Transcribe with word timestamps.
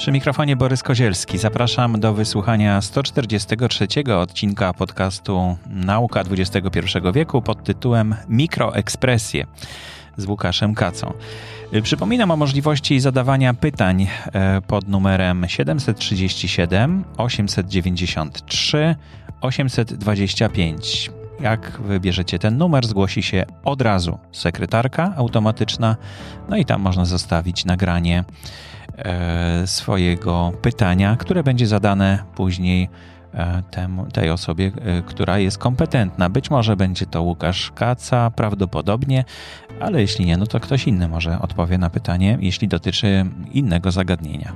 Przy 0.00 0.12
mikrofonie 0.12 0.56
Borys 0.56 0.82
Kozielski. 0.82 1.38
Zapraszam 1.38 2.00
do 2.00 2.14
wysłuchania 2.14 2.80
143 2.80 3.86
odcinka 4.16 4.72
podcastu 4.72 5.56
Nauka 5.66 6.20
XXI 6.20 6.98
wieku 7.14 7.42
pod 7.42 7.64
tytułem 7.64 8.14
Mikroekspresje 8.28 9.46
z 10.16 10.26
Łukaszem 10.26 10.74
Kacą. 10.74 11.12
Przypominam 11.82 12.30
o 12.30 12.36
możliwości 12.36 13.00
zadawania 13.00 13.54
pytań 13.54 14.06
e, 14.32 14.60
pod 14.60 14.88
numerem 14.88 15.44
737 15.48 17.04
893 17.16 18.96
825. 19.40 21.10
Jak 21.40 21.80
wybierzecie 21.80 22.38
ten 22.38 22.58
numer, 22.58 22.86
zgłosi 22.86 23.22
się 23.22 23.44
od 23.64 23.82
razu 23.82 24.18
sekretarka 24.32 25.14
automatyczna, 25.16 25.96
no 26.48 26.56
i 26.56 26.64
tam 26.64 26.80
można 26.80 27.04
zostawić 27.04 27.64
nagranie 27.64 28.24
swojego 29.66 30.52
pytania, 30.62 31.16
które 31.16 31.42
będzie 31.42 31.66
zadane 31.66 32.18
później 32.34 32.88
e, 33.34 33.62
temu, 33.70 34.06
tej 34.06 34.30
osobie, 34.30 34.72
e, 34.84 35.02
która 35.02 35.38
jest 35.38 35.58
kompetentna. 35.58 36.28
Być 36.28 36.50
może 36.50 36.76
będzie 36.76 37.06
to 37.06 37.22
Łukasz 37.22 37.72
Kaca, 37.74 38.30
prawdopodobnie, 38.30 39.24
ale 39.80 40.00
jeśli 40.00 40.26
nie, 40.26 40.36
no 40.36 40.46
to 40.46 40.60
ktoś 40.60 40.86
inny 40.86 41.08
może 41.08 41.40
odpowie 41.40 41.78
na 41.78 41.90
pytanie, 41.90 42.38
jeśli 42.40 42.68
dotyczy 42.68 43.26
innego 43.52 43.90
zagadnienia. 43.90 44.52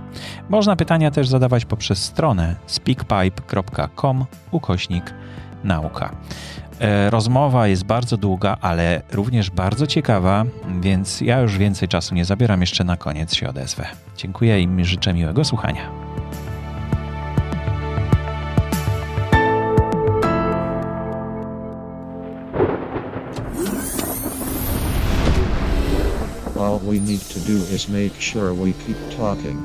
Można 0.48 0.76
pytania 0.76 1.10
też 1.10 1.28
zadawać 1.28 1.64
poprzez 1.64 2.04
stronę 2.04 2.56
speakpipe.com 2.66 4.24
ukośnik 4.50 5.14
nauka. 5.64 6.16
E, 6.80 7.10
rozmowa 7.10 7.68
jest 7.68 7.84
bardzo 7.84 8.16
długa, 8.16 8.56
ale 8.60 9.02
również 9.12 9.50
bardzo 9.50 9.86
ciekawa, 9.86 10.44
więc 10.80 11.20
ja 11.20 11.40
już 11.40 11.58
więcej 11.58 11.88
czasu 11.88 12.14
nie 12.14 12.24
zabieram, 12.24 12.60
jeszcze 12.60 12.84
na 12.84 12.96
koniec 12.96 13.34
się 13.34 13.48
odezwę. 13.48 13.86
Dziękuję 14.16 14.62
i 14.62 14.84
życzę 14.84 15.14
miłego 15.14 15.44
słuchania. 15.44 15.90
All 26.60 26.78
we 26.78 27.00
need 27.00 27.28
to 27.28 27.40
do 27.40 27.74
is 27.74 27.88
make 27.88 28.22
sure 28.22 28.54
we 28.54 28.72
keep 28.72 29.16
talking. 29.18 29.58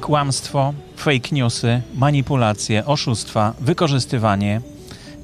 Kłamstwo, 0.00 0.74
fake 0.96 1.28
newsy, 1.32 1.82
manipulacje, 1.94 2.86
oszustwa, 2.86 3.54
wykorzystywanie 3.60 4.60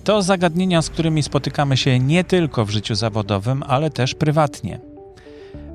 to 0.05 0.23
zagadnienia, 0.23 0.83
z 0.83 0.91
którymi 0.91 1.23
spotykamy 1.23 1.77
się 1.77 1.99
nie 1.99 2.25
tylko 2.25 2.65
w 2.65 2.71
życiu 2.71 2.95
zawodowym, 2.95 3.63
ale 3.67 3.91
też 3.91 4.15
prywatnie. 4.15 4.81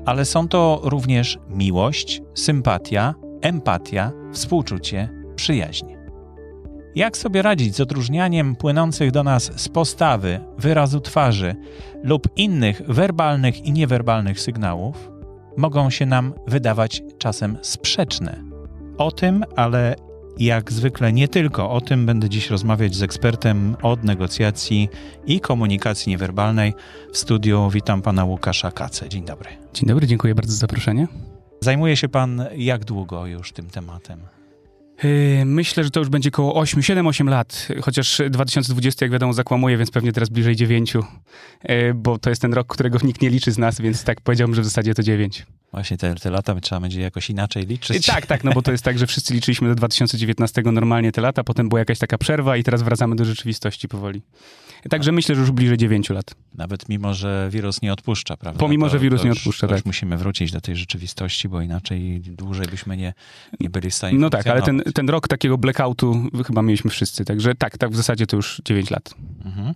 Ale 0.06 0.24
są 0.24 0.48
to 0.48 0.80
również 0.84 1.38
miłość, 1.48 2.22
sympatia, 2.34 3.14
empatia, 3.42 4.12
współczucie, 4.32 5.08
przyjaźń. 5.36 5.86
Jak 6.94 7.16
sobie 7.16 7.42
radzić 7.42 7.76
z 7.76 7.80
odróżnianiem 7.80 8.56
płynących 8.56 9.10
do 9.10 9.22
nas 9.22 9.60
z 9.60 9.68
postawy, 9.68 10.40
wyrazu 10.58 11.00
twarzy 11.00 11.56
lub 12.02 12.28
innych 12.36 12.82
werbalnych 12.88 13.64
i 13.64 13.72
niewerbalnych 13.72 14.40
sygnałów? 14.40 15.10
Mogą 15.56 15.90
się 15.90 16.06
nam 16.06 16.34
wydawać 16.46 17.02
czasem 17.18 17.58
sprzeczne 17.62 18.45
o 18.98 19.10
tym, 19.10 19.44
ale 19.56 19.96
jak 20.38 20.72
zwykle 20.72 21.12
nie 21.12 21.28
tylko 21.28 21.70
o 21.70 21.80
tym 21.80 22.06
będę 22.06 22.28
dziś 22.28 22.50
rozmawiać 22.50 22.94
z 22.94 23.02
ekspertem 23.02 23.76
od 23.82 24.04
negocjacji 24.04 24.88
i 25.26 25.40
komunikacji 25.40 26.10
niewerbalnej. 26.10 26.74
W 27.12 27.18
studiu 27.18 27.70
witam 27.70 28.02
pana 28.02 28.24
Łukasza 28.24 28.70
Kacę. 28.70 29.08
Dzień 29.08 29.24
dobry. 29.24 29.50
Dzień 29.74 29.88
dobry, 29.88 30.06
dziękuję 30.06 30.34
bardzo 30.34 30.52
za 30.52 30.58
zaproszenie. 30.58 31.08
Zajmuje 31.60 31.96
się 31.96 32.08
pan 32.08 32.44
jak 32.56 32.84
długo 32.84 33.26
już 33.26 33.52
tym 33.52 33.70
tematem? 33.70 34.35
Yy, 35.02 35.44
myślę, 35.44 35.84
że 35.84 35.90
to 35.90 36.00
już 36.00 36.08
będzie 36.08 36.28
około 36.28 36.54
8, 36.54 36.80
7-8 36.80 37.28
lat, 37.28 37.68
chociaż 37.82 38.22
2020, 38.30 39.04
jak 39.06 39.12
wiadomo, 39.12 39.32
zakłamuje, 39.32 39.76
więc 39.76 39.90
pewnie 39.90 40.12
teraz 40.12 40.28
bliżej 40.28 40.56
9, 40.56 40.94
yy, 40.94 41.94
bo 41.94 42.18
to 42.18 42.30
jest 42.30 42.42
ten 42.42 42.54
rok, 42.54 42.66
którego 42.66 42.98
nikt 43.02 43.22
nie 43.22 43.30
liczy 43.30 43.52
z 43.52 43.58
nas, 43.58 43.80
więc 43.80 44.04
tak 44.04 44.20
powiedziałbym, 44.20 44.54
że 44.54 44.62
w 44.62 44.64
zasadzie 44.64 44.94
to 44.94 45.02
9. 45.02 45.46
Właśnie 45.72 45.96
te, 45.96 46.14
te 46.14 46.30
lata 46.30 46.60
trzeba 46.60 46.80
będzie 46.80 47.00
jakoś 47.00 47.30
inaczej 47.30 47.66
liczyć. 47.66 48.06
Tak, 48.06 48.26
tak, 48.26 48.44
no 48.44 48.52
bo 48.52 48.62
to 48.62 48.72
jest 48.72 48.84
tak, 48.84 48.98
że 48.98 49.06
wszyscy 49.06 49.34
liczyliśmy 49.34 49.68
do 49.68 49.74
2019 49.74 50.62
normalnie 50.64 51.12
te 51.12 51.20
lata, 51.20 51.44
potem 51.44 51.68
była 51.68 51.78
jakaś 51.78 51.98
taka 51.98 52.18
przerwa 52.18 52.56
i 52.56 52.62
teraz 52.62 52.82
wracamy 52.82 53.16
do 53.16 53.24
rzeczywistości 53.24 53.88
powoli. 53.88 54.22
Także 54.90 55.12
myślę, 55.12 55.34
że 55.34 55.40
już 55.40 55.50
bliżej 55.50 55.76
9 55.76 56.10
lat. 56.10 56.34
Nawet 56.54 56.88
mimo, 56.88 57.14
że 57.14 57.48
wirus 57.52 57.82
nie 57.82 57.92
odpuszcza, 57.92 58.36
prawda? 58.36 58.60
Pomimo, 58.60 58.86
to, 58.86 58.90
że 58.90 58.98
wirus 58.98 59.24
nie 59.24 59.32
odpuszcza, 59.32 59.68
tak. 59.68 59.86
Musimy 59.86 60.16
wrócić 60.16 60.52
do 60.52 60.60
tej 60.60 60.76
rzeczywistości, 60.76 61.48
bo 61.48 61.60
inaczej 61.60 62.20
dłużej 62.20 62.66
byśmy 62.66 62.96
nie, 62.96 63.14
nie 63.60 63.70
byli 63.70 63.90
w 63.90 63.94
stanie 63.94 64.18
No 64.18 64.30
tak, 64.30 64.46
ale 64.46 64.62
ten, 64.62 64.82
ten 64.94 65.08
rok 65.08 65.28
takiego 65.28 65.58
blackoutu 65.58 66.30
chyba 66.46 66.62
mieliśmy 66.62 66.90
wszyscy, 66.90 67.24
także 67.24 67.54
tak, 67.54 67.78
tak 67.78 67.90
w 67.90 67.96
zasadzie 67.96 68.26
to 68.26 68.36
już 68.36 68.62
9 68.64 68.90
lat. 68.90 69.14
Mhm. 69.44 69.74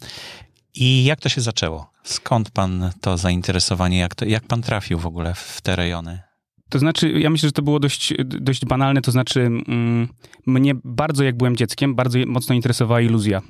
I 0.75 1.05
jak 1.05 1.21
to 1.21 1.29
się 1.29 1.41
zaczęło? 1.41 1.91
Skąd 2.03 2.51
pan 2.51 2.91
to 3.01 3.19
zainteresowanie? 3.19 3.99
Jak, 3.99 4.15
to, 4.15 4.25
jak 4.25 4.45
pan 4.45 4.63
trafił 4.63 4.99
w 4.99 5.07
ogóle 5.07 5.35
w 5.35 5.61
te 5.61 5.77
rejony? 5.77 6.21
To 6.69 6.79
znaczy, 6.79 7.11
ja 7.11 7.31
myślę, 7.31 7.49
że 7.49 7.53
to 7.53 7.63
było 7.63 7.81
dość, 7.81 8.15
dość 8.25 8.65
banalne, 8.65 9.03
to 9.03 9.13
znaczy 9.13 9.41
mm, 9.41 10.09
mnie 10.47 10.75
bardzo, 10.85 11.25
jak 11.25 11.37
byłem 11.37 11.57
dzieckiem, 11.57 11.95
bardzo 11.95 12.19
mocno 12.27 12.55
interesowała 12.55 13.01
iluzja. 13.01 13.43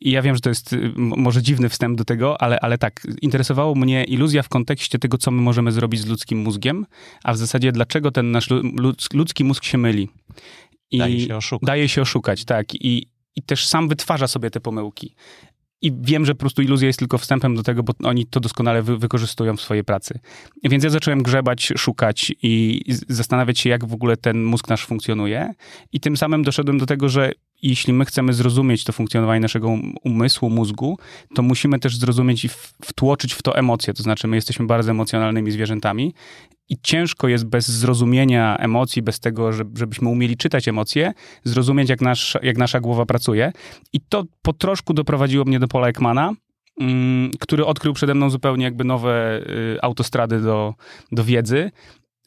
I 0.00 0.10
ja 0.10 0.22
wiem, 0.22 0.34
że 0.34 0.40
to 0.40 0.48
jest 0.48 0.72
y, 0.72 0.92
może 0.96 1.42
dziwny 1.42 1.68
wstęp 1.68 1.98
do 1.98 2.04
tego, 2.04 2.42
ale, 2.42 2.60
ale 2.60 2.78
tak, 2.78 3.06
interesowało 3.22 3.74
mnie 3.74 4.04
iluzja 4.04 4.42
w 4.42 4.48
kontekście 4.48 4.98
tego, 4.98 5.18
co 5.18 5.30
my 5.30 5.42
możemy 5.42 5.72
zrobić 5.72 6.00
z 6.00 6.06
ludzkim 6.06 6.38
mózgiem, 6.38 6.86
a 7.24 7.32
w 7.32 7.36
zasadzie 7.36 7.72
dlaczego 7.72 8.10
ten 8.10 8.30
nasz 8.30 8.50
lu- 8.50 8.62
ludz- 8.62 9.14
ludzki 9.14 9.44
mózg 9.44 9.64
się 9.64 9.78
myli. 9.78 10.08
I 10.90 10.98
Daje 10.98 11.20
się 11.20 11.36
oszukać. 11.36 11.66
Daje 11.66 11.88
się 11.88 12.02
oszukać, 12.02 12.44
tak. 12.44 12.74
I, 12.74 13.06
I 13.36 13.42
też 13.42 13.66
sam 13.66 13.88
wytwarza 13.88 14.26
sobie 14.26 14.50
te 14.50 14.60
pomyłki. 14.60 15.14
I 15.82 15.92
wiem, 16.00 16.26
że 16.26 16.34
po 16.34 16.38
prostu 16.38 16.62
iluzja 16.62 16.86
jest 16.86 16.98
tylko 16.98 17.18
wstępem 17.18 17.54
do 17.54 17.62
tego, 17.62 17.82
bo 17.82 17.92
oni 18.02 18.26
to 18.26 18.40
doskonale 18.40 18.82
wy, 18.82 18.98
wykorzystują 18.98 19.56
w 19.56 19.60
swojej 19.60 19.84
pracy. 19.84 20.18
Więc 20.64 20.84
ja 20.84 20.90
zacząłem 20.90 21.22
grzebać, 21.22 21.72
szukać 21.76 22.32
i 22.42 22.82
zastanawiać 23.08 23.58
się, 23.58 23.70
jak 23.70 23.84
w 23.86 23.94
ogóle 23.94 24.16
ten 24.16 24.44
mózg 24.44 24.68
nasz 24.68 24.86
funkcjonuje. 24.86 25.54
I 25.92 26.00
tym 26.00 26.16
samym 26.16 26.42
doszedłem 26.42 26.78
do 26.78 26.86
tego, 26.86 27.08
że 27.08 27.32
jeśli 27.62 27.92
my 27.92 28.04
chcemy 28.04 28.32
zrozumieć 28.32 28.84
to 28.84 28.92
funkcjonowanie 28.92 29.40
naszego 29.40 29.68
um- 29.68 29.94
umysłu, 30.04 30.50
mózgu, 30.50 30.98
to 31.34 31.42
musimy 31.42 31.78
też 31.78 31.96
zrozumieć 31.96 32.44
i 32.44 32.48
wtłoczyć 32.84 33.34
w 33.34 33.42
to 33.42 33.56
emocje. 33.56 33.94
To 33.94 34.02
znaczy, 34.02 34.28
my 34.28 34.36
jesteśmy 34.36 34.66
bardzo 34.66 34.90
emocjonalnymi 34.90 35.50
zwierzętami 35.50 36.14
i 36.68 36.76
ciężko 36.82 37.28
jest 37.28 37.44
bez 37.44 37.68
zrozumienia 37.68 38.56
emocji, 38.58 39.02
bez 39.02 39.20
tego, 39.20 39.52
że- 39.52 39.64
żebyśmy 39.76 40.08
umieli 40.08 40.36
czytać 40.36 40.68
emocje, 40.68 41.12
zrozumieć, 41.44 41.88
jak, 41.88 42.00
nasz, 42.00 42.36
jak 42.42 42.58
nasza 42.58 42.80
głowa 42.80 43.06
pracuje. 43.06 43.52
I 43.92 44.00
to 44.00 44.24
po 44.42 44.52
troszku 44.52 44.94
doprowadziło 44.94 45.44
mnie 45.44 45.58
do 45.60 45.68
Paula 45.68 45.88
Ekmana, 45.88 46.32
mm, 46.80 47.30
który 47.40 47.66
odkrył 47.66 47.92
przede 47.94 48.14
mną 48.14 48.30
zupełnie 48.30 48.64
jakby 48.64 48.84
nowe 48.84 49.40
y, 49.40 49.78
autostrady 49.82 50.40
do, 50.40 50.74
do 51.12 51.24
wiedzy. 51.24 51.70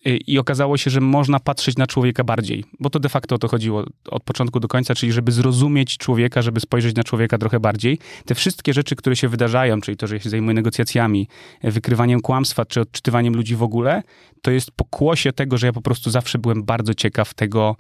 Y, 0.07 0.17
I 0.27 0.39
okazało 0.39 0.77
się, 0.77 0.89
że 0.91 1.01
można 1.01 1.39
patrzeć 1.39 1.77
na 1.77 1.87
człowieka 1.87 2.23
bardziej, 2.23 2.65
bo 2.79 2.89
to 2.89 2.99
de 2.99 3.09
facto 3.09 3.35
o 3.35 3.37
to 3.37 3.47
chodziło 3.47 3.83
od 4.09 4.23
początku 4.23 4.59
do 4.59 4.67
końca, 4.67 4.95
czyli 4.95 5.11
żeby 5.11 5.31
zrozumieć 5.31 5.97
człowieka, 5.97 6.41
żeby 6.41 6.59
spojrzeć 6.59 6.95
na 6.95 7.03
człowieka 7.03 7.37
trochę 7.37 7.59
bardziej. 7.59 7.99
Te 8.25 8.35
wszystkie 8.35 8.73
rzeczy, 8.73 8.95
które 8.95 9.15
się 9.15 9.27
wydarzają, 9.27 9.81
czyli 9.81 9.97
to, 9.97 10.07
że 10.07 10.19
się 10.19 10.29
zajmuję 10.29 10.53
negocjacjami, 10.53 11.27
y, 11.65 11.71
wykrywaniem 11.71 12.21
kłamstwa, 12.21 12.65
czy 12.65 12.81
odczytywaniem 12.81 13.35
ludzi 13.35 13.55
w 13.55 13.63
ogóle, 13.63 14.03
to 14.41 14.51
jest 14.51 14.71
pokłosie 14.71 15.33
tego, 15.33 15.57
że 15.57 15.67
ja 15.67 15.73
po 15.73 15.81
prostu 15.81 16.09
zawsze 16.09 16.39
byłem 16.39 16.63
bardzo 16.63 16.93
ciekaw 16.93 17.33
tego, 17.33 17.75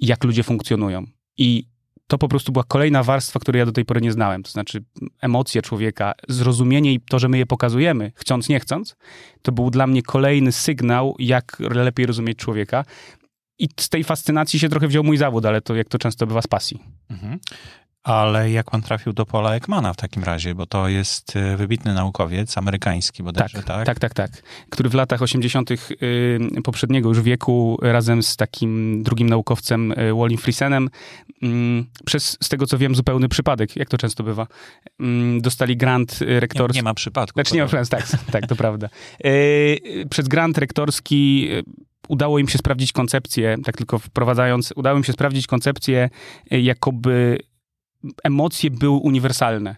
jak 0.00 0.24
ludzie 0.24 0.42
funkcjonują. 0.42 1.04
I 1.38 1.73
to 2.06 2.18
po 2.18 2.28
prostu 2.28 2.52
była 2.52 2.64
kolejna 2.64 3.02
warstwa, 3.02 3.40
której 3.40 3.58
ja 3.58 3.66
do 3.66 3.72
tej 3.72 3.84
pory 3.84 4.00
nie 4.00 4.12
znałem. 4.12 4.42
To 4.42 4.50
znaczy 4.50 4.84
emocje 5.20 5.62
człowieka, 5.62 6.12
zrozumienie 6.28 6.92
i 6.92 7.00
to, 7.00 7.18
że 7.18 7.28
my 7.28 7.38
je 7.38 7.46
pokazujemy, 7.46 8.12
chcąc, 8.14 8.48
nie 8.48 8.60
chcąc, 8.60 8.96
to 9.42 9.52
był 9.52 9.70
dla 9.70 9.86
mnie 9.86 10.02
kolejny 10.02 10.52
sygnał, 10.52 11.14
jak 11.18 11.56
lepiej 11.60 12.06
rozumieć 12.06 12.38
człowieka. 12.38 12.84
I 13.58 13.68
z 13.80 13.88
tej 13.88 14.04
fascynacji 14.04 14.58
się 14.58 14.68
trochę 14.68 14.88
wziął 14.88 15.04
mój 15.04 15.16
zawód, 15.16 15.46
ale 15.46 15.60
to 15.60 15.74
jak 15.74 15.88
to 15.88 15.98
często 15.98 16.26
bywa 16.26 16.42
z 16.42 16.46
pasji. 16.46 16.82
Mhm. 17.10 17.38
Ale 18.04 18.50
jak 18.50 18.70
pan 18.70 18.82
trafił 18.82 19.12
do 19.12 19.26
Paula 19.26 19.54
Ekmana 19.54 19.92
w 19.92 19.96
takim 19.96 20.24
razie, 20.24 20.54
bo 20.54 20.66
to 20.66 20.88
jest 20.88 21.36
e, 21.36 21.56
wybitny 21.56 21.94
naukowiec 21.94 22.58
amerykański 22.58 23.22
bodajże, 23.22 23.62
tak? 23.62 23.86
tak, 23.86 23.98
tak, 23.98 24.14
tak. 24.14 24.30
Który 24.70 24.88
w 24.88 24.94
latach 24.94 25.22
80. 25.22 25.70
y, 25.70 25.76
poprzedniego 26.64 27.08
już 27.08 27.20
wieku 27.20 27.78
razem 27.82 28.22
z 28.22 28.36
takim 28.36 29.02
drugim 29.02 29.28
naukowcem 29.28 29.92
y, 29.92 30.14
Wallim 30.14 30.38
Friesenem 30.38 30.90
mm, 31.42 31.86
przez, 32.06 32.38
z 32.42 32.48
tego 32.48 32.66
co 32.66 32.78
wiem, 32.78 32.94
zupełny 32.94 33.28
przypadek, 33.28 33.76
jak 33.76 33.88
to 33.88 33.98
często 33.98 34.24
bywa, 34.24 34.46
mm, 35.00 35.40
dostali 35.40 35.76
grant 35.76 36.22
y, 36.22 36.26
Nie, 36.26 36.40
rektorski. 36.40 36.78
nie 36.78 36.82
ma 36.82 36.94
przypadku. 36.94 37.36
Znaczy 37.36 37.54
nie 37.54 37.62
ma 37.62 37.68
problemu, 37.68 37.88
tak, 37.88 38.06
tak, 38.32 38.46
to 38.46 38.56
prawda. 38.56 38.88
Przez 40.10 40.28
grant 40.28 40.58
rektorski 40.58 41.48
udało 42.08 42.38
im 42.38 42.48
się 42.48 42.58
sprawdzić 42.58 42.92
koncepcję, 42.92 43.56
tak 43.64 43.76
tylko 43.76 43.98
wprowadzając, 43.98 44.72
udało 44.76 44.98
im 44.98 45.04
się 45.04 45.12
sprawdzić 45.12 45.46
koncepcję, 45.46 46.10
jakoby 46.50 47.38
emocje 48.24 48.70
były 48.70 48.96
uniwersalne. 48.96 49.76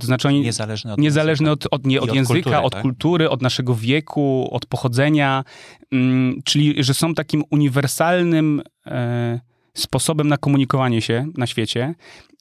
To 0.00 0.06
znaczy 0.06 0.28
oni... 0.28 0.40
Niezależne 0.40 0.92
od 0.92 0.98
Niezależne 0.98 1.50
języka. 1.50 1.66
od, 1.70 1.80
od, 1.80 1.86
nie, 1.86 2.00
od 2.00 2.10
od 2.10 2.16
języka, 2.16 2.34
kultury, 2.42 2.58
od 2.58 2.72
tak? 2.72 2.82
kultury, 2.82 3.30
od 3.30 3.42
naszego 3.42 3.74
wieku, 3.74 4.48
od 4.50 4.66
pochodzenia, 4.66 5.44
mm, 5.92 6.42
czyli 6.44 6.84
że 6.84 6.94
są 6.94 7.14
takim 7.14 7.44
uniwersalnym 7.50 8.62
e, 8.86 9.40
sposobem 9.74 10.28
na 10.28 10.36
komunikowanie 10.36 11.02
się 11.02 11.26
na 11.36 11.46
świecie. 11.46 11.94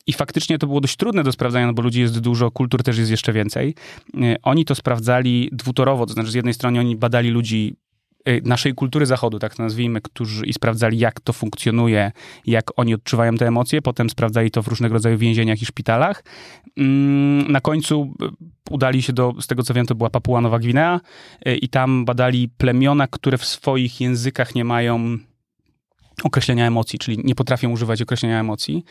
I 0.08 0.14
faktycznie 0.14 0.58
to 0.58 0.68
było 0.68 0.82
dość 0.82 0.96
trudne 0.96 1.24
do 1.24 1.32
sprawdzania, 1.32 1.68
no 1.68 1.74
bo 1.74 1.82
ludzi 1.82 2.02
jest 2.02 2.20
dużo, 2.20 2.52
kultur 2.52 2.84
też 2.84 2.98
jest 2.98 3.12
jeszcze 3.12 3.34
więcej. 3.34 3.76
E, 4.22 4.36
Oni 4.44 4.66
to 4.66 4.76
sprawdzali 4.76 5.50
dwutorowo, 5.52 6.06
to 6.06 6.14
znaczy 6.14 6.32
z 6.32 6.34
jednej 6.34 6.54
strony 6.54 6.80
oni 6.80 6.96
badali 6.96 7.30
ludzi 7.30 7.76
naszej 8.44 8.74
kultury 8.74 9.06
zachodu, 9.06 9.40
tak 9.40 9.56
to 9.56 9.64
nazwijmy, 9.64 10.02
którzy 10.02 10.46
i 10.46 10.54
sprawdzali, 10.54 11.00
jak 11.00 11.20
to 11.20 11.34
funkcjonuje, 11.34 12.12
jak 12.46 12.80
oni 12.80 12.94
odczuwają 12.94 13.36
te 13.36 13.48
emocje, 13.48 13.82
potem 13.82 14.10
sprawdzali 14.10 14.52
to 14.52 14.62
w 14.64 14.68
różnego 14.68 14.94
rodzaju 14.94 15.18
więzieniach 15.18 15.62
i 15.62 15.66
szpitalach. 15.66 16.24
Mm, 16.78 17.52
Na 17.52 17.62
końcu 17.62 18.14
e, 18.22 18.30
udali 18.70 19.02
się 19.02 19.14
do, 19.14 19.34
z 19.42 19.48
tego 19.48 19.64
co 19.64 19.74
wiem, 19.74 19.86
to 19.86 19.96
była 19.96 20.10
Papua 20.10 20.42
Nowa 20.42 20.60
Gwinea 20.60 21.00
e, 21.46 21.56
i 21.56 21.70
tam 21.70 22.06
badali 22.06 22.50
plemiona, 22.58 23.08
które 23.08 23.38
w 23.38 23.46
swoich 23.46 24.02
językach 24.02 24.56
nie 24.56 24.64
mają 24.64 25.18
określenia 26.24 26.68
emocji, 26.68 27.00
czyli 27.00 27.18
nie 27.24 27.36
potrafią 27.36 27.72
używać 27.72 28.02
określenia 28.02 28.40
emocji. 28.40 28.86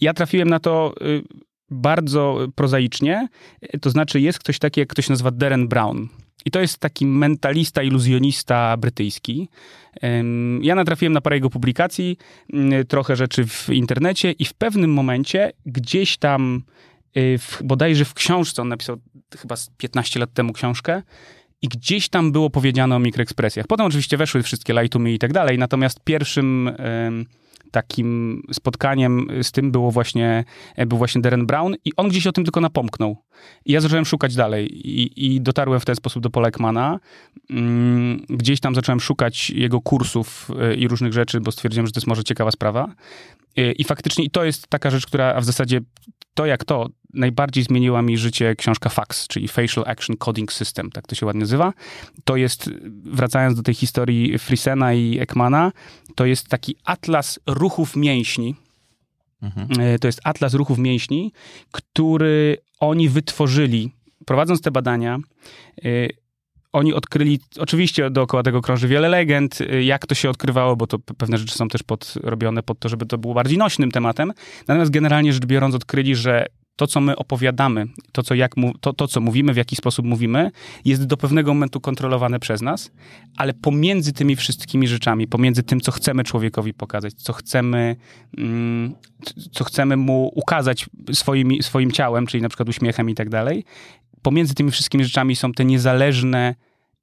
Ja 0.00 0.14
trafiłem 0.14 0.48
na 0.48 0.60
to 0.60 0.94
y, 1.02 1.22
bardzo 1.70 2.38
prozaicznie, 2.54 3.28
to 3.80 3.90
znaczy 3.90 4.20
jest 4.20 4.38
ktoś 4.38 4.58
taki, 4.58 4.80
jak 4.80 4.88
ktoś 4.88 5.08
nazywa 5.08 5.30
Darren 5.30 5.68
Brown. 5.68 6.08
I 6.46 6.50
to 6.50 6.60
jest 6.60 6.78
taki 6.78 7.06
mentalista, 7.06 7.82
iluzjonista 7.82 8.76
brytyjski. 8.76 9.48
Ja 10.60 10.74
natrafiłem 10.74 11.12
na 11.12 11.20
parę 11.20 11.36
jego 11.36 11.50
publikacji, 11.50 12.18
mm, 12.52 12.86
trochę 12.86 13.16
rzeczy 13.16 13.46
w 13.46 13.68
internecie 13.68 14.32
i 14.32 14.44
w 14.44 14.54
pewnym 14.54 14.92
momencie 14.92 15.52
gdzieś 15.66 16.16
tam, 16.16 16.62
y, 17.16 17.38
w, 17.38 17.62
bodajże 17.64 18.04
w 18.04 18.14
książce, 18.14 18.62
on 18.62 18.68
napisał 18.68 18.96
chyba 19.38 19.56
z 19.56 19.70
15 19.76 20.20
lat 20.20 20.32
temu 20.32 20.52
książkę, 20.52 21.02
i 21.62 21.68
gdzieś 21.68 22.08
tam 22.08 22.32
było 22.32 22.50
powiedziane 22.50 22.96
o 22.96 22.98
mikroekspresjach. 22.98 23.66
Potem 23.66 23.86
oczywiście 23.86 24.16
weszły 24.16 24.42
wszystkie 24.42 24.72
lajtumy 24.72 25.12
i 25.12 25.18
tak 25.18 25.32
dalej, 25.32 25.58
natomiast 25.58 26.00
pierwszym 26.04 26.70
takim 27.70 28.42
spotkaniem 28.52 29.28
z 29.42 29.52
tym 29.52 29.72
było 29.72 29.90
właśnie, 29.90 30.44
e, 30.76 30.86
był 30.86 30.98
właśnie 30.98 31.20
Darren 31.20 31.46
Brown 31.46 31.74
i 31.84 31.92
on 31.96 32.08
gdzieś 32.08 32.26
o 32.26 32.32
tym 32.32 32.44
tylko 32.44 32.60
napomknął. 32.60 33.16
I 33.64 33.72
ja 33.72 33.80
zacząłem 33.80 34.04
szukać 34.04 34.34
dalej 34.34 34.88
i, 34.88 35.26
i 35.26 35.40
dotarłem 35.40 35.80
w 35.80 35.84
ten 35.84 35.96
sposób 35.96 36.22
do 36.22 36.30
Paula 36.30 36.48
Ekmana. 36.48 37.00
Mm, 37.50 38.24
Gdzieś 38.28 38.60
tam 38.60 38.74
zacząłem 38.74 39.00
szukać 39.00 39.50
jego 39.50 39.80
kursów 39.80 40.50
e, 40.60 40.74
i 40.74 40.88
różnych 40.88 41.12
rzeczy, 41.12 41.40
bo 41.40 41.52
stwierdziłem, 41.52 41.86
że 41.86 41.92
to 41.92 41.98
jest 41.98 42.06
może 42.06 42.24
ciekawa 42.24 42.50
sprawa. 42.50 42.94
E, 43.56 43.72
I 43.72 43.84
faktycznie 43.84 44.24
i 44.24 44.30
to 44.30 44.44
jest 44.44 44.68
taka 44.68 44.90
rzecz, 44.90 45.06
która 45.06 45.34
a 45.34 45.40
w 45.40 45.44
zasadzie 45.44 45.80
to 46.34 46.46
jak 46.46 46.64
to, 46.64 46.88
najbardziej 47.16 47.64
zmieniła 47.64 48.02
mi 48.02 48.18
życie 48.18 48.54
książka 48.56 48.88
FACS, 48.88 49.26
czyli 49.28 49.48
Facial 49.48 49.84
Action 49.86 50.16
Coding 50.16 50.52
System, 50.52 50.90
tak 50.90 51.06
to 51.06 51.14
się 51.14 51.26
ładnie 51.26 51.40
nazywa. 51.40 51.72
To 52.24 52.36
jest, 52.36 52.70
wracając 53.04 53.56
do 53.56 53.62
tej 53.62 53.74
historii 53.74 54.38
Frisena 54.38 54.94
i 54.94 55.18
Ekmana, 55.18 55.72
to 56.14 56.26
jest 56.26 56.48
taki 56.48 56.76
atlas 56.84 57.40
ruchów 57.46 57.96
mięśni, 57.96 58.54
Mhm. 59.42 59.80
E, 59.80 59.98
To 59.98 60.08
jest 60.08 60.20
atlas 60.24 60.54
ruchów 60.54 60.78
mięśni, 60.78 61.32
który 61.70 62.56
oni 62.80 63.08
wytworzyli, 63.08 63.92
prowadząc 64.26 64.60
te 64.60 64.70
badania. 64.70 65.18
e, 65.84 65.88
Oni 66.72 66.94
odkryli, 66.94 67.40
oczywiście 67.58 68.10
dookoła 68.10 68.42
tego 68.42 68.62
krąży 68.62 68.88
wiele 68.88 69.08
legend, 69.08 69.58
e, 69.60 69.82
jak 69.82 70.06
to 70.06 70.14
się 70.14 70.30
odkrywało, 70.30 70.76
bo 70.76 70.86
to 70.86 70.96
pe- 70.98 71.14
pewne 71.18 71.38
rzeczy 71.38 71.54
są 71.54 71.68
też 71.68 71.82
podrobione 71.82 72.62
pod 72.62 72.78
to, 72.78 72.88
żeby 72.88 73.06
to 73.06 73.18
było 73.18 73.34
bardziej 73.34 73.58
nośnym 73.58 73.90
tematem. 73.90 74.32
Natomiast 74.68 74.90
generalnie 74.90 75.32
rzecz 75.32 75.46
biorąc, 75.46 75.74
odkryli, 75.74 76.16
że 76.16 76.46
to, 76.76 76.86
co 76.86 77.00
my 77.00 77.16
opowiadamy, 77.16 77.86
to, 78.12 78.22
co, 78.22 78.34
jak 78.34 78.54
to, 78.80 78.92
to, 78.92 79.08
co 79.08 79.20
mówimy, 79.20 79.54
w 79.54 79.56
jaki 79.56 79.76
sposób 79.76 80.06
mówimy, 80.06 80.50
jest 80.84 81.04
do 81.04 81.16
pewnego 81.16 81.54
momentu 81.54 81.80
kontrolowane 81.80 82.38
przez 82.38 82.62
nas, 82.62 82.90
ale 83.36 83.54
pomiędzy 83.54 84.12
tymi 84.12 84.36
wszystkimi 84.36 84.88
rzeczami, 84.88 85.26
pomiędzy 85.26 85.62
tym, 85.62 85.80
co 85.80 85.92
chcemy 85.92 86.24
człowiekowi 86.24 86.74
pokazać, 86.74 87.14
co 87.14 87.32
chcemy, 87.32 87.96
mm, 88.38 88.94
co 89.52 89.64
chcemy 89.64 89.96
mu 89.96 90.32
ukazać 90.34 90.86
swoim, 91.12 91.62
swoim 91.62 91.92
ciałem, 91.92 92.26
czyli 92.26 92.42
na 92.42 92.48
przykład 92.48 92.68
uśmiechem 92.68 93.10
i 93.10 93.14
tak 93.14 93.28
dalej, 93.28 93.64
pomiędzy 94.22 94.54
tymi 94.54 94.70
wszystkimi 94.70 95.04
rzeczami 95.04 95.36
są 95.36 95.52
te 95.52 95.64
niezależne 95.64 96.54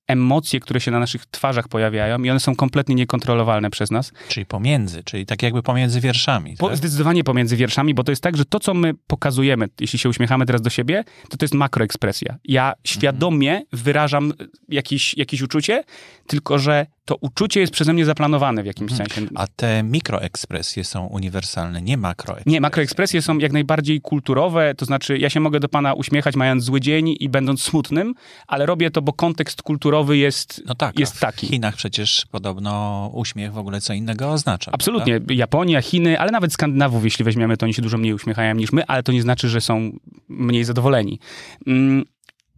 emocje, 0.07 0.59
które 0.59 0.81
się 0.81 0.91
na 0.91 0.99
naszych 0.99 1.25
twarzach 1.25 1.67
pojawiają 1.67 2.23
i 2.23 2.29
one 2.29 2.39
są 2.39 2.55
kompletnie 2.55 2.95
niekontrolowalne 2.95 3.69
przez 3.69 3.91
nas. 3.91 4.11
Czyli 4.27 4.45
pomiędzy, 4.45 5.03
czyli 5.03 5.25
tak 5.25 5.43
jakby 5.43 5.63
pomiędzy 5.63 6.01
wierszami. 6.01 6.57
Po, 6.57 6.67
tak? 6.67 6.77
Zdecydowanie 6.77 7.23
pomiędzy 7.23 7.55
wierszami, 7.55 7.93
bo 7.93 8.03
to 8.03 8.11
jest 8.11 8.23
tak, 8.23 8.37
że 8.37 8.45
to, 8.45 8.59
co 8.59 8.73
my 8.73 8.93
pokazujemy, 9.07 9.67
jeśli 9.79 9.99
się 9.99 10.09
uśmiechamy 10.09 10.45
teraz 10.45 10.61
do 10.61 10.69
siebie, 10.69 11.03
to 11.29 11.37
to 11.37 11.43
jest 11.43 11.53
makroekspresja. 11.53 12.37
Ja 12.43 12.73
świadomie 12.83 13.61
wyrażam 13.71 14.33
jakieś, 14.69 15.17
jakieś 15.17 15.41
uczucie, 15.41 15.83
tylko 16.27 16.59
że 16.59 16.85
to 17.05 17.15
uczucie 17.21 17.59
jest 17.59 17.73
przeze 17.73 17.93
mnie 17.93 18.05
zaplanowane 18.05 18.63
w 18.63 18.65
jakimś 18.65 18.91
sensie. 18.91 19.21
A 19.35 19.47
te 19.47 19.83
mikroekspresje 19.83 20.83
są 20.83 21.05
uniwersalne, 21.05 21.81
nie 21.81 21.97
makroekspresje. 21.97 22.51
Nie, 22.51 22.61
makroekspresje 22.61 23.21
są 23.21 23.37
jak 23.37 23.51
najbardziej 23.51 24.01
kulturowe, 24.01 24.75
to 24.75 24.85
znaczy 24.85 25.17
ja 25.17 25.29
się 25.29 25.39
mogę 25.39 25.59
do 25.59 25.69
pana 25.69 25.93
uśmiechać 25.93 26.35
mając 26.35 26.63
zły 26.63 26.81
dzień 26.81 27.15
i 27.19 27.29
będąc 27.29 27.61
smutnym, 27.61 28.13
ale 28.47 28.65
robię 28.65 28.91
to, 28.91 29.01
bo 29.01 29.13
kontekst 29.13 29.61
kulturowy 29.61 30.17
jest, 30.17 30.61
No 30.65 30.75
tak, 30.75 30.99
jest 30.99 31.13
a 31.13 31.17
w 31.17 31.19
taki. 31.19 31.47
Chinach 31.47 31.75
przecież 31.75 32.25
podobno 32.31 33.11
uśmiech 33.13 33.53
w 33.53 33.57
ogóle 33.57 33.81
co 33.81 33.93
innego 33.93 34.31
oznacza. 34.31 34.71
Absolutnie. 34.71 35.19
Japonia, 35.29 35.81
Chiny, 35.81 36.19
ale 36.19 36.31
nawet 36.31 36.53
Skandynawów, 36.53 37.03
jeśli 37.03 37.25
weźmiemy, 37.25 37.57
to 37.57 37.65
oni 37.65 37.73
się 37.73 37.81
dużo 37.81 37.97
mniej 37.97 38.13
uśmiechają 38.13 38.55
niż 38.55 38.71
my, 38.71 38.85
ale 38.85 39.03
to 39.03 39.11
nie 39.11 39.21
znaczy, 39.21 39.49
że 39.49 39.61
są 39.61 39.91
mniej 40.29 40.63
zadowoleni. 40.63 41.19
Mm, 41.67 42.05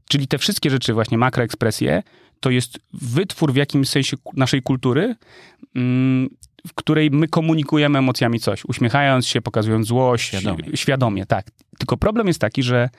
czyli 0.09 0.27
te 0.27 0.37
wszystkie 0.37 0.69
rzeczy, 0.69 0.93
właśnie 0.93 1.17
makroekspresje, 1.17 2.03
to 2.45 2.49
jest 2.49 2.79
wytwór 2.93 3.53
w 3.53 3.55
jakimś 3.55 3.89
sensie 3.89 4.17
naszej 4.33 4.61
kultury, 4.61 5.15
mm, 5.75 6.29
w 6.67 6.73
której 6.73 7.11
my 7.11 7.27
komunikujemy 7.27 7.99
emocjami 7.99 8.39
coś, 8.39 8.65
uśmiechając 8.65 9.27
się, 9.27 9.41
pokazując 9.41 9.87
złość. 9.87 10.27
Świadomie. 10.27 10.63
Świadomie, 10.77 11.25
tak. 11.25 11.45
Tylko 11.77 11.97
problem 11.97 12.27
jest 12.27 12.39
taki, 12.39 12.63
że 12.63 12.89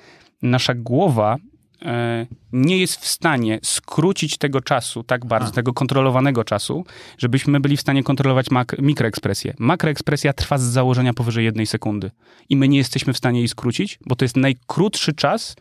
nasza 0.42 0.74
głowa 0.74 1.36
e, 1.82 2.26
nie 2.52 2.78
jest 2.78 3.00
w 3.00 3.06
stanie 3.06 3.58
skrócić 3.62 4.38
tego 4.38 4.60
czasu 4.60 5.02
tak 5.02 5.26
bardzo, 5.26 5.48
A. 5.48 5.52
tego 5.52 5.72
kontrolowanego 5.72 6.44
czasu, 6.44 6.84
żebyśmy 7.18 7.60
byli 7.60 7.76
w 7.76 7.80
stanie 7.80 8.02
kontrolować 8.02 8.46
mak- 8.50 8.82
mikroekspresję. 8.82 9.54
Makroekspresja 9.58 10.32
trwa 10.32 10.58
z 10.58 10.62
założenia 10.62 11.14
powyżej 11.14 11.44
jednej 11.44 11.66
sekundy 11.66 12.10
i 12.48 12.56
my 12.56 12.68
nie 12.68 12.78
jesteśmy 12.78 13.12
w 13.12 13.16
stanie 13.16 13.38
jej 13.38 13.48
skrócić, 13.48 13.98
bo 14.06 14.16
to 14.16 14.24
jest 14.24 14.36
najkrótszy 14.36 15.14
czas, 15.14 15.56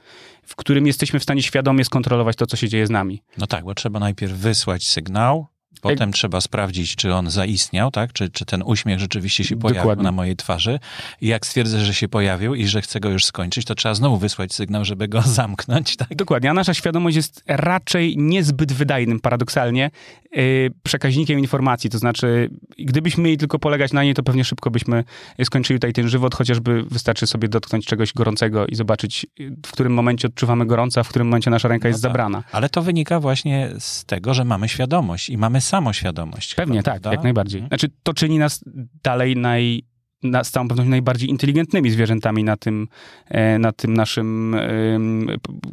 w 0.46 0.56
którym 0.56 0.88
jesteśmy 0.88 1.20
w 1.20 1.24
stanie 1.24 1.44
świadomie 1.44 1.86
skontrolować 1.86 2.36
to, 2.36 2.48
co 2.48 2.58
się 2.58 2.70
dzieje 2.70 2.88
z 2.88 2.90
nami. 2.90 3.22
No 3.38 3.48
tak, 3.48 3.64
bo 3.64 3.74
trzeba 3.74 4.00
najpierw 4.00 4.34
wysłać 4.34 4.88
sygnał, 4.88 5.48
potem 5.82 6.12
trzeba 6.12 6.42
sprawdzić, 6.42 6.96
czy 6.96 7.14
on 7.14 7.30
zaistniał, 7.30 7.92
tak? 7.92 8.14
Czy, 8.14 8.30
czy 8.30 8.46
ten 8.46 8.64
uśmiech 8.66 9.00
rzeczywiście 9.00 9.44
się 9.44 9.56
pojawił 9.56 9.82
Dokładnie. 9.82 10.04
na 10.04 10.12
mojej 10.12 10.36
twarzy. 10.36 10.80
I 11.22 11.28
jak 11.28 11.46
stwierdzę, 11.46 11.86
że 11.86 11.94
się 11.94 12.08
pojawił 12.08 12.56
i 12.56 12.68
że 12.68 12.82
chcę 12.82 13.00
go 13.00 13.10
już 13.10 13.26
skończyć, 13.26 13.66
to 13.66 13.76
trzeba 13.76 13.96
znowu 13.96 14.18
wysłać 14.18 14.54
sygnał, 14.54 14.86
żeby 14.86 15.08
go 15.08 15.22
zamknąć, 15.42 15.96
tak? 15.98 16.16
Dokładnie, 16.16 16.50
a 16.50 16.54
nasza 16.54 16.74
świadomość 16.74 17.16
jest 17.16 17.44
raczej 17.48 18.18
niezbyt 18.18 18.74
wydajnym, 18.74 19.20
paradoksalnie, 19.20 19.92
yy, 20.32 20.72
przekaźnikiem 20.84 21.40
informacji. 21.40 21.90
To 21.90 21.98
znaczy, 21.98 22.50
gdybyśmy 22.80 23.24
mieli 23.24 23.38
tylko 23.38 23.60
polegać 23.60 23.94
na 23.94 24.04
niej, 24.04 24.14
to 24.14 24.24
pewnie 24.24 24.44
szybko 24.44 24.72
byśmy 24.72 25.04
skończyli 25.44 25.80
tutaj 25.80 25.94
ten 25.94 26.10
żywot, 26.10 26.36
chociażby 26.36 26.84
wystarczy 26.84 27.28
sobie 27.28 27.48
dotknąć 27.48 27.86
czegoś 27.86 28.14
gorącego 28.14 28.68
i 28.68 28.76
zobaczyć, 28.76 29.26
w 29.66 29.72
którym 29.72 29.94
momencie 29.94 30.28
odczuwamy 30.28 30.66
gorąco, 30.66 31.00
a 31.00 31.04
w 31.04 31.10
którym 31.10 31.28
momencie 31.28 31.52
nasza 31.52 31.68
ręka 31.68 31.88
jest 31.88 32.02
tak. 32.02 32.12
zabrana. 32.12 32.44
Ale 32.52 32.70
to 32.70 32.82
wynika 32.82 33.20
właśnie 33.20 33.70
z 33.80 34.06
tego, 34.06 34.34
że 34.34 34.46
mamy 34.46 34.70
świadomość 34.70 35.30
i 35.30 35.38
mamy 35.38 35.62
samoświadomość. 35.66 36.56
Pewnie 36.56 36.78
chyba, 36.80 36.84
tak, 36.84 37.02
prawda? 37.02 37.12
jak 37.12 37.24
najbardziej. 37.24 37.62
Mhm. 37.62 37.70
Znaczy, 37.70 37.96
to 38.04 38.14
czyni 38.14 38.40
nas 38.40 38.64
dalej 39.04 39.36
naj, 39.36 39.84
na, 40.24 40.44
z 40.44 40.52
całą 40.52 40.68
pewnością 40.68 40.90
najbardziej 40.90 41.30
inteligentnymi 41.30 41.90
zwierzętami 41.90 42.44
na 42.44 42.58
tym, 42.58 42.88
e, 43.26 43.60
na 43.60 43.72
tym 43.72 43.94
naszym, 43.94 44.56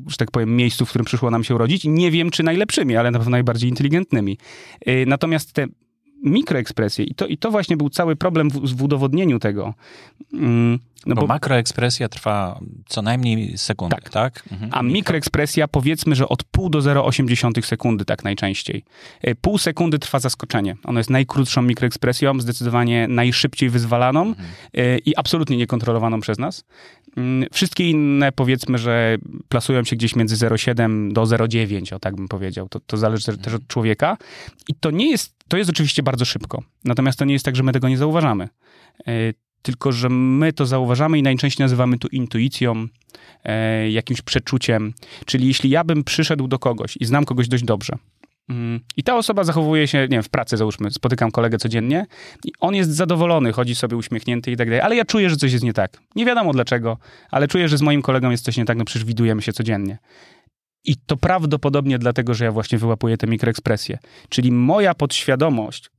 że 0.06 0.16
tak 0.16 0.30
powiem, 0.30 0.56
miejscu, 0.56 0.86
w 0.86 0.88
którym 0.88 1.04
przyszło 1.04 1.30
nam 1.30 1.44
się 1.44 1.54
urodzić. 1.54 1.84
Nie 1.84 2.10
wiem, 2.10 2.30
czy 2.30 2.42
najlepszymi, 2.42 2.96
ale 2.96 3.10
na 3.10 3.18
pewno 3.18 3.30
najbardziej 3.30 3.70
inteligentnymi. 3.70 4.38
E, 4.86 5.06
Natomiast 5.06 5.52
te 5.52 5.66
mikroekspresje, 6.22 7.04
i 7.04 7.14
to, 7.14 7.26
i 7.26 7.38
to 7.38 7.50
właśnie 7.50 7.76
był 7.76 7.90
cały 7.90 8.16
problem 8.16 8.50
w, 8.50 8.74
w 8.76 8.82
udowodnieniu 8.82 9.38
tego. 9.38 9.74
Mm, 11.06 11.08
No 11.08 11.14
bo, 11.14 11.20
bo, 11.20 11.26
makroekspresja 11.26 12.08
trwa 12.08 12.60
co 12.86 13.02
najmniej 13.02 13.58
sekundę, 13.58 13.96
tak? 13.96 14.10
Tak. 14.10 14.42
Mhm. 14.52 14.70
a 14.74 14.82
mikroekspresja 14.82 15.68
powiedzmy, 15.68 16.14
że 16.14 16.28
od 16.28 16.44
pół 16.44 16.70
do 16.70 16.78
0,8 16.78 17.62
sekundy 17.64 18.04
tak 18.04 18.24
najczęściej. 18.24 18.84
E, 19.22 19.34
Pół 19.34 19.58
sekundy 19.58 19.98
trwa 19.98 20.18
zaskoczenie. 20.18 20.76
Ono 20.84 21.00
jest 21.00 21.10
najkrótszą 21.10 21.62
mikroekspresją, 21.62 22.40
zdecydowanie 22.40 23.08
najszybciej 23.08 23.70
wyzwalaną 23.70 24.34
e, 24.74 24.98
i 24.98 25.16
absolutnie 25.16 25.56
niekontrolowaną 25.56 26.20
przez 26.20 26.38
nas. 26.38 26.64
Mm, 27.16 27.48
Wszystkie 27.52 27.90
inne 27.90 28.32
powiedzmy, 28.32 28.78
że 28.78 29.16
plasują 29.48 29.84
się 29.84 29.96
gdzieś 29.96 30.16
między 30.16 30.36
0,7 30.36 31.12
do 31.12 31.22
0,9, 31.22 31.94
o 31.94 31.98
tak 31.98 32.16
bym 32.16 32.28
powiedział. 32.28 32.68
To, 32.68 32.80
to 32.80 32.96
zależy 32.96 33.26
też- 33.26 33.38
też 33.38 33.54
od 33.54 33.66
człowieka. 33.66 34.16
I 34.68 34.74
to 34.74 34.90
nie 34.90 35.10
jest, 35.10 35.34
to 35.48 35.56
jest 35.56 35.70
oczywiście 35.70 36.02
bardzo 36.02 36.24
szybko. 36.24 36.62
Natomiast 36.84 37.18
to 37.18 37.24
nie 37.24 37.32
jest 37.32 37.44
tak, 37.44 37.56
że 37.56 37.62
my 37.62 37.72
tego 37.72 37.88
nie 37.88 37.98
zauważamy. 37.98 38.48
Tylko 39.62 39.92
że 39.92 40.08
my 40.08 40.52
to 40.52 40.66
zauważamy 40.66 41.18
i 41.18 41.22
najczęściej 41.22 41.64
nazywamy 41.64 41.98
to 41.98 42.08
intuicją, 42.08 42.86
e, 43.44 43.90
jakimś 43.90 44.22
przeczuciem. 44.22 44.94
Czyli 45.26 45.48
jeśli 45.48 45.70
ja 45.70 45.84
bym 45.84 46.04
przyszedł 46.04 46.48
do 46.48 46.58
kogoś 46.58 46.96
i 46.96 47.04
znam 47.04 47.24
kogoś 47.24 47.48
dość 47.48 47.64
dobrze, 47.64 47.96
mm, 48.48 48.80
i 48.96 49.02
ta 49.02 49.16
osoba 49.16 49.44
zachowuje 49.44 49.86
się, 49.88 49.98
nie 49.98 50.08
wiem, 50.08 50.22
w 50.22 50.28
pracy 50.28 50.56
załóżmy, 50.56 50.90
spotykam 50.90 51.30
kolegę 51.30 51.58
codziennie 51.58 52.06
i 52.44 52.52
on 52.60 52.74
jest 52.74 52.90
zadowolony, 52.90 53.52
chodzi 53.52 53.74
sobie 53.74 53.96
uśmiechnięty 53.96 54.50
i 54.50 54.56
tak 54.56 54.68
dalej, 54.68 54.80
ale 54.80 54.96
ja 54.96 55.04
czuję, 55.04 55.30
że 55.30 55.36
coś 55.36 55.52
jest 55.52 55.64
nie 55.64 55.72
tak. 55.72 55.98
Nie 56.16 56.26
wiadomo 56.26 56.52
dlaczego, 56.52 56.98
ale 57.30 57.48
czuję, 57.48 57.68
że 57.68 57.78
z 57.78 57.82
moim 57.82 58.02
kolegą 58.02 58.30
jest 58.30 58.44
coś 58.44 58.56
nie 58.56 58.64
tak, 58.64 58.78
no 58.78 58.84
przecież 58.84 59.04
widujemy 59.04 59.42
się 59.42 59.52
codziennie. 59.52 59.98
I 60.84 60.96
to 60.96 61.16
prawdopodobnie 61.16 61.98
dlatego, 61.98 62.34
że 62.34 62.44
ja 62.44 62.52
właśnie 62.52 62.78
wyłapuję 62.78 63.16
te 63.16 63.26
mikroekspresje. 63.26 63.98
Czyli 64.28 64.52
moja 64.52 64.94
podświadomość 64.94 65.90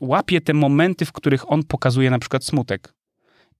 łapie 0.00 0.40
te 0.40 0.54
momenty, 0.54 1.04
w 1.04 1.12
których 1.12 1.52
on 1.52 1.62
pokazuje 1.62 2.10
na 2.10 2.18
przykład 2.18 2.44
smutek. 2.44 2.94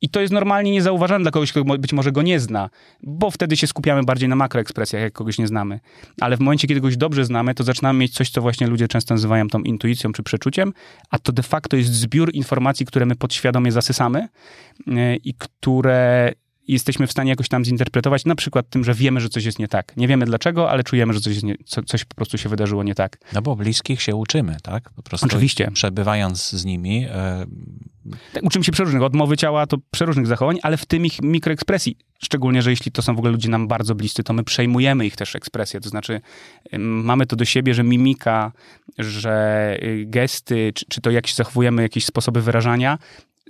I 0.03 0.09
to 0.09 0.21
jest 0.21 0.33
normalnie 0.33 0.71
niezauważalne 0.71 1.23
dla 1.23 1.31
kogoś, 1.31 1.51
kto 1.51 1.65
być 1.65 1.93
może 1.93 2.13
go 2.13 2.23
nie 2.23 2.41
zna, 2.41 2.71
bo 3.03 3.31
wtedy 3.31 3.57
się 3.57 3.67
skupiamy 3.67 4.03
bardziej 4.03 4.29
na 4.29 4.37
makroekspresjach, 4.37 5.03
jak 5.03 5.13
kogoś 5.13 5.39
nie 5.39 5.47
znamy. 5.47 5.81
Ale 6.21 6.37
w 6.37 6.41
momencie, 6.41 6.69
kiedy 6.69 6.81
kogoś 6.81 6.97
dobrze 6.97 7.25
znamy, 7.25 7.55
to 7.55 7.65
zaczynamy 7.65 7.99
mieć 7.99 8.15
coś, 8.15 8.31
co 8.31 8.41
właśnie 8.41 8.67
ludzie 8.67 8.89
często 8.89 9.15
nazywają 9.15 9.49
tą 9.49 9.59
intuicją 9.61 10.13
czy 10.13 10.23
przeczuciem, 10.23 10.73
a 11.11 11.19
to 11.19 11.33
de 11.33 11.43
facto 11.43 11.77
jest 11.77 11.95
zbiór 11.95 12.31
informacji, 12.35 12.87
które 12.87 13.07
my 13.07 13.17
podświadomie 13.17 13.73
zasysamy 13.73 14.29
y, 14.89 15.17
i 15.25 15.35
które 15.35 16.33
jesteśmy 16.73 17.07
w 17.07 17.13
stanie 17.13 17.31
jakoś 17.31 17.49
tam 17.49 17.65
zinterpretować, 17.65 18.25
na 18.25 18.35
przykład 18.35 18.71
tym, 18.71 18.85
że 18.85 18.95
wiemy, 18.95 19.21
że 19.21 19.29
coś 19.29 19.45
jest 19.45 19.59
nie 19.59 19.69
tak. 19.69 19.97
Nie 19.97 20.09
wiemy 20.09 20.27
dlaczego, 20.27 20.71
ale 20.71 20.85
czujemy, 20.85 21.13
że 21.13 21.21
coś, 21.21 21.43
nie, 21.43 21.55
co, 21.65 21.83
coś 21.83 22.05
po 22.05 22.15
prostu 22.15 22.39
się 22.39 22.49
wydarzyło 22.49 22.83
nie 22.83 22.95
tak. 22.95 23.19
No 23.33 23.43
bo 23.43 23.57
bliskich 23.57 24.03
się 24.03 24.17
uczymy, 24.17 24.57
tak? 24.63 24.91
Po 24.91 25.03
prostu 25.03 25.27
Oczywiście. 25.27 25.71
Przebywając 25.71 26.51
z 26.51 26.65
nimi, 26.65 27.07
e, 27.11 27.47
Tak, 28.33 28.43
Uczymy 28.43 28.65
się 28.65 28.73
przeróżnych, 28.73 29.03
od 29.03 29.15
mowy 29.15 29.37
ciała 29.37 29.67
to 29.67 29.77
przeróżnych 29.91 30.27
zachowań, 30.27 30.59
ale 30.63 30.77
w 30.77 30.87
tym 30.87 31.07
ich 31.07 31.23
mikroekspresji. 31.23 31.97
Szczególnie, 32.23 32.63
że 32.63 32.71
jeśli 32.71 32.93
to 32.93 33.03
są 33.03 33.15
w 33.15 33.19
ogóle 33.19 33.33
ludzie 33.33 33.49
nam 33.49 33.69
bardzo 33.69 33.95
bliscy, 33.95 34.23
to 34.23 34.33
my 34.33 34.45
przejmujemy 34.45 35.07
ich 35.07 35.17
też 35.17 35.37
ekspresję. 35.37 35.81
To 35.81 35.89
znaczy, 35.89 36.21
ym, 36.75 37.05
mamy 37.05 37.27
to 37.27 37.37
do 37.37 37.45
siebie, 37.45 37.75
że 37.75 37.85
mimika, 37.85 38.53
że 38.99 39.77
y, 39.83 40.05
gesty, 40.07 40.73
czy, 40.75 40.85
czy 40.89 41.01
to 41.01 41.11
jak 41.11 41.27
się 41.27 41.35
zachowujemy, 41.35 41.83
jakieś 41.83 42.05
sposoby 42.05 42.43
wyrażania, 42.43 42.99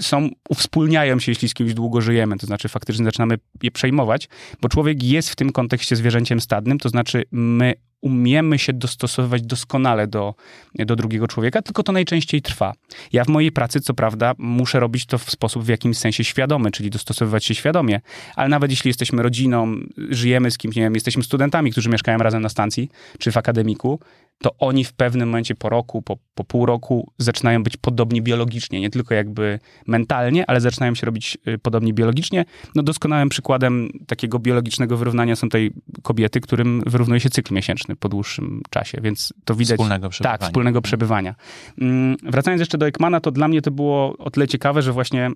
są, 0.01 0.29
uwspólniają 0.49 1.21
się, 1.21 1.33
jeśli 1.33 1.49
z 1.49 1.55
kimś 1.55 1.75
długo 1.75 2.01
żyjemy. 2.01 2.37
To 2.37 2.47
znaczy, 2.47 2.69
faktycznie 2.69 3.05
zaczynamy 3.05 3.39
je 3.63 3.71
przejmować, 3.71 4.29
bo 4.61 4.69
człowiek 4.69 5.03
jest 5.03 5.31
w 5.31 5.37
tym 5.37 5.53
kontekście 5.53 5.97
zwierzęciem 5.97 6.41
stadnym, 6.41 6.79
to 6.79 6.89
znaczy, 6.89 7.25
my 7.31 7.75
umiemy 8.01 8.59
się 8.59 8.73
dostosowywać 8.73 9.43
doskonale 9.43 10.07
do, 10.07 10.35
do 10.75 10.97
drugiego 10.97 11.29
człowieka, 11.29 11.63
tylko 11.63 11.83
to 11.83 11.93
najczęściej 11.93 12.43
trwa. 12.43 12.73
Ja 13.13 13.25
w 13.25 13.29
mojej 13.29 13.53
pracy, 13.53 13.81
co 13.81 13.95
prawda, 13.95 14.35
muszę 14.39 14.81
robić 14.81 15.07
to 15.07 15.19
w 15.19 15.31
sposób 15.31 15.65
w 15.65 15.69
jakimś 15.69 15.99
sensie 15.99 16.25
świadomy, 16.25 16.71
czyli 16.71 16.91
dostosowywać 16.91 17.45
się 17.45 17.55
świadomie, 17.55 18.01
ale 18.37 18.49
nawet 18.49 18.71
jeśli 18.71 18.89
jesteśmy 18.89 19.23
rodziną, 19.23 19.77
żyjemy 20.11 20.51
z 20.51 20.59
kimś, 20.59 20.77
nie 20.77 20.83
wiem, 20.83 20.95
jesteśmy 20.95 21.23
studentami, 21.23 21.71
którzy 21.73 21.89
mieszkają 21.89 22.19
razem 22.19 22.43
na 22.43 22.49
stacji 22.49 22.89
czy 23.19 23.33
w 23.33 23.37
akademiku, 23.37 24.01
to 24.43 24.51
oni 24.59 24.85
w 24.85 24.93
pewnym 24.93 25.29
momencie 25.29 25.55
po 25.55 25.69
roku, 25.69 26.03
po, 26.03 26.17
po 26.35 26.45
pół 26.45 26.67
roku 26.67 27.13
zaczynają 27.19 27.63
być 27.63 27.77
podobni 27.77 28.23
biologicznie, 28.23 28.81
nie 28.81 28.91
tylko 28.91 29.15
jakby 29.15 29.59
mentalnie, 29.87 30.51
ale 30.51 30.61
zaczynają 30.61 30.95
się 30.95 31.07
robić 31.07 31.39
y, 31.49 31.59
podobni 31.59 31.95
biologicznie. 31.95 32.45
No 32.75 32.83
doskonałym 32.83 33.29
przykładem 33.29 33.89
takiego 34.07 34.39
biologicznego 34.39 34.97
wyrównania 34.97 35.37
są 35.37 35.47
tutaj 35.47 35.71
kobiety, 36.03 36.41
którym 36.41 36.83
wyrównuje 36.87 37.21
się 37.21 37.31
cykl 37.31 37.55
miesięczny 37.55 37.97
po 37.97 38.09
dłuższym 38.09 38.63
czasie, 38.71 39.01
więc 39.01 39.33
to 39.45 39.55
widać... 39.55 39.77
wspólnego 39.77 40.09
przebywania. 40.09 40.39
Tak, 40.39 40.47
wspólnego 40.49 40.83
przebywania. 40.83 41.35
Mm, 41.81 42.17
Wracając 42.23 42.61
jeszcze 42.61 42.79
do 42.79 42.87
Ekmana, 42.87 43.21
to 43.21 43.31
dla 43.31 43.49
mnie 43.49 43.63
to 43.63 43.71
było 43.71 44.17
o 44.19 44.31
tyle 44.31 44.49
ciekawe, 44.49 44.83
że 44.83 44.93
właśnie 44.93 45.31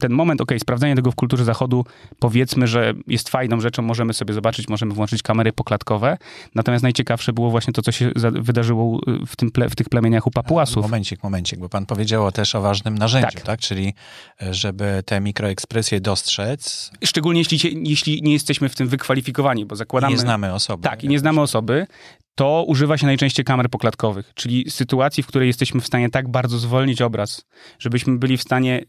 ten 0.00 0.12
moment, 0.12 0.40
okej, 0.40 0.60
sprawdzanie 0.60 0.96
tego 0.96 1.10
w 1.10 1.14
kulturze 1.14 1.44
zachodu, 1.44 1.84
powiedzmy, 2.18 2.66
że 2.66 2.94
jest 3.06 3.28
fajną 3.28 3.60
rzeczą, 3.60 3.82
możemy 3.82 4.12
sobie 4.12 4.34
zobaczyć, 4.34 4.68
możemy 4.68 4.94
włączyć 4.94 5.22
kamery 5.22 5.52
poklatkowe, 5.52 6.16
natomiast 6.54 6.82
najciekawsze 6.82 7.32
było 7.32 7.50
właśnie 7.50 7.72
to, 7.72 7.82
co 7.82 7.92
się 7.92 8.12
wydarzyło 8.32 9.00
y, 9.22 9.26
w, 9.26 9.36
tym 9.36 9.50
ple, 9.50 9.68
w 9.68 9.76
tych 9.76 9.88
plemieniach 9.88 10.26
u 10.26 10.30
Papuasów. 10.30 10.82
Momencik, 10.82 11.22
momencik, 11.22 11.58
bo 11.58 11.68
pan 11.68 11.86
powiedział 11.86 12.32
też 12.32 12.54
o 12.54 12.60
ważnym 12.60 12.98
narzędziu, 12.98 13.34
Tak. 13.34 13.40
tak? 13.40 13.60
Czyli 13.60 13.94
e, 14.42 14.54
żeby 14.54 15.02
te 15.06 15.20
mikroekspresje 15.20 16.00
dostrzec, 16.00 16.90
Szczególnie 17.04 17.40
jeśli, 17.40 17.88
jeśli 17.88 18.22
nie 18.22 18.32
jesteśmy 18.32 18.68
w 18.68 18.74
tym 18.74 18.88
wykwalifikowani, 18.88 19.66
bo 19.66 19.76
zakładamy... 19.76 20.12
nie 20.12 20.18
znamy 20.18 20.52
osoby. 20.52 20.82
Tak, 20.82 21.04
i 21.04 21.08
nie 21.08 21.18
znamy 21.18 21.40
osoby, 21.40 21.86
to 22.34 22.64
używa 22.66 22.98
się 22.98 23.06
najczęściej 23.06 23.44
kamer 23.44 23.70
poklatkowych, 23.70 24.32
czyli 24.34 24.70
sytuacji, 24.70 25.22
w 25.22 25.26
której 25.26 25.46
jesteśmy 25.46 25.80
w 25.80 25.86
stanie 25.86 26.10
tak 26.10 26.30
bardzo 26.30 26.58
zwolnić 26.58 27.02
obraz, 27.02 27.44
żebyśmy 27.78 28.18
byli 28.18 28.36
w 28.36 28.42
stanie 28.42 28.84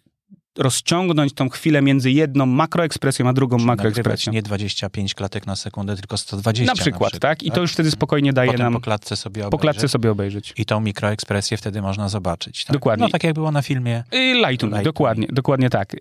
rozciągnąć 0.57 1.33
tą 1.33 1.49
chwilę 1.49 1.81
między 1.81 2.11
jedną 2.11 2.45
makroekspresją, 2.45 3.29
a 3.29 3.33
drugą 3.33 3.57
Nagrywać 3.57 3.77
makroekspresją. 3.77 4.33
nie 4.33 4.41
25 4.41 5.13
klatek 5.15 5.47
na 5.47 5.55
sekundę, 5.55 5.95
tylko 5.95 6.17
120 6.17 6.71
Na 6.73 6.81
przykład, 6.81 7.19
tak? 7.19 7.43
I 7.43 7.51
to 7.51 7.61
już 7.61 7.73
wtedy 7.73 7.91
spokojnie 7.91 8.33
daje 8.33 8.51
Potem 8.51 8.63
nam 8.63 8.73
po 8.73 8.79
klatce 8.79 9.15
sobie 9.15 9.41
po 9.41 9.47
obejrzeć. 9.47 9.61
klatce 9.61 9.87
sobie 9.89 10.11
obejrzeć. 10.11 10.53
I 10.57 10.65
tą 10.65 10.79
mikroekspresję 10.79 11.57
wtedy 11.57 11.81
można 11.81 12.09
zobaczyć. 12.09 12.65
Tak? 12.65 12.73
Dokładnie. 12.73 13.05
No 13.05 13.09
tak 13.11 13.23
jak 13.23 13.33
było 13.33 13.51
na 13.51 13.61
filmie. 13.61 14.03
Y, 14.13 14.33
Light 14.33 14.41
to 14.41 14.41
me, 14.43 14.49
Light 14.49 14.59
to 14.61 14.67
me. 14.67 14.83
dokładnie, 14.83 15.27
dokładnie 15.31 15.69
tak. 15.69 15.95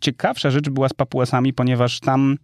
Ciekawsza 0.00 0.50
rzecz 0.50 0.68
była 0.70 0.88
z 0.88 0.94
papuasami, 0.94 1.52
ponieważ 1.52 2.00
tam 2.00 2.36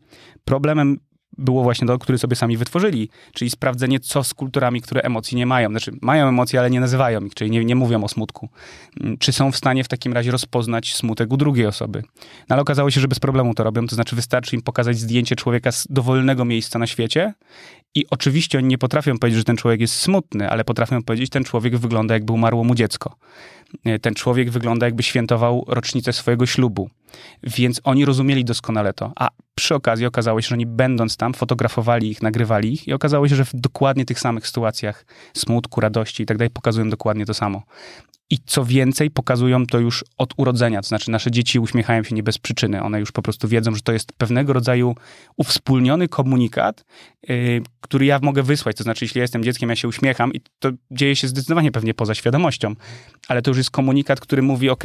problemem 0.45 0.99
było 1.39 1.63
właśnie 1.63 1.87
to, 1.87 1.99
który 1.99 2.19
sobie 2.19 2.37
sami 2.37 2.57
wytworzyli, 2.57 3.09
czyli 3.33 3.51
sprawdzenie, 3.51 4.01
co 4.01 4.25
z 4.25 4.35
kulturami, 4.35 4.81
które 4.81 5.03
emocji 5.03 5.37
nie 5.37 5.47
mają. 5.47 5.71
Znaczy, 5.71 5.93
mają 6.03 6.29
emocje, 6.29 6.61
ale 6.61 6.71
nie 6.71 6.81
nazywają 6.81 7.21
ich, 7.25 7.35
czyli 7.35 7.51
nie, 7.51 7.65
nie 7.65 7.75
mówią 7.75 8.05
o 8.05 8.09
smutku. 8.09 8.49
Ym, 9.05 9.19
Czy 9.19 9.33
są 9.33 9.53
w 9.53 9.57
stanie 9.57 9.85
w 9.85 9.89
takim 9.89 10.13
razie 10.13 10.31
rozpoznać 10.31 10.95
smutek 10.95 11.33
u 11.33 11.37
drugiej 11.37 11.67
osoby? 11.67 12.03
No 12.49 12.55
ale 12.55 12.63
okazało 12.63 12.91
się, 12.91 13.01
że 13.01 13.09
bez 13.09 13.21
problemu 13.21 13.55
to 13.55 13.65
robią, 13.65 13.87
to 13.87 13.95
znaczy 13.95 14.17
wystarczy 14.17 14.57
im 14.57 14.63
pokazać 14.63 14.99
zdjęcie 14.99 15.37
człowieka 15.37 15.73
z 15.73 15.87
dowolnego 15.91 16.45
miejsca 16.45 16.79
na 16.79 16.87
świecie 16.87 17.35
i 17.95 18.05
oczywiście 18.11 18.59
oni 18.59 18.69
nie 18.69 18.79
potrafią 18.79 19.19
powiedzieć, 19.19 19.39
że 19.39 19.45
ten 19.45 19.57
człowiek 19.57 19.81
jest 19.81 19.95
smutny, 19.95 20.51
ale 20.51 20.65
potrafią 20.65 21.03
powiedzieć, 21.03 21.27
że 21.27 21.31
ten 21.31 21.45
człowiek 21.45 21.77
wygląda 21.77 22.15
jakby 22.15 22.33
umarło 22.33 22.65
mu 22.65 22.75
dziecko. 22.75 23.17
E, 23.85 23.99
Ten 23.99 24.15
człowiek 24.15 24.51
wygląda 24.51 24.87
jakby 24.87 25.03
świętował 25.03 25.65
rocznicę 25.69 26.13
swojego 26.13 26.47
ślubu. 26.47 26.91
Więc 27.43 27.81
oni 27.85 28.05
rozumieli 28.05 28.45
doskonale 28.45 28.93
to. 28.93 29.13
A 29.17 29.29
przy 29.55 29.75
okazji 29.75 30.07
okazało 30.07 30.43
się, 30.43 30.49
że 30.49 30.55
oni 30.55 30.67
będąc 30.67 31.17
tam, 31.17 31.35
fotografowali 31.35 32.11
ich, 32.11 32.23
nagrywali 32.23 32.73
ich 32.73 32.89
i 32.89 32.93
okazało 32.93 33.29
się, 33.29 33.37
że 33.37 33.45
w 33.45 33.55
dokładnie 33.55 34.05
tych 34.05 34.21
samych 34.21 34.47
sytuacjach 34.47 35.07
smutku, 35.35 35.81
radości 35.81 36.23
i 36.23 36.27
tak 36.27 36.37
dalej 36.37 36.51
pokazują 36.51 36.91
dokładnie 36.91 37.27
to 37.27 37.35
samo. 37.35 37.63
I 38.31 38.39
co 38.47 38.65
więcej, 38.65 39.11
pokazują 39.11 39.67
to 39.67 39.79
już 39.79 40.05
od 40.19 40.35
urodzenia. 40.37 40.83
To 40.83 40.89
znaczy, 40.89 41.11
nasze 41.11 41.31
dzieci 41.31 41.59
uśmiechają 41.59 42.03
się 42.03 42.15
nie 42.15 42.23
bez 42.23 42.39
przyczyny. 42.39 42.83
One 42.83 43.01
już 43.01 43.13
po 43.13 43.23
prostu 43.23 43.49
wiedzą, 43.49 43.75
że 43.75 43.83
to 43.83 43.93
jest 43.93 44.13
pewnego 44.13 44.53
rodzaju 44.53 44.95
uwspólniony 45.37 46.09
komunikat, 46.09 46.85
yy, 47.29 47.63
który 47.81 48.07
ja 48.07 48.19
mogę 48.23 48.43
wysłać. 48.43 48.77
To 48.77 48.83
znaczy, 48.83 49.05
jeśli 49.05 49.19
ja 49.19 49.23
jestem 49.23 49.45
dzieckiem, 49.45 49.71
ja 49.71 49.77
się 49.77 49.89
uśmiecham 49.89 50.33
i 50.33 50.41
to 50.59 50.71
dzieje 50.91 51.17
się 51.17 51.29
zdecydowanie 51.29 51.73
pewnie 51.73 51.95
poza 51.95 52.15
świadomością. 52.15 52.75
Ale 53.29 53.43
to 53.43 53.51
już 53.51 53.59
jest 53.59 53.71
komunikat, 53.71 54.21
który 54.21 54.43
mówi: 54.43 54.71
OK, 54.71 54.85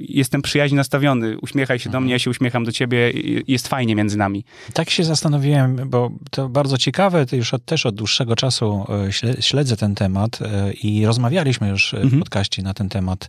jestem 0.00 0.42
przyjaźnie 0.42 0.76
nastawiony, 0.76 1.38
uśmiechaj 1.38 1.78
się 1.78 1.90
do 1.90 2.00
mnie, 2.00 2.12
ja 2.12 2.18
się 2.18 2.30
uśmiecham 2.30 2.64
do 2.64 2.72
ciebie, 2.72 3.12
jest 3.48 3.68
fajnie 3.68 3.94
między 3.96 4.18
nami. 4.18 4.44
Tak 4.72 4.90
się 4.90 5.04
zastanowiłem, 5.04 5.90
bo 5.90 6.10
to 6.30 6.48
bardzo 6.48 6.78
ciekawe, 6.78 7.26
to 7.26 7.36
już 7.36 7.54
od, 7.54 7.64
też 7.64 7.86
od 7.86 7.94
dłuższego 7.94 8.36
czasu 8.36 8.84
e, 8.88 8.92
śle- 9.12 9.40
śledzę 9.40 9.76
ten 9.76 9.94
temat 9.94 10.38
e, 10.42 10.72
i 10.72 11.06
rozmawialiśmy 11.06 11.68
już 11.68 11.94
e, 11.94 11.96
w 11.96 12.02
Mhm. 12.02 12.20
podcaście 12.22 12.62
na 12.62 12.74
ten 12.74 12.88
temat 12.88 13.28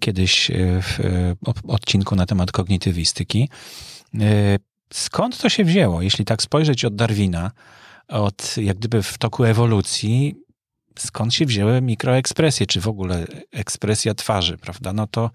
kiedyś 0.00 0.50
w 0.82 0.98
odcinku 1.68 2.16
na 2.16 2.26
temat 2.26 2.52
kognitywistyki. 2.52 3.48
Skąd 4.92 5.38
to 5.38 5.48
się 5.48 5.64
wzięło? 5.64 6.02
Jeśli 6.02 6.24
tak 6.24 6.42
spojrzeć 6.42 6.84
od 6.84 6.94
Darwina, 6.96 7.50
od 8.08 8.56
jak 8.56 8.78
gdyby 8.78 9.02
w 9.02 9.18
toku 9.18 9.44
ewolucji, 9.44 10.34
skąd 10.98 11.34
się 11.34 11.46
wzięły 11.46 11.80
mikroekspresje, 11.80 12.66
czy 12.66 12.80
w 12.80 12.88
ogóle 12.88 13.26
ekspresja 13.52 14.14
twarzy, 14.14 14.58
prawda? 14.58 14.92
No 14.92 15.06
to, 15.06 15.30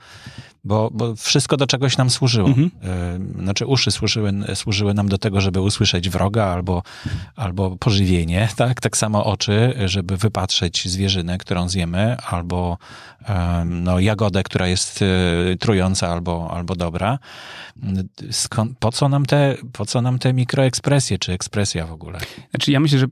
bo, 0.63 0.89
bo 0.93 1.15
wszystko 1.15 1.57
do 1.57 1.67
czegoś 1.67 1.97
nam 1.97 2.09
służyło. 2.09 2.47
Mhm. 2.47 2.71
E, 2.83 3.41
Znaczy 3.43 3.65
uszy 3.65 3.91
służyły, 3.91 4.33
służyły 4.53 4.93
nam 4.93 5.09
do 5.09 5.17
tego, 5.17 5.41
żeby 5.41 5.61
usłyszeć 5.61 6.09
wroga 6.09 6.45
albo, 6.45 6.83
albo 7.35 7.77
pożywienie, 7.77 8.49
tak? 8.55 8.81
Tak 8.81 8.97
samo 8.97 9.25
oczy, 9.25 9.73
żeby 9.85 10.17
wypatrzeć 10.17 10.89
zwierzynę, 10.89 11.37
którą 11.37 11.69
zjemy, 11.69 12.17
albo 12.17 12.77
no, 13.65 13.99
jagodę, 13.99 14.43
która 14.43 14.67
jest 14.67 15.01
e, 15.01 15.55
trująca 15.55 16.07
albo, 16.07 16.51
albo 16.51 16.75
dobra. 16.75 17.19
Skąd, 18.31 18.77
po, 18.79 18.91
co 18.91 19.09
nam 19.09 19.25
te, 19.25 19.55
po 19.73 19.85
co 19.85 20.01
nam 20.01 20.19
te 20.19 20.33
mikroekspresje, 20.33 21.17
czy 21.17 21.33
ekspresja 21.33 21.85
w 21.85 21.91
ogóle? 21.91 22.19
Znaczy, 22.49 22.71
ja 22.71 22.79
myślę, 22.79 22.99
że 22.99 23.07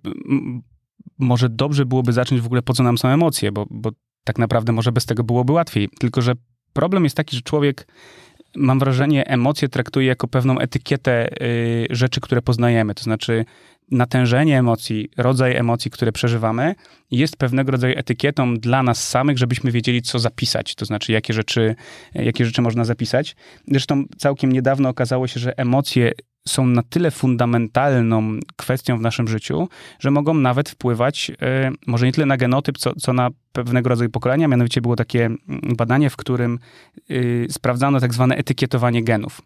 może 1.17 1.49
dobrze 1.49 1.85
byłoby 1.85 2.13
zacząć 2.13 2.41
w 2.41 2.45
ogóle, 2.45 2.61
po 2.61 2.73
co 2.73 2.83
nam 2.83 2.97
są 2.97 3.07
emocje, 3.09 3.51
bo, 3.51 3.65
bo 3.69 3.91
tak 4.23 4.37
naprawdę 4.37 4.71
może 4.71 4.91
bez 4.91 5.05
tego 5.05 5.23
byłoby 5.23 5.53
łatwiej. 5.53 5.89
Tylko, 5.99 6.21
że 6.21 6.33
problem 6.73 7.03
jest 7.03 7.17
taki, 7.17 7.35
że 7.35 7.41
człowiek 7.41 7.87
mam 8.55 8.79
wrażenie, 8.79 9.27
emocje 9.27 9.69
traktuje 9.69 10.07
jako 10.07 10.27
pewną 10.27 10.59
etykietę 10.59 11.41
y, 11.41 11.87
rzeczy, 11.89 12.21
które 12.21 12.41
poznajemy. 12.41 12.95
To 12.95 13.03
znaczy, 13.03 13.45
natężenie 13.91 14.59
emocji, 14.59 15.09
rodzaj 15.17 15.55
emocji, 15.55 15.91
które 15.91 16.11
przeżywamy, 16.11 16.75
jest 17.11 17.37
pewnego 17.37 17.71
rodzaju 17.71 17.93
etykietą 17.97 18.57
dla 18.57 18.83
nas 18.83 19.09
samych, 19.09 19.37
żebyśmy 19.37 19.71
wiedzieli, 19.71 20.01
co 20.01 20.19
zapisać. 20.19 20.75
To 20.75 20.85
znaczy, 20.85 21.11
jakie 21.11 21.33
rzeczy, 21.33 21.75
jakie 22.13 22.45
rzeczy 22.45 22.61
można 22.61 22.85
zapisać. 22.85 23.35
Zresztą 23.67 24.03
całkiem 24.17 24.51
niedawno 24.51 24.89
okazało 24.89 25.27
się, 25.27 25.39
że 25.39 25.57
emocje 25.57 26.11
są 26.47 26.67
na 26.67 26.83
tyle 26.83 27.11
fundamentalną 27.11 28.39
kwestią 28.55 28.97
w 28.97 29.01
naszym 29.01 29.27
życiu, 29.27 29.69
że 29.99 30.11
mogą 30.11 30.33
nawet 30.33 30.69
wpływać, 30.69 31.31
e, 31.41 31.71
może 31.87 32.05
nie 32.05 32.11
tyle 32.11 32.25
na 32.25 32.37
genotyp, 32.37 32.77
co, 32.77 32.95
co 32.95 33.13
na 33.13 33.29
pewnego 33.53 33.89
rodzaju 33.89 34.09
pokolenia. 34.09 34.47
Mianowicie 34.47 34.81
było 34.81 34.95
takie 34.95 35.25
mm, 35.25 35.39
badanie, 35.77 36.09
w 36.09 36.15
którym 36.15 36.59
y, 37.11 37.47
sprawdzano 37.49 37.99
tak 37.99 38.13
zwane 38.13 38.35
etykietowanie 38.35 39.03
genów. 39.03 39.41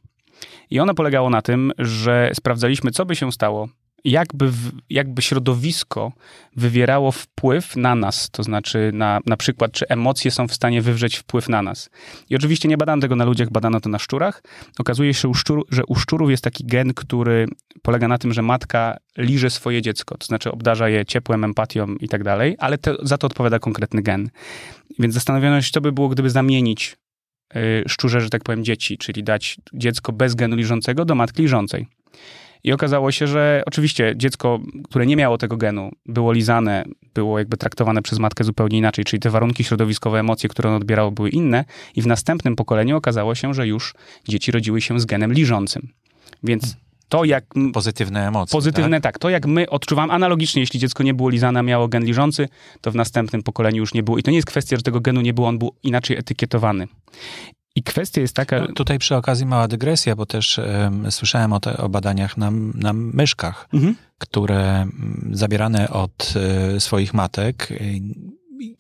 I 0.69 0.79
ono 0.79 0.93
polegało 0.93 1.29
na 1.29 1.41
tym, 1.41 1.71
że 1.77 2.31
sprawdzaliśmy, 2.33 2.91
co 2.91 3.05
by 3.05 3.15
się 3.15 3.31
stało, 3.31 3.69
jakby, 4.03 4.51
jakby 4.89 5.21
środowisko 5.21 6.11
wywierało 6.55 7.11
wpływ 7.11 7.75
na 7.75 7.95
nas, 7.95 8.29
to 8.29 8.43
znaczy 8.43 8.91
na, 8.93 9.19
na 9.25 9.37
przykład, 9.37 9.71
czy 9.71 9.87
emocje 9.87 10.31
są 10.31 10.47
w 10.47 10.53
stanie 10.53 10.81
wywrzeć 10.81 11.17
wpływ 11.17 11.49
na 11.49 11.61
nas. 11.61 11.89
I 12.29 12.35
oczywiście 12.35 12.69
nie 12.69 12.77
badano 12.77 13.01
tego 13.01 13.15
na 13.15 13.25
ludziach, 13.25 13.49
badano 13.49 13.79
to 13.79 13.89
na 13.89 13.99
szczurach. 13.99 14.43
Okazuje 14.79 15.13
się, 15.13 15.31
że 15.69 15.85
u 15.85 15.95
szczurów 15.95 16.31
jest 16.31 16.43
taki 16.43 16.65
gen, 16.65 16.93
który 16.93 17.45
polega 17.81 18.07
na 18.07 18.17
tym, 18.17 18.33
że 18.33 18.41
matka 18.41 18.97
liże 19.17 19.49
swoje 19.49 19.81
dziecko, 19.81 20.17
to 20.17 20.25
znaczy 20.25 20.51
obdarza 20.51 20.89
je 20.89 21.05
ciepłem, 21.05 21.43
empatią 21.43 21.95
i 21.95 22.09
tak 22.09 22.23
dalej, 22.23 22.55
ale 22.59 22.77
za 23.03 23.17
to 23.17 23.27
odpowiada 23.27 23.59
konkretny 23.59 24.01
gen. 24.01 24.29
Więc 24.99 25.13
zastanowiono 25.13 25.61
się, 25.61 25.71
co 25.71 25.81
by 25.81 25.91
było, 25.91 26.09
gdyby 26.09 26.29
zamienić 26.29 26.97
y, 27.55 27.83
szczurze, 27.87 28.21
że 28.21 28.29
tak 28.29 28.43
powiem, 28.43 28.63
dzieci, 28.63 28.97
czyli 28.97 29.23
dać 29.23 29.57
dziecko 29.73 30.11
bez 30.11 30.35
genu 30.35 30.55
liżącego 30.55 31.05
do 31.05 31.15
matki 31.15 31.41
liżącej. 31.41 31.87
I 32.63 32.73
okazało 32.73 33.11
się, 33.11 33.27
że 33.27 33.63
oczywiście 33.65 34.13
dziecko, 34.17 34.59
które 34.83 35.05
nie 35.05 35.15
miało 35.15 35.37
tego 35.37 35.57
genu, 35.57 35.91
było 36.05 36.31
lizane, 36.31 36.85
było 37.13 37.39
jakby 37.39 37.57
traktowane 37.57 38.01
przez 38.01 38.19
matkę 38.19 38.43
zupełnie 38.43 38.77
inaczej, 38.77 39.05
czyli 39.05 39.19
te 39.19 39.29
warunki 39.29 39.63
środowiskowe, 39.63 40.19
emocje, 40.19 40.49
które 40.49 40.69
ono 40.69 40.77
odbierało, 40.77 41.11
były 41.11 41.29
inne. 41.29 41.65
I 41.95 42.01
w 42.01 42.07
następnym 42.07 42.55
pokoleniu 42.55 42.97
okazało 42.97 43.35
się, 43.35 43.53
że 43.53 43.67
już 43.67 43.93
dzieci 44.27 44.51
rodziły 44.51 44.81
się 44.81 44.99
z 44.99 45.05
genem 45.05 45.33
liżącym. 45.33 45.89
Więc 46.43 46.75
to 47.09 47.25
jak... 47.25 47.45
Pozytywne 47.73 48.27
emocje. 48.27 48.51
Pozytywne, 48.51 49.01
tak? 49.01 49.13
tak. 49.13 49.19
To 49.19 49.29
jak 49.29 49.45
my 49.45 49.69
odczuwamy, 49.69 50.13
analogicznie, 50.13 50.61
jeśli 50.61 50.79
dziecko 50.79 51.03
nie 51.03 51.13
było 51.13 51.29
lizane, 51.29 51.63
miało 51.63 51.87
gen 51.87 52.05
liżący, 52.05 52.49
to 52.81 52.91
w 52.91 52.95
następnym 52.95 53.43
pokoleniu 53.43 53.77
już 53.77 53.93
nie 53.93 54.03
było. 54.03 54.17
I 54.17 54.23
to 54.23 54.31
nie 54.31 54.37
jest 54.37 54.47
kwestia, 54.47 54.75
że 54.75 54.81
tego 54.81 55.01
genu 55.01 55.21
nie 55.21 55.33
było, 55.33 55.47
on 55.47 55.59
był 55.59 55.75
inaczej 55.83 56.17
etykietowany. 56.17 56.87
I 57.75 57.83
kwestia 57.83 58.21
jest 58.21 58.35
taka. 58.35 58.59
No, 58.59 58.67
tutaj 58.67 58.99
przy 58.99 59.15
okazji 59.15 59.45
mała 59.45 59.67
dygresja, 59.67 60.15
bo 60.15 60.25
też 60.25 60.57
um, 60.57 61.11
słyszałem 61.11 61.53
o, 61.53 61.59
te, 61.59 61.77
o 61.77 61.89
badaniach 61.89 62.37
na, 62.37 62.51
na 62.73 62.93
myszkach, 62.93 63.67
mhm. 63.73 63.95
które 64.17 64.87
zabierane 65.31 65.89
od 65.89 66.33
y, 66.75 66.79
swoich 66.79 67.13
matek, 67.13 67.71
y, 67.71 68.01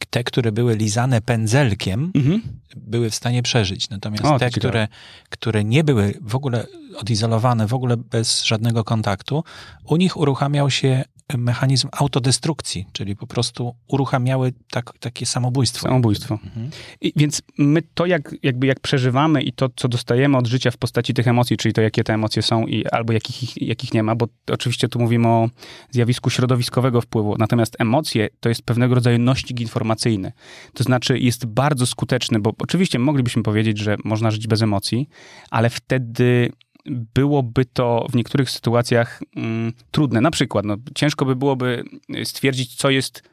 te, 0.09 0.23
które 0.23 0.51
były 0.51 0.75
lizane 0.75 1.21
pędzelkiem, 1.21 2.11
mhm. 2.15 2.41
były 2.75 3.09
w 3.09 3.15
stanie 3.15 3.43
przeżyć. 3.43 3.89
Natomiast 3.89 4.25
o, 4.25 4.39
te, 4.39 4.49
które, 4.49 4.87
które 5.29 5.63
nie 5.63 5.83
były 5.83 6.13
w 6.21 6.35
ogóle 6.35 6.65
odizolowane, 6.97 7.67
w 7.67 7.73
ogóle 7.73 7.97
bez 7.97 8.43
żadnego 8.43 8.83
kontaktu, 8.83 9.43
u 9.83 9.97
nich 9.97 10.17
uruchamiał 10.17 10.69
się 10.69 11.03
mechanizm 11.37 11.87
autodestrukcji, 11.91 12.85
czyli 12.91 13.15
po 13.15 13.27
prostu 13.27 13.75
uruchamiały 13.87 14.53
tak, 14.71 14.93
takie 14.99 15.25
samobójstwo. 15.25 15.81
Samobójstwo. 15.81 16.39
Mhm. 16.43 16.69
I, 17.01 17.13
więc 17.15 17.41
my 17.57 17.81
to, 17.93 18.05
jak, 18.05 18.35
jakby 18.43 18.67
jak 18.67 18.79
przeżywamy 18.79 19.41
i 19.41 19.53
to, 19.53 19.69
co 19.75 19.87
dostajemy 19.87 20.37
od 20.37 20.47
życia 20.47 20.71
w 20.71 20.77
postaci 20.77 21.13
tych 21.13 21.27
emocji, 21.27 21.57
czyli 21.57 21.73
to, 21.73 21.81
jakie 21.81 22.03
te 22.03 22.13
emocje 22.13 22.41
są 22.41 22.67
i 22.67 22.85
albo 22.87 23.13
jakich, 23.13 23.61
jakich 23.61 23.93
nie 23.93 24.03
ma, 24.03 24.15
bo 24.15 24.27
oczywiście 24.51 24.89
tu 24.89 24.99
mówimy 24.99 25.27
o 25.27 25.49
zjawisku 25.91 26.29
środowiskowego 26.29 27.01
wpływu, 27.01 27.35
natomiast 27.37 27.75
emocje 27.79 28.29
to 28.39 28.49
jest 28.49 28.61
pewnego 28.61 28.95
rodzaju 28.95 29.19
nośnik 29.19 29.61
informacyjny. 29.61 30.31
To 30.73 30.83
znaczy 30.83 31.19
jest 31.19 31.45
bardzo 31.45 31.85
skuteczny, 31.85 32.39
bo 32.39 32.53
oczywiście 32.59 32.99
moglibyśmy 32.99 33.43
powiedzieć, 33.43 33.77
że 33.77 33.97
można 34.03 34.31
żyć 34.31 34.47
bez 34.47 34.61
emocji, 34.61 35.09
ale 35.49 35.69
wtedy 35.69 36.51
byłoby 36.89 37.65
to 37.65 38.05
w 38.09 38.15
niektórych 38.15 38.51
sytuacjach 38.51 39.21
mm, 39.35 39.73
trudne. 39.91 40.21
Na 40.21 40.31
przykład, 40.31 40.65
no, 40.65 40.77
ciężko 40.95 41.25
by 41.25 41.35
byłoby 41.35 41.83
stwierdzić, 42.23 42.75
co 42.75 42.89
jest 42.89 43.23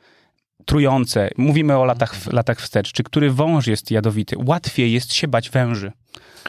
trujące. 0.64 1.31
Mówimy 1.37 1.77
o 1.77 1.85
latach, 1.85 2.33
latach 2.33 2.61
wstecz. 2.61 2.92
Czy 2.92 3.03
który 3.03 3.31
wąż 3.31 3.66
jest 3.66 3.90
jadowity? 3.90 4.37
Łatwiej 4.45 4.92
jest 4.92 5.14
się 5.14 5.29
bać 5.29 5.51
węży. 5.51 5.92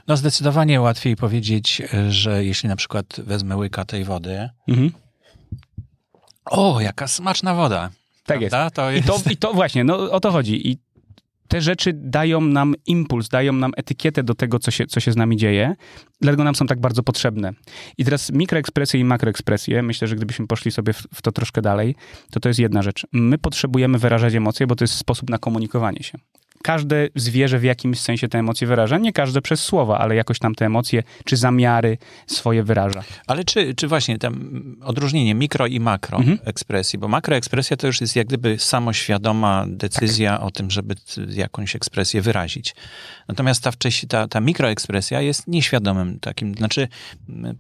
No 0.08 0.18
zdecydowanie 0.18 0.82
łatwiej 0.82 1.16
powiedzieć, 1.16 1.82
że 2.10 2.46
jeśli 2.46 2.70
na 2.70 2.76
przykład 2.76 3.06
wezmę 3.24 3.58
łyka 3.58 3.86
tej 3.86 4.04
wody, 4.04 4.50
mhm. 4.68 4.92
o, 6.46 6.82
jaka 6.82 7.08
smaczna 7.08 7.54
woda. 7.54 7.90
Tak 8.26 8.40
Prawda? 8.40 8.64
jest. 8.64 8.76
To 8.76 8.92
jest. 8.92 9.06
I, 9.06 9.08
to, 9.08 9.30
I 9.32 9.38
to 9.38 9.54
właśnie, 9.54 9.84
no 9.84 10.12
o 10.12 10.20
to 10.20 10.32
chodzi. 10.32 10.72
I 10.72 10.78
te 11.48 11.62
rzeczy 11.62 11.92
dają 11.94 12.42
nam 12.42 12.76
impuls, 12.86 13.30
dają 13.30 13.54
nam 13.54 13.72
etykietę 13.78 14.24
do 14.24 14.36
tego, 14.36 14.60
co 14.60 14.72
się, 14.72 14.86
co 14.86 15.00
się 15.00 15.12
z 15.12 15.16
nami 15.16 15.38
dzieje, 15.38 15.76
dlatego 16.22 16.44
nam 16.44 16.56
są 16.56 16.68
tak 16.68 16.80
bardzo 16.80 17.04
potrzebne. 17.04 17.54
I 17.98 18.06
teraz 18.06 18.32
mikroekspresje 18.32 19.00
i 19.00 19.04
makroekspresje, 19.04 19.84
myślę, 19.84 20.08
że 20.08 20.16
gdybyśmy 20.16 20.48
poszli 20.48 20.72
sobie 20.72 20.94
w, 20.94 21.08
w 21.14 21.22
to 21.22 21.32
troszkę 21.32 21.62
dalej, 21.62 21.96
to 22.32 22.40
to 22.40 22.50
jest 22.50 22.60
jedna 22.60 22.82
rzecz. 22.82 23.08
My 23.14 23.38
potrzebujemy 23.38 23.98
wyrażać 23.98 24.36
emocje, 24.36 24.68
bo 24.68 24.76
to 24.76 24.84
jest 24.84 24.94
sposób 24.94 25.30
na 25.30 25.38
komunikowanie 25.38 26.04
się 26.04 26.18
każde 26.64 27.08
zwierzę 27.16 27.60
w 27.60 27.64
jakimś 27.64 28.00
sensie 28.00 28.28
te 28.28 28.40
emocje 28.40 28.68
wyraża. 28.68 28.98
Nie 28.98 29.14
każde 29.14 29.42
przez 29.42 29.60
słowa, 29.60 29.98
ale 29.98 30.16
jakoś 30.16 30.40
tam 30.40 30.56
te 30.56 30.66
emocje 30.66 31.04
czy 31.26 31.38
zamiary 31.38 31.98
swoje 32.28 32.64
wyraża. 32.64 33.04
Ale 33.28 33.44
czy, 33.44 33.76
czy 33.76 33.88
właśnie 33.88 34.18
tam 34.18 34.62
odróżnienie 34.84 35.36
mikro 35.36 35.68
i 35.68 35.80
makro 35.80 36.18
mhm. 36.18 36.38
ekspresji, 36.46 37.00
bo 37.00 37.08
makroekspresja 37.08 37.78
to 37.78 37.88
już 37.88 38.02
jest 38.02 38.16
jak 38.16 38.28
gdyby 38.28 38.60
samoświadoma 38.60 39.66
decyzja 39.68 40.32
tak. 40.32 40.44
o 40.44 40.52
tym, 40.52 40.72
żeby 40.72 40.96
jakąś 41.30 41.76
ekspresję 41.76 42.22
wyrazić. 42.22 42.76
Natomiast 43.28 43.64
ta, 43.64 43.72
wcześniej, 43.72 44.10
ta, 44.10 44.28
ta 44.28 44.40
mikroekspresja 44.40 45.22
jest 45.22 45.48
nieświadomym 45.48 46.20
takim, 46.20 46.56
znaczy 46.56 46.88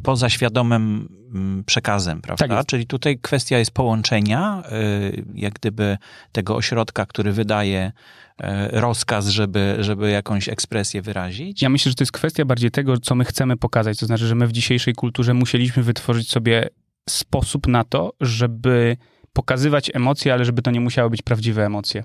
pozaświadomym 0.04 0.82
mm, 0.82 1.18
przekazem, 1.66 2.22
prawda? 2.22 2.48
Tak 2.48 2.66
Czyli 2.66 2.88
tutaj 2.88 3.20
kwestia 3.20 3.58
jest 3.58 3.72
połączenia 3.72 4.64
y, 4.72 5.26
jak 5.36 5.54
gdyby 5.54 5.98
tego 6.32 6.56
ośrodka, 6.56 7.06
który 7.06 7.32
wydaje 7.32 7.92
E, 8.38 8.82
rozkaz, 8.82 9.28
żeby, 9.28 9.78
żeby 9.80 10.12
jakąś 10.12 10.50
ekspresję 10.50 11.02
wyrazić? 11.02 11.62
Ja 11.62 11.70
myślę, 11.70 11.90
że 11.90 11.96
to 11.96 12.04
jest 12.04 12.12
kwestia 12.12 12.46
bardziej 12.46 12.72
tego, 12.72 12.98
co 12.98 13.16
my 13.16 13.26
chcemy 13.26 13.58
pokazać. 13.58 13.98
To 14.00 14.06
znaczy, 14.06 14.28
że 14.28 14.36
my 14.36 14.48
w 14.48 14.52
dzisiejszej 14.52 14.94
kulturze 14.94 15.34
musieliśmy 15.34 15.84
wytworzyć 15.84 16.30
sobie 16.30 16.70
sposób 17.10 17.68
na 17.68 17.84
to, 17.84 18.14
żeby 18.22 18.98
pokazywać 19.34 19.92
emocje, 19.94 20.34
ale 20.34 20.46
żeby 20.46 20.62
to 20.62 20.72
nie 20.72 20.80
musiały 20.80 21.10
być 21.10 21.22
prawdziwe 21.22 21.66
emocje. 21.66 22.04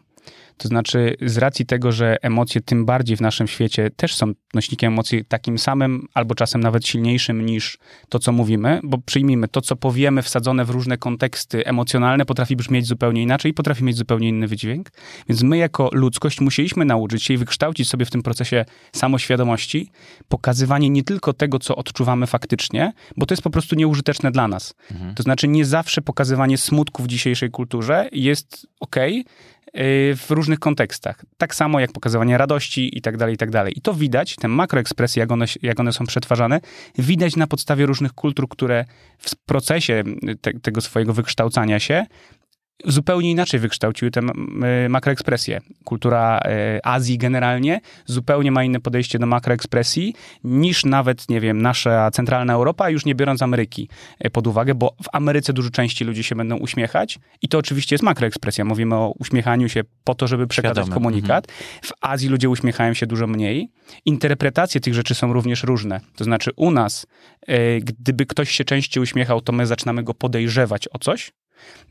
To 0.57 0.69
znaczy, 0.69 1.17
z 1.23 1.39
racji 1.39 1.67
tego, 1.67 1.93
że 1.93 2.17
emocje 2.23 2.61
tym 2.61 2.85
bardziej 2.85 3.17
w 3.17 3.21
naszym 3.21 3.49
świecie 3.49 3.91
też 3.97 4.15
są 4.15 4.33
nośnikiem 4.55 4.93
emocji 4.93 5.25
takim 5.25 5.59
samym, 5.59 6.07
albo 6.15 6.35
czasem 6.35 6.61
nawet 6.61 6.87
silniejszym 6.87 7.47
niż 7.47 7.79
to, 8.09 8.19
co 8.19 8.33
mówimy, 8.33 8.81
bo 8.83 8.99
przyjmijmy, 8.99 9.49
to, 9.49 9.61
co 9.61 9.77
powiemy 9.77 10.23
wsadzone 10.23 10.65
w 10.65 10.71
różne 10.71 10.99
konteksty 10.99 11.67
emocjonalne, 11.67 12.25
potrafi 12.25 12.57
brzmieć 12.57 12.87
zupełnie 12.87 13.23
inaczej 13.23 13.51
i 13.51 13.55
potrafi 13.55 13.85
mieć 13.85 13.97
zupełnie 13.97 14.29
inny 14.29 14.49
wydźwięk. 14.49 14.91
Więc 15.29 15.43
my, 15.43 15.57
jako 15.57 15.91
ludzkość, 15.93 16.41
musieliśmy 16.41 16.85
nauczyć 16.85 17.25
się 17.25 17.35
i 17.35 17.37
wykształcić 17.37 17.89
sobie 17.89 18.05
w 18.05 18.11
tym 18.11 18.23
procesie 18.23 18.65
samoświadomości 18.93 19.91
pokazywanie 20.29 20.91
nie 20.91 21.03
tylko 21.03 21.33
tego, 21.33 21.59
co 21.59 21.77
odczuwamy 21.77 22.27
faktycznie, 22.27 22.93
bo 23.17 23.27
to 23.27 23.33
jest 23.33 23.43
po 23.43 23.51
prostu 23.51 23.77
nieużyteczne 23.77 24.31
dla 24.31 24.49
nas. 24.49 24.75
Mhm. 24.91 25.15
To 25.15 25.23
znaczy, 25.23 25.49
nie 25.49 25.65
zawsze 25.65 26.03
pokazywanie 26.03 26.59
smutku 26.59 27.03
w 27.03 27.07
dzisiejszej 27.07 27.51
kulturze 27.51 28.09
jest 28.13 28.67
ok, 28.81 28.97
w 29.75 30.27
różnych 30.31 30.59
kontekstach. 30.59 31.25
Tak 31.37 31.55
samo 31.55 31.81
jak 31.81 31.93
pokazywanie 31.93 32.39
radości 32.39 32.99
i 32.99 33.03
tak 33.03 33.17
dalej, 33.17 33.35
i 33.35 33.39
tak 33.39 33.51
dalej. 33.51 33.79
I 33.79 33.81
to 33.81 33.95
widać, 33.95 34.37
te 34.37 34.49
makroekspresje, 34.49 35.21
jak 35.21 35.33
one, 35.33 35.45
jak 35.63 35.81
one 35.81 35.93
są 35.93 36.07
przetwarzane, 36.07 36.61
widać 36.99 37.37
na 37.37 37.47
podstawie 37.47 37.87
różnych 37.87 38.13
kultur, 38.13 38.49
które 38.49 38.85
w 39.19 39.37
procesie 39.37 40.03
te, 40.41 40.53
tego 40.53 40.81
swojego 40.81 41.13
wykształcania 41.13 41.81
się 41.81 42.07
zupełnie 42.85 43.31
inaczej 43.31 43.61
wykształciły 43.61 44.11
te 44.11 44.21
makroekspresje. 44.89 45.61
Kultura 45.85 46.41
e, 46.45 46.87
Azji 46.87 47.19
generalnie 47.19 47.81
zupełnie 48.07 48.53
ma 48.53 48.65
inne 48.65 48.81
podejście 48.81 49.19
do 49.19 49.27
makroekspresji 49.27 50.15
niż 50.45 50.85
nawet, 50.85 51.29
nie 51.29 51.41
wiem, 51.41 51.63
nasza 51.63 52.11
centralna 52.11 52.53
Europa, 52.53 52.91
już 52.91 53.05
nie 53.05 53.15
biorąc 53.15 53.43
Ameryki 53.43 53.89
e, 54.19 54.31
pod 54.31 54.47
uwagę, 54.47 54.75
bo 54.75 54.95
w 55.03 55.07
Ameryce 55.13 55.53
dużo 55.53 55.71
częściej 55.71 56.09
ludzie 56.09 56.23
się 56.23 56.35
będą 56.35 56.57
uśmiechać 56.57 57.19
i 57.43 57.49
to 57.49 57.59
oczywiście 57.59 57.95
jest 57.95 58.03
makroekspresja. 58.03 58.65
Mówimy 58.65 58.95
o 58.95 59.15
uśmiechaniu 59.19 59.69
się 59.69 59.83
po 60.05 60.15
to, 60.15 60.27
żeby 60.27 60.47
przekazać 60.47 60.77
Świadome. 60.77 60.95
komunikat. 60.95 61.49
Mhm. 61.49 61.81
W 61.83 61.93
Azji 62.01 62.29
ludzie 62.29 62.49
uśmiechają 62.49 62.95
się 62.95 63.07
dużo 63.07 63.27
mniej. 63.27 63.71
Interpretacje 64.05 64.81
tych 64.81 64.95
rzeczy 64.95 65.15
są 65.15 65.33
również 65.33 65.63
różne. 65.63 66.01
To 66.17 66.25
znaczy 66.25 66.51
u 66.57 66.71
nas, 66.71 67.07
e, 67.47 67.81
gdyby 67.81 68.27
ktoś 68.27 68.51
się 68.51 68.65
częściej 68.65 69.03
uśmiechał, 69.03 69.41
to 69.41 69.53
my 69.53 69.67
zaczynamy 69.67 70.03
go 70.03 70.15
podejrzewać 70.15 70.89
o 70.93 70.99
coś, 70.99 71.33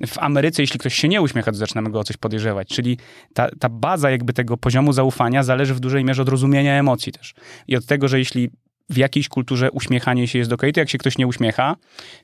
w 0.07 0.17
Ameryce, 0.17 0.61
jeśli 0.63 0.79
ktoś 0.79 0.95
się 0.95 1.07
nie 1.07 1.21
uśmiecha, 1.21 1.51
to 1.51 1.57
zaczynamy 1.57 1.89
go 1.89 1.99
o 1.99 2.03
coś 2.03 2.17
podejrzewać. 2.17 2.67
Czyli 2.67 2.97
ta, 3.33 3.49
ta 3.59 3.69
baza 3.69 4.11
jakby 4.11 4.33
tego 4.33 4.57
poziomu 4.57 4.93
zaufania 4.93 5.43
zależy 5.43 5.73
w 5.73 5.79
dużej 5.79 6.05
mierze 6.05 6.21
od 6.21 6.29
rozumienia 6.29 6.79
emocji 6.79 7.11
też. 7.11 7.33
I 7.67 7.75
od 7.75 7.85
tego, 7.85 8.07
że 8.07 8.19
jeśli 8.19 8.49
w 8.91 8.97
jakiejś 8.97 9.29
kulturze 9.29 9.71
uśmiechanie 9.71 10.27
się 10.27 10.39
jest 10.39 10.51
ok, 10.51 10.61
to 10.73 10.79
jak 10.79 10.89
się 10.89 10.97
ktoś 10.97 11.17
nie 11.17 11.27
uśmiecha, 11.27 11.75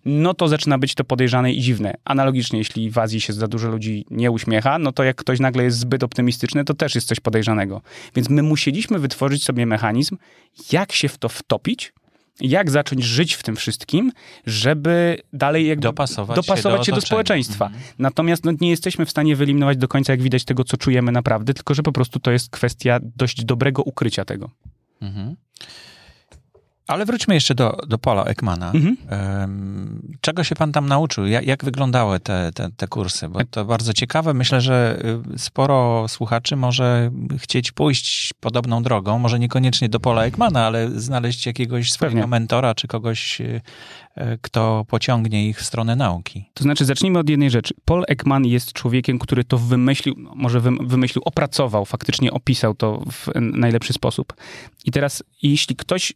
no 0.06 0.34
to 0.34 0.48
zaczyna 0.48 0.78
być 0.78 0.96
to 0.96 1.04
podejrzane 1.04 1.54
i 1.54 1.62
dziwne. 1.62 1.94
Analogicznie, 2.06 2.60
jeśli 2.60 2.92
w 2.92 2.98
Azji 2.98 3.22
się 3.22 3.34
za 3.34 3.48
dużo 3.48 3.70
ludzi 3.70 4.06
nie 4.10 4.32
uśmiecha, 4.32 4.80
no 4.80 4.92
to 4.92 5.04
jak 5.04 5.16
ktoś 5.16 5.40
nagle 5.40 5.64
jest 5.64 5.78
zbyt 5.78 6.04
optymistyczny, 6.04 6.64
to 6.64 6.74
też 6.74 6.96
jest 6.96 7.08
coś 7.08 7.20
podejrzanego. 7.20 7.82
Więc 8.16 8.30
my 8.30 8.44
musieliśmy 8.44 9.00
wytworzyć 9.00 9.44
sobie 9.44 9.66
mechanizm, 9.66 10.18
jak 10.72 10.92
się 10.92 11.08
w 11.08 11.18
to 11.18 11.30
wtopić, 11.30 11.94
jak 12.42 12.72
zacząć 12.72 13.04
żyć 13.04 13.34
w 13.34 13.44
tym 13.44 13.56
wszystkim, 13.56 14.12
żeby 14.46 15.18
dalej 15.34 15.68
jakby 15.68 15.84
Dopasować, 15.84 16.36
dopasować 16.36 16.82
się, 16.82 16.86
się 16.86 16.92
do, 16.92 16.96
do 16.96 17.08
społeczeństwa. 17.08 17.66
Mhm. 17.66 17.84
Natomiast 18.00 18.46
no, 18.46 18.52
nie 18.62 18.70
jesteśmy 18.70 19.06
w 19.06 19.10
stanie 19.10 19.36
wyeliminować 19.36 19.78
do 19.78 19.88
końca, 19.88 20.14
jak 20.14 20.22
widać, 20.22 20.46
tego, 20.46 20.64
co 20.64 20.78
czujemy 20.78 21.12
naprawdę, 21.12 21.54
tylko 21.54 21.74
że 21.74 21.84
po 21.84 21.92
prostu 21.92 22.20
to 22.20 22.32
jest 22.32 22.50
kwestia 22.50 23.00
dość 23.02 23.46
dobrego 23.46 23.84
ukrycia 23.84 24.26
tego. 24.26 24.50
Mhm. 25.02 25.36
Ale 26.88 27.06
wróćmy 27.06 27.34
jeszcze 27.34 27.56
do, 27.56 27.78
do 27.88 27.98
Paula 27.98 28.24
Ekmana. 28.24 28.72
Mhm. 28.72 28.98
Czego 30.22 30.44
się 30.44 30.56
pan 30.56 30.72
tam 30.72 30.86
nauczył? 30.86 31.28
Jak, 31.28 31.46
jak 31.48 31.66
wyglądały 31.66 32.20
te, 32.20 32.52
te, 32.56 32.70
te 32.78 32.88
kursy? 32.88 33.30
Bo 33.30 33.40
to 33.52 33.66
bardzo 33.66 33.94
ciekawe. 33.94 34.34
Myślę, 34.34 34.62
że 34.62 35.00
y, 35.36 35.40
sporo 35.40 36.08
słuchaczy 36.08 36.56
może 36.56 37.12
chcieć 37.38 37.72
pójść 37.72 38.34
podobną 38.40 38.84
drogą. 38.84 39.20
Może 39.20 39.40
niekoniecznie 39.40 39.90
do 39.90 40.00
Paula 40.00 40.24
Ekmana, 40.26 40.66
ale 40.66 40.90
znaleźć 41.00 41.46
jakiegoś 41.46 41.92
swojego 41.92 42.16
Pewnie. 42.16 42.28
mentora, 42.28 42.76
czy 42.76 42.88
kogoś, 42.88 43.42
y, 43.42 43.62
y, 44.18 44.22
kto 44.42 44.86
pociągnie 44.88 45.48
ich 45.50 45.60
w 45.60 45.66
stronę 45.66 45.96
nauki. 45.96 46.50
To 46.54 46.64
znaczy, 46.64 46.86
zacznijmy 46.86 47.20
od 47.20 47.30
jednej 47.30 47.50
rzeczy. 47.50 47.74
Paul 47.86 48.04
Ekman 48.08 48.46
jest 48.46 48.74
człowiekiem, 48.74 49.20
który 49.20 49.44
to 49.44 49.58
wymyślił, 49.58 50.16
no, 50.18 50.32
może 50.36 50.60
wym- 50.62 50.88
wymyślił, 50.88 51.22
opracował, 51.26 51.86
faktycznie 51.86 52.32
opisał 52.32 52.76
to 52.76 53.04
w 53.12 53.28
najlepszy 53.36 53.94
sposób. 53.94 54.34
I 54.86 54.92
teraz, 54.92 55.24
jeśli 55.42 55.76
ktoś 55.76 56.14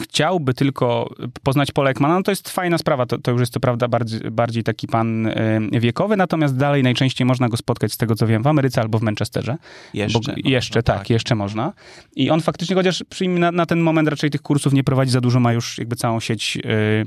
chciałby 0.00 0.54
tylko 0.54 1.14
poznać 1.42 1.72
Paula 1.72 1.90
Ekmana, 1.90 2.14
no 2.14 2.22
to 2.22 2.30
jest 2.32 2.50
fajna 2.50 2.78
sprawa. 2.78 3.06
To, 3.06 3.18
to 3.18 3.30
już 3.30 3.40
jest 3.40 3.54
to 3.54 3.60
prawda 3.60 3.88
bardziej, 3.88 4.20
bardziej 4.20 4.62
taki 4.62 4.86
pan 4.86 5.26
e, 5.26 5.60
wiekowy, 5.72 6.16
natomiast 6.16 6.56
dalej 6.56 6.82
najczęściej 6.82 7.26
można 7.26 7.48
go 7.48 7.56
spotkać 7.56 7.92
z 7.92 7.96
tego, 7.96 8.14
co 8.14 8.26
wiem, 8.26 8.42
w 8.42 8.46
Ameryce 8.46 8.80
albo 8.80 8.98
w 8.98 9.02
Manchesterze. 9.02 9.56
Jeszcze. 9.94 10.18
Bo, 10.18 10.32
no, 10.32 10.34
jeszcze, 10.50 10.78
no 10.78 10.82
tak, 10.82 11.10
jeszcze 11.10 11.34
można. 11.34 11.72
I 12.16 12.30
on 12.30 12.40
faktycznie, 12.40 12.76
chociaż 12.76 13.04
przyjmij 13.08 13.40
na, 13.40 13.52
na 13.52 13.66
ten 13.66 13.80
moment 13.80 14.08
raczej 14.08 14.30
tych 14.30 14.42
kursów 14.42 14.72
nie 14.72 14.84
prowadzi 14.84 15.12
za 15.12 15.20
dużo, 15.20 15.40
ma 15.40 15.52
już 15.52 15.78
jakby 15.78 15.96
całą 15.96 16.20
sieć 16.20 16.58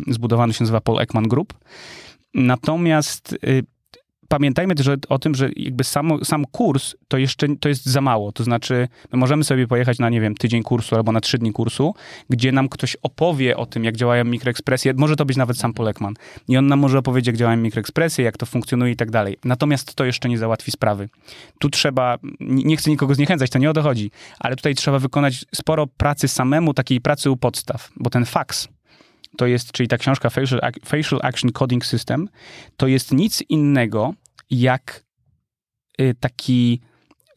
y, 0.08 0.14
zbudowaną, 0.14 0.54
się 0.54 0.64
nazywa 0.64 0.82
Paul 0.82 1.00
Ekman 1.00 1.28
Group. 1.28 1.54
Natomiast 2.34 3.34
y, 3.34 3.64
pamiętajmy 4.28 4.76
też 4.76 4.90
o, 5.10 5.20
tym, 5.20 5.36
że 5.36 5.50
jakby 5.56 5.84
sam, 5.84 6.26
sam 6.26 6.46
kurs 6.46 6.96
to 7.08 7.18
jeszcze 7.18 7.48
to 7.60 7.70
jest 7.70 7.86
za 7.86 8.02
mało. 8.02 8.32
To 8.32 8.44
znaczy, 8.44 8.88
my 9.12 9.18
możemy 9.18 9.44
sobie 9.44 9.68
pojechać 9.68 10.00
na, 10.00 10.10
nie 10.10 10.22
wiem, 10.22 10.36
tydzień 10.36 10.64
kursu 10.64 10.96
albo 10.96 11.12
na 11.12 11.22
trzy 11.22 11.38
dni 11.38 11.52
kursu, 11.52 11.94
gdzie 12.30 12.52
nam 12.52 12.70
ktoś 12.70 12.96
opowie 12.96 13.58
o 13.58 13.66
tym, 13.66 13.84
jak 13.84 13.96
działają 13.98 14.26
mikroekspresje. 14.26 14.94
Może 14.94 15.16
to 15.16 15.26
być 15.26 15.38
nawet 15.38 15.58
sam 15.58 15.74
Paul 15.74 15.88
Ekman. 15.88 16.14
I 16.48 16.58
on 16.58 16.68
nam 16.68 16.80
może 16.80 17.00
opowiedzieć, 17.00 17.28
jak 17.28 17.38
działają 17.38 17.58
mikroekspresje, 17.58 18.26
jak 18.26 18.38
to 18.38 18.46
funkcjonuje 18.46 18.92
i 18.92 18.96
tak 18.96 19.12
dalej. 19.12 19.38
Natomiast 19.44 19.96
to 19.96 20.06
jeszcze 20.06 20.30
nie 20.30 20.38
załatwi 20.38 20.72
sprawy. 20.72 21.10
Tu 21.60 21.70
trzeba, 21.70 22.18
nie 22.40 22.78
chcę 22.78 22.90
nikogo 22.90 23.16
zniechęcać, 23.16 23.50
to 23.52 23.60
nie 23.60 23.70
o 23.70 23.74
to 23.74 23.82
chodzi, 23.82 24.12
ale 24.40 24.56
tutaj 24.56 24.76
trzeba 24.76 25.00
wykonać 25.00 25.46
sporo 25.56 25.88
pracy 25.88 26.28
samemu, 26.28 26.74
takiej 26.74 27.02
pracy 27.02 27.32
u 27.32 27.38
podstaw, 27.38 27.90
bo 27.96 28.10
ten 28.10 28.26
faks, 28.26 28.68
to 29.38 29.46
jest, 29.48 29.72
czyli 29.72 29.90
ta 29.90 29.98
książka 29.98 30.30
Facial, 30.30 30.60
Ac- 30.60 30.86
Facial 30.86 31.20
Action 31.24 31.52
Coding 31.52 31.86
System, 31.86 32.30
to 32.78 32.88
jest 32.88 33.12
nic 33.12 33.44
innego 33.50 34.14
jak 34.50 35.04
y, 36.02 36.16
taki 36.20 36.82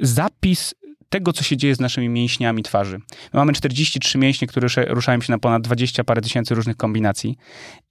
zapis 0.01 0.75
tego, 1.09 1.33
co 1.33 1.45
się 1.45 1.57
dzieje 1.57 1.75
z 1.75 1.81
naszymi 1.81 2.09
mięśniami 2.09 2.63
twarzy. 2.63 2.99
My 3.33 3.37
mamy 3.41 3.53
43 3.53 4.19
mięśnie, 4.19 4.49
które 4.49 4.69
ruszają 4.89 5.21
się 5.21 5.33
na 5.33 5.39
ponad 5.39 5.63
20 5.63 6.05
parę 6.05 6.21
tysięcy 6.21 6.55
różnych 6.55 6.77
kombinacji. 6.77 7.37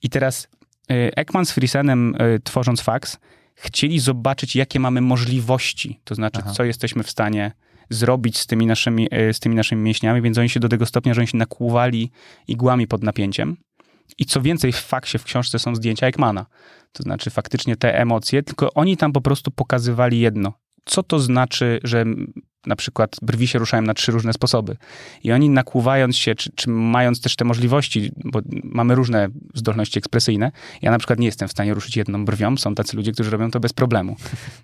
I 0.01 0.09
teraz 0.09 0.47
y, 0.91 1.15
Ekman 1.15 1.45
z 1.45 1.51
Friesenem, 1.51 2.15
y, 2.15 2.39
tworząc 2.43 2.81
fax, 2.81 3.17
chcieli 3.55 3.99
zobaczyć, 3.99 4.55
jakie 4.55 4.79
mamy 4.79 5.01
możliwości, 5.01 5.99
to 6.03 6.15
znaczy, 6.15 6.39
Aha. 6.43 6.53
co 6.53 6.63
jesteśmy 6.63 7.03
w 7.03 7.09
stanie 7.09 7.51
zrobić 7.89 8.37
z 8.37 8.47
tymi, 8.47 8.65
naszymi, 8.65 9.07
z 9.31 9.39
tymi 9.39 9.55
naszymi 9.55 9.81
mięśniami, 9.81 10.21
więc 10.21 10.37
oni 10.37 10.49
się 10.49 10.59
do 10.59 10.69
tego 10.69 10.85
stopnia, 10.85 11.13
że 11.13 11.21
oni 11.21 11.27
się 11.27 11.37
nakłuwali 11.37 12.11
igłami 12.47 12.87
pod 12.87 13.03
napięciem. 13.03 13.57
I 14.17 14.25
co 14.25 14.41
więcej, 14.41 14.71
w 14.71 14.79
faksie, 14.79 15.17
w 15.17 15.23
książce 15.23 15.59
są 15.59 15.75
zdjęcia 15.75 16.07
Ekmana. 16.07 16.45
To 16.91 17.03
znaczy 17.03 17.29
faktycznie 17.29 17.75
te 17.75 17.99
emocje, 17.99 18.43
tylko 18.43 18.73
oni 18.73 18.97
tam 18.97 19.11
po 19.11 19.21
prostu 19.21 19.51
pokazywali 19.51 20.19
jedno. 20.19 20.53
Co 20.85 21.03
to 21.03 21.19
znaczy, 21.19 21.79
że 21.83 22.05
na 22.65 22.75
przykład 22.75 23.15
brwi 23.21 23.47
się 23.47 23.59
ruszają 23.59 23.83
na 23.83 23.93
trzy 23.93 24.11
różne 24.11 24.33
sposoby. 24.33 24.77
I 25.23 25.31
oni 25.31 25.49
nakłuwając 25.49 26.15
się, 26.17 26.35
czy, 26.35 26.49
czy 26.55 26.69
mając 26.69 27.21
też 27.21 27.35
te 27.35 27.45
możliwości, 27.45 28.11
bo 28.25 28.39
mamy 28.63 28.95
różne 28.95 29.27
zdolności 29.53 29.99
ekspresyjne. 29.99 30.51
Ja 30.81 30.91
na 30.91 30.97
przykład 30.97 31.19
nie 31.19 31.25
jestem 31.25 31.47
w 31.47 31.51
stanie 31.51 31.73
ruszyć 31.73 31.97
jedną 31.97 32.25
brwią. 32.25 32.57
Są 32.57 32.75
tacy 32.75 32.97
ludzie, 32.97 33.11
którzy 33.11 33.29
robią 33.29 33.51
to 33.51 33.59
bez 33.59 33.73
problemu. 33.73 34.15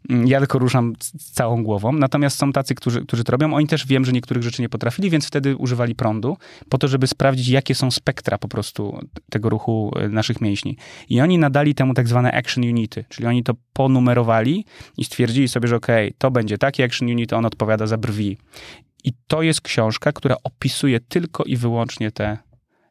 Mm, 0.09 0.27
Ja 0.27 0.39
tylko 0.39 0.59
ruszam 0.59 0.93
całą 1.17 1.63
głową. 1.63 1.91
Natomiast 1.91 2.37
są 2.37 2.51
tacy, 2.51 2.75
którzy, 2.75 3.05
którzy 3.05 3.23
to 3.23 3.31
robią. 3.31 3.53
Oni 3.53 3.67
też 3.67 3.87
wiem, 3.87 4.05
że 4.05 4.11
niektórych 4.11 4.43
rzeczy 4.43 4.61
nie 4.61 4.69
potrafili, 4.69 5.09
więc 5.09 5.27
wtedy 5.27 5.55
używali 5.55 5.95
prądu 5.95 6.37
po 6.69 6.77
to, 6.77 6.87
żeby 6.87 7.07
sprawdzić, 7.07 7.47
jakie 7.47 7.75
są 7.75 7.91
spektra 7.91 8.37
po 8.37 8.47
prostu 8.47 8.99
tego 9.29 9.49
ruchu 9.49 9.91
e, 9.95 10.09
naszych 10.09 10.41
mięśni. 10.41 10.77
I 11.09 11.21
oni 11.21 11.37
nadali 11.37 11.75
temu 11.75 11.93
tak 11.93 12.07
zwane 12.07 12.31
action 12.31 12.63
unity, 12.63 13.05
czyli 13.09 13.27
oni 13.27 13.43
to 13.43 13.53
ponumerowali 13.73 14.65
i 14.97 15.03
stwierdzili 15.05 15.47
sobie, 15.47 15.67
że 15.67 15.75
okej, 15.75 16.13
to 16.17 16.31
będzie 16.31 16.57
taki 16.57 16.83
action 16.83 17.09
unit, 17.09 17.33
on 17.33 17.45
odpowiada 17.45 17.84
za 17.87 17.97
brwi. 17.97 18.37
I 19.03 19.11
to 19.27 19.41
jest 19.41 19.61
książka, 19.61 20.11
która 20.11 20.35
opisuje 20.43 20.99
tylko 20.99 21.43
i 21.43 21.57
wyłącznie 21.57 22.11
te 22.11 22.37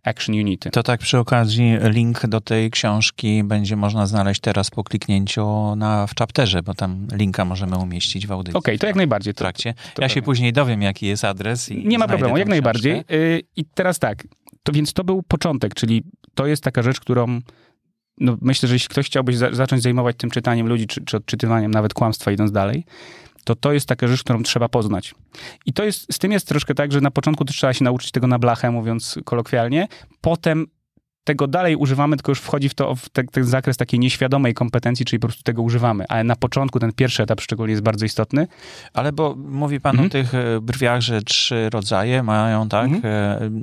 action 0.05 0.35
unity. 0.35 0.71
To 0.71 0.83
tak 0.83 1.01
przy 1.01 1.19
okazji 1.19 1.77
link 1.83 2.27
do 2.27 2.41
tej 2.41 2.71
książki 2.71 3.45
będzie 3.45 3.77
można 3.77 4.07
znaleźć 4.07 4.41
teraz 4.41 4.71
po 4.71 4.85
kliknięciu 4.85 5.77
na, 5.77 6.07
w 6.07 6.15
chapterze, 6.19 6.63
bo 6.63 6.75
tam 6.75 7.07
linka 7.13 7.45
możemy 7.45 7.79
umieścić 7.79 8.27
w 8.27 8.33
audycji. 8.33 8.59
Okej, 8.59 8.79
to 8.79 8.87
jak 8.87 8.97
najbardziej. 8.97 9.33
w 9.33 9.37
To, 9.37 9.39
trakcie. 9.39 9.75
to 9.95 10.03
Ja 10.03 10.09
się 10.09 10.15
pewnie. 10.15 10.25
później 10.27 10.53
dowiem, 10.53 10.83
jaki 10.83 11.07
jest 11.07 11.25
adres. 11.25 11.71
Nie 11.85 11.99
ma 11.99 12.09
problemu, 12.09 12.37
jak 12.37 12.49
najbardziej. 12.49 12.93
książkę. 12.93 13.15
Y, 13.15 13.43
I 13.57 13.65
teraz 13.65 13.99
tak, 13.99 14.25
to 14.63 14.73
więc 14.73 14.93
to 14.93 15.05
był 15.05 15.23
początek, 15.23 15.75
czyli 15.75 16.03
to 16.35 16.47
jest 16.47 16.63
taka 16.65 16.83
rzecz, 16.83 17.01
którą 17.01 17.41
no 18.19 18.37
myślę, 18.41 18.69
że 18.69 18.75
jeśli 18.75 18.89
ktoś 18.89 19.07
chciałby 19.07 19.37
za, 19.37 19.53
zacząć 19.55 19.83
zajmować 19.83 20.17
tym 20.17 20.31
czytaniem 20.31 20.67
ludzi, 20.69 20.87
czy, 20.87 21.05
czy 21.05 21.17
odczytywaniem 21.17 21.71
nawet 21.71 21.95
kłamstwa 21.95 22.33
idąc 22.33 22.53
dalej, 22.53 22.85
to 23.45 23.55
to 23.55 23.73
jest 23.73 23.89
taka 23.89 24.09
rzecz, 24.09 24.23
którą 24.23 24.43
trzeba 24.43 24.69
poznać. 24.69 25.15
I 25.67 25.73
to 25.73 25.85
jest, 25.85 26.13
z 26.13 26.19
tym 26.19 26.33
jest 26.33 26.49
troszkę 26.49 26.75
tak, 26.75 26.93
że 26.93 27.01
na 27.01 27.11
początku 27.11 27.45
też 27.45 27.57
trzeba 27.57 27.73
się 27.73 27.85
nauczyć 27.85 28.11
tego 28.11 28.27
na 28.27 28.39
blachę, 28.39 28.71
mówiąc 28.71 29.19
kolokwialnie. 29.25 29.89
Potem 30.21 30.67
tego 31.25 31.47
dalej 31.47 31.77
używamy, 31.77 32.17
tylko 32.17 32.33
już 32.33 32.41
wchodzi 32.41 32.69
w 32.69 32.75
to 32.75 32.95
w 32.95 33.09
te, 33.09 33.25
ten 33.25 33.45
zakres 33.45 33.77
takiej 33.77 34.01
nieświadomej 34.01 34.55
kompetencji, 34.55 35.05
czyli 35.07 35.21
po 35.21 35.27
prostu 35.29 35.43
tego 35.43 35.63
używamy. 35.63 36.05
Ale 36.09 36.25
na 36.25 36.37
początku 36.37 36.81
ten 36.81 36.93
pierwszy 36.93 37.23
etap 37.23 37.41
szczególnie 37.41 37.71
jest 37.71 37.83
bardzo 37.83 38.05
istotny. 38.07 38.47
Ale 38.93 39.13
bo 39.13 39.35
mówi 39.37 39.81
pan 39.81 39.91
Mhm. 39.91 40.07
o 40.07 40.11
tych 40.11 40.35
e, 40.35 40.61
brwiach, 40.61 41.01
że 41.01 41.23
trzy 41.23 41.71
rodzaje 41.71 42.23
mają, 42.23 42.69
tak? 42.69 42.91
Mhm. 42.91 43.05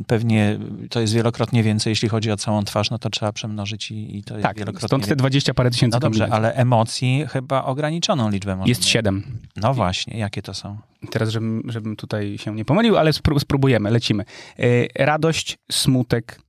E, 0.02 0.04
Pewnie 0.08 0.60
to 0.90 1.02
jest 1.02 1.14
wielokrotnie 1.14 1.64
więcej, 1.64 1.92
jeśli 1.92 2.10
chodzi 2.10 2.32
o 2.32 2.38
całą 2.38 2.64
twarz, 2.64 2.90
no 2.92 3.00
to 3.00 3.10
trzeba 3.10 3.32
przemnożyć 3.32 3.92
i, 3.92 4.18
i 4.18 4.24
to 4.24 4.34
jest 4.34 4.44
Tak, 4.48 4.58
wielokrotnie 4.58 4.88
stąd 4.88 5.04
te 5.04 5.08
więcej. 5.10 5.18
20 5.18 5.54
parę 5.54 5.72
tysięcy 5.72 5.96
No 5.96 6.00
dobrze, 6.00 6.20
kombinacji. 6.20 6.46
ale 6.48 6.56
emocji 6.56 7.26
chyba 7.30 7.64
ograniczoną 7.64 8.30
liczbę 8.30 8.56
można 8.56 8.70
Jest 8.70 8.82
mieć. 8.82 8.90
siedem. 8.90 9.24
No 9.56 9.74
właśnie, 9.74 10.18
jakie 10.20 10.42
to 10.42 10.54
są? 10.54 10.78
Teraz, 11.12 11.30
żebym, 11.30 11.64
żebym 11.72 11.96
tutaj 11.96 12.38
się 12.38 12.56
nie 12.56 12.66
pomylił, 12.66 12.98
ale 12.98 13.12
spró- 13.12 13.40
spróbujemy, 13.40 13.92
lecimy. 13.92 14.24
E, 14.60 15.06
radość, 15.06 15.58
smutek, 15.72 16.40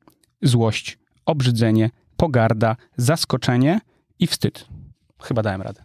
złość, 0.42 0.98
obrzydzenie, 1.26 1.90
pogarda, 2.16 2.76
zaskoczenie 2.96 3.80
i 4.18 4.26
wstyd. 4.26 4.66
Chyba 5.22 5.42
dałem 5.42 5.62
radę. 5.62 5.85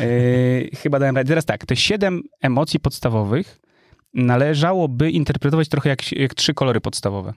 E, 0.00 0.76
chyba 0.76 0.98
dałem 0.98 1.16
radę. 1.16 1.28
Teraz 1.28 1.44
tak, 1.44 1.66
te 1.66 1.76
siedem 1.76 2.22
emocji 2.40 2.80
podstawowych 2.80 3.60
należałoby 4.14 5.10
interpretować 5.10 5.68
trochę 5.68 5.88
jak, 5.88 6.12
jak 6.12 6.34
trzy 6.34 6.54
kolory 6.54 6.80
podstawowe. 6.80 7.32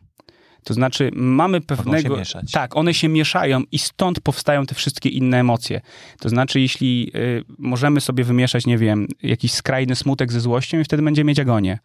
To 0.63 0.73
znaczy, 0.73 1.11
mamy 1.13 1.61
pewnego. 1.61 2.15
się 2.15 2.19
mieszać. 2.19 2.51
Tak, 2.51 2.77
one 2.77 2.93
się 2.93 3.09
mieszają 3.09 3.63
i 3.71 3.79
stąd 3.79 4.19
powstają 4.19 4.65
te 4.65 4.75
wszystkie 4.75 5.09
inne 5.09 5.39
emocje. 5.39 5.81
To 6.19 6.29
znaczy, 6.29 6.59
jeśli 6.59 7.11
y, 7.15 7.43
możemy 7.57 8.01
sobie 8.01 8.23
wymieszać, 8.23 8.65
nie 8.65 8.77
wiem, 8.77 9.07
jakiś 9.23 9.51
skrajny 9.51 9.95
smutek 9.95 10.31
ze 10.31 10.39
złością 10.39 10.79
i 10.79 10.83
wtedy 10.83 11.03
będziemy 11.03 11.27
mieć 11.27 11.39
agonię. 11.39 11.79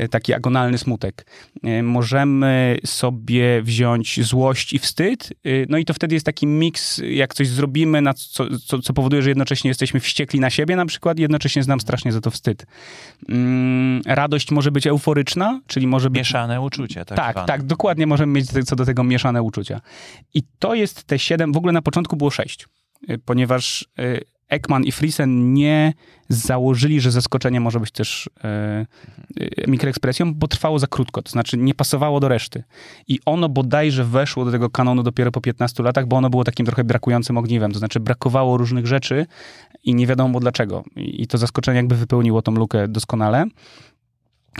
Y, 0.00 0.08
taki 0.08 0.34
agonalny 0.34 0.78
smutek. 0.78 1.26
Y, 1.64 1.82
możemy 1.82 2.78
sobie 2.86 3.62
wziąć 3.62 4.24
złość 4.24 4.72
i 4.72 4.78
wstyd, 4.78 5.32
y, 5.46 5.66
no 5.68 5.78
i 5.78 5.84
to 5.84 5.94
wtedy 5.94 6.14
jest 6.14 6.26
taki 6.26 6.46
miks, 6.46 7.00
jak 7.10 7.34
coś 7.34 7.48
zrobimy, 7.48 8.00
na 8.00 8.14
co, 8.14 8.58
co, 8.66 8.78
co 8.78 8.92
powoduje, 8.92 9.22
że 9.22 9.28
jednocześnie 9.28 9.68
jesteśmy 9.68 10.00
wściekli 10.00 10.40
na 10.40 10.50
siebie 10.50 10.76
na 10.76 10.86
przykład 10.86 11.18
i 11.18 11.22
jednocześnie 11.22 11.62
znam 11.62 11.80
strasznie 11.80 12.12
za 12.12 12.20
to 12.20 12.30
wstyd. 12.30 12.66
Mm, 13.28 14.02
radość 14.06 14.50
może 14.50 14.70
być 14.70 14.86
euforyczna, 14.86 15.60
czyli 15.66 15.86
może 15.86 16.10
być 16.10 16.20
Mieszane 16.20 16.60
uczucie, 16.60 17.04
tak 17.04 17.16
tak, 17.16 17.46
tak, 17.46 17.62
dokładnie 17.62 18.06
możemy 18.26 18.32
mieć 18.32 18.68
co 18.68 18.76
do 18.76 18.84
tego 18.84 19.04
mieszane 19.04 19.42
uczucia. 19.42 19.80
I 20.34 20.42
to 20.58 20.74
jest 20.74 21.04
te 21.04 21.18
siedem, 21.18 21.52
w 21.52 21.56
ogóle 21.56 21.72
na 21.72 21.82
początku 21.82 22.16
było 22.16 22.30
sześć, 22.30 22.66
y, 23.10 23.18
ponieważ 23.18 23.88
y, 23.98 24.24
Ekman 24.48 24.84
i 24.84 24.92
Friesen 24.92 25.54
nie 25.54 25.92
założyli, 26.28 27.00
że 27.00 27.10
zaskoczenie 27.10 27.60
może 27.60 27.80
być 27.80 27.90
też 27.90 28.30
e, 28.44 28.86
mikroekspresją, 29.68 30.34
bo 30.34 30.48
trwało 30.48 30.78
za 30.78 30.86
krótko, 30.86 31.22
to 31.22 31.30
znaczy 31.30 31.56
nie 31.56 31.74
pasowało 31.74 32.20
do 32.20 32.28
reszty. 32.28 32.64
I 33.08 33.18
ono 33.26 33.48
bodajże 33.48 34.04
weszło 34.04 34.44
do 34.44 34.50
tego 34.50 34.70
kanonu 34.70 35.02
dopiero 35.02 35.32
po 35.32 35.40
15 35.40 35.82
latach, 35.82 36.06
bo 36.06 36.16
ono 36.16 36.30
było 36.30 36.44
takim 36.44 36.66
trochę 36.66 36.84
brakującym 36.84 37.38
ogniwem, 37.38 37.72
to 37.72 37.78
znaczy 37.78 38.00
brakowało 38.00 38.56
różnych 38.56 38.86
rzeczy 38.86 39.26
i 39.84 39.94
nie 39.94 40.06
wiadomo 40.06 40.40
dlaczego. 40.40 40.84
I, 40.96 41.22
i 41.22 41.26
to 41.26 41.38
zaskoczenie 41.38 41.76
jakby 41.76 41.94
wypełniło 41.94 42.42
tą 42.42 42.52
lukę 42.52 42.88
doskonale. 42.88 43.46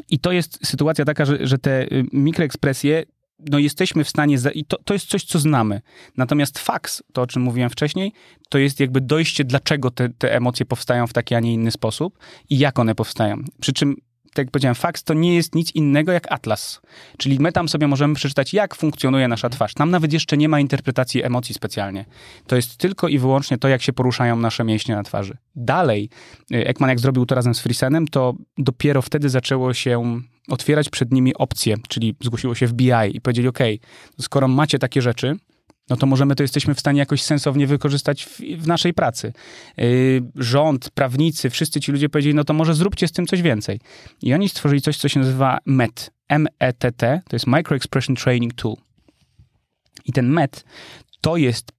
I 0.08 0.18
to 0.18 0.32
jest 0.32 0.66
sytuacja 0.66 1.04
taka, 1.04 1.24
że, 1.24 1.46
że 1.46 1.58
te 1.58 1.82
y, 1.82 2.04
mikroekspresje 2.12 3.04
no 3.50 3.58
jesteśmy 3.58 4.04
w 4.04 4.08
stanie, 4.08 4.36
i 4.54 4.64
to, 4.64 4.76
to 4.84 4.94
jest 4.94 5.06
coś, 5.06 5.24
co 5.24 5.38
znamy. 5.38 5.80
Natomiast 6.16 6.58
faks, 6.58 7.02
to 7.12 7.22
o 7.22 7.26
czym 7.26 7.42
mówiłem 7.42 7.70
wcześniej, 7.70 8.12
to 8.48 8.58
jest 8.58 8.80
jakby 8.80 9.00
dojście, 9.00 9.44
dlaczego 9.44 9.90
te, 9.90 10.08
te 10.08 10.34
emocje 10.34 10.66
powstają 10.66 11.06
w 11.06 11.12
taki, 11.12 11.34
a 11.34 11.40
nie 11.40 11.54
inny 11.54 11.70
sposób 11.70 12.18
i 12.50 12.58
jak 12.58 12.78
one 12.78 12.94
powstają. 12.94 13.42
Przy 13.60 13.72
czym 13.72 13.96
tak 14.34 14.46
jak 14.46 14.50
powiedziałem, 14.50 14.74
faks 14.74 15.02
to 15.02 15.14
nie 15.14 15.34
jest 15.34 15.54
nic 15.54 15.74
innego 15.74 16.12
jak 16.12 16.32
atlas. 16.32 16.80
Czyli 17.18 17.38
my 17.40 17.52
tam 17.52 17.68
sobie 17.68 17.86
możemy 17.86 18.14
przeczytać, 18.14 18.54
jak 18.54 18.74
funkcjonuje 18.74 19.28
nasza 19.28 19.48
twarz. 19.48 19.74
Tam 19.74 19.90
nawet 19.90 20.12
jeszcze 20.12 20.36
nie 20.36 20.48
ma 20.48 20.60
interpretacji 20.60 21.22
emocji 21.24 21.54
specjalnie. 21.54 22.04
To 22.46 22.56
jest 22.56 22.76
tylko 22.76 23.08
i 23.08 23.18
wyłącznie 23.18 23.58
to, 23.58 23.68
jak 23.68 23.82
się 23.82 23.92
poruszają 23.92 24.36
nasze 24.36 24.64
mięśnie 24.64 24.94
na 24.94 25.02
twarzy. 25.02 25.36
Dalej, 25.56 26.10
y, 26.52 26.66
Ekman 26.66 26.90
jak 26.90 27.00
zrobił 27.00 27.26
to 27.26 27.34
razem 27.34 27.54
z 27.54 27.60
Frisenem, 27.60 28.08
to 28.08 28.34
dopiero 28.58 29.02
wtedy 29.02 29.28
zaczęło 29.28 29.74
się 29.74 30.20
otwierać 30.48 30.88
przed 30.88 31.12
nimi 31.12 31.34
opcje, 31.34 31.76
czyli 31.88 32.16
zgłosiło 32.22 32.54
się 32.54 32.66
w 32.66 32.72
BI 32.72 33.16
i 33.16 33.20
powiedzieli, 33.20 33.48
ok, 33.48 33.58
skoro 34.20 34.48
macie 34.48 34.78
takie 34.78 35.02
rzeczy, 35.02 35.36
no 35.90 35.96
to 35.96 36.06
możemy 36.06 36.34
to 36.34 36.42
jesteśmy 36.42 36.74
w 36.74 36.80
stanie 36.80 36.98
jakoś 36.98 37.22
sensownie 37.22 37.66
wykorzystać 37.66 38.24
w, 38.24 38.40
w 38.40 38.66
naszej 38.66 38.94
pracy. 38.94 39.32
Yy, 39.76 40.22
rząd, 40.36 40.90
prawnicy, 40.90 41.50
wszyscy 41.50 41.80
ci 41.80 41.92
ludzie 41.92 42.08
powiedzieli, 42.08 42.34
no 42.34 42.44
to 42.44 42.52
może 42.52 42.74
zróbcie 42.74 43.08
z 43.08 43.12
tym 43.12 43.26
coś 43.26 43.42
więcej. 43.42 43.80
I 44.22 44.34
oni 44.34 44.48
stworzyli 44.48 44.80
coś, 44.80 44.96
co 44.96 45.08
się 45.08 45.20
nazywa 45.20 45.58
MET, 45.66 46.10
M-E-T-T, 46.28 47.22
to 47.28 47.36
jest 47.36 47.46
Micro 47.46 47.76
Expression 47.76 48.16
Training 48.16 48.54
Tool. 48.54 48.76
I 50.04 50.12
ten 50.12 50.28
MET 50.28 50.64
to 51.20 51.36
jest 51.36 51.72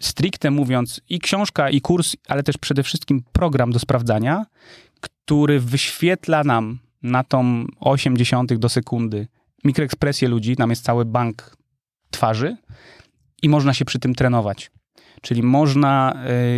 stricte 0.00 0.50
mówiąc 0.50 1.00
i 1.08 1.18
książka, 1.18 1.70
i 1.70 1.80
kurs, 1.80 2.16
ale 2.28 2.42
też 2.42 2.58
przede 2.58 2.82
wszystkim 2.82 3.24
program 3.32 3.72
do 3.72 3.78
sprawdzania, 3.78 4.46
który 5.00 5.60
wyświetla 5.60 6.44
nam 6.44 6.78
na 7.02 7.24
tą 7.24 7.66
80 7.80 8.54
do 8.54 8.68
sekundy 8.68 9.28
mikroekspresję 9.64 10.28
ludzi, 10.28 10.56
tam 10.56 10.70
jest 10.70 10.84
cały 10.84 11.04
bank 11.04 11.56
twarzy, 12.10 12.56
i 13.42 13.48
można 13.48 13.74
się 13.74 13.84
przy 13.84 13.98
tym 13.98 14.14
trenować. 14.14 14.70
Czyli 15.22 15.42
można 15.42 16.14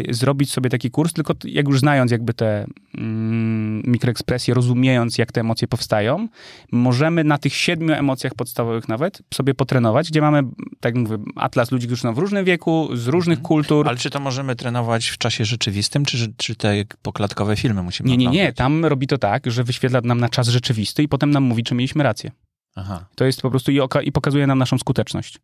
y, 0.08 0.14
zrobić 0.14 0.52
sobie 0.52 0.70
taki 0.70 0.90
kurs, 0.90 1.12
tylko 1.12 1.34
jak 1.44 1.68
już 1.68 1.80
znając 1.80 2.10
jakby 2.12 2.34
te 2.34 2.66
mm, 2.98 3.82
mikroekspresje, 3.86 4.54
rozumiejąc 4.54 5.18
jak 5.18 5.32
te 5.32 5.40
emocje 5.40 5.68
powstają, 5.68 6.28
możemy 6.72 7.24
na 7.24 7.38
tych 7.38 7.54
siedmiu 7.54 7.92
emocjach 7.92 8.34
podstawowych 8.34 8.88
nawet 8.88 9.22
sobie 9.34 9.54
potrenować, 9.54 10.10
gdzie 10.10 10.20
mamy, 10.20 10.42
tak 10.80 10.94
jak 10.94 11.08
mówię, 11.08 11.18
atlas 11.36 11.72
ludzi, 11.72 11.86
którzy 11.86 12.02
są 12.02 12.14
w 12.14 12.18
różnym 12.18 12.44
wieku, 12.44 12.88
z 12.94 13.06
różnych 13.06 13.38
Mhm. 13.38 13.46
kultur. 13.48 13.88
Ale 13.88 13.96
czy 13.98 14.10
to 14.10 14.20
możemy 14.20 14.56
trenować 14.56 15.08
w 15.08 15.18
czasie 15.18 15.44
rzeczywistym, 15.44 16.04
czy, 16.04 16.32
czy 16.36 16.54
te 16.56 16.74
poklatkowe 17.02 17.56
filmy 17.56 17.82
musimy 17.82 18.08
Nie, 18.10 18.16
nie, 18.16 18.26
nie. 18.26 18.52
Tam 18.52 18.84
robi 18.84 19.06
to 19.06 19.18
tak, 19.18 19.50
że 19.50 19.64
wyświetla 19.64 20.00
nam 20.00 20.20
na 20.20 20.28
czas 20.28 20.48
rzeczywisty 20.48 21.02
i 21.02 21.08
potem 21.08 21.30
nam 21.30 21.42
mówi, 21.42 21.62
czy 21.62 21.74
mieliśmy 21.74 22.02
rację. 22.04 22.30
Aha. 22.74 23.06
To 23.14 23.24
jest 23.24 23.42
po 23.42 23.50
prostu 23.50 23.72
i, 23.72 23.80
oka- 23.80 24.02
i 24.02 24.12
pokazuje 24.12 24.46
nam 24.46 24.58
naszą 24.58 24.78
skuteczność. 24.78 25.38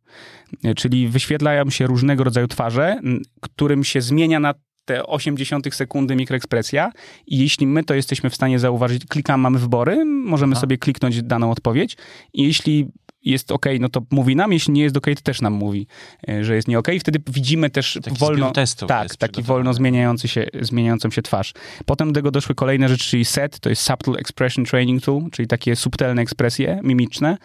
E, 0.65 0.75
Czyli 0.75 1.09
wyświetlają 1.09 1.71
się 1.71 1.87
różnego 1.87 2.25
rodzaju 2.25 2.49
twarze, 2.49 3.01
którym 3.41 3.85
się 3.85 4.01
zmienia 4.01 4.41
na 4.41 4.55
te 4.85 5.07
80 5.07 5.75
sekundy 5.75 6.17
mikroekspresja 6.17 6.93
i 7.27 7.39
jeśli 7.39 7.67
my 7.67 7.85
to 7.85 7.95
jesteśmy 7.95 8.31
w 8.31 8.35
stanie 8.35 8.59
zauważyć, 8.59 9.07
klikamy, 9.07 9.43
mamy 9.43 9.59
wybory, 9.59 10.05
możemy 10.05 10.53
Aha. 10.53 10.61
sobie 10.61 10.79
kliknąć 10.79 11.23
daną 11.23 11.51
odpowiedź 11.51 11.97
i 12.35 12.43
jeśli 12.43 12.89
jest 13.23 13.53
ok, 13.53 13.67
no 13.81 13.89
to 13.89 14.03
mówi 14.11 14.37
nam, 14.37 14.53
jeśli 14.53 14.73
nie 14.73 14.83
jest 14.83 14.97
ok, 14.97 15.07
to 15.17 15.23
też 15.23 15.41
nam 15.41 15.53
mówi, 15.53 15.87
e, 16.29 16.45
że 16.45 16.55
jest 16.55 16.69
nie 16.69 16.79
ok. 16.79 16.89
I 16.89 17.01
wtedy 17.01 17.19
widzimy 17.27 17.71
też 17.71 17.99
Taki 18.03 18.19
wolno... 18.19 18.51
testów 18.51 18.89
Tak, 18.89 19.17
taki 19.17 19.43
wolno 19.43 19.75
zmieniający 19.75 20.29
się, 20.29 20.47
zmieniającą 20.61 21.11
się 21.11 21.23
twarz. 21.23 21.53
Potem 21.87 22.09
do 22.09 22.15
tego 22.15 22.31
doszły 22.31 22.55
kolejne 22.55 22.89
rzeczy, 22.89 23.05
czyli 23.05 23.25
SET, 23.25 23.61
to 23.61 23.69
jest 23.69 23.83
Subtle 23.83 24.19
Expression 24.19 24.65
Training 24.65 25.03
Tool, 25.03 25.23
czyli 25.33 25.49
takie 25.49 25.77
subtelne 25.77 26.23
ekspresje 26.23 26.81
mimiczne. 26.83 27.39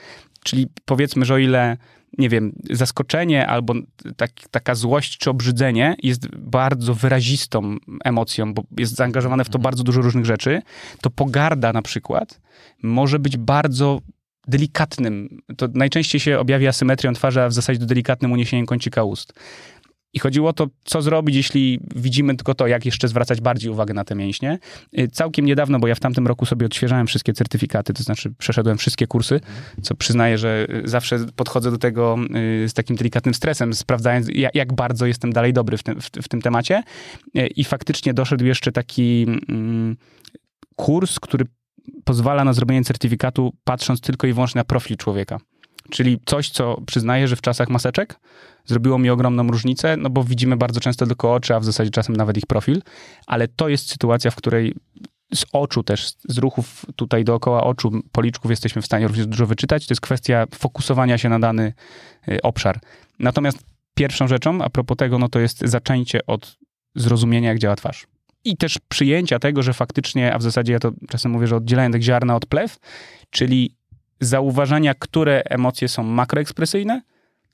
Czyli 0.44 0.68
powiedzmy, 0.86 1.26
że 1.26 1.34
o 1.34 1.38
ile, 1.38 1.78
nie 2.18 2.30
wiem, 2.30 2.52
zaskoczenie 2.70 3.48
albo 3.48 3.74
tak, 4.18 4.32
taka 4.52 4.76
złość 4.76 5.18
czy 5.18 5.30
obrzydzenie 5.30 5.96
jest 6.04 6.28
bardzo 6.36 6.94
wyrazistą 6.94 7.78
emocją, 8.04 8.54
bo 8.54 8.64
jest 8.78 8.96
zaangażowane 8.96 9.44
w 9.44 9.50
to 9.50 9.60
bardzo 9.60 9.84
dużo 9.84 10.02
różnych 10.02 10.26
rzeczy, 10.26 10.62
to 11.02 11.10
pogarda 11.10 11.74
na 11.74 11.82
przykład 11.82 12.42
może 12.84 13.20
być 13.20 13.38
bardzo 13.38 14.00
delikatnym. 14.48 15.42
To 15.58 15.68
najczęściej 15.74 16.22
się 16.22 16.40
objawia 16.40 16.72
symetrią 16.72 17.14
twarzy, 17.14 17.42
a 17.42 17.50
w 17.50 17.54
zasadzie 17.54 17.80
do 17.80 17.86
delikatnym 17.86 18.32
uniesieniem 18.32 18.66
kącika 18.66 19.04
ust. 19.04 19.34
I 20.14 20.20
chodziło 20.20 20.50
o 20.50 20.54
to, 20.54 20.68
co 20.86 21.02
zrobić, 21.02 21.36
jeśli 21.36 21.80
widzimy 21.96 22.36
tylko 22.36 22.54
to, 22.56 22.68
jak 22.68 22.86
jeszcze 22.86 23.08
zwracać 23.08 23.42
bardziej 23.42 23.72
uwagę 23.72 23.94
na 23.94 24.04
te 24.04 24.16
mięśnie. 24.16 24.60
Y, 25.00 25.08
Całkiem 25.08 25.46
niedawno, 25.46 25.80
bo 25.80 25.88
ja 25.88 25.96
w 25.96 26.00
tamtym 26.00 26.28
roku 26.28 26.46
sobie 26.46 26.66
odświeżałem 26.66 27.08
wszystkie 27.08 27.34
certyfikaty, 27.34 27.94
to 27.94 28.04
znaczy 28.04 28.34
przeszedłem 28.38 28.78
wszystkie 28.78 29.08
kursy, 29.08 29.40
co 29.82 29.96
przyznaję, 29.96 30.38
że 30.38 30.68
y, 30.86 30.88
zawsze 30.88 31.20
podchodzę 31.36 31.72
do 31.72 31.78
tego 31.78 32.18
y, 32.64 32.70
z 32.70 32.74
takim 32.74 32.96
delikatnym 32.96 33.34
stresem, 33.34 33.74
sprawdzając, 33.74 34.28
ja- 34.34 34.50
jak 34.54 34.74
bardzo 34.74 35.06
jestem 35.06 35.34
dalej 35.34 35.54
dobry 35.54 35.78
w 35.78 35.84
tym, 35.84 36.02
w, 36.02 36.06
w 36.06 36.28
tym 36.28 36.42
temacie. 36.42 36.84
I 37.56 37.64
faktycznie 37.64 38.14
doszedł 38.14 38.46
jeszcze 38.46 38.72
taki 38.72 39.26
mm, 39.50 39.98
kurs, 40.76 41.20
który 41.20 41.46
pozwala 42.04 42.44
na 42.44 42.54
zrobienie 42.54 42.84
certyfikatu, 42.84 43.54
patrząc 43.64 44.02
tylko 44.02 44.28
i 44.28 44.34
wyłącznie 44.34 44.60
na 44.60 44.66
profil 44.66 44.98
człowieka. 44.98 45.40
Czyli 45.90 46.20
coś, 46.26 46.50
co 46.50 46.82
przyznaję, 46.82 47.28
że 47.28 47.36
w 47.36 47.42
czasach 47.42 47.70
maseczek 47.70 48.20
zrobiło 48.66 48.98
mi 48.98 49.10
ogromną 49.10 49.48
różnicę, 49.48 49.98
no 49.98 50.10
bo 50.10 50.24
widzimy 50.24 50.58
bardzo 50.58 50.80
często 50.80 51.06
tylko 51.06 51.34
oczy, 51.34 51.56
a 51.56 51.60
w 51.60 51.66
zasadzie 51.66 51.92
czasem 51.92 52.16
nawet 52.16 52.38
ich 52.38 52.46
profil, 52.46 52.82
ale 53.28 53.48
to 53.48 53.70
jest 53.70 53.90
sytuacja, 53.90 54.32
w 54.32 54.36
której 54.36 54.76
z 55.34 55.46
oczu 55.54 55.84
też, 55.84 56.14
z 56.30 56.38
ruchów 56.38 56.86
tutaj 56.96 57.24
dookoła 57.24 57.64
oczu, 57.64 57.92
policzków 58.12 58.52
jesteśmy 58.52 58.82
w 58.82 58.86
stanie 58.86 59.08
również 59.08 59.28
dużo 59.28 59.46
wyczytać. 59.46 59.88
To 59.88 59.92
jest 59.94 60.02
kwestia 60.02 60.46
fokusowania 60.56 61.18
się 61.18 61.30
na 61.30 61.40
dany 61.40 61.74
y, 62.28 62.42
obszar. 62.42 62.80
Natomiast 63.20 63.64
pierwszą 63.96 64.28
rzeczą, 64.28 64.62
a 64.62 64.70
propos 64.70 64.98
tego, 64.98 65.20
no 65.20 65.30
to 65.30 65.40
jest 65.40 65.60
zaczęcie 65.62 66.26
od 66.26 66.58
zrozumienia, 66.96 67.50
jak 67.50 67.60
działa 67.60 67.76
twarz. 67.76 68.08
I 68.46 68.58
też 68.58 68.78
przyjęcia 68.90 69.40
tego, 69.40 69.64
że 69.64 69.74
faktycznie, 69.74 70.34
a 70.34 70.38
w 70.38 70.44
zasadzie 70.44 70.74
ja 70.74 70.80
to 70.80 70.92
czasem 71.10 71.32
mówię, 71.32 71.48
że 71.48 71.56
oddzielając 71.56 71.94
tak 71.94 72.02
ziarna 72.02 72.36
od 72.36 72.46
plew, 72.46 72.78
czyli 73.30 73.76
zauważania, 74.20 74.94
które 74.94 75.44
emocje 75.46 75.88
są 75.88 76.04
makroekspresyjne, 76.04 77.02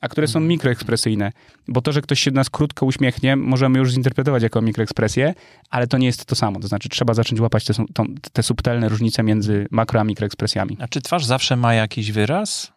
a 0.01 0.07
które 0.07 0.27
są 0.27 0.39
mikroekspresyjne. 0.39 1.31
Bo 1.67 1.81
to, 1.81 1.91
że 1.91 2.01
ktoś 2.01 2.19
się 2.19 2.31
do 2.31 2.35
nas 2.35 2.49
krótko 2.49 2.85
uśmiechnie, 2.85 3.35
możemy 3.35 3.79
już 3.79 3.91
zinterpretować 3.91 4.43
jako 4.43 4.61
mikroekspresję, 4.61 5.33
ale 5.69 5.87
to 5.87 5.97
nie 5.97 6.05
jest 6.05 6.25
to 6.25 6.35
samo. 6.35 6.59
To 6.59 6.67
znaczy, 6.67 6.89
trzeba 6.89 7.13
zacząć 7.13 7.41
łapać 7.41 7.65
te, 7.65 7.73
tą, 7.93 8.05
te 8.33 8.43
subtelne 8.43 8.89
różnice 8.89 9.23
między 9.23 9.67
makro 9.71 9.99
a 9.99 10.03
mikroekspresjami. 10.03 10.77
A 10.79 10.87
czy 10.87 11.01
twarz 11.01 11.25
zawsze 11.25 11.55
ma 11.55 11.73
jakiś 11.73 12.11
wyraz? 12.11 12.71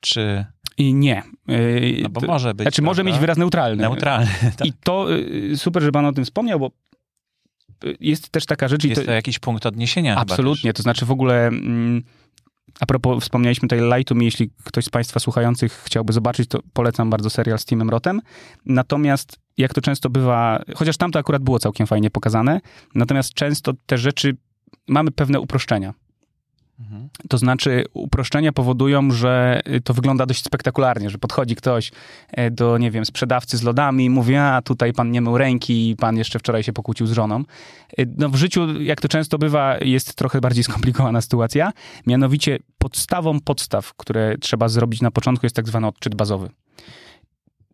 Czy... 0.00 0.44
I 0.78 0.94
nie. 0.94 1.22
Yy, 1.48 2.00
No 2.02 2.08
bo 2.08 2.20
może 2.20 2.54
być, 2.54 2.64
Znaczy, 2.64 2.82
może 2.82 3.02
prawda? 3.02 3.12
mieć 3.12 3.20
wyraz 3.20 3.38
neutralny. 3.38 3.82
Neutralny. 3.82 4.30
tak. 4.56 4.66
I 4.66 4.72
to 4.84 5.10
yy, 5.10 5.56
super, 5.56 5.82
że 5.82 5.92
pan 5.92 6.06
o 6.06 6.12
tym 6.12 6.24
wspomniał, 6.24 6.60
bo 6.60 6.70
jest 8.00 8.28
też 8.30 8.46
taka 8.46 8.68
rzecz, 8.68 8.84
Jest 8.84 9.00
to, 9.00 9.06
to 9.06 9.12
jakiś 9.12 9.38
punkt 9.38 9.66
odniesienia 9.66 10.16
Absolutnie, 10.16 10.72
to 10.72 10.82
znaczy 10.82 11.06
w 11.06 11.10
ogóle 11.10 11.46
mm, 11.46 12.02
a 12.80 12.86
propos, 12.86 13.24
wspomnieliśmy 13.24 13.68
tutaj 13.68 14.04
Me, 14.14 14.24
jeśli 14.24 14.50
ktoś 14.64 14.84
z 14.84 14.88
państwa 14.88 15.20
słuchających 15.20 15.72
chciałby 15.72 16.12
zobaczyć, 16.12 16.48
to 16.48 16.60
polecam 16.72 17.10
bardzo 17.10 17.30
serial 17.30 17.58
z 17.58 17.64
Timem 17.64 17.90
Rotem. 17.90 18.20
Natomiast 18.66 19.38
jak 19.58 19.74
to 19.74 19.80
często 19.80 20.10
bywa, 20.10 20.62
chociaż 20.74 20.96
tam 20.96 21.10
to 21.10 21.18
akurat 21.18 21.42
było 21.42 21.58
całkiem 21.58 21.86
fajnie 21.86 22.10
pokazane, 22.10 22.60
natomiast 22.94 23.34
często 23.34 23.72
te 23.86 23.98
rzeczy, 23.98 24.36
mamy 24.88 25.10
pewne 25.10 25.40
uproszczenia. 25.40 25.94
To 27.28 27.38
znaczy, 27.38 27.84
uproszczenia 27.92 28.52
powodują, 28.52 29.10
że 29.10 29.60
y, 29.66 29.80
to 29.80 29.94
wygląda 29.94 30.26
dość 30.26 30.44
spektakularnie, 30.44 31.10
że 31.10 31.18
podchodzi 31.18 31.56
ktoś 31.56 31.92
e, 32.30 32.50
do, 32.50 32.78
nie 32.78 32.90
wiem, 32.90 33.04
sprzedawcy 33.04 33.56
z 33.56 33.62
lodami 33.62 34.04
i 34.04 34.10
mówi, 34.10 34.34
a 34.34 34.62
tutaj 34.64 34.92
pan 34.92 35.10
nie 35.10 35.20
mył 35.20 35.38
ręki 35.38 35.90
i 35.90 35.96
pan 35.96 36.16
jeszcze 36.16 36.38
wczoraj 36.38 36.62
się 36.62 36.72
pokłócił 36.72 37.06
z 37.06 37.12
żoną. 37.12 37.44
Y, 37.98 38.08
No 38.18 38.28
w 38.28 38.36
życiu, 38.36 38.82
jak 38.82 39.00
to 39.00 39.08
często 39.08 39.38
bywa, 39.38 39.76
jest 39.80 40.14
trochę 40.14 40.40
bardziej 40.40 40.64
skomplikowana 40.68 41.20
sytuacja. 41.20 41.72
Mianowicie 42.06 42.58
podstawą 42.78 43.40
podstaw, 43.40 43.94
które 43.94 44.38
trzeba 44.40 44.68
zrobić 44.68 45.00
na 45.00 45.10
początku 45.10 45.46
jest 45.46 45.56
tak 45.56 45.68
zwany 45.68 45.86
odczyt 45.86 46.14
bazowy. 46.14 46.50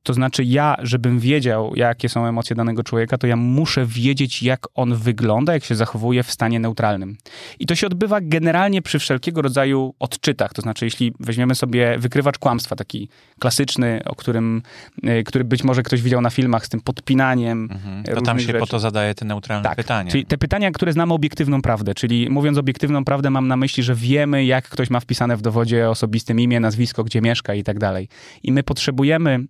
To 0.08 0.14
znaczy 0.14 0.44
ja, 0.44 0.76
żebym 0.82 1.18
wiedział, 1.18 1.72
jakie 1.76 2.08
są 2.08 2.26
emocje 2.26 2.56
danego 2.56 2.84
człowieka, 2.84 3.18
to 3.18 3.26
ja 3.26 3.36
muszę 3.36 3.86
wiedzieć, 3.86 4.42
jak 4.42 4.66
on 4.74 4.94
wygląda, 4.94 5.52
jak 5.52 5.64
się 5.64 5.74
zachowuje 5.74 6.22
w 6.22 6.30
stanie 6.30 6.60
neutralnym. 6.60 7.16
I 7.58 7.66
to 7.66 7.74
się 7.74 7.86
odbywa 7.86 8.20
generalnie 8.20 8.82
przy 8.82 8.98
wszelkiego 8.98 9.42
rodzaju 9.42 9.94
odczytach. 9.98 10.52
To 10.52 10.62
znaczy, 10.62 10.84
jeśli 10.84 11.12
weźmiemy 11.20 11.54
sobie 11.54 11.98
wykrywacz 11.98 12.38
kłamstwa, 12.38 12.76
taki 12.76 13.08
klasyczny, 13.38 14.00
o 14.04 14.14
którym, 14.14 14.62
y, 15.04 15.24
który 15.24 15.44
być 15.44 15.64
może 15.64 15.82
ktoś 15.82 16.02
widział 16.02 16.20
na 16.20 16.30
filmach 16.30 16.66
z 16.66 16.68
tym 16.68 16.80
podpinaniem. 16.80 17.68
Mhm. 17.72 18.04
To 18.04 18.20
tam 18.20 18.38
się 18.38 18.46
rzeczy. 18.46 18.58
po 18.58 18.66
to 18.66 18.78
zadaje 18.78 19.14
te 19.14 19.24
neutralne 19.24 19.64
Tak, 19.64 19.76
pytania. 19.76 20.10
Czyli 20.10 20.26
te 20.26 20.38
pytania, 20.38 20.70
które 20.70 20.92
znamy 20.92 21.14
obiektywną 21.14 21.62
prawdę, 21.62 21.94
czyli 21.94 22.30
mówiąc 22.30 22.58
obiektywną 22.58 23.04
prawdę, 23.04 23.30
mam 23.30 23.48
na 23.48 23.56
myśli, 23.56 23.82
że 23.82 23.94
wiemy, 23.94 24.44
jak 24.44 24.68
ktoś 24.68 24.90
ma 24.90 25.00
wpisane 25.00 25.36
w 25.36 25.42
dowodzie 25.42 25.90
osobistym 25.90 26.40
imię, 26.40 26.60
nazwisko, 26.60 27.04
gdzie 27.04 27.20
mieszka 27.20 27.54
i 27.54 27.64
tak 27.64 27.78
dalej. 27.78 28.08
I 28.42 28.52
my 28.52 28.62
potrzebujemy 28.62 29.44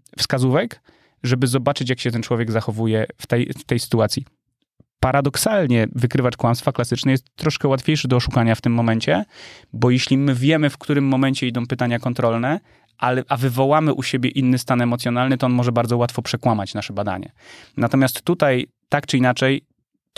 wskazówek, 0.49 0.81
żeby 1.23 1.47
zobaczyć, 1.47 1.91
jak 1.91 2.01
się 2.01 2.11
ten 2.11 2.23
człowiek 2.23 2.51
zachowuje 2.51 3.07
w 3.17 3.27
tej, 3.27 3.47
w 3.47 3.65
tej 3.65 3.79
sytuacji. 3.79 4.25
Paradoksalnie 5.01 5.87
wykrywacz 5.93 6.37
kłamstwa 6.37 6.73
klasyczny 6.73 7.13
jest 7.13 7.25
troszkę 7.37 7.69
łatwiejszy 7.69 8.09
do 8.09 8.17
oszukania 8.17 8.55
w 8.55 8.61
tym 8.61 8.73
momencie, 8.73 9.25
bo 9.73 9.91
jeśli 9.91 10.19
my 10.19 10.35
wiemy, 10.35 10.71
w 10.71 10.79
którym 10.79 11.05
momencie 11.05 11.47
idą 11.47 11.67
pytania 11.67 11.99
kontrolne, 11.99 12.61
ale, 12.99 13.25
a 13.29 13.37
wywołamy 13.37 13.95
u 13.95 14.03
siebie 14.03 14.31
inny 14.31 14.59
stan 14.59 14.81
emocjonalny, 14.81 15.39
to 15.39 15.47
on 15.47 15.53
może 15.53 15.73
bardzo 15.73 15.97
łatwo 15.97 16.23
przekłamać 16.23 16.75
nasze 16.75 16.93
badanie. 16.93 17.33
Natomiast 17.77 18.23
tutaj, 18.23 18.67
tak 18.89 19.07
czy 19.07 19.19
inaczej, 19.19 19.63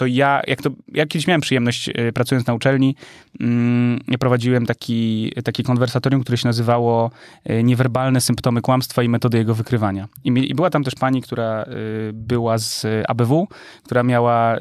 to 0.01 0.07
ja, 0.07 0.43
jak 0.47 0.63
to, 0.63 0.71
ja 0.89 1.07
kiedyś 1.07 1.27
miałem 1.27 1.41
przyjemność, 1.41 1.89
e, 1.95 2.13
pracując 2.13 2.47
na 2.47 2.55
uczelni, 2.55 2.95
mm, 3.41 4.01
ja 4.09 4.19
prowadziłem 4.19 4.67
taki, 4.67 5.33
taki 5.45 5.63
konwersatorium, 5.63 6.23
które 6.23 6.39
się 6.39 6.49
nazywało 6.49 7.11
e, 7.45 7.63
Niewerbalne 7.63 8.21
symptomy 8.21 8.61
kłamstwa 8.61 9.03
i 9.03 9.09
metody 9.09 9.39
jego 9.39 9.55
wykrywania. 9.55 10.09
I, 10.25 10.55
była 10.55 10.71
tam 10.71 10.85
też 10.85 10.95
pani, 10.95 11.23
która 11.23 11.63
e, 11.63 11.67
była 12.13 12.59
z 12.59 12.87
ABW, 13.09 13.49
która 13.85 14.03
miała 14.03 14.57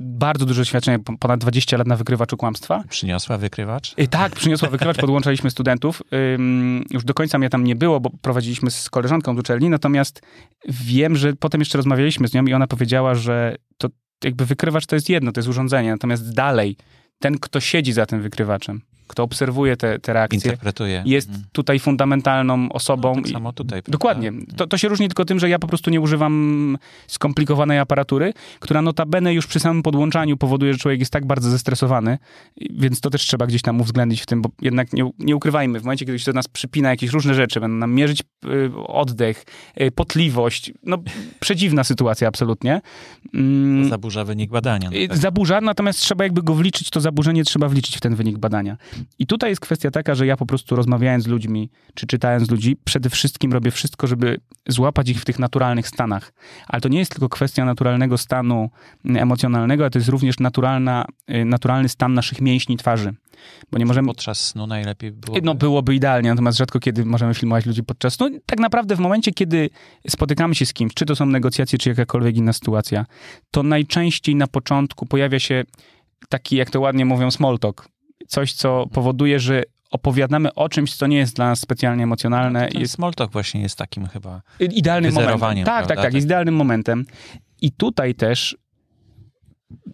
bardzo 0.00 0.46
duże 0.46 0.60
doświadczenie, 0.60 0.98
po- 0.98 1.18
ponad 1.18 1.40
20 1.40 1.76
lat 1.76 1.86
na 1.86 1.96
wykrywaczu 1.96 2.36
kłamstwa. 2.36 2.84
Przyniosła 2.88 3.38
wykrywacz? 3.38 3.94
Tak, 4.10 4.32
przyniosła 4.32 4.68
wykrywacz, 4.68 4.96
podłączaliśmy 5.06 5.50
studentów. 5.50 6.02
Już 6.90 7.04
do 7.04 7.14
końca 7.14 7.38
mnie 7.38 7.50
tam 7.50 7.64
nie 7.64 7.76
było, 7.76 8.00
bo 8.00 8.10
prowadziliśmy 8.22 8.70
z 8.70 8.90
koleżanką 8.90 9.34
z 9.34 9.38
uczelni, 9.38 9.70
natomiast 9.70 10.22
wiem, 10.68 11.16
że 11.16 11.32
potem 11.32 11.60
jeszcze 11.60 11.78
rozmawialiśmy 11.78 12.28
z 12.28 12.34
nią 12.34 12.44
i 12.44 12.54
ona 12.54 12.66
powiedziała, 12.66 13.14
że 13.14 13.56
to 13.78 13.88
jakby 14.24 14.46
wykrywacz 14.46 14.86
to 14.86 14.96
jest 14.96 15.08
jedno, 15.08 15.32
to 15.32 15.40
jest 15.40 15.48
urządzenie, 15.48 15.90
natomiast 15.90 16.34
dalej 16.34 16.76
ten, 17.18 17.38
kto 17.38 17.60
siedzi 17.60 17.92
za 17.92 18.06
tym 18.06 18.22
wykrywaczem, 18.22 18.80
kto 19.06 19.22
obserwuje 19.22 19.76
te, 19.76 19.98
te 19.98 20.12
reakcje, 20.12 20.36
Interpretuje. 20.36 21.02
jest 21.06 21.28
Mhm. 21.28 21.46
tutaj 21.52 21.78
fundamentalną 21.78 22.68
osobą. 22.72 23.14
Tak 23.14 23.26
i- 23.26 23.32
samo 23.32 23.52
tutaj. 23.52 23.82
prawda? 23.82 23.92
Dokładnie. 23.92 24.32
To, 24.56 24.66
to 24.66 24.78
się 24.78 24.88
różni 24.88 25.08
tylko 25.08 25.24
tym, 25.24 25.38
że 25.38 25.48
ja 25.48 25.58
po 25.58 25.66
prostu 25.66 25.90
nie 25.90 26.00
używam 26.00 26.78
skomplikowanej 27.06 27.78
aparatury, 27.78 28.32
która 28.60 28.82
notabene 28.82 29.34
już 29.34 29.46
przy 29.46 29.60
samym 29.60 29.82
podłączaniu 29.82 30.36
powoduje, 30.36 30.72
że 30.72 30.78
człowiek 30.78 31.00
jest 31.00 31.12
tak 31.12 31.26
bardzo 31.26 31.50
zestresowany, 31.50 32.18
więc 32.70 33.00
to 33.00 33.10
też 33.10 33.22
trzeba 33.22 33.46
gdzieś 33.46 33.62
tam 33.62 33.80
uwzględnić 33.80 34.20
w 34.22 34.26
tym, 34.26 34.42
bo 34.42 34.48
jednak 34.62 34.92
nie, 34.92 35.10
nie 35.18 35.36
ukrywajmy, 35.36 35.80
w 35.80 35.82
momencie, 35.84 36.06
kiedy 36.06 36.18
się 36.18 36.24
do 36.32 36.32
nas 36.32 36.48
przypina 36.48 36.88
jakieś 36.90 37.10
różne 37.10 37.34
rzeczy, 37.34 37.60
będą 37.60 37.76
nam 37.76 37.92
mierzyć 37.94 38.20
y, 38.44 38.70
oddech, 38.86 39.44
y, 39.80 39.90
potliwość, 39.90 40.72
no 40.82 40.98
przedziwna 41.40 41.84
sytuacja 41.84 42.28
absolutnie. 42.28 42.80
Mm, 43.34 43.88
Zaburza 43.88 44.24
wynik 44.24 44.50
badania. 44.50 44.90
no 44.90 44.96
Y, 44.96 45.08
tak. 45.08 45.16
Zaburza, 45.18 45.60
natomiast 45.60 45.98
trzeba 46.00 46.24
jakby 46.24 46.42
go 46.42 46.54
wliczyć, 46.54 46.90
to 46.90 47.00
zaburzenie 47.00 47.44
trzeba 47.44 47.68
wliczyć 47.68 47.96
w 47.96 48.00
ten 48.00 48.14
wynik 48.14 48.38
badania. 48.38 48.76
I 49.18 49.26
tutaj 49.26 49.50
jest 49.50 49.60
kwestia 49.60 49.90
taka, 49.90 50.14
że 50.14 50.26
ja 50.26 50.36
po 50.36 50.46
prostu 50.46 50.76
rozmawiając 50.76 51.24
z 51.24 51.26
ludźmi, 51.26 51.70
czy 51.94 52.06
czytając 52.06 52.50
ludzi, 52.50 52.76
przede 52.84 53.10
wszystkim 53.10 53.52
robię 53.52 53.70
wszystko, 53.70 54.06
żeby 54.06 54.40
złapać 54.68 55.08
ich 55.08 55.20
w 55.20 55.24
tych 55.24 55.38
naturalnych 55.38 55.88
stanach. 55.88 56.32
Ale 56.66 56.80
to 56.80 56.88
nie 56.88 56.98
jest 56.98 57.10
tylko 57.10 57.28
kwestia 57.28 57.64
naturalnego 57.64 58.18
stanu 58.18 58.70
emocjonalnego, 59.04 59.84
ale 59.84 59.90
to 59.90 59.98
jest 59.98 60.08
również 60.08 60.38
naturalna, 60.38 61.04
y, 61.30 61.44
naturalny 61.44 61.88
stan 61.88 62.14
naszych 62.14 62.40
mięśni 62.40 62.76
twarzy. 62.76 63.14
Bo 63.72 63.78
nie 63.78 63.86
możemy... 63.86 64.06
Podczas 64.06 64.46
snu 64.46 64.66
najlepiej 64.66 65.12
było. 65.12 65.38
No 65.42 65.54
byłoby 65.54 65.94
idealnie, 65.94 66.30
natomiast 66.30 66.58
rzadko 66.58 66.80
kiedy 66.80 67.04
możemy 67.04 67.34
filmować 67.34 67.66
ludzi 67.66 67.82
podczas. 67.82 68.18
No 68.18 68.30
tak 68.46 68.58
naprawdę 68.58 68.96
w 68.96 68.98
momencie, 68.98 69.32
kiedy 69.32 69.70
spotykamy 70.08 70.54
się 70.54 70.66
z 70.66 70.72
kimś, 70.72 70.94
czy 70.94 71.06
to 71.06 71.16
są 71.16 71.26
negocjacje, 71.26 71.78
czy 71.78 71.88
jakakolwiek 71.88 72.36
inna 72.36 72.52
sytuacja, 72.52 73.06
to 73.50 73.62
najczęściej 73.62 74.36
na 74.36 74.46
początku 74.46 75.06
pojawia 75.06 75.38
się 75.38 75.64
taki, 76.28 76.56
jak 76.56 76.70
to 76.70 76.80
ładnie 76.80 77.04
mówią, 77.04 77.30
small 77.30 77.58
talk. 77.58 77.88
Coś, 78.28 78.52
co 78.52 78.86
powoduje, 78.92 79.40
że 79.40 79.62
opowiadamy 79.90 80.54
o 80.54 80.68
czymś, 80.68 80.94
co 80.96 81.06
nie 81.06 81.16
jest 81.16 81.36
dla 81.36 81.46
nas 81.46 81.60
specjalnie 81.60 82.02
emocjonalne. 82.04 82.68
Ten 82.68 82.80
Jest 82.80 82.94
small 82.94 83.14
talk 83.14 83.32
właśnie 83.32 83.62
jest 83.62 83.78
takim 83.78 84.06
chyba. 84.06 84.42
idealnym 84.60 85.14
momentem. 85.14 85.40
Tak, 85.40 85.64
tak, 85.64 85.86
prawda? 85.86 86.02
tak, 86.02 86.14
jest 86.14 86.24
idealnym 86.24 86.54
momentem. 86.54 87.04
I 87.62 87.72
tutaj 87.72 88.14
też 88.14 88.56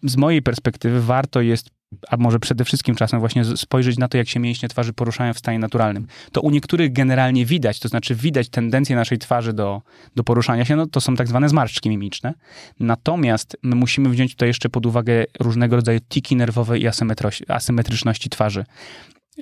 z 0.03 0.17
mojej 0.17 0.43
perspektywy 0.43 1.03
warto 1.03 1.41
jest, 1.41 1.71
a 2.09 2.17
może 2.17 2.39
przede 2.39 2.65
wszystkim 2.65 2.95
czasem 2.95 3.21
właśnie 3.21 3.45
spojrzeć 3.45 3.99
na 3.99 4.09
to, 4.09 4.19
jak 4.19 4.29
się 4.29 4.41
mięśnie 4.41 4.69
twarzy 4.69 4.93
poruszają 4.93 5.35
w 5.35 5.39
stanie 5.39 5.59
naturalnym. 5.59 6.07
To 6.33 6.41
u 6.41 6.51
niektórych 6.51 6.93
generalnie 6.93 7.47
widać, 7.47 7.81
to 7.81 7.89
znaczy 7.89 8.15
widać 8.15 8.49
tendencję 8.49 8.97
naszej 8.97 9.19
twarzy 9.19 9.53
do, 9.53 9.83
do 10.17 10.25
poruszania 10.25 10.65
się, 10.65 10.77
no 10.77 10.87
to 10.87 11.01
są 11.01 11.17
tak 11.17 11.29
zwane 11.29 11.49
zmarszczki 11.49 11.89
mimiczne. 11.89 12.35
Natomiast 12.81 13.57
my 13.63 13.75
musimy 13.75 14.09
wziąć 14.09 14.33
tutaj 14.33 14.49
jeszcze 14.49 14.69
pod 14.69 14.87
uwagę 14.87 15.25
różnego 15.41 15.77
rodzaju 15.77 16.01
tiki 16.09 16.37
nerwowe 16.37 16.79
i 16.79 16.87
asymetryczności 17.49 18.31
twarzy. 18.31 18.65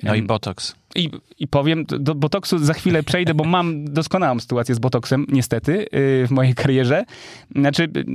No 0.03 0.15
i 0.15 0.21
botox. 0.21 0.80
I, 0.95 1.09
I 1.39 1.47
powiem, 1.47 1.85
do- 1.85 2.15
botoksu 2.15 2.57
za 2.59 2.73
chwilę 2.73 3.03
przejdę, 3.03 3.33
bo 3.33 3.43
mam 3.43 3.85
doskonałą 3.85 4.39
sytuację 4.39 4.75
z 4.75 4.79
botoksem, 4.79 5.25
niestety, 5.29 5.71
yy, 5.91 6.27
w 6.27 6.31
mojej 6.31 6.53
karierze. 6.55 7.03
Znaczy, 7.55 7.87
yy, 7.95 8.05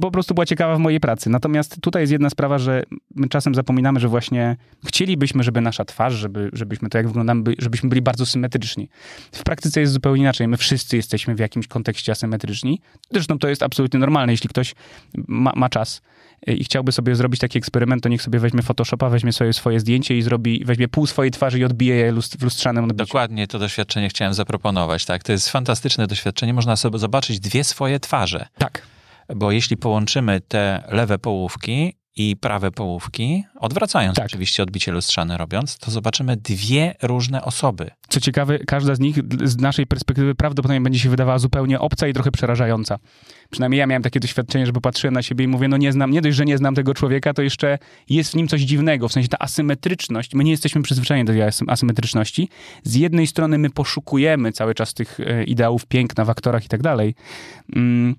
po 0.00 0.10
prostu 0.10 0.34
była 0.34 0.46
ciekawa 0.46 0.76
w 0.76 0.78
mojej 0.78 1.00
pracy. 1.00 1.30
Natomiast 1.30 1.80
tutaj 1.80 2.02
jest 2.02 2.12
jedna 2.12 2.30
sprawa, 2.30 2.58
że 2.58 2.82
my 3.14 3.28
czasem 3.28 3.54
zapominamy, 3.54 4.00
że 4.00 4.08
właśnie 4.08 4.56
chcielibyśmy, 4.86 5.42
żeby 5.42 5.60
nasza 5.60 5.84
twarz, 5.84 6.14
żeby, 6.14 6.50
żebyśmy 6.52 6.88
to 6.88 6.98
jak 6.98 7.06
wyglądamy, 7.06 7.42
by- 7.42 7.54
żebyśmy 7.58 7.88
byli 7.88 8.02
bardzo 8.02 8.26
symetryczni. 8.26 8.88
W 9.32 9.42
praktyce 9.42 9.80
jest 9.80 9.92
zupełnie 9.92 10.22
inaczej. 10.22 10.48
My 10.48 10.56
wszyscy 10.56 10.96
jesteśmy 10.96 11.34
w 11.34 11.38
jakimś 11.38 11.66
kontekście 11.66 12.12
asymetryczni. 12.12 12.80
Zresztą 13.10 13.38
to 13.38 13.48
jest 13.48 13.62
absolutnie 13.62 14.00
normalne. 14.00 14.32
Jeśli 14.32 14.48
ktoś 14.48 14.74
ma, 15.28 15.52
ma 15.56 15.68
czas 15.68 16.02
yy, 16.46 16.54
i 16.54 16.64
chciałby 16.64 16.92
sobie 16.92 17.14
zrobić 17.14 17.40
taki 17.40 17.58
eksperyment, 17.58 18.02
to 18.02 18.08
niech 18.08 18.22
sobie 18.22 18.38
weźmie 18.38 18.62
Photoshopa, 18.62 19.08
weźmie 19.08 19.32
sobie 19.32 19.52
swoje 19.52 19.80
zdjęcie 19.80 20.18
i 20.18 20.22
zrobi, 20.22 20.62
weźmie 20.64 20.88
pół 20.88 21.06
swojej 21.06 21.30
twarzy 21.30 21.58
i 21.58 21.64
odbije 21.64 22.03
lust- 22.12 22.38
w 22.38 22.42
lustrzanym 22.42 22.84
odbiciu. 22.84 23.06
Dokładnie 23.06 23.46
to 23.46 23.58
doświadczenie 23.58 24.08
chciałem 24.08 24.34
zaproponować. 24.34 25.04
Tak, 25.04 25.22
to 25.22 25.32
jest 25.32 25.48
fantastyczne 25.48 26.06
doświadczenie. 26.06 26.54
Można 26.54 26.76
sobie 26.76 26.98
zobaczyć 26.98 27.40
dwie 27.40 27.64
swoje 27.64 28.00
twarze. 28.00 28.46
Tak. 28.58 28.82
Bo 29.36 29.52
jeśli 29.52 29.76
połączymy 29.76 30.40
te 30.40 30.82
lewe 30.88 31.18
połówki 31.18 31.96
i 32.16 32.36
prawe 32.36 32.70
połówki, 32.70 33.44
odwracając 33.60 34.16
Tak. 34.16 34.26
oczywiście 34.26 34.62
odbicie 34.62 34.92
lustrzane 34.92 35.36
robiąc, 35.38 35.78
to 35.78 35.90
zobaczymy 35.90 36.36
dwie 36.36 36.94
różne 37.02 37.42
osoby. 37.44 37.90
Co 38.08 38.20
ciekawe, 38.20 38.58
każda 38.58 38.94
z 38.94 39.00
nich 39.00 39.16
z 39.44 39.56
naszej 39.56 39.86
perspektywy 39.86 40.34
prawdopodobnie 40.34 40.80
będzie 40.80 40.98
się 40.98 41.08
wydawała 41.08 41.38
zupełnie 41.38 41.80
obca 41.80 42.08
i 42.08 42.12
trochę 42.12 42.30
przerażająca. 42.30 42.98
Przynajmniej 43.50 43.78
ja 43.78 43.86
miałem 43.86 44.02
takie 44.02 44.20
doświadczenie, 44.20 44.66
że 44.66 44.72
popatrzyłem 44.72 45.14
na 45.14 45.22
siebie 45.22 45.44
i 45.44 45.48
mówię, 45.48 45.68
no 45.68 45.76
nie 45.76 45.92
znam, 45.92 46.10
nie 46.10 46.22
dość, 46.22 46.36
że 46.36 46.44
nie 46.44 46.58
znam 46.58 46.74
tego 46.74 46.94
człowieka, 46.94 47.34
to 47.34 47.42
jeszcze 47.42 47.78
jest 48.08 48.32
w 48.32 48.34
nim 48.34 48.48
coś 48.48 48.60
dziwnego, 48.60 49.08
w 49.08 49.12
sensie 49.12 49.28
ta 49.28 49.38
asymetryczność, 49.38 50.34
my 50.34 50.44
nie 50.44 50.50
jesteśmy 50.50 50.82
przyzwyczajeni 50.82 51.26
do 51.26 51.32
tej 51.32 51.42
asy- 51.42 51.64
asymetryczności. 51.68 52.48
Z 52.82 52.94
jednej 52.94 53.26
strony 53.26 53.58
my 53.58 53.70
poszukujemy 53.70 54.52
cały 54.52 54.74
czas 54.74 54.94
tych 54.94 55.20
e, 55.20 55.44
ideałów 55.44 55.86
piękna 55.86 56.24
w 56.24 56.30
aktorach 56.30 56.64
i 56.64 56.68
tak 56.68 56.82
dalej, 56.82 57.14
mm, 57.76 58.14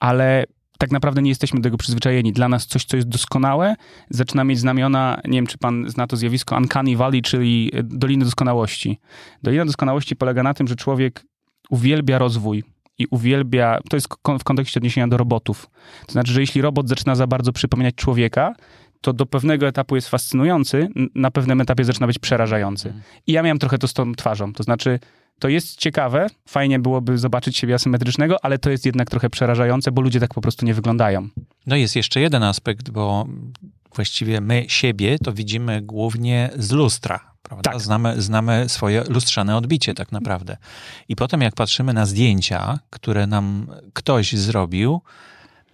ale 0.00 0.44
tak 0.78 0.90
naprawdę 0.90 1.22
nie 1.22 1.28
jesteśmy 1.28 1.60
do 1.60 1.64
tego 1.64 1.76
przyzwyczajeni. 1.76 2.32
Dla 2.32 2.48
nas 2.48 2.66
coś, 2.66 2.84
co 2.84 2.96
jest 2.96 3.08
doskonałe, 3.08 3.76
zaczyna 4.10 4.44
mieć 4.44 4.58
znamiona, 4.58 5.20
nie 5.24 5.38
wiem, 5.38 5.46
czy 5.46 5.58
pan 5.58 5.84
zna 5.88 6.06
to 6.06 6.16
zjawisko 6.16 6.56
Uncanny 6.56 6.96
Valley, 6.96 7.22
czyli 7.22 7.70
e, 7.74 7.82
Doliny 7.82 8.24
Doskonałości. 8.24 8.98
Dolina 9.42 9.64
Doskonałości 9.64 10.16
polega 10.16 10.42
na 10.42 10.54
tym, 10.54 10.68
że 10.68 10.76
człowiek 10.76 11.24
uwielbia 11.70 12.18
rozwój 12.18 12.64
i 12.98 13.06
uwielbia, 13.06 13.78
to 13.90 13.96
jest 13.96 14.08
w 14.40 14.44
kontekście 14.44 14.80
odniesienia 14.80 15.08
do 15.08 15.16
robotów. 15.16 15.70
To 16.06 16.12
znaczy, 16.12 16.32
że 16.32 16.40
jeśli 16.40 16.62
robot 16.62 16.88
zaczyna 16.88 17.14
za 17.14 17.26
bardzo 17.26 17.52
przypominać 17.52 17.94
człowieka, 17.94 18.54
to 19.00 19.12
do 19.12 19.26
pewnego 19.26 19.66
etapu 19.66 19.94
jest 19.94 20.08
fascynujący, 20.08 20.88
na 21.14 21.30
pewnym 21.30 21.60
etapie 21.60 21.84
zaczyna 21.84 22.06
być 22.06 22.18
przerażający. 22.18 22.88
I 23.26 23.32
ja 23.32 23.42
miałem 23.42 23.58
trochę 23.58 23.78
to 23.78 23.88
z 23.88 23.92
tą 23.92 24.14
twarzą. 24.14 24.52
To 24.52 24.62
znaczy, 24.62 24.98
to 25.38 25.48
jest 25.48 25.78
ciekawe, 25.78 26.26
fajnie 26.48 26.78
byłoby 26.78 27.18
zobaczyć 27.18 27.56
siebie 27.56 27.74
asymetrycznego, 27.74 28.44
ale 28.44 28.58
to 28.58 28.70
jest 28.70 28.86
jednak 28.86 29.10
trochę 29.10 29.30
przerażające, 29.30 29.92
bo 29.92 30.02
ludzie 30.02 30.20
tak 30.20 30.34
po 30.34 30.40
prostu 30.40 30.66
nie 30.66 30.74
wyglądają. 30.74 31.28
No 31.66 31.76
jest 31.76 31.96
jeszcze 31.96 32.20
jeden 32.20 32.42
aspekt, 32.42 32.90
bo 32.90 33.26
właściwie 33.94 34.40
my 34.40 34.64
siebie 34.68 35.18
to 35.18 35.32
widzimy 35.32 35.82
głównie 35.82 36.50
z 36.56 36.72
lustra. 36.72 37.34
Prawda? 37.42 37.70
Tak. 37.70 37.80
Znamy, 37.80 38.22
znamy 38.22 38.68
swoje 38.68 39.04
lustrzane 39.08 39.56
odbicie 39.56 39.94
tak 39.94 40.12
naprawdę. 40.12 40.56
I 41.08 41.16
potem 41.16 41.40
jak 41.40 41.54
patrzymy 41.54 41.92
na 41.92 42.06
zdjęcia, 42.06 42.78
które 42.90 43.26
nam 43.26 43.66
ktoś 43.92 44.32
zrobił, 44.32 45.00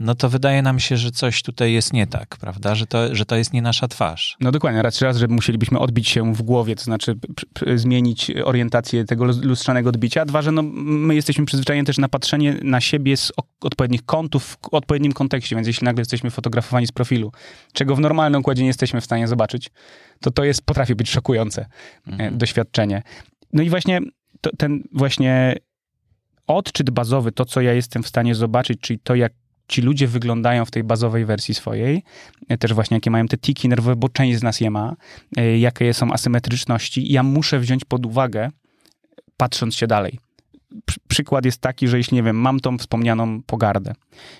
no 0.00 0.14
to 0.14 0.28
wydaje 0.28 0.62
nam 0.62 0.80
się, 0.80 0.96
że 0.96 1.10
coś 1.10 1.42
tutaj 1.42 1.72
jest 1.72 1.92
nie 1.92 2.06
tak, 2.06 2.36
prawda? 2.36 2.74
Że 2.74 2.86
to, 2.86 3.14
że 3.14 3.24
to 3.24 3.36
jest 3.36 3.52
nie 3.52 3.62
nasza 3.62 3.88
twarz. 3.88 4.36
No 4.40 4.52
dokładnie, 4.52 4.82
raz, 4.82 5.02
raz, 5.02 5.16
że 5.16 5.28
musielibyśmy 5.28 5.78
odbić 5.78 6.08
się 6.08 6.34
w 6.34 6.42
głowie, 6.42 6.76
to 6.76 6.84
znaczy 6.84 7.18
zmienić 7.76 8.30
orientację 8.44 9.04
tego 9.04 9.24
lus- 9.24 9.44
lustrzanego 9.44 9.88
odbicia. 9.88 10.24
Dwa, 10.24 10.42
że 10.42 10.52
no, 10.52 10.62
my 10.62 11.14
jesteśmy 11.14 11.44
przyzwyczajeni 11.46 11.86
też 11.86 11.98
na 11.98 12.08
patrzenie 12.08 12.56
na 12.62 12.80
siebie 12.80 13.16
z 13.16 13.32
odpowiednich 13.60 14.04
kątów 14.04 14.44
w 14.44 14.58
odpowiednim 14.74 15.12
kontekście, 15.12 15.56
więc 15.56 15.66
jeśli 15.66 15.84
nagle 15.84 16.00
jesteśmy 16.00 16.30
fotografowani 16.30 16.86
z 16.86 16.92
profilu, 16.92 17.32
czego 17.72 17.96
w 17.96 18.00
normalnym 18.00 18.40
układzie 18.40 18.62
nie 18.62 18.68
jesteśmy 18.68 19.00
w 19.00 19.04
stanie 19.04 19.28
zobaczyć, 19.28 19.70
to 20.20 20.30
to 20.30 20.44
jest, 20.44 20.62
potrafi 20.62 20.94
być 20.94 21.10
szokujące 21.10 21.66
e, 22.06 22.30
doświadczenie. 22.30 23.02
No 23.52 23.62
i 23.62 23.70
właśnie 23.70 24.00
to, 24.40 24.50
ten 24.56 24.82
właśnie 24.92 25.56
odczyt 26.46 26.90
bazowy, 26.90 27.32
to 27.32 27.44
co 27.44 27.60
ja 27.60 27.72
jestem 27.72 28.02
w 28.02 28.08
stanie 28.08 28.34
zobaczyć, 28.34 28.80
czyli 28.80 28.98
to 28.98 29.14
jak 29.14 29.32
ci 29.70 29.82
ludzie 29.82 30.06
wyglądają 30.06 30.64
w 30.64 30.70
tej 30.70 30.84
bazowej 30.84 31.24
wersji 31.24 31.54
swojej, 31.54 32.02
e, 32.48 32.58
też 32.58 32.74
właśnie 32.74 32.96
jakie 32.96 33.10
mają 33.10 33.26
te 33.26 33.36
tiki 33.38 33.68
nerwowe, 33.68 33.96
bo 33.96 34.08
część 34.08 34.38
z 34.38 34.42
nas 34.42 34.60
je 34.60 34.70
ma, 34.70 34.96
e, 35.36 35.58
jakie 35.58 35.94
są 35.94 36.12
asymetryczności, 36.12 37.12
ja 37.12 37.22
muszę 37.22 37.58
wziąć 37.58 37.84
pod 37.84 38.06
uwagę, 38.06 38.48
patrząc 39.36 39.74
się 39.74 39.86
dalej. 39.86 40.18
Przy- 40.86 41.00
Przykład 41.08 41.44
jest 41.44 41.60
taki, 41.60 41.88
że 41.88 41.96
jeśli, 41.98 42.14
nie 42.14 42.22
wiem, 42.22 42.36
mam 42.36 42.60
tą 42.60 42.78
wspomnianą 42.78 43.42
pogardę. 43.42 43.92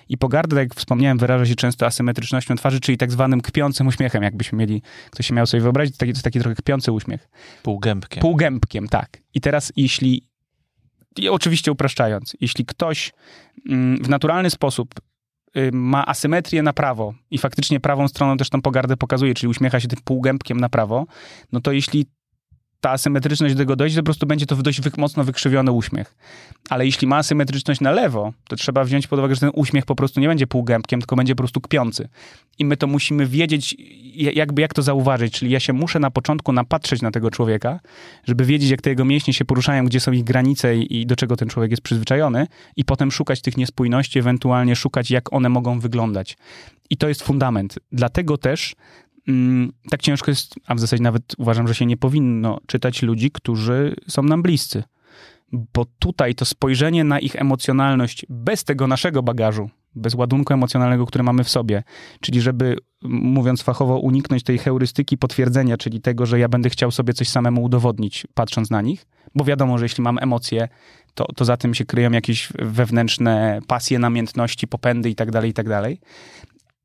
I 0.09 0.17
pogarda, 0.17 0.55
tak 0.55 0.63
jak 0.69 0.75
wspomniałem, 0.75 1.17
wyraża 1.17 1.45
się 1.45 1.55
często 1.55 1.85
asymetrycznością 1.85 2.55
twarzy, 2.55 2.79
czyli 2.79 2.97
tak 2.97 3.11
zwanym 3.11 3.41
kpiącym 3.41 3.87
uśmiechem, 3.87 4.23
jakbyśmy 4.23 4.57
mieli, 4.57 4.81
ktoś 5.11 5.27
się 5.27 5.33
miał 5.33 5.47
sobie 5.47 5.61
wyobrazić, 5.61 5.95
to 5.95 5.99
taki, 5.99 6.13
to 6.13 6.21
taki 6.21 6.39
trochę 6.39 6.55
kpiący 6.55 6.91
uśmiech. 6.91 7.29
Półgębkiem. 7.63 8.21
Półgębkiem, 8.21 8.87
tak. 8.87 9.17
I 9.33 9.41
teraz 9.41 9.73
jeśli, 9.75 10.27
i 11.17 11.29
oczywiście 11.29 11.71
upraszczając, 11.71 12.35
jeśli 12.41 12.65
ktoś 12.65 13.13
mm, 13.69 14.03
w 14.03 14.09
naturalny 14.09 14.49
sposób 14.49 14.93
ma 15.71 16.05
asymetrię 16.05 16.63
na 16.63 16.73
prawo 16.73 17.13
i 17.31 17.37
faktycznie 17.37 17.79
prawą 17.79 18.07
stroną 18.07 18.37
też 18.37 18.49
tą 18.49 18.61
pogardę 18.61 18.97
pokazuje, 18.97 19.33
czyli 19.33 19.49
uśmiecha 19.49 19.79
się 19.79 19.87
tym 19.87 19.99
półgębkiem 20.03 20.59
na 20.59 20.69
prawo, 20.69 21.05
no 21.51 21.61
to 21.61 21.71
jeśli 21.71 22.05
ta 22.81 22.91
asymetryczność 22.91 23.53
do 23.55 23.57
tego 23.57 23.75
dojdzie, 23.75 23.95
to 23.95 24.01
po 24.01 24.05
prostu 24.05 24.27
będzie 24.27 24.45
to 24.45 24.55
dość 24.55 24.81
wy, 24.81 24.91
mocno 24.97 25.23
wykrzywiony 25.23 25.71
uśmiech. 25.71 26.15
Ale 26.69 26.85
jeśli 26.85 27.07
ma 27.07 27.17
asymetryczność 27.17 27.81
na 27.81 27.91
lewo, 27.91 28.33
to 28.47 28.55
trzeba 28.55 28.83
wziąć 28.83 29.07
pod 29.07 29.19
uwagę, 29.19 29.35
że 29.35 29.41
ten 29.41 29.51
uśmiech 29.53 29.85
po 29.85 29.95
prostu 29.95 30.19
nie 30.19 30.27
będzie 30.27 30.47
półgębkiem, 30.47 30.99
tylko 31.01 31.15
będzie 31.15 31.35
po 31.35 31.37
prostu 31.37 31.61
kpiący. 31.61 32.09
I 32.59 32.65
my 32.65 32.77
to 32.77 32.87
musimy 32.87 33.25
wiedzieć, 33.27 33.75
ja- 34.15 34.31
jakby 34.31 34.61
jak 34.61 34.73
to 34.73 34.81
zauważyć. 34.81 35.33
Czyli 35.33 35.51
ja 35.51 35.59
się 35.59 35.73
muszę 35.73 35.99
na 35.99 36.11
początku 36.11 36.53
napatrzeć 36.53 37.01
na 37.01 37.11
tego 37.11 37.31
człowieka, 37.31 37.79
żeby 38.23 38.45
wiedzieć, 38.45 38.69
jak 38.69 38.81
te 38.81 38.89
jego 38.89 39.05
mięśnie 39.05 39.33
się 39.33 39.45
poruszają, 39.45 39.85
gdzie 39.85 39.99
są 39.99 40.11
ich 40.11 40.23
granice 40.23 40.77
i, 40.77 41.01
i 41.01 41.05
do 41.05 41.15
czego 41.15 41.35
ten 41.35 41.49
człowiek 41.49 41.71
jest 41.71 41.83
przyzwyczajony, 41.83 42.47
i 42.75 42.85
potem 42.85 43.11
szukać 43.11 43.41
tych 43.41 43.57
niespójności, 43.57 44.19
ewentualnie 44.19 44.75
szukać, 44.75 45.11
jak 45.11 45.33
one 45.33 45.49
mogą 45.49 45.79
wyglądać. 45.79 46.37
I 46.89 46.97
to 46.97 47.07
jest 47.07 47.23
fundament. 47.23 47.79
Dlatego 47.91 48.37
też 48.37 48.75
mm, 49.27 49.71
tak 49.89 50.01
ciężko 50.01 50.31
jest, 50.31 50.55
a 50.67 50.75
w 50.75 50.79
zasadzie 50.79 51.03
nawet 51.03 51.23
uważam, 51.37 51.67
że 51.67 51.75
się 51.75 51.85
nie 51.85 51.97
powinno 51.97 52.59
czytać 52.67 53.01
ludzi, 53.01 53.31
którzy 53.31 53.95
są 54.07 54.23
nam 54.23 54.41
bliscy. 54.41 54.83
Bo 55.73 55.85
tutaj 55.99 56.35
to 56.35 56.45
spojrzenie 56.45 57.03
na 57.03 57.19
ich 57.19 57.35
emocjonalność 57.35 58.25
bez 58.29 58.63
tego 58.63 58.87
naszego 58.87 59.23
bagażu, 59.23 59.69
bez 59.95 60.15
ładunku 60.15 60.53
emocjonalnego, 60.53 61.05
który 61.05 61.23
mamy 61.23 61.43
w 61.43 61.49
sobie, 61.49 61.83
czyli 62.21 62.41
żeby, 62.41 62.77
mówiąc 63.03 63.61
fachowo, 63.61 63.99
uniknąć 63.99 64.43
tej 64.43 64.57
heurystyki 64.57 65.17
potwierdzenia, 65.17 65.77
czyli 65.77 66.01
tego, 66.01 66.25
że 66.25 66.39
ja 66.39 66.49
będę 66.49 66.69
chciał 66.69 66.91
sobie 66.91 67.13
coś 67.13 67.29
samemu 67.29 67.63
udowodnić, 67.63 68.27
patrząc 68.33 68.69
na 68.69 68.81
nich, 68.81 69.05
bo 69.35 69.43
wiadomo, 69.43 69.77
że 69.77 69.85
jeśli 69.85 70.03
mam 70.03 70.17
emocje, 70.21 70.67
to, 71.13 71.25
to 71.35 71.45
za 71.45 71.57
tym 71.57 71.73
się 71.73 71.85
kryją 71.85 72.11
jakieś 72.11 72.49
wewnętrzne 72.59 73.59
pasje, 73.67 73.99
namiętności, 73.99 74.67
popędy 74.67 75.09
i 75.09 75.15
tak 75.15 75.31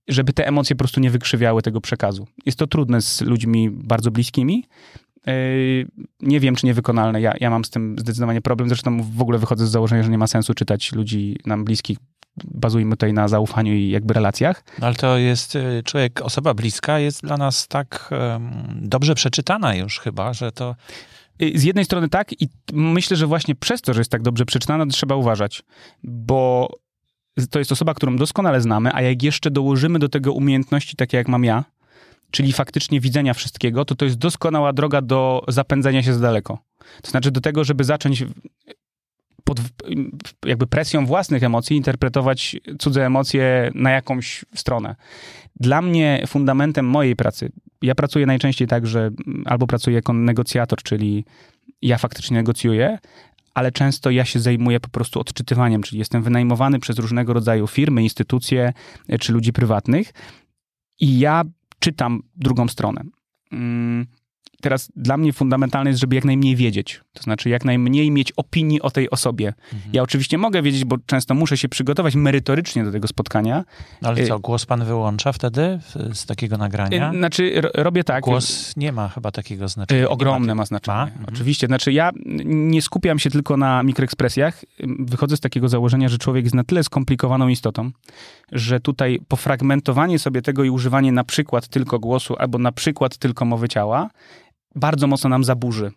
żeby 0.09 0.33
te 0.33 0.47
emocje 0.47 0.77
po 0.77 0.79
prostu 0.79 1.01
nie 1.01 1.11
wykrzywiały 1.11 1.63
tego 1.63 1.81
przekazu. 1.81 2.27
Jest 2.47 2.59
to 2.59 2.67
trudne 2.67 3.03
z 3.03 3.21
ludźmi 3.21 3.71
bardzo 3.71 4.11
bliskimi. 4.11 4.65
Yy, 5.27 5.87
Nie 6.21 6.41
wiem, 6.41 6.57
czy 6.57 6.67
niewykonalne. 6.67 7.21
Ja, 7.21 7.35
ja 7.41 7.51
mam 7.51 7.65
z 7.65 7.71
tym 7.71 7.97
zdecydowanie 7.99 8.41
problem. 8.41 8.69
Zresztą 8.69 9.03
w 9.03 9.23
ogóle 9.23 9.39
wychodzę 9.39 9.67
z 9.67 9.71
założenia, 9.71 10.03
że 10.03 10.11
nie 10.11 10.19
ma 10.19 10.27
sensu 10.27 10.55
czytać 10.55 10.93
ludzi 10.93 11.37
nam 11.47 11.65
bliskich. 11.65 11.99
Bazujmy 12.45 12.91
tutaj 12.91 13.13
na 13.13 13.29
zaufaniu 13.29 13.75
i 13.75 13.91
jakby 13.91 14.15
relacjach. 14.15 14.65
No, 14.81 14.87
ale 14.87 14.97
to 14.97 15.19
jest 15.19 15.57
y, 15.57 15.83
człowiek, 15.85 16.23
osoba 16.23 16.55
bliska 16.55 16.99
jest 16.99 17.23
dla 17.23 17.37
nas 17.37 17.69
tak 17.69 18.11
em, 18.13 18.51
dobrze 18.83 19.15
przeczytana 19.15 19.75
już 19.75 19.99
chyba, 19.99 20.33
że 20.33 20.53
to 20.53 20.77
Y, 21.43 21.59
Z 21.59 21.65
jednej 21.65 21.85
strony 21.85 22.09
tak 22.09 22.43
i 22.43 22.49
myślę, 22.73 23.17
że 23.17 23.27
właśnie 23.27 23.55
przez 23.55 23.83
to, 23.83 23.95
że 23.95 24.01
jest 24.01 24.11
tak 24.11 24.23
dobrze 24.23 24.45
przeczytana, 24.45 24.87
trzeba 24.87 25.15
uważać, 25.15 25.63
bo 26.03 26.71
to 27.51 27.59
jest 27.59 27.73
osoba, 27.73 27.95
którą 27.95 28.17
doskonale 28.17 28.61
znamy, 28.61 28.91
a 28.95 29.03
jak 29.03 29.23
jeszcze 29.23 29.51
dołożymy 29.51 29.99
do 29.99 30.09
tego 30.09 30.33
umiejętności 30.33 30.97
takie 30.97 31.17
jak 31.17 31.29
mam 31.29 31.45
ja, 31.45 31.65
czyli 32.31 32.53
faktycznie 32.53 33.01
widzenia 33.01 33.35
wszystkiego, 33.35 33.85
to 33.85 33.95
to 33.95 34.05
jest 34.05 34.19
doskonała 34.19 34.73
droga 34.73 35.03
do 35.03 35.45
zapędzenia 35.49 36.03
się 36.03 36.13
z 36.15 36.21
daleko. 36.21 36.59
To 37.03 37.11
znaczy 37.11 37.31
do 37.31 37.41
tego, 37.41 37.65
żeby 37.65 37.85
zacząć 37.85 38.25
pod 39.45 39.61
jakby 40.47 40.67
presją 40.67 41.07
własnych 41.07 41.43
emocji 41.43 41.77
interpretować 41.77 42.57
cudze 42.79 43.07
emocje 43.07 43.71
na 43.75 43.91
jakąś 43.91 44.45
stronę. 44.55 44.97
Dla 45.61 45.83
mnie 45.83 46.25
fundamentem 46.27 46.87
mojej 46.87 47.17
pracy, 47.17 47.53
ja 47.83 47.95
pracuję 47.95 48.27
najczęściej 48.27 48.69
tak, 48.69 48.87
że 48.87 49.11
albo 49.45 49.67
pracuję 49.67 49.97
jako 49.97 50.13
negocjator, 50.13 50.83
czyli 50.83 51.25
ja 51.83 51.99
faktycznie 51.99 52.37
negocjuję, 52.37 52.99
ale 53.57 53.73
często 53.73 54.11
ja 54.11 54.25
się 54.25 54.41
zajmuję 54.41 54.81
po 54.81 54.89
prostu 54.89 55.21
odczytywaniem, 55.21 55.83
czyli 55.83 55.99
jestem 55.99 56.23
wynajmowany 56.23 56.79
przez 56.79 56.99
różnego 56.99 57.33
rodzaju 57.33 57.67
firmy, 57.67 58.03
instytucje 58.03 58.73
e, 59.09 59.19
czy 59.19 59.33
ludzi 59.33 59.53
prywatnych 59.53 60.13
i 61.01 61.19
ja 61.19 61.43
czytam 61.79 62.23
drugą 62.37 62.69
stronę. 62.69 63.03
Mm, 63.53 64.07
Teraz 64.67 64.93
dla 64.97 65.17
mnie 65.17 65.33
fundamentalne 65.33 65.91
jest, 65.91 66.01
żeby 66.01 66.15
jak 66.15 66.25
najmniej 66.25 66.57
wiedzieć. 66.57 67.01
To 67.13 67.23
znaczy, 67.23 67.49
jak 67.49 67.65
najmniej 67.65 68.11
mieć 68.11 68.33
opinii 68.33 68.83
o 68.83 68.91
tej 68.91 69.11
osobie. 69.11 69.53
Ja 69.93 70.03
oczywiście 70.03 70.39
mogę 70.39 70.63
wiedzieć, 70.63 70.85
bo 70.85 70.97
często 71.07 71.35
muszę 71.35 71.57
się 71.57 71.69
przygotować 71.69 72.15
merytorycznie 72.15 72.85
do 72.85 72.93
tego 72.93 73.09
spotkania. 73.09 73.65
No 74.03 74.09
ale 74.09 74.21
Y- 74.23 74.27
co, 74.27 74.39
głos 74.39 74.67
pan 74.67 74.85
wyłącza 74.85 75.33
wtedy 75.33 75.79
z 76.13 76.27
takiego 76.27 76.57
nagrania? 76.59 77.13
Y, 77.13 77.17
Znaczy, 77.19 77.61
ro- 77.61 77.71
robię 77.75 78.05
tak. 78.05 78.25
Głos 78.25 78.77
nie 78.77 78.93
ma 78.93 79.09
chyba 79.09 79.31
takiego 79.31 79.69
znaczenia. 79.69 80.03
Y, 80.03 80.09
Ogromne 80.09 80.55
ma 80.55 80.61
ma 80.63 80.67
znaczenie. 80.67 80.97
Ma? 80.97 81.03
Mhm. 81.05 81.25
Oczywiście. 81.29 81.67
Znaczy, 81.67 81.93
ja 81.93 82.11
nie 82.45 82.83
skupiam 82.83 83.19
się 83.19 83.31
tylko 83.31 83.57
na 83.57 83.83
mikroekspresjach. 83.83 84.65
Wychodzę 84.99 85.37
z 85.37 85.41
takiego 85.41 85.69
założenia, 85.69 86.09
że 86.09 86.19
człowiek 86.19 86.45
jest 86.45 86.55
na 86.55 86.65
tyle 86.65 86.85
skomplikowaną 86.85 87.49
istotą, 87.49 87.91
że 88.53 88.81
tutaj 88.81 89.21
pofragmentowanie 89.29 90.19
sobie 90.19 90.43
tego 90.43 90.65
i 90.65 90.71
używanie 90.71 91.13
na 91.13 91.25
przykład 91.25 91.69
tylko 91.69 91.99
głosu 91.99 92.37
albo 92.39 92.59
na 92.59 92.73
przykład 92.73 93.17
tylko 93.17 93.45
mowy 93.45 93.69
ciała 93.69 94.11
bardzo 94.77 95.07
mocno 95.07 95.31
nam 95.31 95.45
zaburzy. 95.45 95.91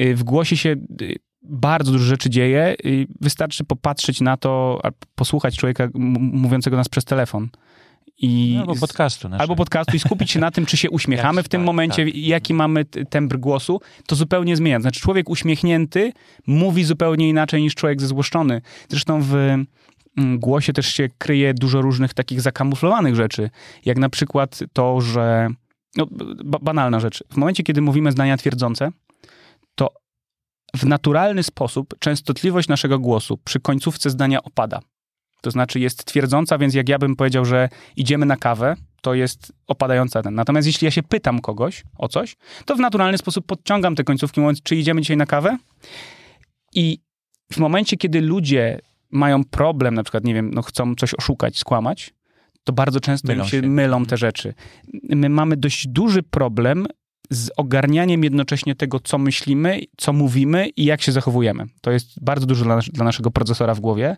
Y, 0.00 0.14
W 0.14 0.24
głosie 0.24 0.56
się 0.56 0.76
y, 1.02 1.14
bardzo 1.42 1.92
dużo 1.92 2.04
rzeczy 2.04 2.30
dzieje. 2.30 2.74
y, 2.86 3.06
Wystarczy 3.20 3.64
popatrzeć 3.64 4.20
na 4.20 4.36
to, 4.36 4.80
posłuchać 5.14 5.56
człowieka 5.56 5.88
mówiącego 6.18 6.76
nas 6.76 6.88
przez 6.88 7.04
telefon. 7.04 7.48
I 8.18 8.56
Albo 8.60 8.74
podcastu. 8.74 9.28
Znaczy. 9.28 9.42
albo 9.42 9.56
podcastu 9.56 9.96
i 9.96 9.98
skupić 9.98 10.30
się 10.30 10.40
na 10.40 10.50
tym, 10.50 10.66
czy 10.66 10.76
się 10.76 10.90
uśmiechamy 10.98 11.42
w 11.42 11.48
tym 11.48 11.60
tak, 11.60 11.66
momencie, 11.66 12.04
tak. 12.04 12.14
jaki 12.14 12.54
mamy 12.54 12.84
tembr 12.84 13.38
głosu, 13.38 13.80
to 14.06 14.16
zupełnie 14.16 14.56
zmienia. 14.56 14.80
Znaczy 14.80 15.00
człowiek 15.00 15.30
uśmiechnięty 15.30 16.12
mówi 16.46 16.84
zupełnie 16.84 17.28
inaczej 17.28 17.62
niż 17.62 17.74
człowiek 17.74 18.00
zezłoszczony. 18.00 18.60
Zresztą 18.88 19.22
w 19.22 19.34
mm, 19.34 20.38
głosie 20.38 20.72
też 20.72 20.86
się 20.86 21.08
kryje 21.18 21.54
dużo 21.54 21.82
różnych 21.82 22.14
takich 22.14 22.40
zakamuflowanych 22.40 23.14
rzeczy, 23.14 23.50
jak 23.84 23.98
na 23.98 24.08
przykład 24.08 24.60
to, 24.72 25.00
że 25.00 25.48
no, 25.96 26.06
ba- 26.44 26.58
banalna 26.62 27.00
rzecz. 27.00 27.24
W 27.30 27.36
momencie, 27.36 27.62
kiedy 27.62 27.80
mówimy 27.80 28.12
zdania 28.12 28.36
twierdzące, 28.36 28.90
to 29.74 29.90
w 30.76 30.86
naturalny 30.86 31.42
sposób 31.42 31.94
częstotliwość 31.98 32.68
naszego 32.68 32.98
głosu 32.98 33.38
przy 33.44 33.60
końcówce 33.60 34.10
zdania 34.10 34.42
opada. 34.42 34.80
To 35.40 35.50
znaczy 35.50 35.80
jest 35.80 36.04
twierdząca, 36.04 36.58
więc 36.58 36.74
jak 36.74 36.88
ja 36.88 36.98
bym 36.98 37.16
powiedział, 37.16 37.44
że 37.44 37.68
idziemy 37.96 38.26
na 38.26 38.36
kawę, 38.36 38.76
to 39.00 39.14
jest 39.14 39.52
opadająca 39.66 40.22
ten. 40.22 40.34
Natomiast 40.34 40.66
jeśli 40.66 40.84
ja 40.84 40.90
się 40.90 41.02
pytam 41.02 41.40
kogoś 41.40 41.84
o 41.98 42.08
coś, 42.08 42.36
to 42.64 42.76
w 42.76 42.80
naturalny 42.80 43.18
sposób 43.18 43.46
podciągam 43.46 43.94
te 43.94 44.04
końcówki, 44.04 44.40
mówiąc, 44.40 44.62
czy 44.62 44.76
idziemy 44.76 45.00
dzisiaj 45.00 45.16
na 45.16 45.26
kawę? 45.26 45.58
I 46.74 46.98
w 47.52 47.58
momencie, 47.58 47.96
kiedy 47.96 48.20
ludzie 48.20 48.80
mają 49.10 49.44
problem, 49.44 49.94
na 49.94 50.02
przykład, 50.02 50.24
nie 50.24 50.34
wiem, 50.34 50.50
no 50.54 50.62
chcą 50.62 50.94
coś 50.94 51.14
oszukać, 51.14 51.58
skłamać, 51.58 52.14
to 52.64 52.72
bardzo 52.72 53.00
często 53.00 53.28
Mylą 53.28 53.44
się, 53.44 53.50
się. 53.60 53.62
mylą 53.68 54.06
te 54.06 54.16
rzeczy. 54.16 54.54
My 55.08 55.28
mamy 55.28 55.56
dość 55.56 55.88
duży 55.88 56.22
problem 56.22 56.86
z 57.30 57.50
ogarnianiem 57.56 58.24
jednocześnie 58.24 58.74
tego, 58.74 59.00
co 59.00 59.18
myślimy, 59.18 59.80
co 59.96 60.12
mówimy 60.12 60.68
i 60.68 60.84
jak 60.84 61.02
się 61.02 61.12
zachowujemy. 61.12 61.64
To 61.80 61.90
jest 61.90 62.24
bardzo 62.24 62.46
dużo 62.46 62.64
dla, 62.64 62.76
nas- 62.76 62.90
dla 62.90 63.04
naszego 63.04 63.30
procesora 63.30 63.74
w 63.74 63.80
głowie. 63.80 64.16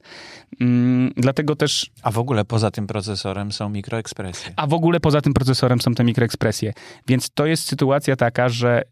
Mm, 0.60 1.12
dlatego 1.16 1.56
też 1.56 1.90
A 2.02 2.10
w 2.10 2.18
ogóle 2.18 2.44
poza 2.44 2.70
tym 2.70 2.86
procesorem 2.86 3.52
są 3.52 3.68
mikroekspresje. 3.68 4.52
a 4.56 4.66
w 4.66 4.74
ogóle 4.74 5.00
poza 5.00 5.20
tym 5.20 5.34
procesorem 5.34 5.80
są 5.80 5.94
te 5.94 6.04
mikroekspresje. 6.04 6.72
Więc 7.08 7.30
to 7.34 7.46
jest 7.46 7.64
sytuacja 7.64 8.16
taka, 8.16 8.48
że. 8.48 8.82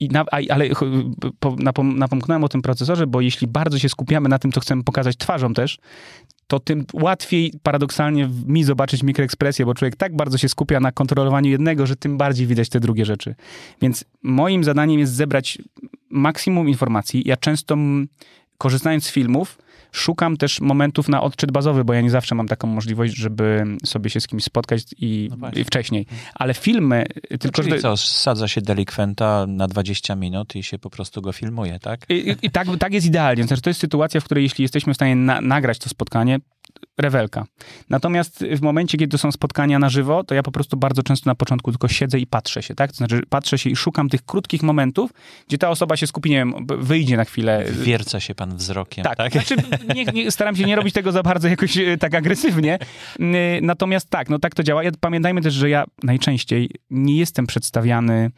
I 0.00 0.08
na, 0.08 0.20
a, 0.32 0.38
ale 0.50 0.68
po, 1.40 1.56
napom, 1.58 1.98
napomknąłem 1.98 2.44
o 2.44 2.48
tym 2.48 2.62
procesorze, 2.62 3.06
bo 3.06 3.20
jeśli 3.20 3.46
bardzo 3.46 3.78
się 3.78 3.88
skupiamy 3.88 4.28
na 4.28 4.38
tym, 4.38 4.52
co 4.52 4.60
chcemy 4.60 4.84
pokazać 4.84 5.16
twarzą 5.16 5.54
też, 5.54 5.78
to 6.46 6.60
tym 6.60 6.84
łatwiej 6.92 7.52
paradoksalnie 7.62 8.30
mi 8.46 8.64
zobaczyć 8.64 9.02
mikroekspresję, 9.02 9.66
bo 9.66 9.74
człowiek 9.74 9.96
tak 9.96 10.16
bardzo 10.16 10.38
się 10.38 10.48
skupia 10.48 10.80
na 10.80 10.92
kontrolowaniu 10.92 11.50
jednego, 11.50 11.86
że 11.86 11.96
tym 11.96 12.18
bardziej 12.18 12.46
widać 12.46 12.68
te 12.68 12.80
drugie 12.80 13.04
rzeczy. 13.04 13.34
Więc 13.82 14.04
moim 14.22 14.64
zadaniem 14.64 15.00
jest 15.00 15.12
zebrać 15.12 15.58
maksimum 16.10 16.68
informacji. 16.68 17.22
Ja 17.26 17.36
często, 17.36 17.76
korzystając 18.58 19.04
z 19.04 19.10
filmów, 19.10 19.58
szukam 19.94 20.36
też 20.36 20.60
momentów 20.60 21.08
na 21.08 21.22
odczyt 21.22 21.52
bazowy, 21.52 21.84
bo 21.84 21.92
ja 21.92 22.00
nie 22.00 22.10
zawsze 22.10 22.34
mam 22.34 22.48
taką 22.48 22.68
możliwość, 22.68 23.16
żeby 23.16 23.64
sobie 23.84 24.10
się 24.10 24.20
z 24.20 24.26
kimś 24.26 24.44
spotkać 24.44 24.82
i, 24.98 25.30
No 25.38 25.50
i 25.56 25.64
wcześniej. 25.64 26.06
Ale 26.34 26.54
filmy, 26.54 27.06
tylko 27.40 27.62
Czyli 27.62 27.70
że... 27.70 27.78
co, 27.78 27.96
sadza 27.96 28.48
się 28.48 28.60
delikwenta 28.60 29.46
na 29.48 29.68
20 29.68 30.16
minut 30.16 30.56
i 30.56 30.62
się 30.62 30.78
po 30.78 30.90
prostu 30.90 31.22
go 31.22 31.32
filmuje, 31.32 31.78
tak? 31.78 32.06
I, 32.08 32.14
i, 32.14 32.36
i 32.42 32.50
tak, 32.50 32.68
tak 32.78 32.92
jest 32.92 33.06
idealnie. 33.06 33.44
Znaczy, 33.44 33.62
to 33.62 33.70
jest 33.70 33.80
sytuacja, 33.80 34.20
w 34.20 34.24
której 34.24 34.44
jeśli 34.44 34.62
jesteśmy 34.62 34.92
w 34.92 34.96
stanie 34.96 35.16
na, 35.16 35.40
nagrać 35.40 35.78
to 35.78 35.88
spotkanie, 35.88 36.38
rewelka. 36.98 37.44
Natomiast 37.90 38.44
w 38.56 38.60
momencie, 38.62 38.98
kiedy 38.98 39.10
to 39.10 39.18
są 39.18 39.32
spotkania 39.32 39.78
na 39.78 39.88
żywo, 39.88 40.24
to 40.24 40.34
ja 40.34 40.42
po 40.42 40.52
prostu 40.52 40.76
bardzo 40.76 41.02
często 41.02 41.30
na 41.30 41.34
początku 41.34 41.70
tylko 41.70 41.88
siedzę 41.88 42.18
i 42.18 42.26
patrzę 42.26 42.62
się, 42.62 42.74
tak? 42.74 42.90
To 42.90 42.96
znaczy 42.96 43.22
patrzę 43.28 43.58
się 43.58 43.70
i 43.70 43.76
szukam 43.76 44.08
tych 44.08 44.22
krótkich 44.22 44.62
momentów, 44.62 45.10
gdzie 45.48 45.58
ta 45.58 45.70
osoba 45.70 45.96
się 45.96 46.06
skupi, 46.06 46.30
nie 46.30 46.36
wiem, 46.36 46.54
wyjdzie 46.78 47.16
na 47.16 47.24
chwilę. 47.24 47.64
Wierca 47.70 48.20
się 48.20 48.34
pan 48.34 48.56
wzrokiem, 48.56 49.04
tak? 49.04 49.16
Tak, 49.16 49.32
znaczy 49.32 49.56
nie, 49.94 50.04
nie, 50.04 50.30
staram 50.30 50.56
się 50.56 50.64
nie 50.64 50.76
robić 50.76 50.94
tego 50.94 51.12
za 51.12 51.22
bardzo 51.22 51.48
jakoś 51.48 51.76
e, 51.76 51.96
tak 51.98 52.14
agresywnie. 52.14 52.78
N- 53.20 53.66
Natomiast 53.66 54.10
tak, 54.10 54.30
no 54.30 54.38
tak 54.38 54.54
to 54.54 54.62
działa. 54.62 54.84
Ja, 54.84 54.90
pamiętajmy 55.00 55.42
też, 55.42 55.54
że 55.54 55.70
ja 55.70 55.84
najczęściej 56.02 56.70
nie 56.90 57.16
jestem 57.18 57.46
przedstawiany 57.46 58.30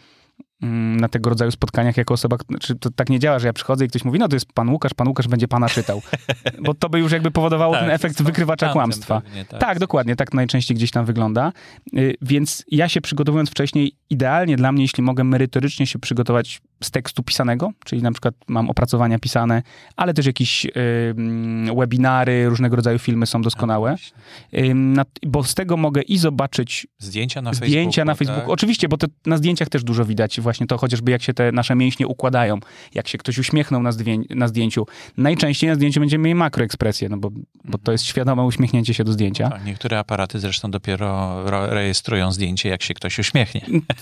na 0.61 1.09
tego 1.09 1.30
rodzaju 1.30 1.50
spotkaniach 1.50 1.96
jako 1.96 2.14
osoba, 2.14 2.36
znaczy 2.50 2.76
to 2.76 2.90
tak 2.90 3.09
nie 3.09 3.18
działa, 3.18 3.38
że 3.38 3.46
ja 3.46 3.52
przychodzę 3.52 3.84
i 3.84 3.88
ktoś 3.88 4.04
mówi, 4.04 4.18
no 4.18 4.28
to 4.28 4.36
jest 4.36 4.52
pan 4.52 4.68
Łukasz, 4.68 4.94
pan 4.94 5.09
Łukasz 5.09 5.28
będzie 5.28 5.48
pana 5.48 5.68
czytał. 5.68 6.02
Bo 6.64 6.74
to 6.74 6.88
by 6.88 6.98
już 6.98 7.12
jakby 7.12 7.30
powodowało 7.30 7.72
Tak, 7.74 7.82
ten 7.82 7.90
efekt 7.90 8.22
wykrywacza 8.22 8.68
kłamstwa. 8.72 9.20
pewnie, 9.20 9.44
tak. 9.44 9.61
Tak, 9.61 9.78
dokładnie, 9.78 10.16
tak 10.16 10.34
najczęściej 10.34 10.76
gdzieś 10.76 10.90
tam 10.90 11.04
wygląda. 11.04 11.52
Y, 11.96 12.14
Więc 12.22 12.64
ja 12.70 12.88
się 12.88 13.00
przygotowując 13.00 13.50
wcześniej, 13.50 13.92
idealnie 14.11 14.57
dla 14.57 14.72
mnie, 14.72 14.82
jeśli 14.84 15.02
mogę 15.02 15.24
merytorycznie 15.24 15.86
się 15.86 15.98
przygotować 15.98 16.61
z 16.82 16.90
tekstu 16.90 17.22
pisanego, 17.22 17.70
czyli 17.84 18.02
na 18.02 18.12
przykład 18.12 18.34
mam 18.48 18.70
opracowania 18.70 19.18
pisane, 19.18 19.62
ale 19.96 20.14
też 20.14 20.26
jakieś 20.26 20.64
y, 20.64 20.70
webinary, 21.76 22.48
różnego 22.48 22.76
rodzaju 22.76 22.98
filmy 22.98 23.26
są 23.26 23.42
doskonałe, 23.42 23.96
Y, 24.54 24.74
na- 24.74 25.04
bo 25.26 25.44
z 25.44 25.54
tego 25.54 25.76
mogę 25.76 26.02
i 26.02 26.18
zobaczyć 26.18 26.86
Zdjęcia 26.98 27.42
na 27.42 27.52
zdjęcia 27.54 28.04
Facebooku. 28.04 28.06
na 28.06 28.14
Facebooku. 28.14 28.40
Tak? 28.40 28.48
Oczywiście, 28.50 28.88
bo 28.88 28.96
to 28.96 29.06
na 29.26 29.36
zdjęciach 29.36 29.68
też 29.68 29.84
dużo 29.84 30.04
widać 30.04 30.40
właśnie 30.40 30.66
to, 30.66 30.78
chociażby 30.78 31.10
jak 31.10 31.22
się 31.22 31.34
te 31.34 31.52
nasze 31.52 31.74
mięśnie 31.74 32.06
układają, 32.06 32.58
jak 32.94 33.08
się 33.08 33.18
ktoś 33.18 33.38
uśmiechnął 33.38 33.82
na, 33.82 33.90
na 34.30 34.48
zdjęciu. 34.48 34.86
Najczęściej 35.16 35.68
na 35.70 35.74
zdjęciu 35.76 36.00
będziemy 36.00 36.24
mieli 36.24 36.34
makroekspresję, 36.34 37.08
no 37.08 37.16
bo, 37.16 37.30
bo 37.64 37.78
to 37.78 37.92
jest 37.92 38.04
świadome 38.04 38.42
uśmiechnięcie 38.44 38.94
się 38.94 39.04
do 39.04 39.12
zdjęcia. 39.12 39.50
Tak, 39.50 39.64
niektóre 39.64 39.98
aparaty 39.98 40.38
zresztą 40.40 40.70
dopiero 40.70 41.42
ro- 41.50 41.66
rejestrują 41.70 42.32
zdjęcie, 42.32 42.68
jak 42.68 42.82
się 42.82 42.94
ktoś 42.94 43.18
uśmiechnie. 43.18 43.60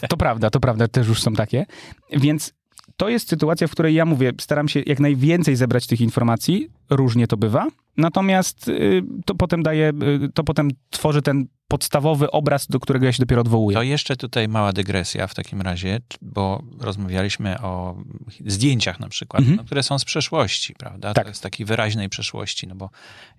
To 0.08 0.16
prawda, 0.16 0.50
to 0.50 0.60
prawda, 0.60 0.88
też 0.88 1.08
już 1.08 1.22
są 1.22 1.32
takie. 1.32 1.66
Więc 2.12 2.52
to 2.96 3.08
jest 3.08 3.28
sytuacja, 3.28 3.66
w 3.66 3.70
której 3.70 3.94
ja 3.94 4.04
mówię, 4.04 4.32
staram 4.40 4.68
się 4.68 4.82
jak 4.86 5.00
najwięcej 5.00 5.56
zebrać 5.56 5.86
tych 5.86 6.00
informacji, 6.00 6.68
różnie 6.90 7.26
to 7.26 7.36
bywa, 7.36 7.66
natomiast 7.96 8.68
y, 8.68 9.02
to 9.26 9.34
potem 9.34 9.62
daje, 9.62 9.92
y, 10.24 10.32
to 10.34 10.44
potem 10.44 10.70
tworzy 10.90 11.22
ten 11.22 11.46
podstawowy 11.68 12.30
obraz, 12.30 12.66
do 12.66 12.80
którego 12.80 13.06
ja 13.06 13.12
się 13.12 13.22
dopiero 13.22 13.40
odwołuję. 13.40 13.74
To 13.76 13.82
jeszcze 13.82 14.16
tutaj 14.16 14.48
mała 14.48 14.72
dygresja 14.72 15.26
w 15.26 15.34
takim 15.34 15.60
razie, 15.60 16.00
bo 16.22 16.62
rozmawialiśmy 16.80 17.60
o 17.60 17.96
zdjęciach 18.46 19.00
na 19.00 19.08
przykład, 19.08 19.40
Mhm. 19.40 19.56
no, 19.56 19.64
które 19.64 19.82
są 19.82 19.98
z 19.98 20.04
przeszłości, 20.04 20.74
prawda? 20.74 21.14
Tak. 21.14 21.24
To 21.24 21.30
jest 21.30 21.42
takiej 21.42 21.66
wyraźnej 21.66 22.08
przeszłości, 22.08 22.66
no 22.66 22.74
bo 22.74 22.90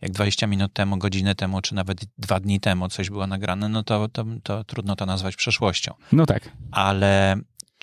jak 0.02 0.12
20 0.12 0.48
minut 0.48 0.74
temu, 0.74 0.98
godzinę 0.98 1.36
temu, 1.36 1.62
czy 1.62 1.76
nawet 1.76 2.06
dwa 2.18 2.40
dni 2.40 2.60
temu 2.60 2.90
coś 2.90 3.10
było 3.10 3.28
nagrane, 3.28 3.70
no 3.70 3.84
to, 3.84 4.08
to, 4.08 4.26
to 4.44 4.64
trudno 4.64 4.96
to 4.96 5.06
nazwać 5.06 5.36
przeszłością. 5.36 5.94
No 6.12 6.26
tak. 6.26 6.50
Ale 6.72 7.36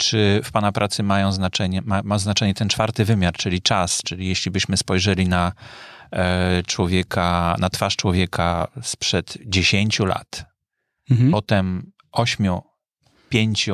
czy 0.02 0.40
w 0.44 0.52
Pana 0.52 0.72
pracy 0.72 1.02
mają 1.02 1.32
znaczenie, 1.32 1.82
ma, 1.84 2.02
ma 2.04 2.18
znaczenie 2.18 2.54
ten 2.54 2.68
czwarty 2.68 3.04
wymiar, 3.04 3.34
czyli 3.34 3.62
czas, 3.62 4.02
czyli 4.02 4.28
jeśli 4.28 4.50
byśmy 4.50 4.76
spojrzeli 4.76 5.28
na 5.28 5.52
e, 6.12 6.62
człowieka, 6.66 7.56
na 7.58 7.70
twarz 7.70 7.96
człowieka 7.96 8.68
sprzed 8.82 9.38
10 9.46 9.98
lat, 9.98 10.44
Mhm. 11.10 11.30
potem 11.30 11.92
8, 12.12 12.46
5 13.28 13.68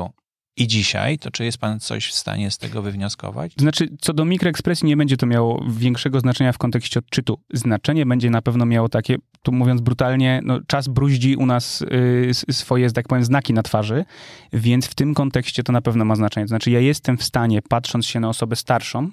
i 0.58 0.66
dzisiaj, 0.66 1.18
to 1.18 1.30
czy 1.30 1.44
jest 1.44 1.58
Pan 1.58 1.80
coś 1.80 2.06
w 2.06 2.14
stanie 2.14 2.50
z 2.50 2.58
tego 2.58 2.82
wywnioskować? 2.82 3.52
Znaczy, 3.56 3.88
co 4.00 4.12
do 4.12 4.24
mikroekspresji 4.24 4.86
nie 4.86 4.96
będzie 4.96 5.16
to 5.16 5.26
miało 5.26 5.64
większego 5.68 6.20
znaczenia 6.20 6.52
w 6.52 6.58
kontekście 6.58 6.98
odczytu. 6.98 7.38
Znaczenie 7.52 8.06
będzie 8.06 8.30
na 8.30 8.42
pewno 8.42 8.66
miało 8.66 8.88
takie, 8.88 9.16
tu 9.42 9.52
mówiąc 9.52 9.80
brutalnie, 9.80 10.40
no, 10.44 10.60
czas 10.66 10.88
bruździ 10.88 11.36
u 11.36 11.46
nas 11.46 11.82
y, 11.82 12.52
swoje, 12.52 12.90
tak 12.90 13.08
powiem, 13.08 13.24
znaki 13.24 13.52
na 13.52 13.62
twarzy, 13.62 14.04
więc 14.52 14.86
w 14.86 14.94
tym 14.94 15.14
kontekście 15.14 15.62
to 15.62 15.72
na 15.72 15.82
pewno 15.82 16.04
ma 16.04 16.16
znaczenie. 16.16 16.44
To 16.44 16.48
znaczy, 16.48 16.70
ja 16.70 16.80
jestem 16.80 17.18
w 17.18 17.24
stanie, 17.24 17.62
patrząc 17.62 18.06
się 18.06 18.20
na 18.20 18.28
osobę 18.28 18.56
starszą, 18.56 19.10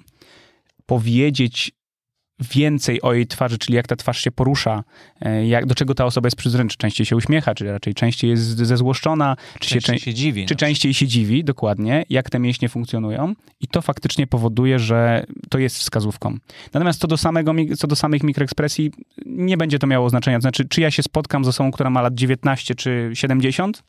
powiedzieć 0.86 1.72
więcej 2.40 3.02
o 3.02 3.12
jej 3.12 3.26
twarzy, 3.26 3.58
czyli 3.58 3.76
jak 3.76 3.86
ta 3.86 3.96
twarz 3.96 4.20
się 4.20 4.30
porusza, 4.30 4.84
e, 5.20 5.46
jak, 5.46 5.66
do 5.66 5.74
czego 5.74 5.94
ta 5.94 6.04
osoba 6.04 6.26
jest 6.26 6.36
przyzwyczajona, 6.36 6.70
czy 6.70 6.76
częściej 6.76 7.06
się 7.06 7.16
uśmiecha, 7.16 7.54
czy 7.54 7.72
raczej 7.72 7.94
częściej 7.94 8.30
jest 8.30 8.42
zezłoszczona, 8.56 9.36
czy 9.60 9.68
się, 9.68 9.80
Częściej 9.80 9.96
czę- 9.98 10.04
się 10.04 10.14
dziwi. 10.14 10.46
czy 10.46 10.54
no. 10.54 10.58
częściej 10.58 10.94
się 10.94 11.06
dziwi, 11.06 11.44
dokładnie, 11.44 12.04
jak 12.10 12.30
te 12.30 12.38
mięśnie 12.38 12.68
funkcjonują 12.68 13.34
i 13.60 13.68
to 13.68 13.82
faktycznie 13.82 14.26
powoduje, 14.26 14.78
że 14.78 15.26
to 15.50 15.58
jest 15.58 15.76
wskazówką. 15.78 16.36
Natomiast 16.72 17.00
co 17.00 17.06
do, 17.06 17.16
samego, 17.16 17.52
co 17.78 17.86
do 17.86 17.96
samych 17.96 18.22
mikroekspresji, 18.22 18.92
nie 19.26 19.56
będzie 19.56 19.78
to 19.78 19.86
miało 19.86 20.10
znaczenia. 20.10 20.40
Znaczy, 20.40 20.64
czy 20.68 20.80
ja 20.80 20.90
się 20.90 21.02
spotkam 21.02 21.44
z 21.44 21.48
osobą, 21.48 21.70
która 21.70 21.90
ma 21.90 22.02
lat 22.02 22.14
19 22.14 22.74
czy 22.74 23.10
70, 23.14 23.82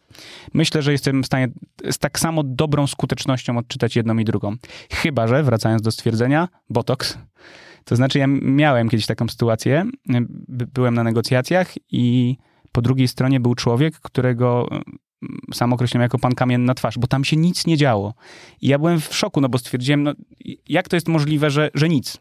myślę, 0.53 0.81
że 0.81 0.91
jestem 0.91 1.23
w 1.23 1.25
stanie 1.25 1.47
z 1.91 1.97
tak 1.97 2.19
samo 2.19 2.43
dobrą 2.43 2.87
skutecznością 2.87 3.57
odczytać 3.57 3.95
jedną 3.95 4.17
i 4.17 4.25
drugą. 4.25 4.55
Chyba, 4.91 5.27
że, 5.27 5.43
wracając 5.43 5.81
do 5.81 5.91
stwierdzenia, 5.91 6.47
botoks. 6.69 7.17
To 7.87 7.95
znaczy, 7.95 8.19
ja 8.19 8.27
miałem 8.41 8.89
kiedyś 8.89 9.05
taką 9.05 9.27
sytuację, 9.27 9.85
by- 10.47 10.67
byłem 10.67 10.93
na 10.93 11.03
negocjacjach 11.03 11.73
i 11.91 12.35
po 12.71 12.81
drugiej 12.81 13.07
stronie 13.07 13.39
był 13.39 13.55
człowiek, 13.55 13.99
którego 13.99 14.67
sam 15.53 15.73
określiłem 15.73 16.01
jako 16.01 16.19
pan 16.19 16.35
kamienna 16.35 16.73
twarz, 16.73 16.97
bo 16.97 17.07
tam 17.07 17.23
się 17.23 17.37
nic 17.37 17.67
nie 17.67 17.77
działo. 17.77 18.13
I 18.61 18.67
ja 18.67 18.79
byłem 18.79 18.99
w 19.01 19.15
szoku, 19.15 19.41
no 19.41 19.49
bo 19.49 19.57
stwierdziłem, 19.57 20.03
no, 20.03 20.13
jak 20.69 20.87
to 20.89 20.95
jest 20.95 21.07
możliwe, 21.07 21.49
że, 21.49 21.69
że 21.73 21.89
nic. 21.89 22.17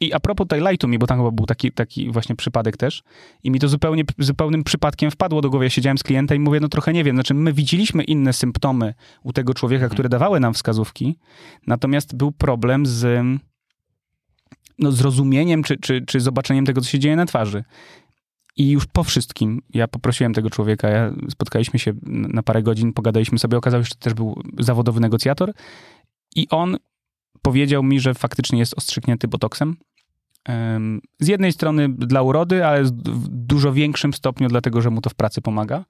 I 0.00 0.12
a 0.12 0.20
propos 0.20 0.46
tej 0.48 0.60
lightu 0.60 0.88
mi, 0.88 0.98
bo 0.98 1.06
tam 1.06 1.18
chyba 1.18 1.30
był 1.30 1.46
taki, 1.46 1.72
taki 1.72 2.10
właśnie 2.10 2.36
przypadek 2.36 2.76
też 2.76 3.02
i 3.44 3.50
mi 3.50 3.60
to 3.60 3.68
zupełnie, 3.68 4.04
zupełnym 4.18 4.64
przypadkiem 4.64 5.10
wpadło 5.10 5.40
do 5.40 5.50
głowy. 5.50 5.64
Ja 5.64 5.70
siedziałem 5.70 5.98
z 5.98 6.02
klientem 6.02 6.36
i 6.36 6.40
mówię, 6.40 6.60
no 6.60 6.68
trochę 6.68 6.92
nie 6.92 7.04
wiem, 7.04 7.16
znaczy 7.16 7.34
my 7.34 7.52
widzieliśmy 7.52 8.04
inne 8.04 8.32
symptomy 8.32 8.94
u 9.22 9.32
tego 9.32 9.54
człowieka, 9.54 9.88
które 9.88 10.08
dawały 10.08 10.40
nam 10.40 10.54
wskazówki, 10.54 11.18
natomiast 11.66 12.16
był 12.16 12.32
problem 12.32 12.86
z 12.86 13.24
no, 14.78 14.92
zrozumieniem 14.92 15.62
czy, 15.62 15.76
czy, 15.76 16.02
czy 16.06 16.20
zobaczeniem 16.20 16.64
tego, 16.64 16.80
co 16.80 16.88
się 16.88 16.98
dzieje 16.98 17.16
na 17.16 17.26
twarzy. 17.26 17.64
I 18.56 18.70
już 18.70 18.86
po 18.86 19.04
wszystkim 19.04 19.62
ja 19.74 19.88
poprosiłem 19.88 20.34
tego 20.34 20.50
człowieka, 20.50 20.88
ja, 20.88 21.12
spotkaliśmy 21.30 21.78
się 21.78 21.92
na 22.06 22.42
parę 22.42 22.62
godzin, 22.62 22.92
pogadaliśmy 22.92 23.38
sobie, 23.38 23.56
okazało 23.58 23.84
się, 23.84 23.88
że 23.88 23.94
też 23.94 24.14
był 24.14 24.42
zawodowy 24.58 25.00
negocjator 25.00 25.52
i 26.36 26.48
on 26.48 26.76
powiedział 27.42 27.82
mi, 27.82 28.00
że 28.00 28.14
faktycznie 28.14 28.58
jest 28.58 28.74
ostrzyknięty 28.78 29.28
botoksem. 29.28 29.76
Em, 30.44 31.00
Z 31.20 31.28
jednej 31.28 31.52
strony 31.52 31.88
dla 31.88 32.22
urody, 32.22 32.66
ale 32.66 32.84
w 32.84 33.28
dużo 33.28 33.72
większym 33.72 34.12
stopniu 34.12 34.48
dlatego, 34.48 34.80
że 34.82 34.90
mu 34.90 35.00
to 35.00 35.10
w 35.10 35.14
pracy 35.14 35.42
pomaga. 35.42 35.84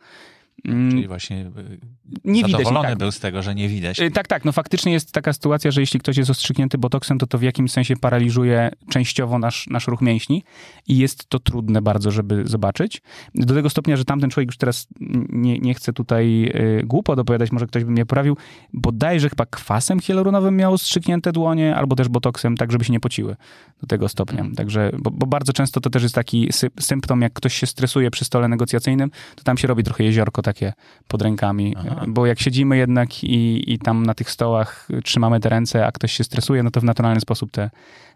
Mm, 0.64 0.90
Czyli 0.90 1.08
właśnie 1.08 1.36
y, 1.40 1.78
Nie 2.24 2.34
widać. 2.44 2.50
zadowolony 2.52 2.88
tak. 2.88 2.98
był 2.98 3.12
z 3.12 3.20
tego, 3.20 3.42
że 3.42 3.54
nie 3.54 3.68
widać. 3.68 4.00
Y, 4.00 4.10
Tak, 4.10 4.26
tak. 4.26 4.44
No 4.44 4.52
faktycznie 4.52 4.92
jest 4.92 5.12
taka 5.12 5.32
sytuacja, 5.32 5.70
że 5.70 5.80
jeśli 5.80 6.00
ktoś 6.00 6.16
jest 6.16 6.30
ostrzyknięty 6.30 6.78
botoksem, 6.78 7.18
to 7.18 7.26
to 7.26 7.38
w 7.38 7.42
jakimś 7.42 7.72
sensie 7.72 7.96
paraliżuje 7.96 8.70
częściowo 8.90 9.38
nasz, 9.38 9.66
nasz 9.66 9.86
ruch 9.86 10.00
mięśni 10.00 10.44
i 10.88 10.98
jest 10.98 11.28
to 11.28 11.38
trudne 11.38 11.82
bardzo, 11.82 12.10
żeby 12.10 12.42
zobaczyć. 12.46 13.02
Do 13.34 13.54
tego 13.54 13.70
stopnia, 13.70 13.96
że 13.96 14.04
tamten 14.04 14.30
człowiek 14.30 14.48
już 14.48 14.56
teraz 14.56 14.86
nie, 15.28 15.58
nie 15.58 15.74
chce 15.74 15.92
tutaj 15.92 16.44
y, 16.54 16.82
głupot 16.86 17.18
opowiadać, 17.18 17.52
może 17.52 17.66
ktoś 17.66 17.84
by 17.84 17.90
mnie 17.90 18.06
poprawił, 18.06 18.36
bodajże 18.72 19.28
chyba 19.28 19.46
kwasem 19.46 20.00
hialuronowym 20.00 20.56
miał 20.56 20.72
ostrzyknięte 20.72 21.32
dłonie, 21.32 21.76
albo 21.76 21.96
też 21.96 22.08
botoksem, 22.08 22.56
tak 22.56 22.72
żeby 22.72 22.84
się 22.84 22.92
nie 22.92 23.00
pociły 23.00 23.36
do 23.80 23.86
tego 23.86 24.08
stopnia. 24.08 24.38
Mhm. 24.38 24.54
Także, 24.56 24.90
bo, 24.98 25.10
bo 25.10 25.26
bardzo 25.26 25.52
często 25.52 25.80
to 25.80 25.90
też 25.90 26.02
jest 26.02 26.14
taki 26.14 26.48
sy- 26.48 26.70
symptom, 26.80 27.20
jak 27.22 27.32
ktoś 27.32 27.54
się 27.54 27.66
stresuje 27.66 28.10
przy 28.10 28.24
stole 28.24 28.48
negocjacyjnym, 28.48 29.10
to 29.36 29.42
tam 29.44 29.58
się 29.58 29.68
robi 29.68 29.82
trochę 29.82 30.04
jeziorko 30.04 30.42
takie 30.46 30.72
pod 31.08 31.22
rękami, 31.22 31.74
Aha. 31.78 32.04
bo 32.08 32.26
jak 32.26 32.40
siedzimy 32.40 32.76
jednak 32.76 33.24
i, 33.24 33.72
i 33.72 33.78
tam 33.78 34.06
na 34.06 34.14
tych 34.14 34.30
stołach 34.30 34.88
trzymamy 35.04 35.40
te 35.40 35.48
ręce, 35.48 35.86
a 35.86 35.92
ktoś 35.92 36.12
się 36.12 36.24
stresuje, 36.24 36.62
no 36.62 36.70
to 36.70 36.80
w 36.80 36.84
naturalny 36.84 37.20
sposób 37.20 37.50
te, 37.50 37.70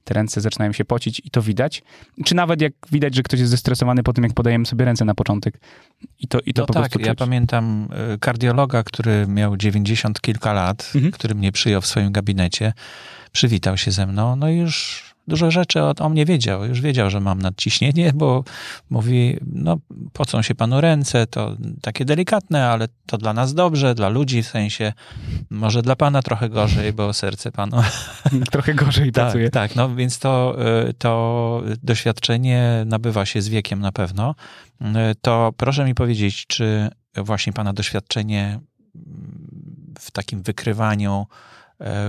te 0.05 0.15
ręce 0.15 0.41
zaczynają 0.41 0.73
się 0.73 0.85
pocić 0.85 1.23
i 1.25 1.31
to 1.31 1.43
widać. 1.43 1.83
Czy 2.25 2.35
nawet 2.35 2.61
jak 2.61 2.73
widać, 2.93 3.15
że 3.15 3.23
ktoś 3.23 3.41
jest 3.41 3.51
zestresowany 3.51 4.03
po 4.03 4.13
tym, 4.13 4.25
jak 4.25 4.35
podajemy 4.35 4.67
sobie 4.67 4.85
ręce 4.85 5.05
na 5.05 5.15
początek. 5.15 5.61
I 6.21 6.29
to, 6.29 6.39
i 6.47 6.55
to 6.55 6.63
no 6.63 6.67
po 6.67 6.73
tak, 6.75 6.83
prostu 6.83 7.01
ja 7.01 7.07
czuć. 7.07 7.19
pamiętam 7.19 7.89
y, 8.15 8.19
kardiologa, 8.19 8.83
który 8.83 9.27
miał 9.29 9.57
90 9.57 10.21
kilka 10.21 10.53
lat, 10.53 10.93
Mhm. 10.95 11.13
który 11.13 11.35
mnie 11.35 11.53
przyjął 11.53 11.81
w 11.81 11.87
swoim 11.87 12.13
gabinecie, 12.13 12.73
przywitał 13.33 13.77
się 13.77 13.91
ze 13.91 14.07
mną, 14.07 14.37
no 14.37 14.49
i 14.51 14.57
już 14.57 15.10
Dużo 15.29 15.51
rzeczy 15.51 15.83
o, 15.83 15.95
o 15.99 16.09
mnie 16.09 16.27
wiedział. 16.27 16.65
Już 16.65 16.81
wiedział, 16.81 17.11
że 17.11 17.21
mam 17.21 17.43
nadciśnienie, 17.43 18.13
bo 18.15 18.45
mówi, 18.91 19.37
no 19.47 19.77
pocą 20.13 20.43
się 20.43 20.55
panu 20.55 20.81
ręce, 20.81 21.27
to 21.27 21.57
takie 21.83 22.05
delikatne, 22.05 22.69
ale 22.69 22.89
to 23.07 23.19
dla 23.19 23.33
nas 23.33 23.55
dobrze, 23.55 23.95
dla 23.95 24.09
ludzi 24.09 24.43
w 24.43 24.49
sensie, 24.49 24.93
może 25.51 25.83
dla 25.83 25.97
pana 25.97 26.23
trochę 26.23 26.49
gorzej, 26.49 26.93
bo 26.93 27.13
serce 27.13 27.53
panu... 27.53 27.77
trochę 28.53 28.75
gorzej 28.75 29.13
tak, 29.13 29.25
pracuje. 29.25 29.51
Tak, 29.51 29.77
no 29.77 29.95
więc 29.95 30.19
to, 30.19 30.57
y, 30.89 30.95
to 30.95 31.63
doświadczenie 31.83 32.83
nabywa 32.87 33.27
się 33.27 33.43
z 33.43 33.49
wiekiem 33.49 33.81
na 33.81 33.93
pewno. 33.93 34.35
Y, 34.81 34.87
To 35.21 35.53
proszę 35.57 35.85
mi 35.85 35.95
powiedzieć, 35.95 36.47
czy 36.47 36.89
właśnie 37.17 37.53
pana 37.53 37.73
doświadczenie 37.73 38.61
w 39.99 40.11
takim 40.11 40.43
wykrywaniu 40.43 41.27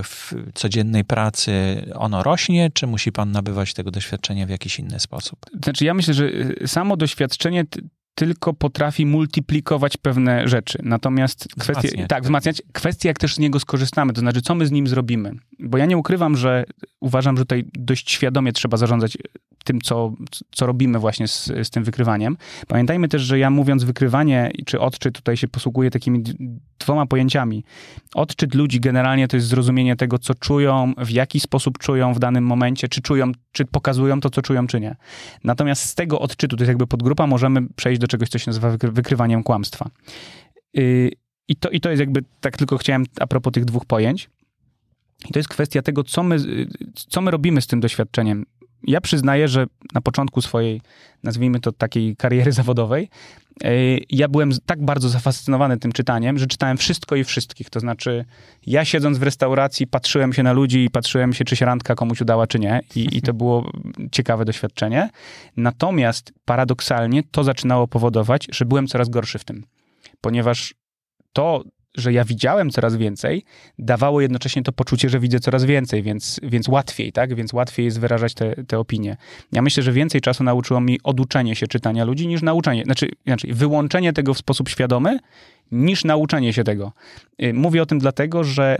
w 0.02 0.34
codziennej 0.54 1.04
pracy 1.04 1.52
ono 1.94 2.22
rośnie, 2.22 2.70
czy 2.74 2.86
musi 2.86 3.12
pan 3.12 3.32
nabywać 3.32 3.74
tego 3.74 3.90
doświadczenia 3.90 4.46
w 4.46 4.50
jakiś 4.50 4.78
inny 4.78 5.00
sposób? 5.00 5.38
Znaczy, 5.64 5.84
ja 5.84 5.94
myślę, 5.94 6.14
że 6.14 6.24
y, 6.24 6.68
samo 6.68 6.96
doświadczenie 6.96 7.64
tylko 8.14 8.52
potrafi 8.52 9.06
multiplikować 9.06 9.96
pewne 9.96 10.48
rzeczy. 10.48 10.78
Natomiast 10.82 11.48
kwestie, 11.58 11.88
Wzmacniać. 11.88 12.08
tak, 12.08 12.22
wzmacniać, 12.22 12.62
kwestie 12.72 13.08
jak 13.08 13.18
też 13.18 13.34
z 13.34 13.38
niego 13.38 13.60
skorzystamy, 13.60 14.12
to 14.12 14.20
znaczy, 14.20 14.42
co 14.42 14.54
my 14.54 14.66
z 14.66 14.70
nim 14.70 14.86
zrobimy. 14.86 15.32
Bo 15.58 15.78
ja 15.78 15.86
nie 15.86 15.98
ukrywam, 15.98 16.36
że 16.36 16.64
uważam, 17.00 17.36
że 17.36 17.42
tutaj 17.42 17.64
dość 17.74 18.10
świadomie 18.10 18.52
trzeba 18.52 18.76
zarządzać 18.76 19.18
tym, 19.64 19.80
co, 19.80 20.12
co 20.50 20.66
robimy 20.66 20.98
właśnie 20.98 21.28
z, 21.28 21.46
z 21.62 21.70
tym 21.70 21.84
wykrywaniem. 21.84 22.36
Pamiętajmy 22.68 23.08
też, 23.08 23.22
że 23.22 23.38
ja 23.38 23.50
mówiąc 23.50 23.84
wykrywanie 23.84 24.50
czy 24.66 24.80
odczyt, 24.80 25.14
tutaj 25.14 25.36
się 25.36 25.48
posługuję 25.48 25.90
takimi 25.90 26.22
dwoma 26.78 27.06
pojęciami. 27.06 27.64
Odczyt 28.14 28.54
ludzi 28.54 28.80
generalnie 28.80 29.28
to 29.28 29.36
jest 29.36 29.46
zrozumienie 29.46 29.96
tego, 29.96 30.18
co 30.18 30.34
czują, 30.34 30.92
w 30.98 31.10
jaki 31.10 31.40
sposób 31.40 31.78
czują 31.78 32.14
w 32.14 32.18
danym 32.18 32.44
momencie, 32.46 32.88
czy 32.88 33.02
czują, 33.02 33.32
czy 33.52 33.64
pokazują 33.64 34.20
to, 34.20 34.30
co 34.30 34.42
czują, 34.42 34.66
czy 34.66 34.80
nie. 34.80 34.96
Natomiast 35.44 35.82
z 35.82 35.94
tego 35.94 36.20
odczytu, 36.20 36.56
to 36.56 36.62
jest 36.62 36.68
jakby 36.68 36.86
podgrupa, 36.86 37.26
możemy 37.26 37.62
przejść 37.76 38.00
do 38.02 38.08
czegoś, 38.08 38.28
co 38.28 38.38
się 38.38 38.50
nazywa 38.50 38.70
wykry- 38.70 38.92
wykrywaniem 38.92 39.42
kłamstwa. 39.42 39.90
Yy, 40.74 41.10
I 41.48 41.56
to, 41.56 41.70
I 41.70 41.80
to 41.80 41.90
jest 41.90 42.00
jakby, 42.00 42.24
tak 42.40 42.56
tylko 42.56 42.78
chciałem 42.78 43.04
a 43.20 43.26
propos 43.26 43.52
tych 43.52 43.64
dwóch 43.64 43.84
pojęć. 43.84 44.30
I 45.28 45.32
to 45.32 45.38
jest 45.38 45.48
kwestia 45.48 45.82
tego, 45.82 46.04
co 46.04 46.22
my, 46.22 46.34
y, 46.34 46.68
co 46.94 47.20
my 47.20 47.30
robimy 47.30 47.60
z 47.60 47.66
tym 47.66 47.80
doświadczeniem. 47.80 48.46
Ja 48.84 49.00
przyznaję, 49.00 49.48
że 49.48 49.66
na 49.94 50.00
początku 50.00 50.42
swojej, 50.42 50.80
nazwijmy 51.22 51.60
to 51.60 51.72
takiej 51.72 52.16
kariery 52.16 52.52
zawodowej, 52.62 53.08
yy, 53.64 53.70
ja 54.10 54.28
byłem 54.28 54.50
tak 54.66 54.84
bardzo 54.84 55.08
zafascynowany 55.08 55.78
tym 55.78 55.92
czytaniem, 55.92 56.38
że 56.38 56.46
czytałem 56.46 56.76
wszystko 56.76 57.16
i 57.16 57.24
wszystkich. 57.24 57.70
To 57.70 57.80
znaczy, 57.80 58.24
ja 58.66 58.84
siedząc 58.84 59.18
w 59.18 59.22
restauracji, 59.22 59.86
patrzyłem 59.86 60.32
się 60.32 60.42
na 60.42 60.52
ludzi 60.52 60.84
i 60.84 60.90
patrzyłem 60.90 61.32
się, 61.32 61.44
czy 61.44 61.56
się 61.56 61.66
randka 61.66 61.94
komuś 61.94 62.20
udała, 62.20 62.46
czy 62.46 62.58
nie. 62.58 62.80
I, 62.96 63.16
i 63.16 63.22
to 63.22 63.34
było 63.34 63.70
ciekawe 64.12 64.44
doświadczenie. 64.44 65.10
Natomiast 65.56 66.32
paradoksalnie 66.44 67.22
to 67.30 67.44
zaczynało 67.44 67.88
powodować, 67.88 68.48
że 68.52 68.64
byłem 68.64 68.86
coraz 68.86 69.08
gorszy 69.08 69.38
w 69.38 69.44
tym. 69.44 69.64
Ponieważ 70.20 70.74
to, 71.32 71.62
że 71.96 72.12
ja 72.12 72.24
widziałem 72.24 72.70
coraz 72.70 72.96
więcej, 72.96 73.44
dawało 73.78 74.20
jednocześnie 74.20 74.62
to 74.62 74.72
poczucie, 74.72 75.08
że 75.08 75.20
widzę 75.20 75.40
coraz 75.40 75.64
więcej, 75.64 76.02
więc, 76.02 76.40
więc 76.42 76.68
łatwiej, 76.68 77.12
tak? 77.12 77.34
Więc 77.34 77.52
łatwiej 77.52 77.84
jest 77.84 78.00
wyrażać 78.00 78.34
te, 78.34 78.64
te 78.64 78.78
opinie. 78.78 79.16
Ja 79.52 79.62
myślę, 79.62 79.82
że 79.82 79.92
więcej 79.92 80.20
czasu 80.20 80.44
nauczyło 80.44 80.80
mi 80.80 81.00
oduczenie 81.04 81.56
się 81.56 81.66
czytania 81.66 82.04
ludzi 82.04 82.26
niż 82.26 82.42
nauczenie, 82.42 82.84
znaczy, 82.84 83.08
znaczy 83.26 83.46
wyłączenie 83.50 84.12
tego 84.12 84.34
w 84.34 84.38
sposób 84.38 84.68
świadomy 84.68 85.18
niż 85.72 86.04
nauczenie 86.04 86.52
się 86.52 86.64
tego. 86.64 86.92
Y, 87.42 87.54
Mówię 87.54 87.82
o 87.82 87.86
tym 87.86 87.98
dlatego, 87.98 88.44
że 88.44 88.76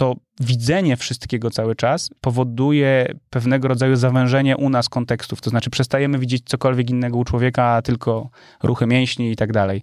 to 0.00 0.16
widzenie 0.40 0.96
wszystkiego 0.96 1.50
cały 1.50 1.76
czas 1.76 2.10
powoduje 2.20 3.14
pewnego 3.30 3.68
rodzaju 3.68 3.96
zawężenie 3.96 4.56
u 4.56 4.70
nas 4.70 4.88
kontekstów. 4.88 5.40
To 5.40 5.50
znaczy 5.50 5.70
przestajemy 5.70 6.18
widzieć 6.18 6.42
cokolwiek 6.44 6.90
innego 6.90 7.18
u 7.18 7.24
człowieka, 7.24 7.82
tylko 7.82 8.30
ruchy 8.62 8.86
mięśni 8.86 9.32
i 9.32 9.36
tak 9.36 9.52
dalej. 9.52 9.82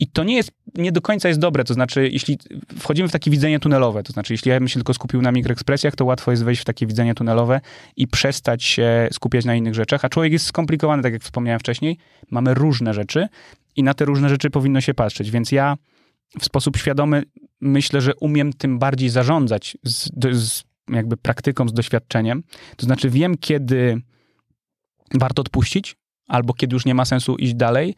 I 0.00 0.06
to 0.06 0.24
nie 0.24 0.36
jest, 0.36 0.50
nie 0.74 0.92
do 0.92 1.02
końca 1.02 1.28
jest 1.28 1.40
dobre, 1.40 1.64
to 1.64 1.74
znaczy, 1.74 2.08
jeśli 2.08 2.38
wchodzimy 2.78 3.08
w 3.08 3.12
takie 3.12 3.30
widzenie 3.30 3.60
tunelowe, 3.60 4.02
to 4.02 4.12
znaczy, 4.12 4.32
jeśli 4.32 4.50
ja 4.50 4.58
bym 4.58 4.68
się 4.68 4.74
tylko 4.74 4.94
skupił 4.94 5.22
na 5.22 5.32
mikroekspresjach, 5.32 5.96
to 5.96 6.04
łatwo 6.04 6.30
jest 6.30 6.44
wejść 6.44 6.62
w 6.62 6.64
takie 6.64 6.86
widzenie 6.86 7.14
tunelowe 7.14 7.60
i 7.96 8.08
przestać 8.08 8.64
się 8.64 9.08
skupiać 9.12 9.44
na 9.44 9.54
innych 9.54 9.74
rzeczach, 9.74 10.04
a 10.04 10.08
człowiek 10.08 10.32
jest 10.32 10.46
skomplikowany, 10.46 11.02
tak 11.02 11.12
jak 11.12 11.22
wspomniałem 11.22 11.60
wcześniej, 11.60 11.98
mamy 12.30 12.54
różne 12.54 12.94
rzeczy 12.94 13.28
i 13.76 13.82
na 13.82 13.94
te 13.94 14.04
różne 14.04 14.28
rzeczy 14.28 14.50
powinno 14.50 14.80
się 14.80 14.94
patrzeć, 14.94 15.30
więc 15.30 15.52
ja 15.52 15.76
w 16.40 16.44
sposób 16.44 16.76
świadomy 16.76 17.22
myślę, 17.60 18.00
że 18.00 18.14
umiem 18.14 18.52
tym 18.52 18.78
bardziej 18.78 19.08
zarządzać 19.08 19.76
z, 19.84 20.10
z 20.32 20.64
jakby 20.88 21.16
praktyką, 21.16 21.68
z 21.68 21.72
doświadczeniem, 21.72 22.42
to 22.76 22.86
znaczy 22.86 23.10
wiem, 23.10 23.36
kiedy 23.38 24.00
warto 25.14 25.40
odpuścić, 25.40 25.96
albo 26.30 26.54
kiedy 26.54 26.74
już 26.74 26.84
nie 26.84 26.94
ma 26.94 27.04
sensu 27.04 27.36
iść 27.36 27.54
dalej, 27.54 27.94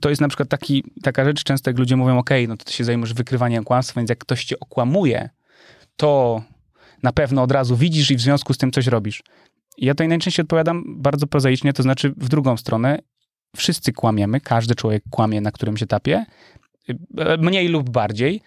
to 0.00 0.08
jest 0.08 0.20
na 0.20 0.28
przykład 0.28 0.48
taki, 0.48 0.84
taka 1.02 1.24
rzecz, 1.24 1.44
często 1.44 1.70
jak 1.70 1.78
ludzie 1.78 1.96
mówią, 1.96 2.18
ok, 2.18 2.30
no 2.48 2.56
to 2.56 2.64
ty 2.64 2.72
się 2.72 2.84
zajmujesz 2.84 3.14
wykrywaniem 3.14 3.64
kłamstwa, 3.64 4.00
więc 4.00 4.10
jak 4.10 4.18
ktoś 4.18 4.44
cię 4.44 4.60
okłamuje, 4.60 5.30
to 5.96 6.42
na 7.02 7.12
pewno 7.12 7.42
od 7.42 7.52
razu 7.52 7.76
widzisz 7.76 8.10
i 8.10 8.16
w 8.16 8.20
związku 8.20 8.54
z 8.54 8.58
tym 8.58 8.70
coś 8.70 8.86
robisz. 8.86 9.22
Ja 9.78 9.92
tutaj 9.92 10.08
najczęściej 10.08 10.42
odpowiadam 10.42 10.84
bardzo 10.86 11.26
prozaicznie, 11.26 11.72
to 11.72 11.82
znaczy 11.82 12.14
w 12.16 12.28
drugą 12.28 12.56
stronę, 12.56 12.98
wszyscy 13.56 13.92
kłamiemy, 13.92 14.40
każdy 14.40 14.74
człowiek 14.74 15.02
kłamie 15.10 15.40
na 15.40 15.50
którymś 15.50 15.82
etapie, 15.82 16.26
e, 17.18 17.36
mniej 17.36 17.68
lub 17.68 17.90
bardziej, 17.90 18.40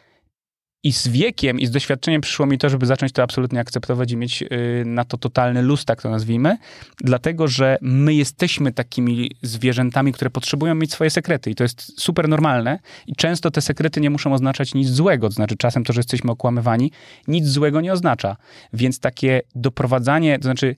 i 0.83 0.93
z 0.93 1.07
wiekiem 1.07 1.59
i 1.59 1.65
z 1.65 1.71
doświadczeniem 1.71 2.21
przyszło 2.21 2.45
mi 2.45 2.57
to, 2.57 2.69
żeby 2.69 2.85
zacząć 2.85 3.11
to 3.11 3.23
absolutnie 3.23 3.59
akceptować 3.59 4.11
i 4.11 4.17
mieć 4.17 4.41
y, 4.41 4.83
na 4.85 5.05
to 5.05 5.17
totalny 5.17 5.61
luz, 5.61 5.85
tak 5.85 6.01
to 6.01 6.09
nazwijmy, 6.09 6.57
dlatego 6.97 7.47
że 7.47 7.77
my 7.81 8.13
jesteśmy 8.13 8.71
takimi 8.71 9.31
zwierzętami, 9.41 10.13
które 10.13 10.29
potrzebują 10.29 10.75
mieć 10.75 10.91
swoje 10.91 11.09
sekrety 11.09 11.51
i 11.51 11.55
to 11.55 11.63
jest 11.63 12.01
super 12.01 12.29
normalne 12.29 12.79
i 13.07 13.15
często 13.15 13.51
te 13.51 13.61
sekrety 13.61 14.01
nie 14.01 14.09
muszą 14.09 14.33
oznaczać 14.33 14.73
nic 14.73 14.89
złego, 14.89 15.29
to 15.29 15.35
znaczy 15.35 15.57
czasem 15.57 15.83
to, 15.83 15.93
że 15.93 15.99
jesteśmy 15.99 16.31
okłamywani, 16.31 16.91
nic 17.27 17.47
złego 17.47 17.81
nie 17.81 17.93
oznacza. 17.93 18.37
Więc 18.73 18.99
takie 18.99 19.41
doprowadzanie, 19.55 20.39
to 20.39 20.43
znaczy 20.43 20.75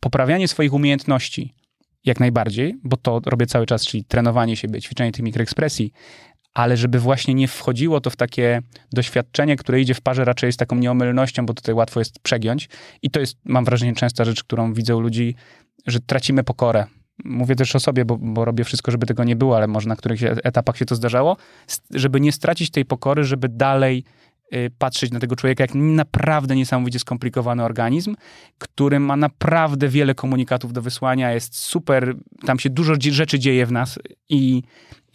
poprawianie 0.00 0.48
swoich 0.48 0.72
umiejętności 0.72 1.54
jak 2.04 2.20
najbardziej, 2.20 2.76
bo 2.84 2.96
to 2.96 3.20
robię 3.26 3.46
cały 3.46 3.66
czas, 3.66 3.86
czyli 3.86 4.04
trenowanie 4.04 4.56
siebie, 4.56 4.80
ćwiczenie 4.80 5.12
tych 5.12 5.24
mikroekspresji, 5.24 5.92
ale 6.54 6.76
żeby 6.76 6.98
właśnie 6.98 7.34
nie 7.34 7.48
wchodziło 7.48 8.00
to 8.00 8.10
w 8.10 8.16
takie 8.16 8.62
doświadczenie, 8.92 9.56
które 9.56 9.80
idzie 9.80 9.94
w 9.94 10.00
parze 10.00 10.24
raczej 10.24 10.52
z 10.52 10.56
taką 10.56 10.76
nieomylnością, 10.76 11.46
bo 11.46 11.54
tutaj 11.54 11.74
łatwo 11.74 12.00
jest 12.00 12.18
przegiąć. 12.18 12.68
I 13.02 13.10
to 13.10 13.20
jest, 13.20 13.36
mam 13.44 13.64
wrażenie, 13.64 13.94
częsta 13.94 14.24
rzecz, 14.24 14.44
którą 14.44 14.74
widzę 14.74 14.96
u 14.96 15.00
ludzi, 15.00 15.34
że 15.86 16.00
tracimy 16.00 16.44
pokorę. 16.44 16.86
Mówię 17.24 17.56
też 17.56 17.76
o 17.76 17.80
sobie, 17.80 18.04
bo, 18.04 18.18
bo 18.18 18.44
robię 18.44 18.64
wszystko, 18.64 18.90
żeby 18.90 19.06
tego 19.06 19.24
nie 19.24 19.36
było, 19.36 19.56
ale 19.56 19.66
może 19.66 19.88
na 19.88 19.96
których 19.96 20.20
etapach 20.22 20.76
się 20.76 20.84
to 20.84 20.94
zdarzało, 20.94 21.36
żeby 21.90 22.20
nie 22.20 22.32
stracić 22.32 22.70
tej 22.70 22.84
pokory, 22.84 23.24
żeby 23.24 23.48
dalej 23.48 24.04
y, 24.54 24.70
patrzeć 24.78 25.10
na 25.10 25.20
tego 25.20 25.36
człowieka 25.36 25.64
jak 25.64 25.74
naprawdę 25.74 26.56
niesamowicie 26.56 26.98
skomplikowany 26.98 27.64
organizm, 27.64 28.16
który 28.58 29.00
ma 29.00 29.16
naprawdę 29.16 29.88
wiele 29.88 30.14
komunikatów 30.14 30.72
do 30.72 30.82
wysłania, 30.82 31.32
jest 31.32 31.56
super, 31.56 32.14
tam 32.46 32.58
się 32.58 32.70
dużo 32.70 32.94
rzeczy 33.00 33.38
dzieje 33.38 33.66
w 33.66 33.72
nas 33.72 33.98
i 34.28 34.62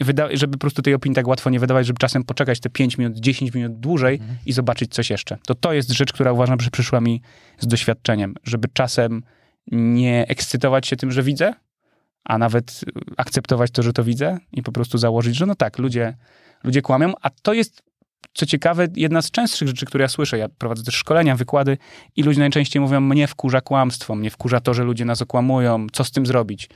wyda- 0.05 0.29
żeby 0.33 0.53
po 0.53 0.59
prostu 0.59 0.81
tej 0.81 0.93
opinii 0.93 1.15
tak 1.15 1.27
łatwo 1.27 1.49
nie 1.49 1.59
wydawać, 1.59 1.87
żeby 1.87 1.97
czasem 1.99 2.23
poczekać 2.23 2.59
te 2.59 2.69
5 2.69 2.97
minut, 2.97 3.17
10 3.19 3.53
minut 3.53 3.79
dłużej 3.79 4.15
Mhm. 4.15 4.37
i 4.45 4.53
zobaczyć 4.53 4.93
coś 4.93 5.09
jeszcze. 5.09 5.37
To 5.47 5.55
to 5.55 5.73
jest 5.73 5.91
rzecz, 5.91 6.13
która 6.13 6.31
uważam, 6.31 6.59
że 6.59 6.69
przyszła 6.69 7.01
mi 7.01 7.21
z 7.59 7.67
doświadczeniem, 7.67 8.35
żeby 8.43 8.67
czasem 8.73 9.23
nie 9.71 10.25
ekscytować 10.27 10.87
się 10.87 10.95
tym, 10.95 11.11
że 11.11 11.23
widzę, 11.23 11.53
a 12.23 12.37
nawet 12.37 12.81
akceptować 13.17 13.71
to, 13.71 13.83
że 13.83 13.93
to 13.93 14.03
widzę 14.03 14.37
i 14.51 14.63
po 14.63 14.71
prostu 14.71 14.97
założyć, 14.97 15.35
że 15.35 15.45
no 15.45 15.55
tak, 15.55 15.77
ludzie, 15.77 16.17
ludzie 16.63 16.81
kłamią, 16.81 17.13
a 17.21 17.29
to 17.29 17.53
jest 17.53 17.83
co 18.33 18.45
ciekawe, 18.45 18.87
jedna 18.95 19.21
z 19.21 19.31
częstszych 19.31 19.67
rzeczy, 19.67 19.85
które 19.85 20.01
ja 20.01 20.07
słyszę, 20.07 20.37
ja 20.37 20.49
prowadzę 20.49 20.83
też 20.83 20.95
szkolenia, 20.95 21.35
wykłady 21.35 21.77
i 22.15 22.23
ludzie 22.23 22.39
najczęściej 22.39 22.81
mówią, 22.81 23.01
mnie 23.01 23.27
wkurza 23.27 23.61
kłamstwo, 23.61 24.15
mnie 24.15 24.29
wkurza 24.29 24.59
to, 24.59 24.73
że 24.73 24.83
ludzie 24.83 25.05
nas 25.05 25.21
okłamują, 25.21 25.87
co 25.91 26.03
z 26.03 26.11
tym 26.11 26.25
zrobić? 26.25 26.69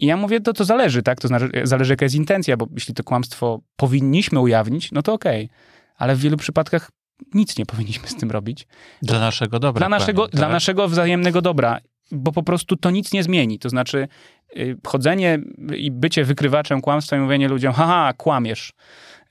I 0.00 0.06
ja 0.06 0.16
mówię, 0.16 0.40
to 0.40 0.52
to 0.52 0.64
zależy, 0.64 1.02
tak? 1.02 1.20
To 1.20 1.28
znaczy, 1.28 1.50
zależy 1.62 1.92
jaka 1.92 2.04
jest 2.04 2.14
intencja, 2.14 2.56
bo 2.56 2.66
jeśli 2.74 2.94
to 2.94 3.04
kłamstwo 3.04 3.60
powinniśmy 3.76 4.40
ujawnić, 4.40 4.92
no 4.92 5.02
to 5.02 5.12
okej. 5.12 5.48
Ale 5.96 6.16
w 6.16 6.18
wielu 6.18 6.36
przypadkach 6.36 6.90
nic 7.34 7.58
nie 7.58 7.66
powinniśmy 7.66 8.08
z 8.08 8.16
tym 8.16 8.30
robić. 8.30 8.66
Dla 9.02 9.20
naszego 9.20 9.58
dobra. 9.58 9.80
Dla 9.80 9.98
naszego, 9.98 10.28
dla 10.28 10.40
tak? 10.40 10.52
naszego 10.52 10.88
wzajemnego 10.88 11.42
dobra, 11.42 11.78
bo 12.10 12.32
po 12.32 12.42
prostu 12.42 12.76
to 12.76 12.90
nic 12.90 13.12
nie 13.12 13.22
zmieni. 13.22 13.58
To 13.58 13.68
znaczy, 13.68 14.08
y, 14.56 14.76
chodzenie 14.86 15.38
i 15.76 15.90
bycie 15.90 16.24
wykrywaczem 16.24 16.80
kłamstwa 16.80 17.16
i 17.16 17.20
mówienie 17.20 17.48
ludziom, 17.48 17.72
haha, 17.72 18.12
kłamiesz, 18.16 18.72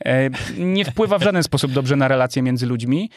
e, 0.06 0.30
nie 0.58 0.86
wpływa 0.86 1.20
w 1.20 1.24
żaden 1.24 1.44
sposób 1.50 1.72
dobrze 1.72 1.96
na 1.96 2.08
relacje 2.08 2.42
między 2.42 2.66
ludźmi 2.66 3.10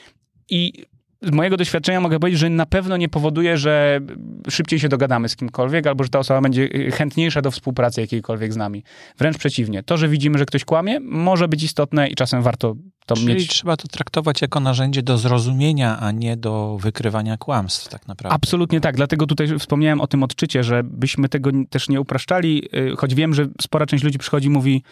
i 0.50 0.84
z 1.22 1.30
mojego 1.30 1.56
doświadczenia 1.56 2.00
mogę 2.00 2.20
powiedzieć, 2.20 2.40
że 2.40 2.50
na 2.50 2.66
pewno 2.66 2.96
nie 2.96 3.08
powoduje, 3.08 3.56
że 3.56 4.00
szybciej 4.48 4.80
się 4.80 4.88
dogadamy 4.88 5.28
z 5.28 5.36
kimkolwiek, 5.36 5.86
albo 5.86 6.04
że 6.04 6.10
ta 6.10 6.18
osoba 6.18 6.40
będzie 6.40 6.90
chętniejsza 6.90 7.42
do 7.42 7.50
współpracy 7.50 8.00
jakiejkolwiek 8.00 8.52
z 8.52 8.56
nami. 8.56 8.84
Wręcz 9.18 9.38
przeciwnie. 9.38 9.82
To, 9.82 9.96
że 9.96 10.08
widzimy, 10.08 10.38
że 10.38 10.46
ktoś 10.46 10.64
kłamie, 10.64 11.00
może 11.00 11.48
być 11.48 11.62
istotne 11.62 12.08
i 12.08 12.14
czasem 12.14 12.42
warto 12.42 12.76
to 13.06 13.14
Czyli 13.14 13.28
mieć. 13.28 13.48
trzeba 13.48 13.76
to 13.76 13.88
traktować 13.88 14.42
jako 14.42 14.60
narzędzie 14.60 15.02
do 15.02 15.18
zrozumienia, 15.18 15.98
a 16.00 16.10
nie 16.12 16.36
do 16.36 16.78
wykrywania 16.80 17.36
kłamstw 17.36 17.88
tak 17.88 18.08
naprawdę. 18.08 18.34
Absolutnie 18.34 18.80
tak, 18.80 18.96
dlatego 18.96 19.26
tutaj 19.26 19.58
wspomniałem 19.58 20.00
o 20.00 20.06
tym 20.06 20.22
odczycie, 20.22 20.64
że 20.64 20.82
byśmy 20.84 21.28
tego 21.28 21.50
też 21.70 21.88
nie 21.88 22.00
upraszczali, 22.00 22.68
y, 22.76 22.96
choć 22.96 23.14
wiem, 23.14 23.34
że 23.34 23.46
spora 23.60 23.86
część 23.86 24.04
ludzi 24.04 24.18
przychodzi 24.18 24.46
i 24.46 24.50
mówi, 24.50 24.82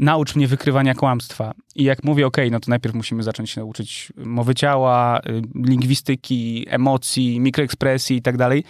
naucz 0.00 0.36
mnie 0.36 0.48
wykrywania 0.48 0.94
kłamstwa. 0.94 1.54
I 1.74 1.84
jak 1.84 2.04
mówię, 2.04 2.26
ok, 2.26 2.36
no 2.50 2.60
to 2.60 2.70
najpierw 2.70 2.94
musimy 2.94 3.22
zacząć 3.22 3.50
się 3.50 3.60
nauczyć 3.60 4.12
mowy 4.16 4.54
ciała, 4.54 5.20
y, 5.20 5.42
lingwistyki, 5.54 6.66
emocji, 6.68 7.40
mikroekspresji 7.40 8.16
i 8.16 8.22
tak 8.22 8.36
dalej. 8.36 8.64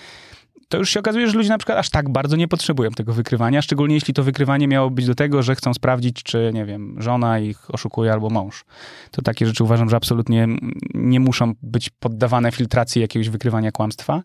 To 0.68 0.78
już 0.78 0.90
się 0.90 1.00
okazuje, 1.00 1.26
że 1.26 1.36
ludzie 1.36 1.48
na 1.48 1.58
przykład 1.58 1.78
aż 1.78 1.90
tak 1.90 2.08
bardzo 2.08 2.36
nie 2.36 2.48
potrzebują 2.48 2.90
tego 2.90 3.12
wykrywania, 3.12 3.62
szczególnie 3.62 3.94
jeśli 3.94 4.14
to 4.14 4.22
wykrywanie 4.22 4.68
miało 4.68 4.90
być 4.90 5.06
do 5.06 5.14
tego, 5.14 5.42
że 5.42 5.54
chcą 5.54 5.74
sprawdzić, 5.74 6.22
czy, 6.22 6.50
nie 6.54 6.64
wiem, 6.64 6.96
żona 6.98 7.38
ich 7.38 7.74
oszukuje 7.74 8.12
albo 8.12 8.30
mąż. 8.30 8.64
To 9.10 9.22
takie 9.22 9.46
rzeczy 9.46 9.64
uważam, 9.64 9.90
że 9.90 9.96
absolutnie 9.96 10.48
nie 10.94 11.20
muszą 11.20 11.52
być 11.62 11.90
poddawane 11.90 12.52
filtracji 12.52 13.02
jakiegoś 13.02 13.28
wykrywania 13.28 13.72
kłamstwa. 13.72 14.22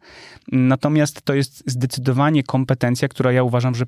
Natomiast 0.52 1.22
to 1.22 1.34
jest 1.34 1.64
zdecydowanie 1.66 2.44
kompetencja, 2.44 3.08
która 3.08 3.32
ja 3.32 3.44
uważam, 3.44 3.76
że 3.76 3.86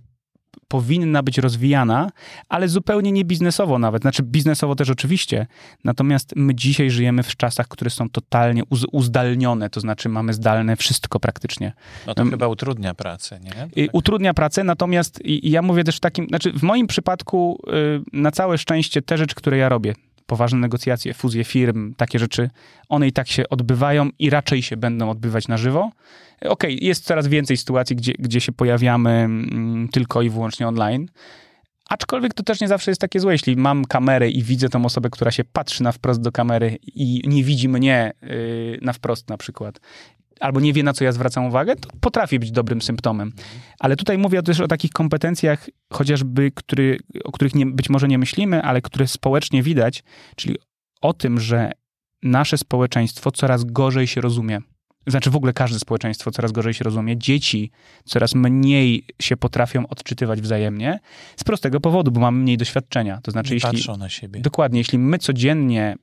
powinna 0.68 1.24
być 1.24 1.38
rozwijana, 1.38 2.10
ale 2.50 2.68
zupełnie 2.68 3.12
nie 3.12 3.26
biznesowo 3.26 3.80
nawet. 3.80 4.02
Znaczy 4.02 4.24
biznesowo 4.24 4.76
też 4.76 4.90
oczywiście. 4.90 5.48
Natomiast 5.84 6.34
my 6.36 6.56
dzisiaj 6.56 6.90
żyjemy 6.90 7.24
w 7.24 7.36
czasach, 7.36 7.68
które 7.68 7.90
są 7.90 8.10
totalnie 8.10 8.62
uz 8.70 8.86
uzdalnione, 8.92 9.70
to 9.70 9.80
znaczy 9.80 10.10
mamy 10.10 10.34
zdalne 10.34 10.76
wszystko 10.76 11.20
praktycznie. 11.20 11.74
No 12.08 12.14
to 12.14 12.26
chyba 12.26 12.48
utrudnia 12.48 12.94
pracę, 12.94 13.40
nie? 13.40 13.52
Tak. 13.52 13.70
Utrudnia 13.92 14.34
pracę, 14.34 14.64
natomiast 14.64 15.20
ja 15.26 15.62
mówię 15.62 15.84
też 15.84 15.98
w 15.98 16.00
takim, 16.00 16.28
znaczy 16.28 16.52
w 16.52 16.64
moim 16.64 16.88
przypadku 16.88 17.60
y, 17.68 18.02
na 18.14 18.32
całe 18.32 18.58
szczęście 18.58 19.02
te 19.02 19.18
rzeczy, 19.18 19.36
które 19.36 19.58
ja 19.58 19.70
robię, 19.70 19.94
poważne 20.28 20.60
negocjacje, 20.60 21.14
fuzje 21.14 21.44
firm, 21.44 21.94
takie 21.94 22.20
rzeczy, 22.20 22.50
one 22.90 23.08
i 23.08 23.12
tak 23.12 23.28
się 23.28 23.50
odbywają 23.50 24.10
i 24.20 24.30
raczej 24.30 24.62
się 24.62 24.78
będą 24.78 25.10
odbywać 25.10 25.48
na 25.48 25.58
żywo. 25.58 25.92
Okej, 26.38 26.50
okay, 26.50 26.88
jest 26.88 27.06
coraz 27.06 27.28
więcej 27.28 27.58
sytuacji, 27.58 27.96
gdzie, 27.96 28.14
gdzie 28.20 28.42
się 28.42 28.52
pojawiamy 28.52 29.10
mm, 29.10 29.88
tylko 29.88 30.22
i 30.22 30.30
wyłącznie 30.30 30.68
online. 30.68 31.08
Aczkolwiek 31.90 32.34
to 32.34 32.44
też 32.44 32.62
nie 32.62 32.68
zawsze 32.68 32.92
jest 32.92 33.02
takie 33.02 33.20
złe. 33.20 33.32
Jeśli 33.32 33.56
mam 33.56 33.86
kamerę 33.86 34.30
i 34.30 34.44
widzę 34.44 34.70
tą 34.70 34.86
osobę, 34.86 35.10
która 35.10 35.32
się 35.32 35.44
patrzy 35.44 35.84
na 35.84 35.92
wprost 35.92 36.22
do 36.22 36.32
kamery 36.32 36.78
i 36.82 37.22
nie 37.26 37.44
widzi 37.44 37.70
mnie 37.70 38.14
yy, 38.22 38.80
na 38.82 38.94
wprost 38.94 39.30
na 39.30 39.38
przykład, 39.38 39.80
albo 40.40 40.60
nie 40.60 40.74
wie, 40.74 40.84
na 40.84 40.94
co 40.94 41.04
ja 41.04 41.12
zwracam 41.12 41.46
uwagę, 41.46 41.76
to 41.76 41.90
potrafi 42.02 42.40
być 42.40 42.52
dobrym 42.52 42.82
symptomem. 42.82 43.32
Ale 43.80 43.96
tutaj 43.96 44.18
mówię 44.18 44.44
też 44.44 44.60
o 44.60 44.68
takich 44.68 44.92
kompetencjach, 44.92 45.70
chociażby, 45.94 46.52
który, 46.52 46.98
o 47.24 47.32
których 47.32 47.56
nie, 47.56 47.66
być 47.66 47.90
może 47.90 48.08
nie 48.08 48.18
myślimy, 48.18 48.64
ale 48.64 48.82
które 48.82 49.08
społecznie 49.08 49.64
widać, 49.64 50.04
czyli 50.36 50.56
o 51.02 51.14
tym, 51.14 51.40
że 51.40 51.72
nasze 52.24 52.58
społeczeństwo 52.58 53.32
coraz 53.32 53.64
gorzej 53.64 54.08
się 54.08 54.22
rozumie 54.22 54.62
znaczy 55.08 55.30
w 55.30 55.36
ogóle 55.36 55.54
każde 55.54 55.80
społeczeństwo 55.80 56.32
coraz 56.32 56.52
gorzej 56.52 56.74
się 56.74 56.84
rozumie, 56.84 57.18
dzieci 57.18 57.72
coraz 58.06 58.36
mniej 58.36 59.06
się 59.22 59.38
potrafią 59.38 59.88
odczytywać 59.88 60.42
wzajemnie 60.42 61.00
z 61.36 61.44
prostego 61.44 61.80
powodu, 61.80 62.12
bo 62.12 62.20
mamy 62.20 62.38
mniej 62.40 62.58
doświadczenia. 62.58 63.20
To 63.24 63.32
znaczy, 63.32 63.50
nie 63.50 63.56
jeśli. 63.56 63.72
Patrzą 63.72 63.98
na 63.98 64.10
siebie. 64.10 64.42
Dokładnie, 64.42 64.80
jeśli 64.80 65.00
my 65.00 65.18
codziennie, 65.18 65.96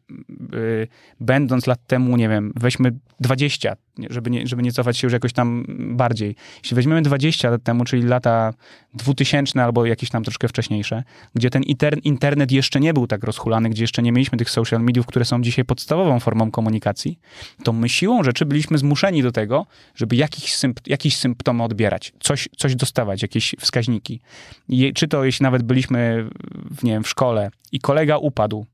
yy, 0.52 0.88
będąc 1.20 1.66
lat 1.66 1.86
temu, 1.86 2.16
nie 2.16 2.28
wiem, 2.28 2.52
weźmy 2.56 2.92
20, 3.20 3.76
żeby 4.10 4.30
nie, 4.30 4.46
żeby 4.46 4.62
nie 4.62 4.72
cofać 4.72 4.98
się 4.98 5.06
już 5.06 5.12
jakoś 5.12 5.32
tam 5.32 5.64
bardziej. 5.96 6.36
Jeśli 6.62 6.74
weźmiemy 6.74 7.02
20 7.02 7.50
lat 7.50 7.62
temu, 7.62 7.84
czyli 7.84 8.02
lata 8.02 8.54
2000 8.94 9.64
albo 9.64 9.86
jakieś 9.86 10.10
tam 10.10 10.24
troszkę 10.24 10.48
wcześniejsze, 10.48 11.02
gdzie 11.34 11.50
ten 11.50 11.62
internet 12.04 12.52
jeszcze 12.52 12.80
nie 12.80 12.94
był 12.94 13.06
tak 13.06 13.24
rozhulany, 13.24 13.70
gdzie 13.70 13.82
jeszcze 13.82 14.02
nie 14.02 14.12
mieliśmy 14.12 14.38
tych 14.38 14.50
social 14.50 14.80
mediów, 14.80 15.06
które 15.06 15.24
są 15.24 15.42
dzisiaj 15.42 15.64
podstawową 15.64 16.20
formą 16.20 16.50
komunikacji, 16.50 17.18
to 17.64 17.72
my 17.72 17.88
siłą 17.88 18.22
rzeczy 18.22 18.46
byliśmy 18.46 18.78
zmuszeni 18.78 19.22
do 19.22 19.32
tego, 19.32 19.66
żeby 19.94 20.16
jakiś, 20.16 20.54
sympt 20.54 20.88
jakiś 20.88 21.16
symptomy 21.16 21.62
odbierać, 21.62 22.12
coś, 22.20 22.48
coś 22.56 22.76
dostawać, 22.76 23.22
jakieś 23.22 23.54
wskaźniki. 23.60 24.20
I, 24.68 24.92
czy 24.92 25.08
to 25.08 25.24
jeśli 25.24 25.42
nawet 25.42 25.62
byliśmy 25.62 26.28
w, 26.70 26.82
nie 26.82 26.92
wiem, 26.92 27.04
w 27.04 27.08
szkole 27.08 27.50
i 27.72 27.80
kolega 27.80 28.16
upadł 28.16 28.66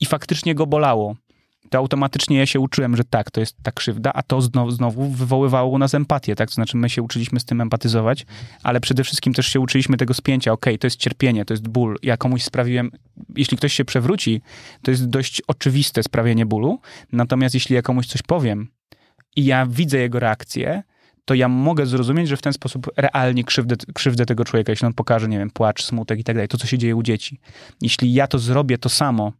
i 0.00 0.06
faktycznie 0.06 0.54
go 0.54 0.66
bolało, 0.66 1.16
to 1.74 1.78
automatycznie 1.78 2.38
ja 2.38 2.46
się 2.46 2.60
uczyłem, 2.60 2.96
że 2.96 3.04
tak, 3.04 3.30
to 3.30 3.40
jest 3.40 3.56
ta 3.62 3.72
krzywda, 3.72 4.12
a 4.12 4.22
to 4.22 4.40
znowu, 4.40 4.70
znowu 4.70 5.08
wywoływało 5.08 5.70
u 5.70 5.78
nas 5.78 5.94
empatię, 5.94 6.34
tak? 6.34 6.48
To 6.48 6.54
znaczy 6.54 6.76
my 6.76 6.90
się 6.90 7.02
uczyliśmy 7.02 7.40
z 7.40 7.44
tym 7.44 7.60
empatyzować, 7.60 8.26
ale 8.62 8.80
przede 8.80 9.04
wszystkim 9.04 9.32
też 9.32 9.46
się 9.46 9.60
uczyliśmy 9.60 9.96
tego 9.96 10.14
spięcia, 10.14 10.52
okej, 10.52 10.74
okay, 10.74 10.78
to 10.78 10.86
jest 10.86 10.96
cierpienie, 10.96 11.44
to 11.44 11.54
jest 11.54 11.68
ból. 11.68 11.96
Ja 12.02 12.16
komuś 12.16 12.42
sprawiłem, 12.42 12.90
jeśli 13.36 13.56
ktoś 13.56 13.72
się 13.72 13.84
przewróci, 13.84 14.42
to 14.82 14.90
jest 14.90 15.08
dość 15.08 15.42
oczywiste 15.46 16.02
sprawienie 16.02 16.46
bólu, 16.46 16.80
natomiast 17.12 17.54
jeśli 17.54 17.74
ja 17.74 17.82
komuś 17.82 18.06
coś 18.06 18.22
powiem 18.22 18.68
i 19.36 19.44
ja 19.44 19.66
widzę 19.66 19.98
jego 19.98 20.18
reakcję, 20.18 20.82
to 21.24 21.34
ja 21.34 21.48
mogę 21.48 21.86
zrozumieć, 21.86 22.28
że 22.28 22.36
w 22.36 22.42
ten 22.42 22.52
sposób 22.52 22.90
realnie 22.96 23.44
krzywdę, 23.44 23.76
krzywdę 23.94 24.26
tego 24.26 24.44
człowieka, 24.44 24.72
jeśli 24.72 24.86
on 24.86 24.94
pokaże, 24.94 25.28
nie 25.28 25.38
wiem, 25.38 25.50
płacz, 25.50 25.82
smutek 25.82 26.18
i 26.18 26.24
tak 26.24 26.36
dalej, 26.36 26.48
to 26.48 26.58
co 26.58 26.66
się 26.66 26.78
dzieje 26.78 26.96
u 26.96 27.02
dzieci. 27.02 27.40
Jeśli 27.80 28.12
ja 28.12 28.26
to 28.26 28.38
zrobię 28.38 28.78
to 28.78 28.88
samo 28.88 29.32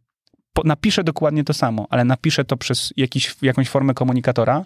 napiszę 0.63 1.03
dokładnie 1.03 1.43
to 1.43 1.53
samo, 1.53 1.87
ale 1.89 2.05
napiszę 2.05 2.45
to 2.45 2.57
przez 2.57 2.93
jakiś, 2.97 3.35
jakąś 3.41 3.69
formę 3.69 3.93
komunikatora, 3.93 4.65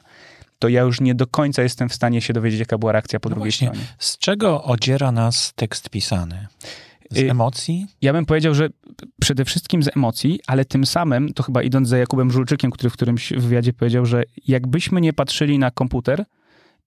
to 0.60 0.68
ja 0.68 0.82
już 0.82 1.02
nie 1.02 1.16
do 1.16 1.28
końca 1.28 1.64
jestem 1.64 1.90
w 1.90 1.94
stanie 1.94 2.22
się 2.22 2.34
dowiedzieć, 2.34 2.60
jaka 2.60 2.78
była 2.78 2.92
reakcja 2.92 3.20
po 3.20 3.30
no 3.30 3.36
drugiej 3.36 3.52
właśnie. 3.52 3.68
stronie. 3.68 3.88
Z 4.00 4.18
czego 4.18 4.64
odziera 4.64 5.12
nas 5.12 5.54
tekst 5.56 5.90
pisany? 5.90 6.48
Z 7.12 7.18
y, 7.18 7.32
emocji? 7.32 7.88
Ja 8.02 8.14
bym 8.14 8.26
powiedział, 8.26 8.54
że 8.54 8.70
przede 9.22 9.46
wszystkim 9.46 9.84
z 9.84 9.98
emocji, 9.98 10.40
ale 10.48 10.66
tym 10.66 10.86
samym, 10.86 11.34
to 11.34 11.44
chyba 11.44 11.64
idąc 11.64 11.88
za 11.88 11.98
Jakubem 11.98 12.32
Żulczykiem, 12.32 12.72
który 12.72 12.90
w 12.90 12.94
którymś 12.94 13.34
wywiadzie 13.34 13.74
powiedział, 13.74 14.06
że 14.06 14.24
jakbyśmy 14.48 15.02
nie 15.02 15.14
patrzyli 15.14 15.60
na 15.60 15.72
komputer 15.72 16.26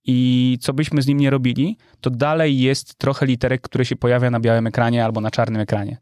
i 0.05 0.59
co 0.61 0.73
byśmy 0.73 1.03
z 1.03 1.07
nim 1.07 1.21
nie 1.21 1.31
robili, 1.31 1.77
to 2.01 2.11
dalej 2.11 2.61
jest 2.61 2.95
trochę 2.95 3.27
literek, 3.27 3.61
które 3.61 3.85
się 3.85 3.97
pojawia 3.97 4.31
na 4.31 4.41
białym 4.41 4.67
ekranie 4.67 5.05
albo 5.05 5.21
na 5.21 5.31
czarnym 5.31 5.61
ekranie 5.61 5.97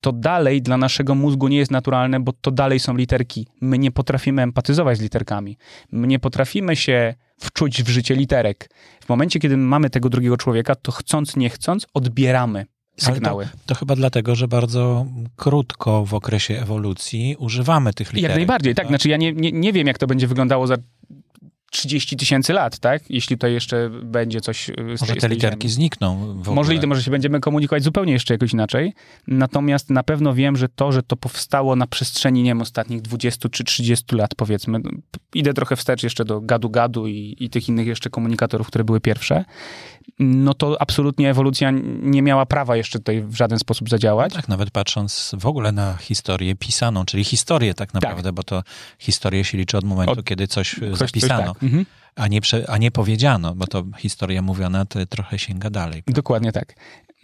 to 0.00 0.12
dalej 0.12 0.62
dla 0.62 0.76
naszego 0.76 1.14
mózgu 1.14 1.48
nie 1.48 1.56
jest 1.56 1.70
naturalne, 1.70 2.20
bo 2.20 2.32
to 2.40 2.50
dalej 2.50 2.80
są 2.80 2.96
literki. 2.96 3.46
My 3.60 3.78
nie 3.78 3.90
potrafimy 3.90 4.42
empatyzować 4.42 4.98
z 4.98 5.00
literkami. 5.00 5.58
My 5.92 6.06
nie 6.06 6.18
potrafimy 6.18 6.76
się 6.76 7.14
wczuć 7.40 7.82
w 7.82 7.88
życie 7.88 8.14
literek. 8.14 8.70
W 9.04 9.08
momencie, 9.08 9.40
kiedy 9.40 9.56
mamy 9.56 9.90
tego 9.90 10.08
drugiego 10.08 10.36
człowieka, 10.36 10.74
to 10.74 10.92
chcąc, 10.92 11.36
nie 11.36 11.50
chcąc, 11.50 11.86
odbieramy 11.94 12.66
sygnały. 12.96 13.44
To, 13.44 13.50
to, 13.66 13.74
chyba 13.74 13.96
dlatego, 13.96 14.34
że 14.34 14.48
bardzo 14.48 15.06
krótko 15.36 16.04
w 16.04 16.14
okresie 16.14 16.58
ewolucji 16.60 17.36
używamy 17.38 17.92
tych 17.92 18.12
literek. 18.12 18.30
Jak 18.30 18.38
najbardziej, 18.38 18.74
tak. 18.74 18.88
Znaczy 18.88 19.08
ja 19.08 19.16
nie, 19.16 19.32
nie, 19.32 19.52
nie 19.52 19.72
wiem, 19.72 19.86
jak 19.86 19.98
to 19.98 20.06
będzie 20.06 20.26
wyglądało 20.26 20.66
za 20.66 20.76
30 21.70 22.16
tysięcy 22.16 22.52
lat, 22.52 22.78
tak? 22.78 23.10
Jeśli 23.10 23.38
to 23.38 23.46
jeszcze 23.46 23.90
będzie 23.90 24.40
coś... 24.40 24.70
Może 25.00 25.16
te 25.16 25.28
literki 25.28 25.68
znikną 25.68 26.42
w 26.42 26.48
Możliwe, 26.48 26.86
może 26.86 27.02
się 27.02 27.10
będziemy 27.10 27.40
komunikować 27.40 27.82
zupełnie 27.82 28.12
jeszcze 28.12 28.34
jakoś 28.34 28.52
inaczej. 28.52 28.92
Natomiast 29.26 29.90
na 29.90 30.02
pewno 30.02 30.34
wiem, 30.34 30.56
że 30.56 30.68
to, 30.68 30.92
że 30.92 31.02
to 31.02 31.16
powstało 31.16 31.76
na 31.76 31.86
przestrzeni, 31.86 32.42
nie 32.42 32.50
wiem, 32.50 32.60
ostatnich 32.60 33.02
20 33.02 33.48
czy 33.48 33.64
30 33.64 34.16
lat, 34.16 34.34
powiedzmy. 34.34 34.80
Idę 35.34 35.54
trochę 35.54 35.76
wstecz 35.76 36.02
jeszcze 36.02 36.24
do 36.24 36.40
gadu-gadu 36.40 37.06
i, 37.06 37.36
i 37.40 37.50
tych 37.50 37.68
innych 37.68 37.86
jeszcze 37.86 38.10
komunikatorów, 38.10 38.66
które 38.66 38.84
były 38.84 39.00
pierwsze 39.00 39.44
no 40.18 40.54
to 40.54 40.82
absolutnie 40.82 41.30
ewolucja 41.30 41.72
nie 42.02 42.22
miała 42.22 42.46
prawa 42.46 42.76
jeszcze 42.76 42.98
tutaj 42.98 43.22
w 43.22 43.34
żaden 43.34 43.58
sposób 43.58 43.88
zadziałać. 43.88 44.34
No 44.34 44.40
tak, 44.40 44.48
nawet 44.48 44.70
patrząc 44.70 45.34
w 45.38 45.46
ogóle 45.46 45.72
na 45.72 45.96
historię 45.96 46.54
pisaną, 46.54 47.04
czyli 47.04 47.24
historię 47.24 47.74
tak 47.74 47.94
naprawdę, 47.94 48.22
tak. 48.22 48.34
bo 48.34 48.42
to 48.42 48.62
historię 48.98 49.44
się 49.44 49.58
liczy 49.58 49.78
od 49.78 49.84
momentu, 49.84 50.12
od... 50.12 50.24
kiedy 50.24 50.46
coś 50.48 50.74
Ktoś 50.74 50.98
zapisano. 50.98 51.52
Coś, 51.52 51.54
tak. 51.54 51.62
mhm. 51.62 51.86
A 52.16 52.28
nie, 52.28 52.40
prze, 52.40 52.70
a 52.70 52.78
nie 52.78 52.90
powiedziano, 52.90 53.54
bo 53.54 53.66
to 53.66 53.84
historia 53.98 54.42
mówiona 54.42 54.84
to 54.84 55.06
trochę 55.06 55.38
sięga 55.38 55.70
dalej. 55.70 56.02
Dokładnie 56.06 56.52
tak. 56.52 56.74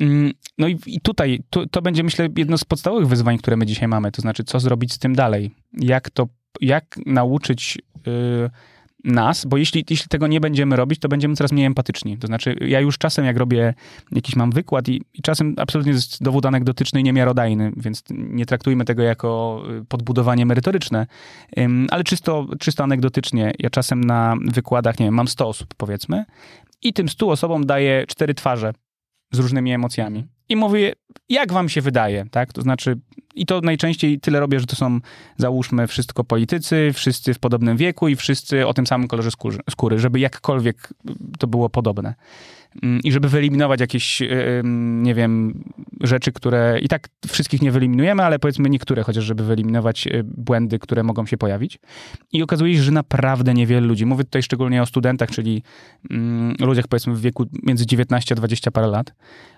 Mm, 0.01 0.33
no 0.59 0.69
i, 0.69 0.79
i 0.87 1.01
tutaj 1.01 1.43
to, 1.51 1.67
to, 1.67 1.83
będzie, 1.83 2.03
myślę, 2.03 2.29
jedno 2.37 2.59
z 2.59 2.65
podstawowych 2.65 3.09
wyzwań, 3.09 3.39
które 3.39 3.57
my 3.57 3.67
dzisiaj 3.67 3.89
mamy. 3.89 4.13
To 4.13 4.23
znaczy, 4.23 4.45
co 4.45 4.61
zrobić 4.61 4.93
z 4.93 4.99
tym 4.99 5.15
dalej? 5.15 5.55
Jak 5.73 6.11
to, 6.11 6.29
jak 6.61 6.99
nauczyć 7.07 7.79
yy, 8.07 8.51
nas, 9.05 9.45
bo 9.45 9.57
jeśli, 9.57 9.85
jeśli 9.91 10.09
tego 10.09 10.27
nie 10.27 10.41
będziemy 10.41 10.77
robić, 10.77 11.01
to 11.01 11.09
będziemy 11.09 11.37
coraz 11.37 11.53
mniej 11.53 11.67
empatyczni. 11.67 12.19
To 12.19 12.27
znaczy, 12.27 12.57
ja 12.61 12.81
już 12.81 12.99
czasem, 12.99 13.25
jak 13.25 13.37
robię 13.37 13.75
jakiś 14.13 14.37
mam 14.37 14.51
wykład 14.51 14.89
i, 14.89 15.03
i 15.15 15.23
czasem 15.23 15.55
absolutnie 15.59 15.93
jest 15.93 16.23
dowód 16.23 16.47
anegdotyczny 16.47 17.01
i 17.01 17.05
niemiarodajny, 17.05 17.73
więc 17.77 18.05
nie 18.11 18.47
traktujmy 18.47 18.85
tego 18.85 19.03
jako 19.03 19.63
y, 19.81 19.85
podbudowanie 19.85 20.47
merytoryczne, 20.47 21.07
ale 21.91 22.05
czysto, 22.05 22.47
czysto 22.59 22.85
anegdotycznie. 22.85 23.53
Ja 23.59 23.71
czasem 23.71 24.05
na 24.05 24.37
wykładach, 24.53 24.99
nie 24.99 25.07
wiem, 25.07 25.15
mam 25.15 25.29
100 25.29 25.49
osób, 25.49 25.75
powiedzmy, 25.77 26.25
i 26.83 26.93
tym 26.93 27.09
100 27.09 27.29
osobom 27.29 27.67
daję 27.67 28.05
cztery 28.09 28.35
twarze 28.35 28.73
z 29.33 29.39
różnymi 29.39 29.73
emocjami. 29.73 30.27
I 30.53 30.57
mówię, 30.57 30.93
jak 31.29 31.53
wam 31.53 31.69
się 31.69 31.81
wydaje, 31.81 32.25
tak? 32.31 32.53
To 32.53 32.63
znaczy, 32.63 32.99
i 33.35 33.47
to 33.47 33.61
najczęściej 33.61 34.21
tyle 34.21 34.41
robię, 34.41 34.61
że 34.61 34.67
to 34.67 34.77
są, 34.77 34.99
załóżmy, 35.37 35.87
wszystko 35.87 36.25
politycy, 36.25 36.91
wszyscy 36.95 37.35
w 37.35 37.39
podobnym 37.39 37.77
wieku 37.77 38.09
i 38.09 38.17
wszyscy 38.17 38.67
o 38.67 38.75
tym 38.75 38.87
samym 38.87 39.09
kolorze 39.09 39.31
skóry, 39.31 39.59
skóry 39.71 39.99
żeby 39.99 40.21
jakkolwiek 40.21 40.89
to 41.39 41.47
było 41.47 41.69
podobne. 41.69 42.15
Mm, 42.83 43.01
I 43.05 43.13
żeby 43.13 43.29
wyeliminować 43.29 43.81
jakieś, 43.81 44.23
nie 45.03 45.15
wiem, 45.15 45.65
rzeczy, 46.01 46.33
które 46.33 46.79
i 46.83 46.89
tak 46.89 47.09
wszystkich 47.29 47.63
nie 47.63 47.73
wyeliminujemy, 47.73 48.23
ale 48.23 48.39
powiedzmy 48.39 48.71
niektóre, 48.71 49.03
chociaż 49.03 49.25
żeby 49.25 49.45
wyeliminować 49.45 50.07
e, 50.07 50.23
błędy, 50.25 50.79
które 50.79 51.03
mogą 51.03 51.27
się 51.27 51.37
pojawić. 51.37 51.79
I 52.33 52.43
okazuje 52.43 52.77
się, 52.77 52.83
że 52.83 52.93
naprawdę 52.93 53.55
niewiele 53.55 53.87
ludzi, 53.87 54.07
mówię 54.07 54.25
tutaj 54.25 54.43
szczególnie 54.43 54.83
o 54.83 54.87
studentach, 54.87 55.31
czyli 55.31 55.63
mm, 56.11 56.55
ludziach 56.61 56.89
powiedzmy 56.89 57.15
w 57.15 57.21
wieku 57.21 57.47
między 57.63 57.87
19 57.87 58.35
a 58.35 58.37
20 58.37 58.71
parę 58.71 58.87
lat, 58.87 59.15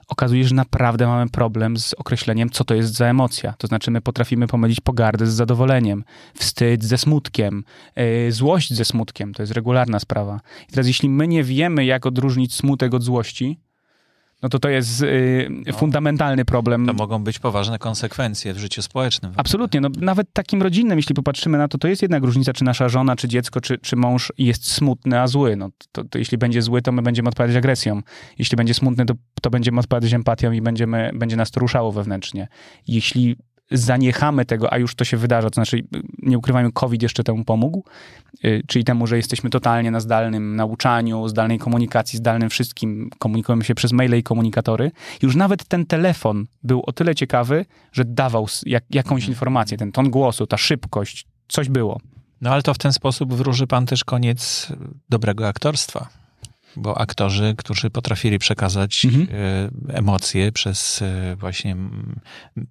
okazuje 0.09 0.45
że 0.45 0.55
naprawdę 0.55 1.07
mamy 1.07 1.31
problem 1.31 1.77
z 1.77 1.95
określeniem, 1.95 2.51
co 2.51 2.65
to 2.65 2.75
jest 2.75 2.95
za 2.95 3.07
emocja. 3.07 3.55
To 3.59 3.67
znaczy, 3.67 3.91
my 3.91 4.01
potrafimy 4.01 4.47
pomylić 4.47 4.81
pogardę 4.81 5.27
z 5.27 5.33
zadowoleniem, 5.33 6.05
wstyd 6.35 6.85
ze 6.85 6.99
smutkiem, 6.99 7.65
yy, 7.97 8.33
złość 8.33 8.75
ze 8.75 8.85
smutkiem. 8.85 9.35
To 9.35 9.43
jest 9.43 9.53
regularna 9.53 10.01
sprawa. 10.01 10.41
I 10.69 10.73
teraz, 10.73 10.87
jeśli 10.87 11.09
my 11.09 11.29
nie 11.29 11.45
wiemy, 11.45 11.85
jak 11.85 12.07
odróżnić 12.07 12.55
smutek 12.55 12.95
od 12.95 13.03
złości, 13.03 13.59
no 14.45 14.49
to 14.49 14.59
to 14.59 14.69
jest 14.69 15.03
y, 15.03 15.49
no, 15.67 15.73
fundamentalny 15.73 16.45
problem. 16.45 16.87
To 16.87 16.93
mogą 16.93 17.25
być 17.25 17.39
poważne 17.39 17.79
konsekwencje 17.79 18.55
w 18.55 18.59
życiu 18.59 18.83
społecznym. 18.83 19.33
Absolutnie. 19.37 19.81
No, 19.81 19.89
nawet 20.01 20.33
takim 20.33 20.63
rodzinnym, 20.63 20.99
jeśli 20.99 21.15
popatrzymy 21.15 21.59
na 21.59 21.69
to, 21.69 21.79
to 21.79 21.89
jest 21.89 22.03
jednak 22.03 22.25
różnica, 22.25 22.53
czy 22.53 22.65
nasza 22.65 22.89
żona, 22.89 23.17
czy 23.17 23.29
dziecko, 23.29 23.61
czy, 23.61 23.79
czy 23.79 23.97
mąż 23.97 24.33
jest 24.39 24.71
smutny, 24.71 25.21
a 25.21 25.27
zły. 25.27 25.57
No, 25.57 25.71
to, 25.93 26.05
to 26.05 26.19
jeśli 26.19 26.39
będzie 26.39 26.63
zły, 26.63 26.83
to 26.83 26.93
my 26.93 27.03
będziemy 27.03 27.29
odpowiadać 27.29 27.57
agresją. 27.57 28.01
Jeśli 28.39 28.57
będzie 28.57 28.75
smutny, 28.75 29.07
to, 29.07 29.15
to 29.43 29.51
będziemy 29.51 29.81
odpowiadać 29.81 30.13
empatią 30.13 30.53
i 30.53 30.61
będziemy, 30.61 31.11
będzie 31.15 31.37
nas 31.37 31.51
to 31.51 31.61
ruszało 31.61 31.93
wewnętrznie. 31.93 32.49
Jeśli 32.89 33.37
zaniechamy 33.71 34.45
tego, 34.45 34.73
a 34.73 34.79
już 34.79 34.95
to 34.95 35.05
się 35.05 35.17
wydarza, 35.17 35.51
to 35.51 35.55
znaczy 35.55 35.85
nie 36.23 36.39
ukrywajmy, 36.39 36.73
COVID 36.73 37.03
jeszcze 37.03 37.25
temu 37.25 37.45
pomógł, 37.45 37.85
y, 38.45 38.63
czyli 38.67 38.85
temu, 38.85 39.07
że 39.07 39.17
jesteśmy 39.17 39.51
totalnie 39.51 39.91
na 39.91 40.01
zdalnym 40.01 40.57
nauczaniu, 40.57 41.29
zdalnej 41.29 41.59
komunikacji, 41.59 42.19
zdalnym 42.19 42.51
wszystkim, 42.51 43.11
komunikujemy 43.19 43.65
się 43.65 43.75
przez 43.75 43.93
maile 43.93 44.19
i 44.19 44.23
komunikatory. 44.23 44.91
Już 45.23 45.37
nawet 45.37 45.65
ten 45.65 45.87
telefon 45.87 46.47
był 46.63 46.83
o 46.87 46.93
tyle 46.93 47.15
ciekawy, 47.15 47.65
że 47.93 48.05
dawał 48.05 48.47
jak, 48.67 48.85
jakąś 48.91 49.23
mhm. 49.23 49.33
informację, 49.33 49.79
ten 49.79 49.93
ton 49.93 50.11
głosu, 50.11 50.47
ta 50.47 50.57
szybkość, 50.57 51.27
coś 51.49 51.69
było. 51.69 52.01
No 52.41 52.51
ale 52.51 52.63
to 52.63 52.75
w 52.75 52.79
ten 52.79 52.93
sposób 52.93 53.35
wróży 53.35 53.67
pan 53.67 53.87
też 53.87 54.05
koniec 54.05 54.69
dobrego 55.09 55.49
aktorstwa 55.49 56.24
bo 56.77 56.99
aktorzy, 56.99 57.55
którzy 57.59 57.91
potrafili 57.91 58.39
przekazać 58.39 59.05
mhm. 59.05 59.27
E, 59.33 59.97
emocje 59.97 60.53
przez 60.53 61.03
e, 61.03 61.37
właśnie, 61.37 61.77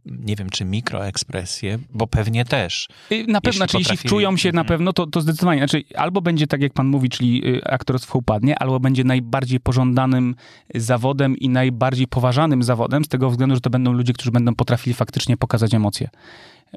nie 0.06 0.36
wiem, 0.36 0.50
czy 0.50 0.66
mikroekspresję, 0.66 1.80
bo 1.90 2.08
pewnie 2.08 2.46
też. 2.46 2.88
Na 3.28 3.42
pewno, 3.42 3.58
znaczy 3.58 3.78
jeśli 3.78 3.98
czują 3.98 4.38
się 4.38 4.52
na 4.52 4.62
mhm. 4.62 4.68
pewno, 4.68 4.94
to, 4.94 5.08
to 5.08 5.22
zdecydowanie. 5.22 5.60
Znaczy, 5.60 5.84
albo 5.96 6.22
będzie 6.22 6.48
tak, 6.48 6.62
jak 6.62 6.74
pan 6.74 6.88
mówi, 6.88 7.10
czyli 7.10 7.48
y, 7.48 7.64
aktorstwo 7.64 8.20
upadnie, 8.20 8.60
albo 8.60 8.80
będzie 8.80 9.04
najbardziej 9.04 9.60
pożądanym 9.60 10.36
zawodem 10.76 11.38
i 11.38 11.50
najbardziej 11.50 12.08
poważanym 12.08 12.64
zawodem, 12.64 13.06
z 13.06 13.08
tego 13.08 13.30
względu, 13.30 13.56
że 13.56 13.62
to 13.62 13.70
będą 13.70 13.92
ludzie, 13.94 14.14
którzy 14.14 14.32
będą 14.32 14.56
potrafili 14.56 14.94
faktycznie 14.94 15.38
pokazać 15.38 15.74
emocje. 15.74 16.10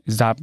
Za 0.06 0.34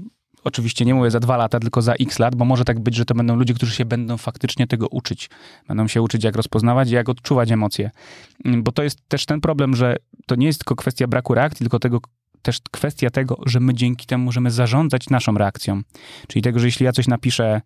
Oczywiście 0.43 0.85
nie 0.85 0.93
mówię 0.93 1.11
za 1.11 1.19
dwa 1.19 1.37
lata, 1.37 1.59
tylko 1.59 1.81
za 1.81 1.93
x 1.93 2.19
lat, 2.19 2.35
bo 2.35 2.45
może 2.45 2.65
tak 2.65 2.79
być, 2.79 2.95
że 2.95 3.05
to 3.05 3.15
będą 3.15 3.35
ludzie, 3.35 3.53
którzy 3.53 3.75
się 3.75 3.85
będą 3.85 4.17
faktycznie 4.17 4.67
tego 4.67 4.87
uczyć. 4.87 5.29
Będą 5.67 5.87
się 5.87 6.01
uczyć, 6.01 6.23
jak 6.23 6.35
rozpoznawać 6.35 6.89
jak 6.89 7.09
odczuwać 7.09 7.51
emocje. 7.51 7.91
Bo 8.45 8.71
to 8.71 8.83
jest 8.83 8.99
też 9.07 9.25
ten 9.25 9.41
problem, 9.41 9.75
że 9.75 9.95
to 10.25 10.35
nie 10.35 10.47
jest 10.47 10.59
tylko 10.59 10.75
kwestia 10.75 11.07
braku 11.07 11.33
reakcji, 11.33 11.63
tylko 11.63 11.79
tego, 11.79 11.99
też 12.41 12.59
kwestia 12.71 13.09
tego, 13.09 13.37
że 13.45 13.59
my 13.59 13.73
dzięki 13.73 14.05
temu 14.05 14.25
możemy 14.25 14.51
zarządzać 14.51 15.09
naszą 15.09 15.33
reakcją. 15.33 15.81
Czyli 16.27 16.41
tego, 16.41 16.59
że 16.59 16.65
jeśli 16.65 16.85
ja 16.85 16.91
coś 16.91 17.07
napiszę 17.07 17.61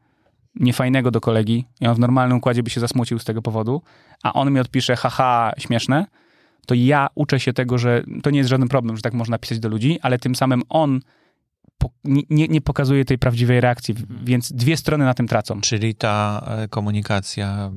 niefajnego 0.55 1.11
do 1.11 1.21
kolegi 1.21 1.65
i 1.81 1.87
on 1.87 1.95
w 1.95 1.99
normalnym 1.99 2.37
układzie 2.37 2.63
by 2.63 2.69
się 2.69 2.79
zasmucił 2.79 3.19
z 3.19 3.25
tego 3.25 3.41
powodu, 3.41 3.81
a 4.23 4.33
on 4.33 4.53
mi 4.53 4.59
odpisze 4.59 4.95
haha, 4.95 5.51
śmieszne, 5.57 6.05
to 6.65 6.75
ja 6.75 7.07
uczę 7.15 7.39
się 7.39 7.53
tego, 7.53 7.77
że 7.77 8.03
to 8.23 8.29
nie 8.29 8.37
jest 8.37 8.49
żaden 8.49 8.67
problem, 8.67 8.95
że 8.95 9.01
tak 9.01 9.13
można 9.13 9.37
pisać 9.37 9.59
do 9.59 9.69
ludzi, 9.69 9.99
ale 10.01 10.19
tym 10.19 10.35
samym 10.35 10.61
on 10.69 10.99
nie, 12.29 12.47
nie 12.47 12.61
pokazuje 12.61 13.05
tej 13.05 13.17
prawdziwej 13.17 13.61
reakcji, 13.61 13.95
więc 14.23 14.51
dwie 14.53 14.77
strony 14.77 15.05
na 15.05 15.13
tym 15.13 15.27
tracą. 15.27 15.61
Czyli 15.61 15.95
ta 15.95 16.45
e, 16.47 16.67
komunikacja 16.67 17.71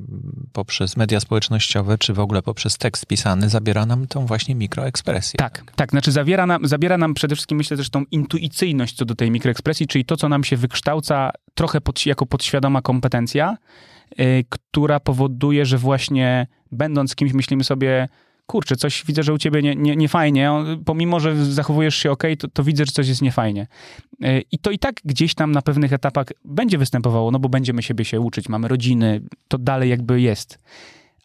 poprzez 0.53 0.96
media 0.96 1.20
społecznościowe, 1.20 1.98
czy 1.98 2.14
w 2.14 2.20
ogóle 2.20 2.42
poprzez 2.42 2.78
tekst 2.78 3.07
pisany, 3.07 3.48
zabiera 3.48 3.86
nam 3.86 4.07
tą 4.07 4.26
właśnie 4.26 4.55
mikroekspresję. 4.55 5.38
Tak, 5.38 5.59
tak, 5.59 5.74
tak 5.76 5.90
znaczy 5.90 6.12
zabiera 6.12 6.46
nam, 6.46 6.68
zabiera 6.68 6.98
nam 6.98 7.14
przede 7.14 7.34
wszystkim, 7.34 7.59
myślę, 7.59 7.76
też 7.76 7.90
tą 7.90 8.05
intuicyjność 8.11 8.96
co 8.96 9.05
do 9.05 9.14
tej 9.14 9.30
mikroekspresji, 9.30 9.86
czyli 9.86 10.05
to, 10.05 10.16
co 10.16 10.28
nam 10.28 10.44
się 10.44 10.57
wykształca 10.57 11.30
trochę 11.55 11.80
pod, 11.80 12.07
jako 12.07 12.26
podświadoma 12.26 12.82
kompetencja, 12.82 13.57
yy, 14.18 14.44
która 14.48 15.01
powoduje, 15.01 15.66
że 15.66 15.78
właśnie 15.78 16.46
będąc 16.72 17.14
kimś, 17.14 17.32
myślimy 17.32 17.64
sobie, 17.64 18.09
kurczę, 18.51 18.76
coś 18.76 19.05
widzę, 19.07 19.22
że 19.22 19.34
u 19.34 19.38
ciebie 19.38 19.62
nie, 19.62 19.76
nie, 19.76 19.96
nie 19.96 20.09
fajnie, 20.09 20.51
pomimo, 20.84 21.20
że 21.20 21.44
zachowujesz 21.44 21.96
się 21.96 22.11
ok, 22.11 22.22
to, 22.38 22.48
to 22.48 22.64
widzę, 22.64 22.84
że 22.84 22.92
coś 22.92 23.09
jest 23.09 23.22
niefajnie. 23.22 23.66
E, 24.22 24.40
I 24.40 24.59
to 24.59 24.70
i 24.70 24.78
tak 24.78 24.94
gdzieś 25.05 25.34
tam 25.34 25.53
na 25.53 25.62
pewnych 25.62 25.92
etapach 25.92 26.26
będzie 26.44 26.78
występowało, 26.78 27.30
no 27.30 27.38
bo 27.38 27.48
będziemy 27.48 27.82
siebie 27.82 28.05
się 28.05 28.20
uczyć, 28.20 28.48
mamy 28.48 28.68
rodziny, 28.68 29.20
to 29.48 29.59
dalej 29.59 29.90
jakby 29.90 30.20
jest 30.20 30.59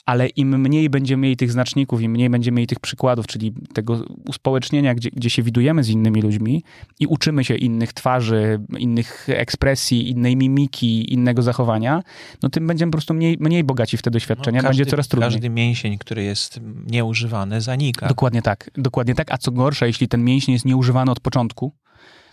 ale 0.06 0.28
im 0.28 0.62
mniej 0.62 0.90
będziemy 0.90 1.22
mieli 1.22 1.38
tych 1.38 1.52
znaczników, 1.52 2.02
im 2.02 2.12
mniej 2.12 2.30
będziemy 2.30 2.56
mieli 2.56 2.68
tych 2.68 2.80
przykładów, 2.80 3.28
czyli 3.28 3.54
tego 3.74 4.04
uspołecznienia, 4.28 4.96
gdzie, 4.96 5.10
gdzie 5.12 5.30
się 5.30 5.44
widujemy 5.44 5.84
z 5.84 5.90
innymi 5.90 6.22
ludźmi 6.22 6.64
i 7.00 7.08
uczymy 7.08 7.44
się 7.44 7.56
innych 7.56 7.94
twarzy, 7.94 8.60
innych 8.78 9.28
ekspresji, 9.30 10.10
innej 10.10 10.36
mimiki, 10.36 11.14
innego 11.14 11.42
zachowania, 11.42 12.04
no 12.44 12.50
tym 12.50 12.68
będziemy 12.68 12.92
po 12.92 12.98
prostu 12.98 13.14
mniej, 13.14 13.38
mniej 13.40 13.64
bogaci 13.64 13.98
w 13.98 14.02
te 14.02 14.12
doświadczenia, 14.12 14.62
no, 14.62 14.68
każdy, 14.68 14.82
będzie 14.84 14.92
coraz 14.92 15.08
trudniej. 15.08 15.32
Każdy 15.32 15.50
mięsień, 15.50 15.98
który 15.98 16.24
jest 16.24 16.60
nieużywany, 16.92 17.62
zanika. 17.62 18.08
Dokładnie 18.08 18.42
tak, 18.42 18.70
dokładnie 18.76 19.16
tak, 19.16 19.32
a 19.32 19.38
co 19.38 19.52
gorsza, 19.52 19.86
jeśli 19.86 20.08
ten 20.08 20.24
mięsień 20.24 20.54
jest 20.54 20.66
nieużywany 20.66 21.12
od 21.12 21.20
początku, 21.20 21.74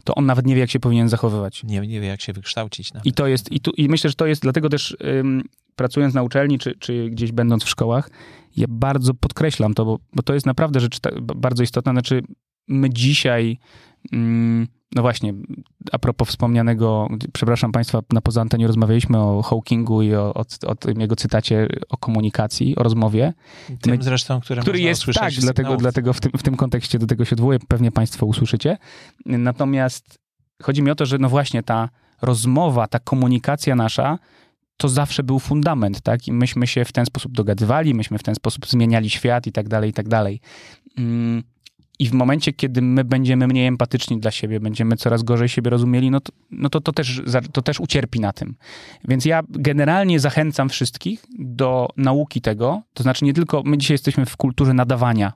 to 0.04 0.14
on 0.14 0.26
nawet 0.26 0.46
nie 0.46 0.54
wie, 0.54 0.60
jak 0.60 0.70
się 0.70 0.80
powinien 0.80 1.08
zachowywać. 1.08 1.64
Nie, 1.64 1.80
nie 1.80 2.00
wie, 2.00 2.06
jak 2.06 2.20
się 2.20 2.32
wykształcić. 2.32 2.92
Nawet. 2.92 3.06
I 3.06 3.12
to 3.12 3.26
jest, 3.26 3.52
i, 3.52 3.60
tu, 3.60 3.70
i 3.70 3.88
myślę, 3.88 4.10
że 4.10 4.16
to 4.16 4.26
jest 4.26 4.42
dlatego 4.42 4.68
też 4.68 4.96
ym, 5.20 5.42
pracując 5.76 6.14
na 6.14 6.22
uczelni, 6.22 6.58
czy, 6.58 6.74
czy 6.78 7.10
gdzieś 7.10 7.32
będąc 7.32 7.64
w 7.64 7.68
szkołach, 7.68 8.10
ja 8.56 8.66
bardzo 8.68 9.14
podkreślam 9.14 9.74
to, 9.74 9.84
bo, 9.84 9.98
bo 10.14 10.22
to 10.22 10.34
jest 10.34 10.46
naprawdę 10.46 10.80
rzecz 10.80 11.00
ta, 11.00 11.10
bardzo 11.20 11.62
istotna. 11.62 11.92
Znaczy, 11.92 12.22
my 12.68 12.90
dzisiaj, 12.90 13.58
mm, 14.12 14.66
no 14.94 15.02
właśnie, 15.02 15.34
a 15.92 15.98
propos 15.98 16.28
wspomnianego, 16.28 17.08
przepraszam 17.32 17.72
Państwa, 17.72 18.00
na 18.12 18.20
poza 18.20 18.40
antenie 18.40 18.66
rozmawialiśmy 18.66 19.18
o 19.18 19.42
Hawkingu 19.42 20.02
i 20.02 20.14
o, 20.14 20.34
o, 20.34 20.44
o 20.66 20.74
tym 20.74 21.00
jego 21.00 21.16
cytacie 21.16 21.68
o 21.88 21.96
komunikacji, 21.96 22.76
o 22.76 22.82
rozmowie. 22.82 23.32
Tym 23.80 23.96
my, 23.96 24.02
zresztą, 24.02 24.40
który 24.60 24.80
jest, 24.80 25.04
tak, 25.14 25.34
dlatego, 25.34 25.76
dlatego 25.76 26.12
w 26.12 26.20
tym, 26.20 26.32
w 26.38 26.42
tym 26.42 26.56
kontekście 26.56 26.98
do 26.98 27.06
tego 27.06 27.24
się 27.24 27.36
odwołuję, 27.36 27.58
pewnie 27.68 27.92
Państwo 27.92 28.26
usłyszycie. 28.26 28.78
Natomiast 29.26 30.18
chodzi 30.62 30.82
mi 30.82 30.90
o 30.90 30.94
to, 30.94 31.06
że 31.06 31.18
no 31.18 31.28
właśnie 31.28 31.62
ta 31.62 31.88
rozmowa, 32.22 32.86
ta 32.86 32.98
komunikacja 32.98 33.76
nasza 33.76 34.18
to 34.82 34.88
zawsze 34.88 35.22
był 35.22 35.38
fundament, 35.38 36.00
tak? 36.00 36.28
I 36.28 36.32
myśmy 36.32 36.66
się 36.66 36.84
w 36.84 36.92
ten 36.92 37.06
sposób 37.06 37.32
dogadywali, 37.32 37.94
myśmy 37.94 38.18
w 38.18 38.22
ten 38.22 38.34
sposób 38.34 38.66
zmieniali 38.66 39.10
świat 39.10 39.46
i 39.46 39.52
tak 39.52 39.68
dalej, 39.68 39.90
i 39.90 39.92
tak 39.92 40.08
dalej. 40.08 40.40
Mm, 40.98 41.42
I 41.98 42.08
w 42.08 42.12
momencie, 42.12 42.52
kiedy 42.52 42.82
my 42.82 43.04
będziemy 43.04 43.46
mniej 43.46 43.66
empatyczni 43.66 44.20
dla 44.20 44.30
siebie, 44.30 44.60
będziemy 44.60 44.96
coraz 44.96 45.22
gorzej 45.22 45.48
siebie 45.48 45.70
rozumieli, 45.70 46.10
no 46.10 46.20
to, 46.20 46.32
no 46.50 46.68
to, 46.68 46.80
to, 46.80 46.92
też, 46.92 47.22
to 47.52 47.62
też 47.62 47.80
ucierpi 47.80 48.20
na 48.20 48.32
tym. 48.32 48.54
Więc 49.08 49.24
ja 49.24 49.42
generalnie 49.48 50.20
zachęcam 50.20 50.68
wszystkich 50.68 51.24
do 51.38 51.88
nauki 51.96 52.40
tego, 52.40 52.82
to 52.94 53.02
znaczy 53.02 53.24
nie 53.24 53.32
tylko, 53.32 53.62
my 53.64 53.78
dzisiaj 53.78 53.94
jesteśmy 53.94 54.26
w 54.26 54.36
kulturze 54.36 54.74
nadawania, 54.74 55.32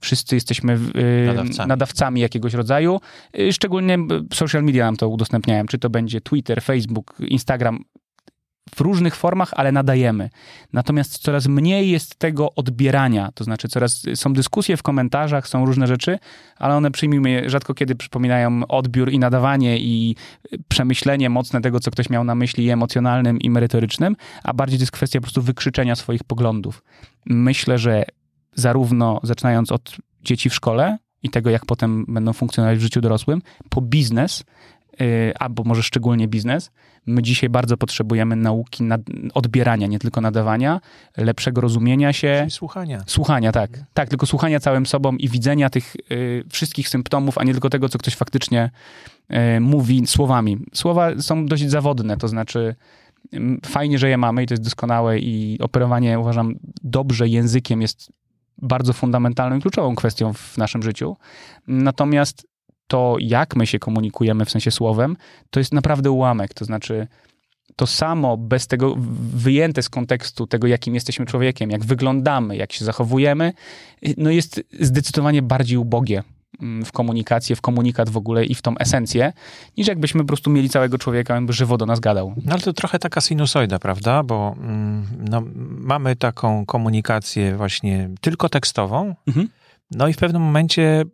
wszyscy 0.00 0.34
jesteśmy 0.34 0.78
yy, 0.94 1.26
nadawcami. 1.26 1.68
nadawcami. 1.68 2.20
jakiegoś 2.20 2.54
rodzaju. 2.54 3.00
Yy, 3.34 3.52
szczególnie 3.52 3.98
social 4.32 4.62
media 4.62 4.84
nam 4.84 4.96
to 4.96 5.08
udostępniają, 5.08 5.66
czy 5.66 5.78
to 5.78 5.90
będzie 5.90 6.20
Twitter, 6.20 6.62
Facebook, 6.62 7.14
Instagram 7.20 7.84
w 8.74 8.80
różnych 8.80 9.16
formach, 9.16 9.50
ale 9.56 9.72
nadajemy. 9.72 10.30
Natomiast 10.72 11.18
coraz 11.18 11.46
mniej 11.46 11.90
jest 11.90 12.18
tego 12.18 12.54
odbierania, 12.54 13.30
to 13.34 13.44
znaczy 13.44 13.68
coraz 13.68 14.02
są 14.14 14.32
dyskusje 14.32 14.76
w 14.76 14.82
komentarzach, 14.82 15.48
są 15.48 15.66
różne 15.66 15.86
rzeczy, 15.86 16.18
ale 16.56 16.76
one 16.76 16.90
przyjmijmy 16.90 17.50
rzadko 17.50 17.74
kiedy 17.74 17.94
przypominają 17.94 18.66
odbiór 18.66 19.12
i 19.12 19.18
nadawanie 19.18 19.78
i 19.78 20.16
przemyślenie 20.68 21.30
mocne 21.30 21.60
tego, 21.60 21.80
co 21.80 21.90
ktoś 21.90 22.10
miał 22.10 22.24
na 22.24 22.34
myśli 22.34 22.70
emocjonalnym 22.70 23.38
i 23.38 23.50
merytorycznym, 23.50 24.16
a 24.44 24.52
bardziej 24.52 24.78
to 24.78 24.82
jest 24.82 24.92
kwestia 24.92 25.18
po 25.18 25.22
prostu 25.22 25.42
wykrzyczenia 25.42 25.96
swoich 25.96 26.24
poglądów. 26.24 26.82
Myślę, 27.26 27.78
że 27.78 28.04
zarówno 28.54 29.20
zaczynając 29.22 29.72
od 29.72 29.96
dzieci 30.22 30.50
w 30.50 30.54
szkole 30.54 30.98
i 31.22 31.30
tego, 31.30 31.50
jak 31.50 31.66
potem 31.66 32.04
będą 32.08 32.32
funkcjonować 32.32 32.78
w 32.78 32.82
życiu 32.82 33.00
dorosłym, 33.00 33.42
po 33.68 33.80
biznes, 33.80 34.40
y, 34.40 34.44
albo 35.38 35.64
może 35.64 35.82
szczególnie 35.82 36.28
biznes. 36.28 36.70
My 37.06 37.22
dzisiaj 37.22 37.50
bardzo 37.50 37.76
potrzebujemy 37.76 38.36
nauki 38.36 38.82
nad, 38.82 39.00
odbierania, 39.34 39.86
nie 39.86 39.98
tylko 39.98 40.20
nadawania, 40.20 40.80
lepszego 41.16 41.60
rozumienia 41.60 42.12
się. 42.12 42.36
Czyli 42.38 42.50
słuchania. 42.50 43.04
Słuchania, 43.06 43.52
tak. 43.52 43.70
Tak, 43.94 44.08
tylko 44.08 44.26
słuchania 44.26 44.60
całym 44.60 44.86
sobą 44.86 45.16
i 45.16 45.28
widzenia 45.28 45.70
tych 45.70 45.96
y, 46.10 46.44
wszystkich 46.50 46.88
symptomów, 46.88 47.38
a 47.38 47.44
nie 47.44 47.52
tylko 47.52 47.70
tego, 47.70 47.88
co 47.88 47.98
ktoś 47.98 48.16
faktycznie 48.16 48.70
y, 49.56 49.60
mówi 49.60 50.06
słowami. 50.06 50.58
Słowa 50.74 51.18
są 51.18 51.46
dość 51.46 51.70
zawodne, 51.70 52.16
to 52.16 52.28
znaczy 52.28 52.74
mm, 53.32 53.60
fajnie, 53.66 53.98
że 53.98 54.08
je 54.08 54.16
mamy 54.16 54.42
i 54.42 54.46
to 54.46 54.54
jest 54.54 54.64
doskonałe 54.64 55.18
i 55.18 55.58
operowanie, 55.60 56.18
uważam, 56.18 56.54
dobrze 56.82 57.28
językiem 57.28 57.82
jest 57.82 58.12
bardzo 58.58 58.92
fundamentalną 58.92 59.56
i 59.56 59.60
kluczową 59.60 59.94
kwestią 59.94 60.32
w 60.32 60.58
naszym 60.58 60.82
życiu. 60.82 61.16
Natomiast 61.66 62.46
to, 62.86 63.16
jak 63.20 63.56
my 63.56 63.66
się 63.66 63.78
komunikujemy 63.78 64.44
w 64.44 64.50
sensie 64.50 64.70
słowem, 64.70 65.16
to 65.50 65.60
jest 65.60 65.72
naprawdę 65.72 66.10
ułamek. 66.10 66.54
To 66.54 66.64
znaczy, 66.64 67.06
to 67.76 67.86
samo 67.86 68.36
bez 68.36 68.66
tego 68.66 68.94
wyjęte 69.34 69.82
z 69.82 69.88
kontekstu 69.88 70.46
tego, 70.46 70.66
jakim 70.66 70.94
jesteśmy 70.94 71.26
człowiekiem, 71.26 71.70
jak 71.70 71.84
wyglądamy, 71.84 72.56
jak 72.56 72.72
się 72.72 72.84
zachowujemy, 72.84 73.52
no 74.16 74.30
jest 74.30 74.62
zdecydowanie 74.80 75.42
bardziej 75.42 75.78
ubogie 75.78 76.22
mm, 76.62 76.84
w 76.84 76.92
komunikację, 76.92 77.56
w 77.56 77.60
komunikat 77.60 78.10
w 78.10 78.16
ogóle 78.16 78.44
i 78.44 78.54
w 78.54 78.62
tą 78.62 78.78
esencję, 78.78 79.32
niż 79.76 79.88
jakbyśmy 79.88 80.20
po 80.20 80.26
prostu 80.26 80.50
mieli 80.50 80.68
całego 80.68 80.98
człowieka, 80.98 81.40
by 81.40 81.52
żywo 81.52 81.76
do 81.76 81.86
nas 81.86 82.00
gadał. 82.00 82.34
No 82.44 82.52
ale 82.52 82.60
to 82.60 82.72
trochę 82.72 82.98
taka 82.98 83.20
sinusoida, 83.20 83.78
prawda? 83.78 84.22
Bo 84.22 84.56
mm, 84.58 85.06
no, 85.30 85.42
mamy 85.80 86.16
taką 86.16 86.66
komunikację 86.66 87.56
właśnie 87.56 88.10
tylko 88.20 88.48
tekstową, 88.48 89.14
Mhm. 89.26 89.48
no 89.90 90.08
i 90.08 90.12
w 90.12 90.16
pewnym 90.16 90.42
momencie 90.42 91.04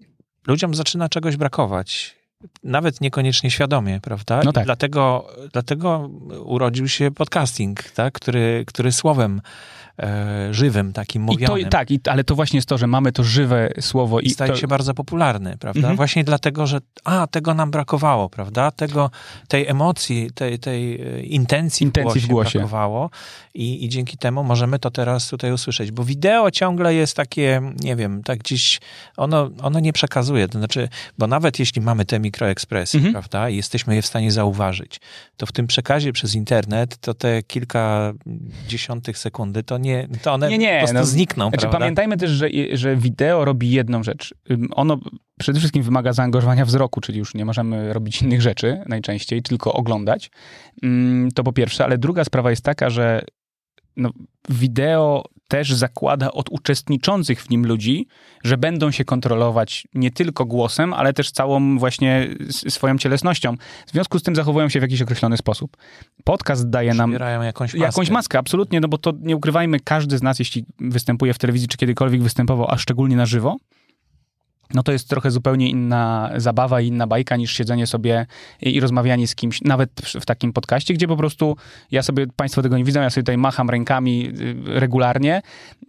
ludziom 0.46 0.74
zaczyna 0.74 1.08
czegoś 1.08 1.36
brakować. 1.36 2.16
Nawet 2.64 3.00
niekoniecznie 3.00 3.50
świadomie, 3.50 4.00
prawda? 4.00 4.40
No 4.44 4.52
tak. 4.52 4.64
Dlatego, 4.64 5.28
dlatego 5.52 6.10
urodził 6.44 6.88
się 6.88 7.10
podcasting, 7.10 7.82
tak? 7.82 8.14
który, 8.14 8.64
który 8.66 8.92
słowem 8.92 9.40
e, 9.98 10.48
żywym, 10.54 10.92
takim 10.92 11.22
I 11.22 11.26
to, 11.26 11.32
mówionym. 11.32 11.68
tak, 11.70 11.90
i, 11.90 12.00
ale 12.08 12.24
to 12.24 12.34
właśnie 12.34 12.56
jest 12.58 12.68
to, 12.68 12.78
że 12.78 12.86
mamy 12.86 13.12
to 13.12 13.24
żywe 13.24 13.68
słowo 13.80 14.20
I 14.20 14.30
staje 14.30 14.52
to, 14.52 14.56
się 14.58 14.66
bardzo 14.66 14.94
popularny, 14.94 15.56
prawda? 15.58 15.78
Mhm. 15.78 15.96
Właśnie 15.96 16.24
dlatego, 16.24 16.66
że 16.66 16.78
a, 17.04 17.26
tego 17.26 17.54
nam 17.54 17.70
brakowało, 17.70 18.28
prawda? 18.28 18.70
Tego, 18.70 19.10
tej 19.48 19.68
emocji, 19.68 20.30
tej, 20.34 20.58
tej 20.58 20.94
e, 21.02 21.20
intencji, 21.22 21.84
Intencji 21.84 22.20
w 22.20 22.24
w 22.24 22.26
głosie. 22.26 22.42
głosie 22.44 22.58
brakowało 22.58 23.10
i, 23.54 23.84
i 23.84 23.88
dzięki 23.88 24.18
temu 24.18 24.44
możemy 24.44 24.78
to 24.78 24.90
teraz 24.90 25.28
tutaj 25.28 25.52
usłyszeć, 25.52 25.90
bo 25.90 26.04
wideo 26.04 26.50
ciągle 26.50 26.94
jest 26.94 27.16
takie, 27.16 27.60
nie 27.80 27.96
wiem, 27.96 28.22
tak 28.22 28.38
gdzieś, 28.38 28.80
ono, 29.16 29.50
ono 29.62 29.80
nie 29.80 29.92
przekazuje, 29.92 30.48
to 30.48 30.58
znaczy, 30.58 30.88
bo 31.18 31.26
nawet 31.26 31.58
jeśli 31.58 31.82
mamy 31.82 32.04
te 32.04 32.20
mikroekspresje, 32.20 32.98
Mhm. 32.98 33.12
prawda, 33.14 33.48
i 33.48 33.56
jesteśmy 33.56 33.94
je 33.94 34.02
w 34.02 34.06
stanie 34.06 34.32
zauważyć, 34.32 35.00
to 35.36 35.46
w 35.46 35.52
tym 35.52 35.66
przekazie 35.66 36.12
przez 36.12 36.34
internet, 36.34 36.96
to 36.98 37.14
te 37.14 37.42
kilka 37.42 38.12
dziesiątych 38.68 39.18
sekundy, 39.18 39.62
to 39.62 39.78
nie, 39.82 40.08
to 40.22 40.32
one 40.32 40.48
Nie, 40.48 40.58
nie, 40.58 40.72
po 40.72 40.78
prostu 40.78 40.94
no, 40.94 41.04
znikną, 41.04 41.48
Znaczy, 41.48 41.60
prawda? 41.60 41.78
pamiętajmy 41.78 42.16
też, 42.16 42.30
że, 42.30 42.48
że 42.72 42.96
wideo 42.96 43.44
robi 43.44 43.70
jedną 43.70 44.02
rzecz. 44.02 44.34
Ono 44.70 44.98
przede 45.38 45.58
wszystkim 45.58 45.82
wymaga 45.82 46.12
zaangażowania 46.12 46.64
wzroku, 46.64 47.00
czyli 47.00 47.18
już 47.18 47.34
nie 47.34 47.44
możemy 47.44 47.92
robić 47.92 48.22
innych 48.22 48.42
rzeczy 48.42 48.82
najczęściej, 48.86 49.42
tylko 49.42 49.72
oglądać. 49.72 50.30
To 51.34 51.44
po 51.44 51.52
pierwsze, 51.52 51.84
ale 51.84 51.98
druga 51.98 52.24
sprawa 52.24 52.50
jest 52.50 52.64
taka, 52.64 52.90
że 52.90 53.22
no, 53.96 54.10
wideo 54.48 55.24
też 55.52 55.72
zakłada 55.72 56.32
od 56.32 56.48
uczestniczących 56.50 57.42
w 57.42 57.50
nim 57.50 57.66
ludzi, 57.66 58.06
że 58.44 58.56
będą 58.58 58.90
się 58.90 59.04
kontrolować 59.04 59.88
nie 59.94 60.10
tylko 60.10 60.44
głosem, 60.44 60.94
ale 60.94 61.12
też 61.12 61.30
całą 61.30 61.78
właśnie 61.78 62.28
swoją 62.50 62.98
cielesnością. 62.98 63.56
W 63.86 63.90
związku 63.90 64.18
z 64.18 64.22
tym 64.22 64.36
zachowują 64.36 64.68
się 64.68 64.78
w 64.78 64.82
jakiś 64.82 65.02
określony 65.02 65.36
sposób. 65.36 65.76
Podcast 66.24 66.70
daje 66.70 66.94
nam 66.94 67.12
jakąś 67.12 67.74
maskę. 67.74 67.86
Jakąś 67.86 68.10
maskę, 68.10 68.38
absolutnie, 68.38 68.80
no 68.80 68.88
bo 68.88 68.98
to 68.98 69.12
nie 69.20 69.36
ukrywajmy, 69.36 69.80
każdy 69.80 70.18
z 70.18 70.22
nas, 70.22 70.38
jeśli 70.38 70.64
występuje 70.80 71.34
w 71.34 71.38
telewizji, 71.38 71.68
czy 71.68 71.76
kiedykolwiek 71.76 72.22
występował, 72.22 72.66
a 72.70 72.78
szczególnie 72.78 73.16
na 73.16 73.26
żywo, 73.26 73.56
no 74.74 74.82
to 74.82 74.92
jest 74.92 75.08
trochę 75.08 75.30
zupełnie 75.30 75.70
inna 75.70 76.30
zabawa 76.36 76.80
i 76.80 76.86
inna 76.86 77.06
bajka 77.06 77.36
niż 77.36 77.52
siedzenie 77.52 77.86
sobie 77.86 78.26
i 78.62 78.80
rozmawianie 78.80 79.28
z 79.28 79.34
kimś, 79.34 79.62
nawet 79.62 79.90
w 80.20 80.26
takim 80.26 80.52
podcaście, 80.52 80.94
gdzie 80.94 81.08
po 81.08 81.16
prostu 81.16 81.56
ja 81.90 82.02
sobie, 82.02 82.26
państwo 82.36 82.62
tego 82.62 82.78
nie 82.78 82.84
widzą, 82.84 83.00
ja 83.00 83.10
sobie 83.10 83.22
tutaj 83.22 83.38
macham 83.38 83.70
rękami 83.70 84.28
y, 84.40 84.80
regularnie 84.80 85.42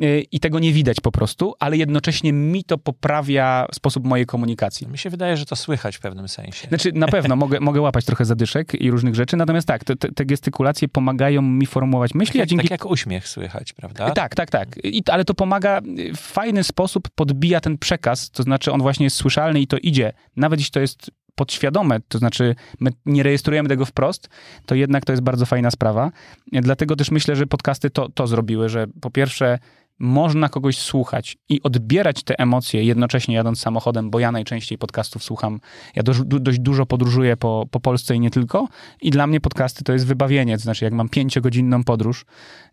y, 0.03 0.25
i 0.31 0.39
tego 0.39 0.59
nie 0.59 0.73
widać 0.73 0.99
po 0.99 1.11
prostu, 1.11 1.53
ale 1.59 1.77
jednocześnie 1.77 2.33
mi 2.33 2.63
to 2.63 2.77
poprawia 2.77 3.67
sposób 3.73 4.05
mojej 4.05 4.25
komunikacji. 4.25 4.87
Mi 4.87 4.97
się 4.97 5.09
wydaje, 5.09 5.37
że 5.37 5.45
to 5.45 5.55
słychać 5.55 5.97
w 5.97 5.99
pewnym 5.99 6.27
sensie. 6.27 6.67
Znaczy, 6.67 6.91
na 6.93 7.07
pewno 7.07 7.35
mogę, 7.35 7.59
mogę 7.59 7.81
łapać 7.81 8.05
trochę 8.05 8.25
zadyszek 8.25 8.81
i 8.81 8.91
różnych 8.91 9.15
rzeczy, 9.15 9.37
natomiast 9.37 9.67
tak, 9.67 9.83
te, 9.83 9.95
te, 9.95 10.25
gestykulacje 10.25 10.87
pomagają 10.87 11.41
mi 11.41 11.65
formułować 11.65 12.13
myśli, 12.13 12.33
tak, 12.33 12.35
a 12.35 12.39
jak, 12.39 12.49
dzięki 12.49 12.67
tak 12.67 12.71
jak 12.71 12.91
uśmiech 12.91 13.27
słychać, 13.27 13.73
prawda? 13.73 14.11
tak, 14.11 14.35
tak, 14.35 14.49
tak. 14.49 14.67
I, 14.83 15.03
ale 15.11 15.25
to 15.25 15.33
pomaga, 15.33 15.81
w 16.15 16.19
fajny 16.19 16.63
sposób 16.63 17.09
podbija 17.15 17.59
ten 17.59 17.77
przekaz, 17.77 18.31
to 18.31 18.43
znaczy 18.43 18.72
on 18.73 18.81
właśnie 18.81 19.03
jest 19.03 19.15
słyszalny 19.15 19.61
i 19.61 19.67
to 19.67 19.77
idzie, 19.77 20.13
nawet 20.35 20.59
jeśli 20.59 20.71
to 20.71 20.79
jest 20.79 21.11
podświadome, 21.35 21.99
to 22.07 22.17
znaczy 22.17 22.55
my 22.79 22.91
nie 23.05 23.23
rejestrujemy 23.23 23.69
tego 23.69 23.85
wprost, 23.85 24.29
to 24.65 24.75
jednak 24.75 25.05
to 25.05 25.13
jest 25.13 25.23
bardzo 25.23 25.45
fajna 25.45 25.71
sprawa. 25.71 26.11
Dlatego 26.51 26.95
też 26.95 27.11
myślę, 27.11 27.35
że 27.35 27.47
podcasty 27.47 27.89
to, 27.89 28.09
to 28.09 28.27
zrobiły, 28.27 28.69
że 28.69 28.87
po 29.01 29.11
pierwsze 29.11 29.59
można 29.99 30.49
kogoś 30.49 30.77
słuchać 30.77 31.37
i 31.49 31.63
odbierać 31.63 32.23
te 32.23 32.39
emocje 32.39 32.83
jednocześnie 32.83 33.35
jadąc 33.35 33.59
samochodem, 33.59 34.09
bo 34.09 34.19
ja 34.19 34.31
najczęściej 34.31 34.77
podcastów 34.77 35.23
słucham. 35.23 35.59
Ja 35.95 36.03
dość, 36.03 36.19
dość 36.23 36.59
dużo 36.59 36.85
podróżuję 36.85 37.37
po, 37.37 37.65
po 37.71 37.79
Polsce 37.79 38.15
i 38.15 38.19
nie 38.19 38.29
tylko. 38.29 38.67
I 39.01 39.11
dla 39.11 39.27
mnie 39.27 39.41
podcasty 39.41 39.83
to 39.83 39.93
jest 39.93 40.07
wybawienie. 40.07 40.57
To 40.57 40.63
znaczy, 40.63 40.85
jak 40.85 40.93
mam 40.93 41.09
pięciogodzinną 41.09 41.83
podróż, 41.83 42.25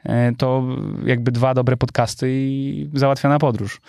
e, 0.04 0.32
to 0.34 0.64
jakby 1.04 1.32
dwa 1.32 1.54
dobre 1.54 1.76
podcasty 1.76 2.28
i 2.30 2.90
załatwiona 2.94 3.38
podróż. 3.38 3.80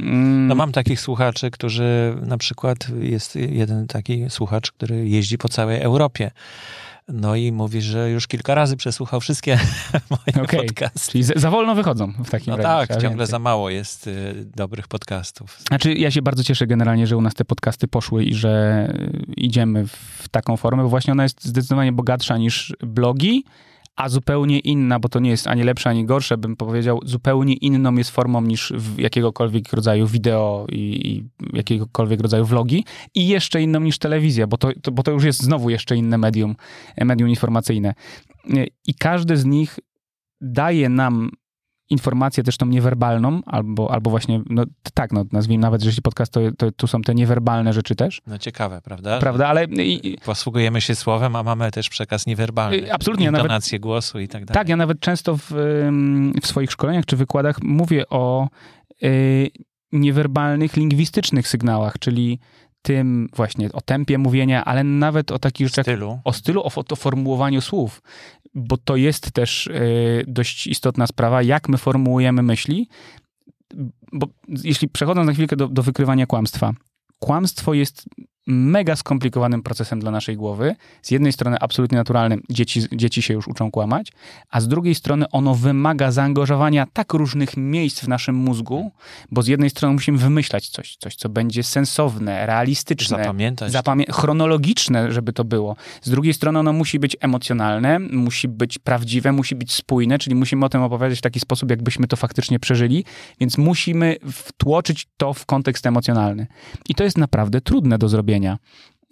Mm, 0.00 0.46
No 0.46 0.54
mam 0.54 0.72
takich 0.72 1.00
słuchaczy, 1.00 1.50
którzy 1.50 2.16
na 2.22 2.38
przykład 2.38 2.88
jest 3.00 3.36
jeden 3.36 3.86
taki 3.86 4.30
słuchacz, 4.30 4.72
który 4.72 5.08
jeździ 5.08 5.38
po 5.38 5.48
całej 5.48 5.80
Europie. 5.80 6.30
No 7.08 7.36
i 7.36 7.52
mówi, 7.52 7.82
że 7.82 8.10
już 8.10 8.26
kilka 8.26 8.54
razy 8.54 8.76
przesłuchał 8.76 9.20
wszystkie 9.20 9.58
moje 10.10 10.44
Okej. 10.44 10.66
podcasty. 10.66 11.12
Czyli 11.12 11.24
za, 11.24 11.34
za 11.36 11.50
wolno 11.50 11.74
wychodzą 11.74 12.12
w 12.24 12.30
takim 12.30 12.50
No 12.50 12.56
razie. 12.56 12.68
tak, 12.86 12.88
ciągle 12.90 13.08
więcej. 13.10 13.26
za 13.26 13.38
mało 13.38 13.70
jest 13.70 14.06
y, 14.06 14.34
dobrych 14.56 14.88
podcastów. 14.88 15.58
Znaczy, 15.68 15.94
ja 15.94 16.10
się 16.10 16.22
bardzo 16.22 16.44
cieszę 16.44 16.66
generalnie, 16.66 17.06
że 17.06 17.16
u 17.16 17.20
nas 17.20 17.34
te 17.34 17.44
podcasty 17.44 17.88
poszły 17.88 18.24
i 18.24 18.34
że 18.34 18.86
y, 19.28 19.32
idziemy 19.36 19.86
w 19.86 20.28
taką 20.30 20.56
formę, 20.56 20.82
bo 20.82 20.88
właśnie 20.88 21.12
ona 21.12 21.22
jest 21.22 21.44
zdecydowanie 21.44 21.92
bogatsza 21.92 22.36
niż 22.36 22.76
blogi, 22.80 23.44
a 23.96 24.08
zupełnie 24.08 24.58
inna, 24.58 25.00
bo 25.00 25.08
to 25.08 25.20
nie 25.20 25.30
jest 25.30 25.46
ani 25.46 25.62
lepsze, 25.62 25.90
ani 25.90 26.04
gorsze, 26.04 26.38
bym 26.38 26.56
powiedział, 26.56 27.00
zupełnie 27.04 27.54
inną 27.54 27.94
jest 27.94 28.10
formą 28.10 28.42
niż 28.42 28.72
jakiegokolwiek 28.98 29.72
rodzaju 29.72 30.06
wideo 30.06 30.66
i, 30.72 31.08
i 31.08 31.28
jakiegokolwiek 31.56 32.20
rodzaju 32.20 32.44
vlogi 32.44 32.84
i 33.14 33.28
jeszcze 33.28 33.62
inną 33.62 33.80
niż 33.80 33.98
telewizja, 33.98 34.46
bo 34.46 34.56
to, 34.56 34.68
to, 34.82 34.92
bo 34.92 35.02
to 35.02 35.10
już 35.10 35.24
jest 35.24 35.42
znowu 35.42 35.70
jeszcze 35.70 35.96
inne 35.96 36.18
medium, 36.18 36.56
medium 37.04 37.28
informacyjne. 37.28 37.94
I 38.86 38.94
każdy 38.94 39.36
z 39.36 39.44
nich 39.44 39.78
daje 40.40 40.88
nam 40.88 41.30
informację 41.94 42.42
też 42.44 42.56
tą 42.56 42.66
niewerbalną, 42.66 43.40
albo, 43.46 43.90
albo 43.90 44.10
właśnie, 44.10 44.40
no 44.50 44.64
tak, 44.94 45.12
no 45.12 45.24
nazwijmy 45.32 45.62
nawet, 45.62 45.82
że 45.82 45.88
jeśli 45.88 46.02
podcast, 46.02 46.32
to, 46.32 46.40
to 46.58 46.72
tu 46.72 46.86
są 46.86 47.02
te 47.02 47.14
niewerbalne 47.14 47.72
rzeczy 47.72 47.94
też, 47.94 48.22
No 48.26 48.38
ciekawe, 48.38 48.80
prawda? 48.84 49.18
prawda, 49.18 49.48
ale 49.48 49.64
i, 49.64 50.18
Posługujemy 50.24 50.80
się 50.80 50.94
słowem, 50.94 51.36
a 51.36 51.42
mamy 51.42 51.70
też 51.70 51.88
przekaz 51.88 52.26
niewerbalny. 52.26 52.76
Y, 52.76 52.92
absolutnie, 52.92 53.30
nawet- 53.30 53.44
Intonację 53.44 53.80
głosu 53.80 54.20
i 54.20 54.28
tak 54.28 54.44
dalej. 54.44 54.54
tak, 54.54 54.68
ja 54.68 54.76
nawet 54.76 55.00
często 55.00 55.36
w, 55.36 55.42
w 56.42 56.46
swoich 56.46 56.70
szkoleniach 56.72 57.06
czy 57.06 57.16
wykładach 57.16 57.62
mówię 57.62 58.08
o 58.08 58.48
y, 59.02 59.50
niewerbalnych, 59.92 60.76
lingwistycznych 60.76 61.48
sygnałach, 61.48 61.98
czyli 61.98 62.38
tym 62.84 63.28
właśnie 63.36 63.72
o 63.72 63.80
tempie 63.80 64.18
mówienia, 64.18 64.64
ale 64.64 64.84
nawet 64.84 65.32
o 65.32 65.38
takich 65.38 65.66
rzeczach, 65.66 65.84
stylu. 65.84 66.20
o 66.24 66.32
stylu, 66.32 66.62
o, 66.62 66.70
o 66.90 66.96
formułowaniu 66.96 67.60
słów, 67.60 68.02
bo 68.54 68.76
to 68.76 68.96
jest 68.96 69.32
też 69.32 69.66
y, 69.66 70.24
dość 70.28 70.66
istotna 70.66 71.06
sprawa, 71.06 71.42
jak 71.42 71.68
my 71.68 71.78
formułujemy 71.78 72.42
myśli, 72.42 72.88
bo 74.12 74.26
jeśli 74.48 74.88
przechodząc 74.88 75.26
na 75.26 75.32
chwilkę 75.32 75.56
do, 75.56 75.68
do 75.68 75.82
wykrywania 75.82 76.26
kłamstwa, 76.26 76.72
kłamstwo 77.18 77.74
jest 77.74 78.08
mega 78.46 78.96
skomplikowanym 78.96 79.62
procesem 79.62 80.00
dla 80.00 80.10
naszej 80.10 80.36
głowy. 80.36 80.74
Z 81.02 81.10
jednej 81.10 81.32
strony 81.32 81.56
absolutnie 81.60 81.98
naturalnym, 81.98 82.42
dzieci, 82.50 82.80
dzieci 82.92 83.22
się 83.22 83.34
już 83.34 83.48
uczą 83.48 83.70
kłamać, 83.70 84.12
a 84.50 84.60
z 84.60 84.68
drugiej 84.68 84.94
strony 84.94 85.30
ono 85.30 85.54
wymaga 85.54 86.10
zaangażowania 86.12 86.86
tak 86.92 87.12
różnych 87.12 87.56
miejsc 87.56 88.00
w 88.00 88.08
naszym 88.08 88.34
mózgu, 88.34 88.90
bo 89.30 89.42
z 89.42 89.46
jednej 89.46 89.70
strony 89.70 89.92
musimy 89.94 90.18
wymyślać 90.18 90.68
coś, 90.68 90.96
coś 90.96 91.16
co 91.16 91.28
będzie 91.28 91.62
sensowne, 91.62 92.46
realistyczne, 92.46 93.18
Zapamiętać. 93.18 93.72
zapamię- 93.72 94.12
chronologiczne, 94.12 95.12
żeby 95.12 95.32
to 95.32 95.44
było. 95.44 95.76
Z 96.02 96.10
drugiej 96.10 96.34
strony 96.34 96.58
ono 96.58 96.72
musi 96.72 96.98
być 96.98 97.16
emocjonalne, 97.20 97.98
musi 97.98 98.48
być 98.48 98.78
prawdziwe, 98.78 99.32
musi 99.32 99.54
być 99.54 99.72
spójne, 99.72 100.18
czyli 100.18 100.36
musimy 100.36 100.66
o 100.66 100.68
tym 100.68 100.82
opowiadać 100.82 101.18
w 101.18 101.22
taki 101.22 101.40
sposób, 101.40 101.70
jakbyśmy 101.70 102.06
to 102.06 102.16
faktycznie 102.16 102.58
przeżyli, 102.58 103.04
więc 103.40 103.58
musimy 103.58 104.16
wtłoczyć 104.32 105.06
to 105.16 105.32
w 105.34 105.46
kontekst 105.46 105.86
emocjonalny. 105.86 106.46
I 106.88 106.94
to 106.94 107.04
jest 107.04 107.18
naprawdę 107.18 107.60
trudne 107.60 107.98
do 107.98 108.08
zrobienia. 108.08 108.33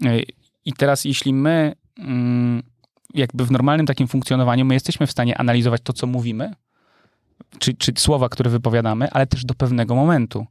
Yy, 0.00 0.22
I 0.64 0.72
teraz, 0.72 1.04
jeśli 1.04 1.34
my, 1.34 1.74
mm, 1.98 2.62
jakby 3.14 3.46
w 3.46 3.50
normalnym 3.50 3.86
takim 3.86 4.08
funkcjonowaniu, 4.08 4.64
my 4.64 4.74
jesteśmy 4.74 5.06
w 5.06 5.10
stanie 5.10 5.38
analizować 5.38 5.80
to, 5.84 5.92
co 5.92 6.06
mówimy, 6.06 6.54
czy, 7.58 7.74
czy 7.74 7.92
słowa, 7.96 8.28
które 8.28 8.50
wypowiadamy, 8.50 9.10
ale 9.10 9.26
też 9.26 9.44
do 9.44 9.54
pewnego 9.54 9.94
momentu. 9.94 10.46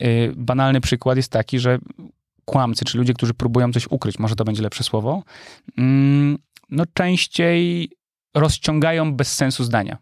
Yy, 0.00 0.32
banalny 0.36 0.80
przykład 0.80 1.16
jest 1.16 1.32
taki, 1.32 1.58
że 1.58 1.78
kłamcy, 2.44 2.84
czy 2.84 2.98
ludzie, 2.98 3.14
którzy 3.14 3.34
próbują 3.34 3.72
coś 3.72 3.86
ukryć, 3.86 4.18
może 4.18 4.36
to 4.36 4.44
będzie 4.44 4.62
lepsze 4.62 4.84
słowo, 4.84 5.22
mm, 5.78 6.38
no 6.70 6.84
częściej 6.94 7.90
rozciągają 8.34 9.14
bez 9.14 9.34
sensu 9.34 9.64
zdania. 9.64 9.98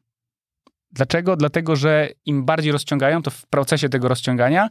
Dlaczego? 0.93 1.37
Dlatego, 1.37 1.77
że 1.77 2.09
im 2.27 2.45
bardziej 2.45 2.73
rozciągają, 2.73 3.23
to 3.23 3.31
w 3.31 3.47
procesie 3.47 3.89
tego 3.89 4.09
rozciągania 4.09 4.68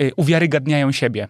y, 0.00 0.12
uwiarygadniają 0.16 0.92
siebie. 0.92 1.28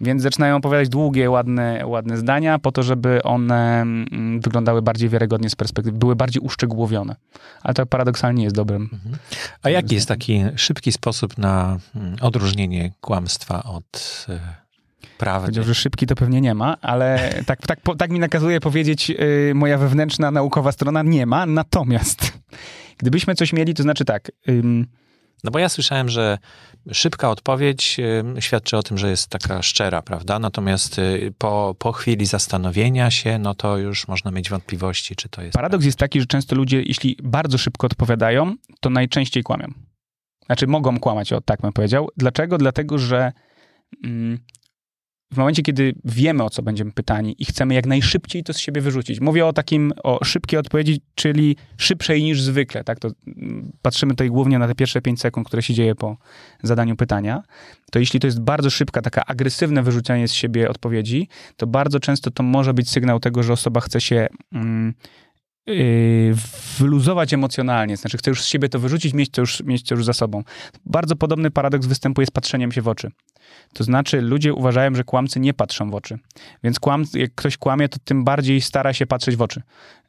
Więc 0.00 0.22
zaczynają 0.22 0.56
opowiadać 0.56 0.88
długie, 0.88 1.30
ładne, 1.30 1.86
ładne 1.86 2.16
zdania, 2.16 2.58
po 2.58 2.72
to, 2.72 2.82
żeby 2.82 3.22
one 3.22 3.80
mm, 3.80 4.40
wyglądały 4.40 4.82
bardziej 4.82 5.08
wiarygodnie 5.08 5.50
z 5.50 5.56
perspektywy, 5.56 5.98
były 5.98 6.16
bardziej 6.16 6.42
uszczegółowione. 6.42 7.16
Ale 7.62 7.74
to 7.74 7.86
paradoksalnie 7.86 8.44
jest 8.44 8.56
dobrym. 8.56 8.82
Mhm. 8.92 9.16
A 9.62 9.70
jaki 9.70 9.94
jest 9.94 10.08
taki 10.08 10.44
szybki 10.56 10.92
sposób 10.92 11.38
na 11.38 11.78
mm, 11.96 12.16
odróżnienie 12.20 12.92
kłamstwa 13.00 13.62
od 13.62 14.26
y, 14.28 14.38
prawdy? 15.18 15.46
Powiedział, 15.46 15.64
że 15.64 15.74
szybki 15.74 16.06
to 16.06 16.14
pewnie 16.14 16.40
nie 16.40 16.54
ma, 16.54 16.76
ale 16.80 17.32
tak, 17.46 17.66
tak, 17.66 17.80
tak 17.98 18.10
mi 18.10 18.18
nakazuje 18.18 18.60
powiedzieć 18.60 19.08
yy, 19.08 19.52
moja 19.54 19.78
wewnętrzna 19.78 20.30
naukowa 20.30 20.72
strona, 20.72 21.02
nie 21.02 21.26
ma. 21.26 21.46
Natomiast 21.46 22.32
gdybyśmy 22.98 23.34
coś 23.34 23.52
mieli, 23.52 23.74
to 23.74 23.82
znaczy 23.82 24.04
tak... 24.04 24.30
no 25.44 25.50
bo 25.50 25.58
ja 25.58 25.68
słyszałem, 25.68 26.08
że 26.08 26.38
szybka 26.92 27.30
odpowiedź 27.30 28.00
świadczy 28.40 28.76
o 28.76 28.82
tym, 28.82 28.98
że 28.98 29.10
jest 29.10 29.28
taka 29.28 29.62
szczera, 29.62 30.02
prawda? 30.02 30.38
Natomiast 30.38 30.98
y, 30.98 31.34
po, 31.38 31.74
po 31.78 31.92
chwili 31.92 32.26
zastanowienia 32.26 33.10
się, 33.10 33.38
no 33.38 33.54
to 33.54 33.78
już 33.78 34.08
można 34.08 34.30
mieć 34.30 34.50
wątpliwości, 34.50 35.16
czy 35.16 35.28
to 35.28 35.42
jest. 35.42 35.54
Paradoks 35.54 35.84
jest 35.84 35.98
taki, 35.98 36.20
że 36.20 36.26
często 36.26 36.56
ludzie, 36.56 36.82
jeśli 36.82 37.16
bardzo 37.22 37.58
szybko 37.58 37.86
odpowiadają, 37.86 38.56
to 38.80 38.90
najczęściej 38.90 39.42
kłamią. 39.42 39.72
Znaczy, 40.46 40.66
mogą 40.66 41.00
kłamać, 41.00 41.32
o 41.32 41.40
tak 41.40 41.60
bym 41.60 41.72
powiedział. 41.72 42.08
Dlaczego? 42.16 42.58
Dlatego, 42.58 42.98
że 42.98 43.32
mm, 44.04 44.38
w 45.32 45.36
momencie, 45.36 45.62
kiedy 45.62 45.94
wiemy, 46.04 46.44
o 46.44 46.50
co 46.50 46.62
będziemy 46.62 46.92
pytani 46.92 47.34
i 47.38 47.44
chcemy 47.44 47.74
jak 47.74 47.86
najszybciej 47.86 48.44
to 48.44 48.52
z 48.52 48.58
siebie 48.58 48.80
wyrzucić. 48.80 49.20
Mówię 49.20 49.46
o 49.46 49.52
takim, 49.52 49.92
o 50.02 50.24
szybkiej 50.24 50.58
odpowiedzi, 50.58 51.00
czyli 51.14 51.56
szybszej 51.76 52.22
niż 52.22 52.42
zwykle, 52.42 52.84
tak? 52.84 52.98
To 52.98 53.08
mm, 53.26 53.72
patrzymy 53.82 54.12
tutaj 54.12 54.28
głównie 54.28 54.58
na 54.58 54.68
te 54.68 54.74
pierwsze 54.74 55.02
5 55.02 55.20
sekund, 55.20 55.46
które 55.46 55.62
się 55.62 55.74
dzieje 55.74 55.94
po 55.94 56.16
zadaniu 56.62 56.96
pytania. 56.96 57.42
To 57.90 57.98
jeśli 57.98 58.20
to 58.20 58.26
jest 58.26 58.40
bardzo 58.40 58.70
szybka, 58.70 59.02
taka 59.02 59.24
agresywne 59.24 59.82
wyrzucanie 59.82 60.28
z 60.28 60.32
siebie 60.32 60.68
odpowiedzi, 60.68 61.28
to 61.56 61.66
bardzo 61.66 62.00
często 62.00 62.30
to 62.30 62.42
może 62.42 62.74
być 62.74 62.90
sygnał 62.90 63.20
tego, 63.20 63.42
że 63.42 63.52
osoba 63.52 63.80
chce 63.80 64.00
się 64.00 64.26
mm, 64.52 64.94
Yy, 65.66 66.34
wyluzować 66.78 67.34
emocjonalnie, 67.34 67.96
znaczy 67.96 68.18
chce 68.18 68.30
już 68.30 68.42
z 68.42 68.46
siebie 68.46 68.68
to 68.68 68.78
wyrzucić, 68.78 69.14
mieć 69.14 69.30
to, 69.30 69.40
już, 69.40 69.62
mieć 69.62 69.82
to 69.82 69.94
już 69.94 70.04
za 70.04 70.12
sobą. 70.12 70.42
Bardzo 70.86 71.16
podobny 71.16 71.50
paradoks 71.50 71.86
występuje 71.86 72.26
z 72.26 72.30
patrzeniem 72.30 72.72
się 72.72 72.82
w 72.82 72.88
oczy. 72.88 73.10
To 73.74 73.84
znaczy 73.84 74.20
ludzie 74.20 74.54
uważają, 74.54 74.94
że 74.94 75.04
kłamcy 75.04 75.40
nie 75.40 75.54
patrzą 75.54 75.90
w 75.90 75.94
oczy. 75.94 76.18
Więc 76.64 76.80
kłam, 76.80 77.04
jak 77.14 77.34
ktoś 77.34 77.56
kłamie, 77.56 77.88
to 77.88 77.98
tym 78.04 78.24
bardziej 78.24 78.60
stara 78.60 78.92
się 78.92 79.06
patrzeć 79.06 79.36
w 79.36 79.42
oczy. 79.42 79.62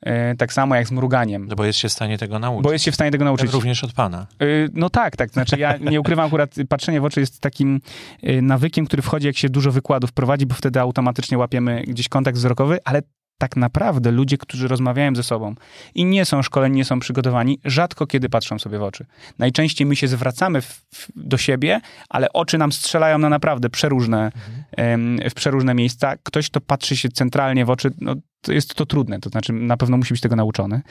Yy, 0.06 0.12
tak 0.38 0.54
samo 0.54 0.76
jak 0.76 0.88
z 0.88 0.92
mruganiem. 0.92 1.48
No 1.48 1.56
bo 1.56 1.66
jest 1.66 1.80
się 1.80 1.90
w 1.90 1.92
stanie 1.92 2.18
tego 2.18 2.40
nauczyć. 2.40 2.64
Bo 2.64 2.74
jest 2.74 2.86
się 2.86 2.92
w 2.92 2.96
stanie 2.96 3.12
tego 3.12 3.26
nauczyć. 3.26 3.48
Tak 3.48 3.54
również 3.54 3.84
od 3.84 3.94
pana. 3.94 4.28
Yy, 4.40 4.70
no 4.74 4.90
tak, 4.90 5.16
tak. 5.16 5.32
Znaczy 5.32 5.58
ja 5.60 5.78
nie 5.78 6.02
ukrywam 6.02 6.26
akurat, 6.26 6.56
patrzenie 6.70 7.02
w 7.02 7.06
oczy 7.06 7.20
jest 7.20 7.40
takim 7.40 7.82
yy, 8.22 8.42
nawykiem, 8.42 8.86
który 8.86 9.02
wchodzi, 9.02 9.28
jak 9.28 9.38
się 9.38 9.50
dużo 9.50 9.72
wykładów 9.72 10.12
prowadzi, 10.12 10.46
bo 10.46 10.56
wtedy 10.56 10.80
automatycznie 10.80 11.38
łapiemy 11.38 11.84
gdzieś 11.88 12.10
kontakt 12.10 12.38
wzrokowy, 12.38 12.78
ale 12.84 13.02
tak 13.44 13.56
naprawdę 13.56 14.12
ludzie, 14.12 14.38
którzy 14.38 14.68
rozmawiają 14.68 15.16
ze 15.16 15.24
sobą 15.24 15.56
i 15.96 16.06
nie 16.06 16.26
są 16.26 16.42
szkoleni, 16.42 16.76
nie 16.76 16.86
są 16.86 17.00
przygotowani, 17.00 17.60
rzadko 17.66 18.08
kiedy 18.08 18.30
patrzą 18.30 18.60
sobie 18.60 18.80
w 18.80 18.84
oczy. 18.84 19.06
Najczęściej 19.40 19.88
my 19.88 19.96
się 19.96 20.08
zwracamy 20.08 20.62
w, 20.62 20.86
w, 20.94 21.08
do 21.16 21.38
siebie, 21.38 21.82
ale 22.10 22.34
oczy 22.34 22.58
nam 22.58 22.72
strzelają 22.72 23.18
na 23.18 23.30
naprawdę 23.30 23.70
przeróżne, 23.70 24.32
mhm. 24.78 25.30
w 25.30 25.34
przeróżne 25.34 25.74
miejsca. 25.74 26.14
Ktoś, 26.24 26.50
kto 26.50 26.62
patrzy 26.62 26.98
się 26.98 27.10
centralnie 27.10 27.66
w 27.66 27.70
oczy, 27.70 27.92
no, 28.02 28.16
to 28.42 28.54
jest 28.54 28.76
to 28.76 28.86
trudne, 28.86 29.20
to 29.20 29.30
znaczy 29.30 29.54
na 29.54 29.78
pewno 29.78 29.98
musi 29.98 30.14
być 30.14 30.22
tego 30.22 30.36
nauczony. 30.36 30.82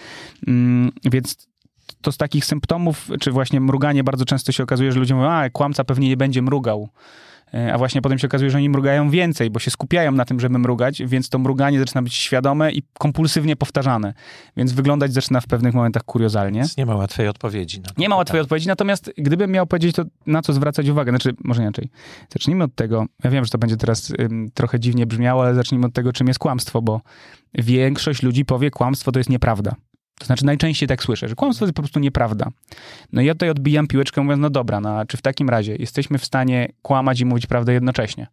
Mm, 0.46 0.92
więc 1.04 1.48
to 2.00 2.12
z 2.12 2.16
takich 2.16 2.44
symptomów, 2.44 3.08
czy 3.20 3.30
właśnie 3.30 3.60
mruganie, 3.60 4.04
bardzo 4.04 4.24
często 4.24 4.52
się 4.52 4.62
okazuje, 4.62 4.92
że 4.92 4.98
ludzie 4.98 5.14
mówią, 5.14 5.30
a 5.30 5.50
kłamca 5.50 5.84
pewnie 5.84 6.08
nie 6.08 6.16
będzie 6.16 6.42
mrugał. 6.42 6.88
E, 7.54 7.72
a 7.72 7.78
właśnie 7.78 8.02
potem 8.02 8.18
się 8.18 8.26
okazuje, 8.26 8.50
że 8.50 8.58
oni 8.58 8.68
mrugają 8.68 9.10
więcej, 9.10 9.50
bo 9.50 9.60
się 9.60 9.70
skupiają 9.70 10.12
na 10.12 10.24
tym, 10.24 10.40
żeby 10.40 10.58
mrugać, 10.58 11.02
więc 11.06 11.28
to 11.28 11.38
mruganie 11.38 11.78
zaczyna 11.78 12.02
być 12.02 12.14
świadome 12.14 12.72
i 12.72 12.82
kompulsywnie 12.98 13.56
powtarzane. 13.56 14.14
Więc 14.56 14.72
wyglądać 14.72 15.12
zaczyna 15.12 15.40
w 15.40 15.46
pewnych 15.46 15.74
momentach 15.74 16.04
kuriozalnie. 16.04 16.60
Więc 16.60 16.76
nie 16.76 16.86
ma 16.86 16.94
łatwej 16.94 17.28
odpowiedzi. 17.28 17.80
Na 17.80 17.88
nie 17.98 18.08
ma 18.08 18.16
łatwej 18.16 18.40
odpowiedzi, 18.40 18.68
natomiast 18.68 19.12
gdybym 19.18 19.50
miał 19.50 19.66
powiedzieć 19.66 19.96
to, 19.96 20.04
na 20.26 20.42
co 20.42 20.52
zwracać 20.52 20.88
uwagę, 20.88 21.12
znaczy, 21.12 21.34
może 21.44 21.62
inaczej. 21.62 21.88
Zacznijmy 22.28 22.64
od 22.64 22.74
tego, 22.74 23.06
ja 23.24 23.30
wiem, 23.30 23.44
że 23.44 23.50
to 23.50 23.58
będzie 23.58 23.76
teraz 23.76 24.12
ym, 24.20 24.50
trochę 24.54 24.80
dziwnie 24.80 25.06
brzmiało, 25.06 25.42
ale 25.42 25.54
zacznijmy 25.54 25.86
od 25.86 25.92
tego, 25.92 26.12
czym 26.12 26.28
jest 26.28 26.38
kłamstwo, 26.38 26.82
bo 26.82 27.00
większość 27.54 28.22
ludzi 28.22 28.44
powie, 28.44 28.70
kłamstwo 28.70 29.12
to 29.12 29.20
jest 29.20 29.30
nieprawda. 29.30 29.74
To 30.18 30.26
znaczy 30.26 30.46
najczęściej 30.46 30.88
tak 30.88 31.02
słyszę, 31.02 31.28
że 31.28 31.34
kłamstwo 31.34 31.64
jest 31.64 31.76
po 31.76 31.82
prostu 31.82 32.00
nieprawda. 32.00 32.50
No 33.12 33.22
i 33.22 33.26
ja 33.26 33.32
tutaj 33.32 33.50
odbijam 33.50 33.86
piłeczkę 33.86 34.22
mówiąc, 34.22 34.40
no 34.42 34.50
dobra, 34.50 34.80
no 34.80 35.06
czy 35.06 35.16
w 35.16 35.22
takim 35.22 35.50
razie 35.50 35.76
jesteśmy 35.76 36.18
w 36.18 36.24
stanie 36.24 36.72
kłamać 36.82 37.20
i 37.20 37.24
mówić 37.24 37.46
prawdę 37.46 37.72
jednocześnie? 37.72 38.26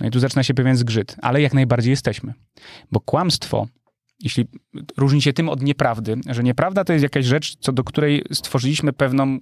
No 0.00 0.06
i 0.06 0.10
tu 0.10 0.20
zaczyna 0.20 0.42
się 0.42 0.54
pewien 0.54 0.76
zgrzyt, 0.76 1.16
ale 1.22 1.42
jak 1.42 1.54
najbardziej 1.54 1.90
jesteśmy. 1.90 2.34
Bo 2.92 3.00
kłamstwo, 3.00 3.66
jeśli 4.20 4.46
różni 4.96 5.22
się 5.22 5.32
tym 5.32 5.48
od 5.48 5.62
nieprawdy, 5.62 6.16
że 6.26 6.42
nieprawda 6.42 6.84
to 6.84 6.92
jest 6.92 7.02
jakaś 7.02 7.24
rzecz, 7.24 7.56
co 7.56 7.72
do 7.72 7.84
której 7.84 8.24
stworzyliśmy 8.32 8.92
pewną 8.92 9.38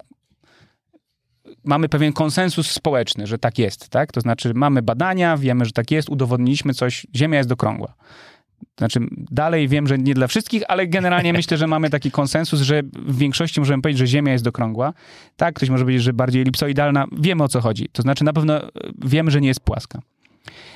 mamy 1.63 1.89
pewien 1.89 2.13
konsensus 2.13 2.71
społeczny, 2.71 3.27
że 3.27 3.37
tak 3.37 3.57
jest, 3.57 3.89
tak? 3.89 4.11
To 4.11 4.21
znaczy 4.21 4.53
mamy 4.53 4.81
badania, 4.81 5.37
wiemy, 5.37 5.65
że 5.65 5.71
tak 5.71 5.91
jest, 5.91 6.09
udowodniliśmy 6.09 6.73
coś, 6.73 7.07
Ziemia 7.15 7.37
jest 7.37 7.51
okrągła. 7.51 7.93
Znaczy, 8.77 8.99
dalej 9.11 9.67
wiem, 9.67 9.87
że 9.87 9.97
nie 9.97 10.13
dla 10.13 10.27
wszystkich, 10.27 10.63
ale 10.67 10.87
generalnie 10.87 11.33
myślę, 11.33 11.57
że 11.57 11.67
mamy 11.67 11.89
taki 11.89 12.11
konsensus, 12.11 12.61
że 12.61 12.81
w 12.83 13.17
większości 13.17 13.59
możemy 13.59 13.81
powiedzieć, 13.81 13.99
że 13.99 14.07
Ziemia 14.07 14.31
jest 14.31 14.47
okrągła. 14.47 14.93
Tak, 15.35 15.55
ktoś 15.55 15.69
może 15.69 15.83
powiedzieć, 15.83 16.03
że 16.03 16.13
bardziej 16.13 16.41
elipsoidalna. 16.41 17.05
Wiemy 17.11 17.43
o 17.43 17.47
co 17.47 17.61
chodzi. 17.61 17.89
To 17.91 18.01
znaczy, 18.01 18.23
na 18.23 18.33
pewno 18.33 18.63
e, 18.63 18.69
wiemy, 19.05 19.31
że 19.31 19.41
nie 19.41 19.47
jest 19.47 19.59
płaska. 19.59 20.01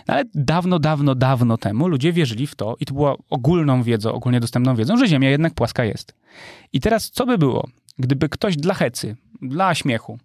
No, 0.07 0.13
ale 0.13 0.23
dawno, 0.35 0.79
dawno, 0.79 1.15
dawno 1.15 1.57
temu 1.57 1.87
ludzie 1.87 2.13
wierzyli 2.13 2.47
w 2.47 2.55
to 2.55 2.75
i 2.79 2.85
to 2.85 2.93
była 2.93 3.15
ogólną 3.29 3.83
wiedzą, 3.83 4.13
ogólnie 4.13 4.39
dostępną 4.39 4.75
wiedzą, 4.75 4.97
że 4.97 5.07
Ziemia 5.07 5.29
jednak 5.29 5.53
płaska 5.53 5.85
jest. 5.85 6.15
I 6.73 6.79
teraz 6.79 7.09
co 7.09 7.25
by 7.25 7.37
było, 7.37 7.67
gdyby 7.99 8.29
ktoś 8.29 8.55
dla 8.55 8.73
hecy, 8.73 9.15
dla 9.41 9.75
śmiechu, 9.75 10.19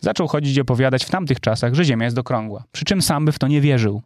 zaczął 0.00 0.28
chodzić 0.28 0.56
i 0.56 0.60
opowiadać 0.60 1.04
w 1.04 1.10
tamtych 1.10 1.40
czasach, 1.40 1.74
że 1.74 1.84
Ziemia 1.84 2.04
jest 2.04 2.18
okrągła, 2.18 2.64
przy 2.72 2.84
czym 2.84 3.02
sam 3.02 3.24
by 3.24 3.32
w 3.32 3.38
to 3.38 3.48
nie 3.48 3.60
wierzył. 3.60 4.02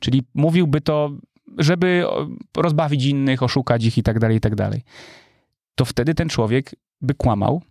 Czyli 0.00 0.22
mówiłby 0.34 0.80
to 0.80 1.10
żeby 1.58 2.04
rozbawić 2.56 3.04
innych, 3.04 3.42
oszukać 3.42 3.84
ich 3.84 3.98
i 3.98 4.02
tak 4.02 4.18
dalej, 4.18 4.36
i 4.36 4.40
tak 4.40 4.54
dalej. 4.54 4.82
To 5.74 5.84
wtedy 5.84 6.14
ten 6.14 6.28
człowiek 6.28 6.74
by 7.00 7.14
kłamał, 7.14 7.62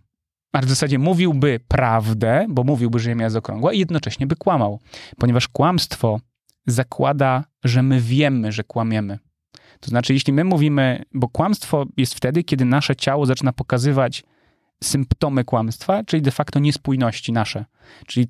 a 0.52 0.60
w 0.60 0.68
zasadzie 0.68 0.98
mówiłby 0.98 1.60
prawdę, 1.68 2.46
bo 2.48 2.64
mówiłby, 2.64 2.98
że 2.98 3.10
Ziemia 3.10 3.24
jest 3.24 3.36
okrągła 3.36 3.72
i 3.72 3.78
jednocześnie 3.78 4.26
by 4.26 4.36
kłamał, 4.36 4.80
ponieważ 5.18 5.48
kłamstwo 5.48 6.20
zakłada, 6.66 7.44
że 7.64 7.82
my 7.82 8.00
wiemy, 8.00 8.52
że 8.52 8.64
kłamiemy. 8.64 9.18
To 9.80 9.88
znaczy, 9.88 10.12
jeśli 10.12 10.32
my 10.32 10.44
mówimy, 10.44 11.02
bo 11.14 11.28
kłamstwo 11.28 11.84
jest 11.96 12.14
wtedy, 12.14 12.44
kiedy 12.44 12.64
nasze 12.64 12.96
ciało 12.96 13.26
zaczyna 13.26 13.52
pokazywać 13.52 14.24
symptomy 14.84 15.44
kłamstwa, 15.44 16.04
czyli 16.04 16.22
de 16.22 16.30
facto 16.30 16.58
niespójności 16.58 17.32
nasze. 17.32 17.64
Czyli 18.06 18.26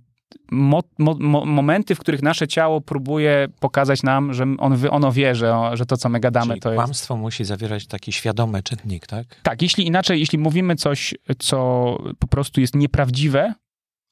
mo, 0.50 0.82
mo, 0.98 1.16
mo, 1.20 1.44
momenty, 1.44 1.94
w 1.94 1.98
których 1.98 2.22
nasze 2.22 2.48
ciało 2.48 2.80
próbuje 2.80 3.48
pokazać 3.60 4.02
nam, 4.02 4.34
że 4.34 4.44
on, 4.58 4.78
ono 4.90 5.12
wie, 5.12 5.34
że, 5.34 5.70
że 5.72 5.86
to, 5.86 5.96
co 5.96 6.08
my 6.08 6.20
gadamy, 6.20 6.48
Czyli 6.48 6.60
to 6.60 6.72
jest... 6.72 6.78
kłamstwo 6.82 7.16
musi 7.16 7.44
zawierać 7.44 7.86
taki 7.86 8.12
świadomy 8.12 8.62
czynnik, 8.62 9.06
tak? 9.06 9.26
Tak, 9.42 9.62
jeśli 9.62 9.86
inaczej, 9.86 10.20
jeśli 10.20 10.38
mówimy 10.38 10.76
coś, 10.76 11.14
co 11.38 11.98
po 12.18 12.26
prostu 12.26 12.60
jest 12.60 12.74
nieprawdziwe, 12.74 13.54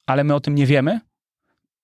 ale 0.07 0.23
my 0.23 0.35
o 0.35 0.39
tym 0.39 0.55
nie 0.55 0.65
wiemy, 0.65 0.99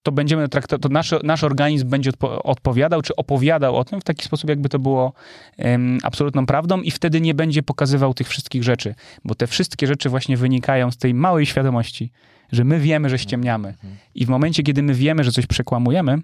to 0.03 0.11
będziemy 0.11 0.49
traktować, 0.49 0.81
to 0.81 0.89
nasz, 0.89 1.13
nasz 1.23 1.43
organizm 1.43 1.89
będzie 1.89 2.09
odpo 2.09 2.43
odpowiadał, 2.43 3.01
czy 3.01 3.15
opowiadał 3.15 3.75
o 3.75 3.85
tym 3.85 4.01
w 4.01 4.03
taki 4.03 4.25
sposób, 4.25 4.49
jakby 4.49 4.69
to 4.69 4.79
było 4.79 5.13
um, 5.57 5.97
absolutną 6.03 6.45
prawdą 6.45 6.81
i 6.81 6.91
wtedy 6.91 7.21
nie 7.21 7.33
będzie 7.33 7.63
pokazywał 7.63 8.13
tych 8.13 8.27
wszystkich 8.27 8.63
rzeczy, 8.63 8.95
bo 9.25 9.35
te 9.35 9.47
wszystkie 9.47 9.87
rzeczy 9.87 10.09
właśnie 10.09 10.37
wynikają 10.37 10.91
z 10.91 10.97
tej 10.97 11.13
małej 11.13 11.45
świadomości, 11.45 12.11
że 12.51 12.63
my 12.63 12.79
wiemy, 12.79 13.09
że 13.09 13.19
ściemniamy. 13.19 13.73
I 14.15 14.25
w 14.25 14.29
momencie, 14.29 14.63
kiedy 14.63 14.83
my 14.83 14.93
wiemy, 14.93 15.23
że 15.23 15.31
coś 15.31 15.47
przekłamujemy, 15.47 16.17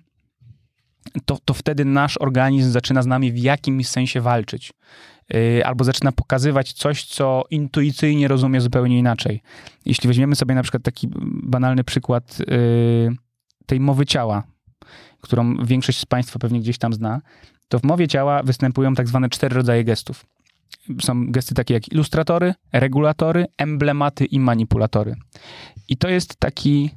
to, 1.25 1.37
to 1.45 1.53
wtedy 1.53 1.85
nasz 1.85 2.17
organizm 2.17 2.71
zaczyna 2.71 3.01
z 3.01 3.05
nami 3.05 3.31
w 3.31 3.37
jakimś 3.37 3.87
sensie 3.87 4.21
walczyć. 4.21 4.73
Yy, 5.29 5.65
albo 5.65 5.83
zaczyna 5.83 6.11
pokazywać 6.11 6.73
coś, 6.73 7.05
co 7.05 7.43
intuicyjnie 7.49 8.27
rozumie 8.27 8.61
zupełnie 8.61 8.99
inaczej. 8.99 9.41
Jeśli 9.85 10.07
weźmiemy 10.07 10.35
sobie 10.35 10.55
na 10.55 10.63
przykład 10.63 10.83
taki 10.83 11.07
banalny 11.43 11.83
przykład 11.83 12.39
yy, 12.39 13.15
tej 13.65 13.79
mowy 13.79 14.05
ciała, 14.05 14.43
którą 15.21 15.65
większość 15.65 15.99
z 15.99 16.05
Państwa 16.05 16.39
pewnie 16.39 16.59
gdzieś 16.59 16.77
tam 16.77 16.93
zna, 16.93 17.21
to 17.67 17.79
w 17.79 17.83
mowie 17.83 18.07
ciała 18.07 18.43
występują 18.43 18.95
tak 18.95 19.07
zwane 19.07 19.29
cztery 19.29 19.55
rodzaje 19.55 19.83
gestów. 19.83 20.25
Są 21.01 21.31
gesty 21.31 21.55
takie 21.55 21.73
jak 21.73 21.91
ilustratory, 21.91 22.53
regulatory, 22.73 23.45
emblematy 23.57 24.25
i 24.25 24.39
manipulatory. 24.39 25.15
I 25.89 25.97
to 25.97 26.09
jest 26.09 26.35
taki 26.35 26.89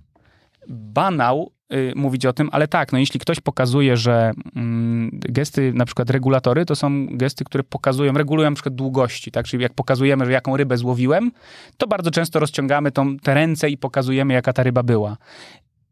banał 0.68 1.52
y, 1.72 1.92
mówić 1.96 2.26
o 2.26 2.32
tym, 2.32 2.48
ale 2.52 2.68
tak, 2.68 2.92
no 2.92 2.98
jeśli 2.98 3.20
ktoś 3.20 3.40
pokazuje, 3.40 3.96
że 3.96 4.32
mm, 4.56 5.10
gesty, 5.12 5.72
na 5.74 5.84
przykład 5.84 6.10
regulatory, 6.10 6.64
to 6.64 6.76
są 6.76 7.06
gesty, 7.10 7.44
które 7.44 7.64
pokazują, 7.64 8.12
regulują 8.12 8.50
na 8.50 8.54
przykład 8.54 8.74
długości, 8.74 9.30
tak? 9.30 9.46
Czyli 9.46 9.62
jak 9.62 9.74
pokazujemy, 9.74 10.26
że 10.26 10.32
jaką 10.32 10.56
rybę 10.56 10.76
złowiłem, 10.76 11.32
to 11.76 11.86
bardzo 11.86 12.10
często 12.10 12.38
rozciągamy 12.38 12.90
tą, 12.90 13.16
te 13.18 13.34
ręce 13.34 13.70
i 13.70 13.78
pokazujemy, 13.78 14.34
jaka 14.34 14.52
ta 14.52 14.62
ryba 14.62 14.82
była. 14.82 15.16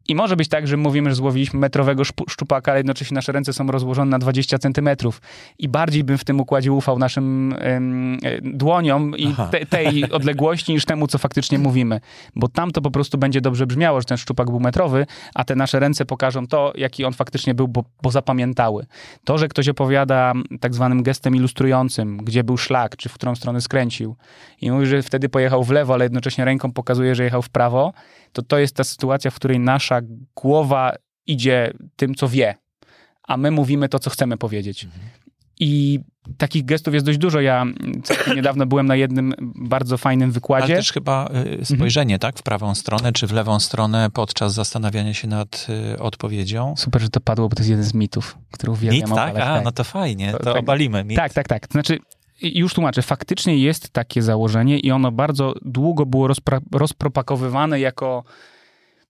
I 0.07 0.15
może 0.15 0.35
być 0.35 0.47
tak, 0.47 0.67
że 0.67 0.77
mówimy, 0.77 1.09
że 1.09 1.15
złowiliśmy 1.15 1.59
metrowego 1.59 2.03
szczupaka, 2.29 2.71
ale 2.71 2.79
jednocześnie 2.79 3.15
nasze 3.15 3.31
ręce 3.31 3.53
są 3.53 3.67
rozłożone 3.67 4.11
na 4.11 4.19
20 4.19 4.57
centymetrów. 4.57 5.21
I 5.59 5.67
bardziej 5.67 6.03
bym 6.03 6.17
w 6.17 6.23
tym 6.23 6.39
układzie 6.39 6.71
ufał 6.71 6.99
naszym 6.99 7.53
e, 7.59 7.81
dłoniom 8.41 9.17
i 9.17 9.35
te, 9.51 9.65
tej 9.65 10.03
odległości 10.17 10.73
niż 10.73 10.85
temu, 10.85 11.07
co 11.07 11.17
faktycznie 11.17 11.59
mówimy. 11.59 11.99
Bo 12.35 12.47
tam 12.47 12.71
to 12.71 12.81
po 12.81 12.91
prostu 12.91 13.17
będzie 13.17 13.41
dobrze 13.41 13.67
brzmiało, 13.67 14.01
że 14.01 14.05
ten 14.05 14.17
szczupak 14.17 14.49
był 14.49 14.59
metrowy, 14.59 15.05
a 15.35 15.43
te 15.43 15.55
nasze 15.55 15.79
ręce 15.79 16.05
pokażą 16.05 16.47
to, 16.47 16.73
jaki 16.75 17.05
on 17.05 17.13
faktycznie 17.13 17.53
był, 17.53 17.67
bo, 17.67 17.83
bo 18.01 18.11
zapamiętały. 18.11 18.85
To, 19.23 19.37
że 19.37 19.47
ktoś 19.47 19.69
opowiada 19.69 20.33
tak 20.59 20.75
zwanym 20.75 21.03
gestem 21.03 21.35
ilustrującym, 21.35 22.17
gdzie 22.17 22.43
był 22.43 22.57
szlak, 22.57 22.97
czy 22.97 23.09
w 23.09 23.13
którą 23.13 23.35
stronę 23.35 23.61
skręcił 23.61 24.15
i 24.61 24.71
mówi, 24.71 24.85
że 24.85 25.03
wtedy 25.03 25.29
pojechał 25.29 25.63
w 25.63 25.71
lewo, 25.71 25.93
ale 25.93 26.05
jednocześnie 26.05 26.45
ręką 26.45 26.71
pokazuje, 26.71 27.15
że 27.15 27.23
jechał 27.23 27.41
w 27.41 27.49
prawo, 27.49 27.93
to 28.33 28.41
to 28.41 28.57
jest 28.57 28.75
ta 28.75 28.83
sytuacja, 28.83 29.31
w 29.31 29.35
której 29.35 29.59
nasza 29.59 30.01
głowa 30.35 30.93
idzie 31.27 31.73
tym, 31.95 32.15
co 32.15 32.27
wie, 32.27 32.55
a 33.23 33.37
my 33.37 33.51
mówimy 33.51 33.89
to, 33.89 33.99
co 33.99 34.09
chcemy 34.09 34.37
powiedzieć. 34.37 34.87
I 35.59 35.99
takich 36.37 36.65
gestów 36.65 36.93
jest 36.93 37.05
dość 37.05 37.17
dużo. 37.17 37.41
Ja 37.41 37.65
całkiem 38.03 38.35
niedawno 38.39 38.65
byłem 38.65 38.85
na 38.85 38.95
jednym 38.95 39.33
bardzo 39.55 39.97
fajnym 39.97 40.25
Ale 40.27 40.33
wykładzie. 40.33 40.75
też 40.75 40.91
chyba 40.93 41.29
y, 41.61 41.65
spojrzenie, 41.65 42.19
tak? 42.19 42.39
W 42.39 42.43
prawą 42.43 42.75
stronę 42.75 43.11
czy 43.11 43.27
w 43.27 43.31
lewą 43.31 43.59
stronę 43.59 44.09
podczas 44.13 44.53
zastanawiania 44.53 45.13
się 45.13 45.27
nad 45.27 45.67
y, 45.95 45.99
odpowiedzią. 45.99 46.73
Super, 46.77 47.01
że 47.01 47.09
to 47.09 47.19
padło, 47.19 47.49
bo 47.49 47.55
to 47.55 47.59
jest 47.61 47.69
jeden 47.69 47.85
z 47.85 47.93
mitów, 47.93 48.37
który 48.51 48.71
uwielbiam 48.71 49.09
Mit, 49.09 49.17
tak? 49.17 49.29
obalać. 49.35 49.59
A, 49.59 49.61
no 49.61 49.71
to 49.71 49.83
fajnie, 49.83 50.31
To 50.31 50.37
to, 50.37 50.43
tak. 50.43 50.55
obalimy 50.55 51.03
mit. 51.03 51.17
Tak, 51.17 51.33
tak, 51.33 51.47
tak. 51.47 51.67
To 51.67 51.71
znaczy, 51.71 51.99
już 52.41 52.73
tłumaczę, 52.73 53.01
faktycznie 53.01 53.57
jest 53.57 53.89
takie 53.89 54.21
założenie 54.21 54.79
i 54.79 54.91
ono 54.91 55.11
bardzo 55.11 55.53
długo 55.61 56.05
było 56.05 56.27
rozpra- 56.27 56.61
rozpropakowywane 56.71 57.79
jako 57.79 58.23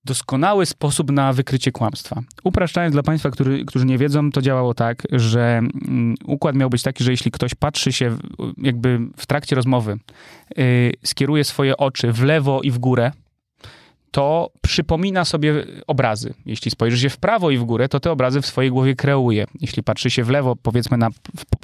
doskonały 0.06 0.66
sposób 0.66 1.12
na 1.12 1.34
wykrycie 1.34 1.72
kłamstwa. 1.72 2.22
Upraszczając 2.44 2.94
dla 2.94 3.04
Państwa, 3.04 3.30
który, 3.30 3.66
którzy 3.66 3.86
nie 3.86 3.98
wiedzą, 3.98 4.32
to 4.32 4.42
działało 4.42 4.74
tak, 4.74 5.04
że 5.12 5.58
mm, 5.58 6.16
układ 6.26 6.56
miał 6.56 6.70
być 6.70 6.84
taki, 6.84 7.04
że 7.04 7.12
jeśli 7.12 7.32
ktoś 7.32 7.56
patrzy 7.56 7.92
się 7.92 8.18
jakby 8.58 9.00
w 9.18 9.26
trakcie 9.26 9.56
rozmowy, 9.56 9.98
yy, 10.58 10.92
skieruje 11.04 11.44
swoje 11.44 11.78
oczy 11.78 12.12
w 12.12 12.24
lewo 12.24 12.62
i 12.62 12.72
w 12.72 12.78
górę, 12.78 13.12
to 14.12 14.52
przypomina 14.62 15.26
sobie 15.26 15.54
obrazy. 15.88 16.34
Jeśli 16.46 16.72
spojrzy 16.72 16.98
się 17.00 17.10
w 17.10 17.18
prawo 17.18 17.52
i 17.52 17.58
w 17.58 17.64
górę, 17.64 17.90
to 17.90 18.00
te 18.00 18.12
obrazy 18.12 18.42
w 18.42 18.46
swojej 18.46 18.72
głowie 18.72 18.96
kreuje. 18.96 19.46
Jeśli 19.62 19.84
patrzy 19.84 20.10
się 20.10 20.24
w 20.24 20.30
lewo, 20.30 20.56
powiedzmy 20.56 20.98
na 20.98 21.10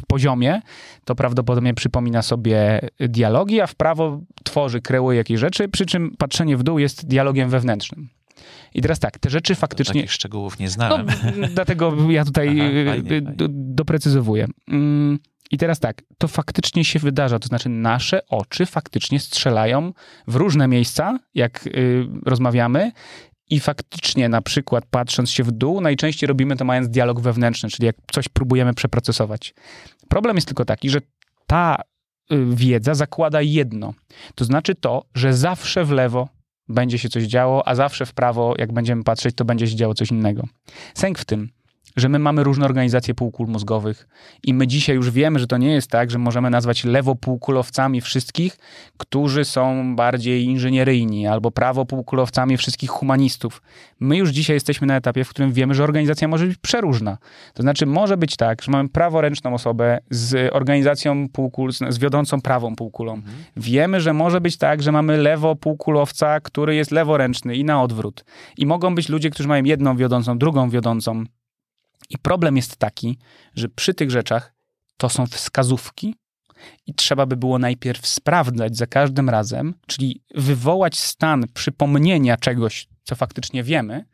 poziomie, 0.07 0.61
to 1.05 1.15
prawdopodobnie 1.15 1.73
przypomina 1.73 2.21
sobie 2.21 2.79
dialogi, 2.99 3.61
a 3.61 3.67
w 3.67 3.75
prawo 3.75 4.21
tworzy, 4.43 4.81
kreuje 4.81 5.17
jakieś 5.17 5.39
rzeczy, 5.39 5.67
przy 5.69 5.85
czym 5.85 6.15
patrzenie 6.17 6.57
w 6.57 6.63
dół 6.63 6.79
jest 6.79 7.07
dialogiem 7.07 7.49
wewnętrznym. 7.49 8.09
I 8.73 8.81
teraz 8.81 8.99
tak, 8.99 9.19
te 9.19 9.29
rzeczy 9.29 9.55
faktycznie... 9.55 10.01
Takich 10.01 10.13
szczegółów 10.13 10.59
nie 10.59 10.65
No, 10.65 10.71
znałem. 10.71 11.07
dlatego 11.53 12.11
ja 12.11 12.25
tutaj 12.25 12.47
Aha, 12.47 12.69
y, 12.69 12.85
fajnie, 12.85 13.11
y, 13.17 13.21
fajnie. 13.21 13.35
do, 13.35 13.47
doprecyzowuję. 13.49 14.47
Mm, 14.67 15.19
I 15.53 15.57
teraz 15.57 15.79
tak, 15.79 16.01
to 16.17 16.27
faktycznie 16.27 16.85
się 16.85 16.99
wydarza, 16.99 17.39
to 17.39 17.47
znaczy 17.47 17.69
nasze 17.69 18.27
oczy 18.27 18.65
faktycznie 18.65 19.19
strzelają 19.19 19.93
w 20.27 20.35
różne 20.35 20.67
miejsca, 20.67 21.19
jak 21.33 21.67
y, 21.67 22.07
rozmawiamy. 22.25 22.91
I 23.49 23.59
faktycznie, 23.59 24.29
na 24.29 24.41
przykład, 24.41 24.85
patrząc 24.91 25.31
się 25.31 25.43
w 25.43 25.51
dół, 25.51 25.81
najczęściej 25.81 26.27
robimy 26.27 26.55
to 26.55 26.65
mając 26.65 26.89
dialog 26.89 27.19
wewnętrzny, 27.19 27.69
czyli 27.69 27.85
jak 27.85 27.95
coś 28.11 28.29
próbujemy 28.29 28.73
przeprocesować. 28.73 29.53
Problem 30.09 30.35
jest 30.35 30.47
tylko 30.47 30.65
taki, 30.65 30.89
że 30.89 30.99
ta 31.47 31.75
y, 32.31 32.45
wiedza 32.55 32.93
zakłada 32.93 33.41
jedno. 33.41 33.93
To 34.35 34.45
znaczy 34.45 34.75
to, 34.75 35.05
że 35.15 35.33
zawsze 35.33 35.85
w 35.85 35.91
lewo 35.91 36.29
będzie 36.67 36.99
się 36.99 37.09
coś 37.09 37.23
działo, 37.23 37.67
a 37.67 37.75
zawsze 37.75 38.05
w 38.05 38.13
prawo, 38.13 38.55
jak 38.57 38.73
będziemy 38.73 39.03
patrzeć, 39.03 39.35
to 39.35 39.45
będzie 39.45 39.67
się 39.67 39.75
działo 39.75 39.93
coś 39.93 40.11
innego. 40.11 40.43
Sęk 40.93 41.19
w 41.19 41.25
tym, 41.25 41.49
że 41.95 42.09
my 42.09 42.19
mamy 42.19 42.43
różne 42.43 42.65
organizacje 42.65 43.13
półkul 43.13 43.47
mózgowych 43.47 44.07
i 44.43 44.53
my 44.53 44.67
dzisiaj 44.67 44.95
już 44.95 45.11
wiemy, 45.11 45.39
że 45.39 45.47
to 45.47 45.57
nie 45.57 45.73
jest 45.73 45.87
tak, 45.89 46.11
że 46.11 46.17
możemy 46.17 46.49
nazwać 46.49 46.83
lewopółkulowcami 46.83 48.01
wszystkich, 48.01 48.57
którzy 48.97 49.45
są 49.45 49.95
bardziej 49.95 50.43
inżynieryjni, 50.43 51.27
albo 51.27 51.51
prawopółkulowcami 51.51 52.57
wszystkich 52.57 52.89
humanistów. 52.89 53.61
My 53.99 54.17
już 54.17 54.29
dzisiaj 54.29 54.55
jesteśmy 54.55 54.87
na 54.87 54.95
etapie, 54.95 55.23
w 55.23 55.29
którym 55.29 55.53
wiemy, 55.53 55.73
że 55.73 55.83
organizacja 55.83 56.27
może 56.27 56.45
być 56.45 56.57
przeróżna. 56.57 57.17
To 57.53 57.63
znaczy 57.63 57.85
może 57.85 58.17
być 58.17 58.35
tak, 58.35 58.61
że 58.61 58.71
mamy 58.71 58.89
praworęczną 58.89 59.53
osobę 59.53 59.99
z 60.09 60.53
organizacją 60.53 61.29
półkul, 61.29 61.71
z 61.89 61.97
wiodącą 61.97 62.41
prawą 62.41 62.75
półkulą. 62.75 63.21
Wiemy, 63.57 64.01
że 64.01 64.13
może 64.13 64.41
być 64.41 64.57
tak, 64.57 64.81
że 64.81 64.91
mamy 64.91 65.17
lewopółkulowca, 65.17 66.39
który 66.39 66.75
jest 66.75 66.91
leworęczny 66.91 67.55
i 67.55 67.63
na 67.63 67.83
odwrót. 67.83 68.25
I 68.57 68.65
mogą 68.65 68.95
być 68.95 69.09
ludzie, 69.09 69.29
którzy 69.29 69.49
mają 69.49 69.63
jedną 69.63 69.97
wiodącą, 69.97 70.37
drugą 70.37 70.69
wiodącą. 70.69 71.23
I 72.13 72.17
problem 72.17 72.55
jest 72.55 72.77
taki, 72.77 73.17
że 73.55 73.69
przy 73.69 73.93
tych 73.93 74.11
rzeczach 74.11 74.53
to 74.97 75.09
są 75.09 75.27
wskazówki 75.27 76.15
i 76.87 76.93
trzeba 76.93 77.25
by 77.25 77.37
było 77.37 77.59
najpierw 77.59 78.07
sprawdzać 78.07 78.77
za 78.77 78.87
każdym 78.87 79.29
razem, 79.29 79.73
czyli 79.87 80.23
wywołać 80.35 80.99
stan 80.99 81.45
przypomnienia 81.53 82.37
czegoś, 82.37 82.87
co 83.03 83.15
faktycznie 83.15 83.63
wiemy 83.63 84.05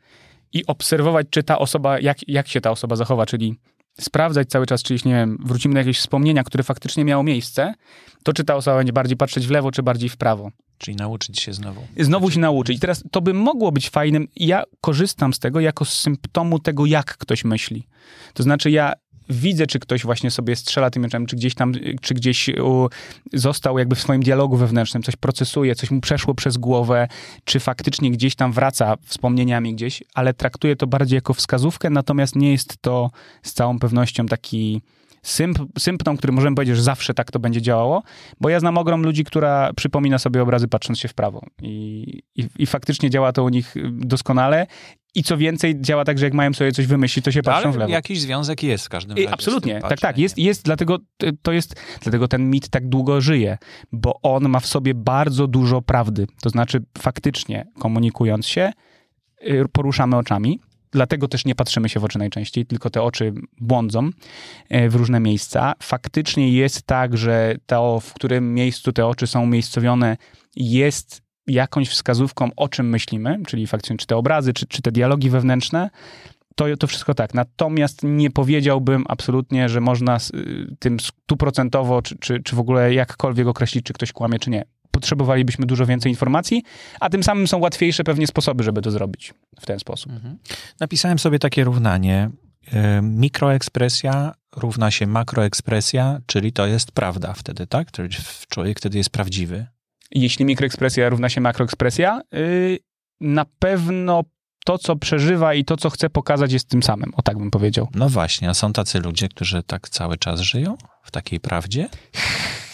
i 0.52 0.66
obserwować, 0.66 1.26
czy 1.30 1.42
ta 1.42 1.58
osoba, 1.58 2.00
jak, 2.00 2.28
jak 2.28 2.48
się 2.48 2.60
ta 2.60 2.70
osoba 2.70 2.96
zachowa, 2.96 3.26
czyli 3.26 3.60
sprawdzać 4.00 4.48
cały 4.48 4.66
czas, 4.66 4.82
czy 4.82 4.92
jeśli, 4.92 5.10
nie 5.10 5.16
wiem, 5.16 5.38
wrócimy 5.44 5.74
do 5.74 5.78
jakieś 5.78 5.98
wspomnienia, 5.98 6.44
które 6.44 6.64
faktycznie 6.64 7.04
miało 7.04 7.22
miejsce, 7.22 7.74
to 8.22 8.32
czy 8.32 8.44
ta 8.44 8.56
osoba 8.56 8.76
będzie 8.76 8.92
bardziej 8.92 9.16
patrzeć 9.16 9.46
w 9.46 9.50
lewo, 9.50 9.70
czy 9.70 9.82
bardziej 9.82 10.08
w 10.08 10.16
prawo. 10.16 10.50
Czyli 10.78 10.96
nauczyć 10.96 11.40
się 11.40 11.52
znowu. 11.52 11.86
Znowu 11.98 12.30
się 12.30 12.40
nauczyć. 12.40 12.76
I 12.76 12.80
teraz 12.80 13.04
to 13.10 13.20
by 13.20 13.34
mogło 13.34 13.72
być 13.72 13.90
fajnym. 13.90 14.28
Ja 14.36 14.62
korzystam 14.80 15.34
z 15.34 15.38
tego 15.38 15.60
jako 15.60 15.84
z 15.84 16.00
symptomu 16.00 16.58
tego, 16.58 16.86
jak 16.86 17.16
ktoś 17.16 17.44
myśli. 17.44 17.86
To 18.34 18.42
znaczy, 18.42 18.70
ja 18.70 18.92
widzę, 19.30 19.66
czy 19.66 19.78
ktoś 19.78 20.02
właśnie 20.02 20.30
sobie 20.30 20.56
strzela 20.56 20.90
tym 20.90 21.02
mieczem, 21.02 21.26
czy 21.26 21.36
gdzieś 21.36 21.54
tam, 21.54 21.72
czy 22.00 22.14
gdzieś 22.14 22.48
u, 22.48 22.88
został 23.32 23.78
jakby 23.78 23.96
w 23.96 24.00
swoim 24.00 24.22
dialogu 24.22 24.56
wewnętrznym, 24.56 25.02
coś 25.02 25.16
procesuje, 25.16 25.74
coś 25.74 25.90
mu 25.90 26.00
przeszło 26.00 26.34
przez 26.34 26.56
głowę, 26.56 27.08
czy 27.44 27.60
faktycznie 27.60 28.10
gdzieś 28.10 28.34
tam 28.34 28.52
wraca 28.52 28.96
wspomnieniami 29.04 29.74
gdzieś, 29.74 30.02
ale 30.14 30.34
traktuję 30.34 30.76
to 30.76 30.86
bardziej 30.86 31.16
jako 31.16 31.34
wskazówkę, 31.34 31.90
natomiast 31.90 32.36
nie 32.36 32.52
jest 32.52 32.76
to 32.80 33.10
z 33.42 33.52
całą 33.52 33.78
pewnością 33.78 34.26
taki 34.26 34.80
symp, 35.22 35.58
symptom, 35.78 36.16
który 36.16 36.32
możemy 36.32 36.56
powiedzieć, 36.56 36.76
że 36.76 36.82
zawsze 36.82 37.14
tak 37.14 37.30
to 37.30 37.38
będzie 37.38 37.62
działało, 37.62 38.02
bo 38.40 38.48
ja 38.48 38.60
znam 38.60 38.78
ogrom 38.78 39.02
ludzi, 39.02 39.24
która 39.24 39.72
przypomina 39.72 40.18
sobie 40.18 40.42
obrazy 40.42 40.68
patrząc 40.68 40.98
się 40.98 41.08
w 41.08 41.14
prawo 41.14 41.46
i, 41.62 42.22
i, 42.36 42.48
i 42.58 42.66
faktycznie 42.66 43.10
działa 43.10 43.32
to 43.32 43.44
u 43.44 43.48
nich 43.48 43.76
y, 43.76 43.90
doskonale 43.92 44.66
i 45.14 45.22
co 45.22 45.36
więcej 45.36 45.80
działa 45.80 46.04
tak, 46.04 46.18
że 46.18 46.26
jak 46.26 46.34
mają 46.34 46.52
sobie 46.52 46.72
coś 46.72 46.86
wymyślić, 46.86 47.24
to 47.24 47.32
się 47.32 47.42
patrzą 47.42 47.72
w 47.72 47.74
Ale 47.74 47.78
lewo. 47.78 47.92
jakiś 47.92 48.20
związek 48.20 48.62
jest 48.62 48.86
w 48.86 48.88
każdym 48.88 49.16
I 49.16 49.20
razie. 49.20 49.30
z 49.30 49.32
Absolutnie, 49.34 49.80
tak, 49.80 50.00
tak. 50.00 50.18
Jest, 50.18 50.38
jest, 50.38 50.64
dlatego 50.64 50.98
y, 51.22 51.32
to 51.42 51.52
jest, 51.52 51.74
dlatego 52.02 52.28
ten 52.28 52.50
mit 52.50 52.68
tak 52.68 52.88
długo 52.88 53.20
żyje, 53.20 53.58
bo 53.92 54.20
on 54.22 54.48
ma 54.48 54.60
w 54.60 54.66
sobie 54.66 54.94
bardzo 54.94 55.46
dużo 55.46 55.82
prawdy. 55.82 56.26
To 56.42 56.50
znaczy, 56.50 56.82
faktycznie 56.98 57.66
komunikując 57.78 58.46
się, 58.46 58.72
y, 59.42 59.64
poruszamy 59.72 60.16
oczami. 60.16 60.60
Dlatego 60.92 61.28
też 61.28 61.44
nie 61.44 61.54
patrzymy 61.54 61.88
się 61.88 62.00
w 62.00 62.04
oczy 62.04 62.18
najczęściej, 62.18 62.66
tylko 62.66 62.90
te 62.90 63.02
oczy 63.02 63.32
błądzą 63.60 64.10
y, 64.74 64.88
w 64.88 64.94
różne 64.94 65.20
miejsca. 65.20 65.72
Faktycznie 65.82 66.52
jest 66.52 66.82
tak, 66.82 67.16
że 67.16 67.56
to, 67.66 68.00
w 68.00 68.14
którym 68.14 68.54
miejscu 68.54 68.92
te 68.92 69.06
oczy 69.06 69.26
są 69.26 69.42
umiejscowione, 69.42 70.16
jest 70.56 71.22
jakąś 71.46 71.88
wskazówką, 71.88 72.50
o 72.56 72.68
czym 72.68 72.88
myślimy, 72.88 73.38
czyli 73.46 73.66
faktycznie 73.66 73.96
czy 73.96 74.06
te 74.06 74.16
obrazy, 74.16 74.52
czy, 74.52 74.66
czy 74.66 74.82
te 74.82 74.92
dialogi 74.92 75.30
wewnętrzne, 75.30 75.90
to, 76.56 76.76
to 76.76 76.86
wszystko 76.86 77.14
tak. 77.14 77.34
Natomiast 77.34 78.00
nie 78.02 78.30
powiedziałbym 78.30 79.04
absolutnie, 79.08 79.68
że 79.68 79.80
można 79.80 80.16
y, 80.16 80.76
tym 80.78 81.00
stuprocentowo, 81.00 82.02
czy, 82.02 82.18
czy, 82.18 82.42
czy 82.42 82.56
w 82.56 82.60
ogóle 82.60 82.94
jakkolwiek 82.94 83.46
określić, 83.46 83.84
czy 83.84 83.92
ktoś 83.92 84.12
kłamie, 84.12 84.38
czy 84.38 84.50
nie. 84.50 84.64
Potrzebowalibyśmy 84.90 85.66
dużo 85.66 85.86
więcej 85.86 86.12
informacji, 86.12 86.62
a 87.00 87.10
tym 87.10 87.22
samym 87.22 87.48
są 87.48 87.58
łatwiejsze 87.58 88.04
pewnie 88.04 88.26
sposoby, 88.26 88.64
żeby 88.64 88.82
to 88.82 88.90
zrobić 88.90 89.34
w 89.60 89.66
ten 89.66 89.78
sposób. 89.78 90.12
Mhm. 90.12 90.38
Napisałem 90.80 91.18
sobie 91.18 91.38
takie 91.38 91.64
równanie. 91.64 92.30
E, 92.72 93.02
Mikroekspresja 93.02 94.34
równa 94.56 94.90
się 94.90 95.06
makroekspresja, 95.06 96.20
czyli 96.26 96.52
to 96.52 96.66
jest 96.66 96.92
prawda 96.92 97.32
wtedy, 97.32 97.66
tak? 97.66 97.90
Czyli 97.90 98.08
człowiek 98.48 98.78
wtedy 98.78 98.98
jest 98.98 99.10
prawdziwy. 99.10 99.66
Jeśli 100.10 100.44
mikroekspresja 100.44 101.08
równa 101.08 101.28
się 101.28 101.40
makroekspresja, 101.40 102.20
yy, 102.32 102.78
na 103.20 103.44
pewno 103.58 104.24
to, 104.64 104.78
co 104.78 104.96
przeżywa 104.96 105.54
i 105.54 105.64
to, 105.64 105.76
co 105.76 105.90
chce 105.90 106.10
pokazać, 106.10 106.52
jest 106.52 106.68
tym 106.68 106.82
samym. 106.82 107.12
O 107.14 107.22
tak 107.22 107.38
bym 107.38 107.50
powiedział. 107.50 107.88
No 107.94 108.08
właśnie, 108.08 108.50
a 108.50 108.54
są 108.54 108.72
tacy 108.72 109.00
ludzie, 109.00 109.28
którzy 109.28 109.62
tak 109.62 109.88
cały 109.88 110.16
czas 110.16 110.40
żyją 110.40 110.76
w 111.02 111.10
takiej 111.10 111.40
prawdzie? 111.40 111.88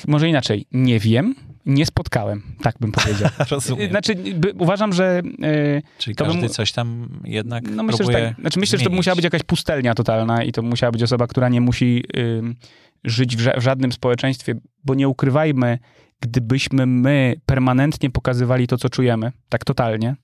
Może 0.07 0.29
inaczej, 0.29 0.67
nie 0.73 0.99
wiem, 0.99 1.35
nie 1.67 1.87
spotkałem, 1.87 2.43
tak 2.63 2.75
bym 2.81 2.93
powiedział. 2.93 3.31
Rozumiem. 3.51 3.91
Znaczy, 3.91 4.15
by, 4.15 4.53
uważam, 4.59 4.93
że. 4.93 5.23
Yy, 5.39 5.83
Czyli 5.99 6.17
to 6.17 6.25
każdy 6.25 6.41
bym- 6.41 6.49
coś 6.49 6.73
tam 6.73 7.09
jednak 7.25 7.71
no 7.71 7.83
myślę, 7.83 8.07
że 8.07 8.13
tak. 8.13 8.41
Znaczy, 8.41 8.61
myślę, 8.61 8.79
że 8.79 8.85
to 8.85 8.91
musiała 8.91 9.15
być 9.15 9.25
jakaś 9.25 9.43
pustelnia 9.43 9.95
totalna 9.95 10.45
i 10.45 10.53
to 10.53 10.63
musiała 10.63 10.93
być 10.93 11.03
osoba, 11.03 11.27
która 11.27 11.49
nie 11.49 11.61
musi 11.61 12.05
ym, 12.17 12.55
żyć 13.05 13.37
w, 13.37 13.41
ża- 13.41 13.61
w 13.61 13.63
żadnym 13.63 13.93
społeczeństwie, 13.93 14.55
bo 14.85 14.95
nie 14.95 15.09
ukrywajmy, 15.09 15.79
gdybyśmy 16.21 16.87
my 16.87 17.35
permanentnie 17.47 18.11
pokazywali 18.11 18.67
to, 18.67 18.79
co 18.79 18.89
czujemy, 18.89 19.33
tak 19.49 19.65
totalnie, 19.65 20.17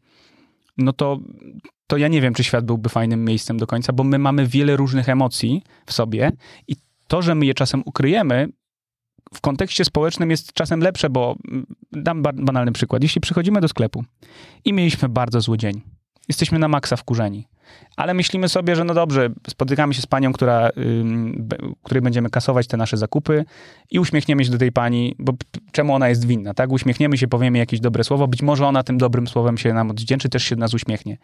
no 0.79 0.93
to, 0.93 1.19
to 1.87 1.97
ja 1.97 2.09
nie 2.09 2.21
wiem, 2.21 2.35
czy 2.35 2.45
świat 2.45 2.65
byłby 2.65 2.89
fajnym 2.89 3.25
miejscem 3.25 3.57
do 3.59 3.67
końca, 3.67 3.93
bo 3.93 4.05
my 4.05 4.19
mamy 4.19 4.47
wiele 4.47 4.77
różnych 4.77 5.09
emocji 5.09 5.63
w 5.87 5.93
sobie 5.93 6.33
i 6.69 6.77
to, 7.09 7.23
że 7.23 7.35
my 7.35 7.47
je 7.47 7.55
czasem 7.55 7.83
ukryjemy, 7.87 8.49
w 9.35 9.41
kontekście 9.41 9.85
społecznym 9.85 10.31
jest 10.31 10.53
czasem 10.53 10.81
lepsze, 10.81 11.11
bo 11.11 11.37
dam 11.93 12.23
ba- 12.23 12.33
banalny 12.33 12.73
przykład. 12.73 13.03
Jeśli 13.03 13.21
przychodzimy 13.21 13.61
do 13.61 13.69
sklepu 13.69 14.05
i 14.65 14.73
mieliśmy 14.73 15.09
bardzo 15.09 15.41
zły 15.41 15.59
dzień, 15.59 15.81
jesteśmy 16.29 16.59
na 16.59 16.69
maksa 16.69 16.97
wkurzeni, 16.97 17.49
ale 17.97 18.15
myślimy 18.15 18.49
sobie, 18.49 18.77
że 18.77 18.85
no 18.85 18.95
dobrze, 18.95 19.29
spotykamy 19.49 19.95
się 19.95 20.03
z 20.03 20.07
panią, 20.07 20.33
która, 20.33 20.71
której 21.83 22.03
będziemy 22.03 22.31
kasować 22.31 22.67
te 22.67 22.77
nasze 22.77 22.97
zakupy 22.97 23.45
i 23.91 23.99
uśmiechniemy 23.99 24.45
się 24.45 24.51
do 24.51 24.59
tej 24.59 24.73
pani, 24.73 25.15
bo 25.19 25.33
czemu 25.73 25.95
ona 25.95 26.09
jest 26.09 26.27
winna, 26.27 26.55
tak? 26.55 26.73
Uśmiechniemy 26.73 27.19
się, 27.19 27.29
powiemy 27.29 27.59
jakieś 27.59 27.81
dobre 27.81 28.05
słowo, 28.05 28.29
być 28.29 28.43
może 28.43 28.67
ona 28.67 28.83
tym 28.83 28.99
dobrym 28.99 29.27
słowem 29.29 29.59
się 29.59 29.75
nam 29.75 29.91
odwdzięczy, 29.91 30.29
też 30.29 30.43
się 30.43 30.57
nas 30.57 30.75
uśmiechnie. 30.75 31.19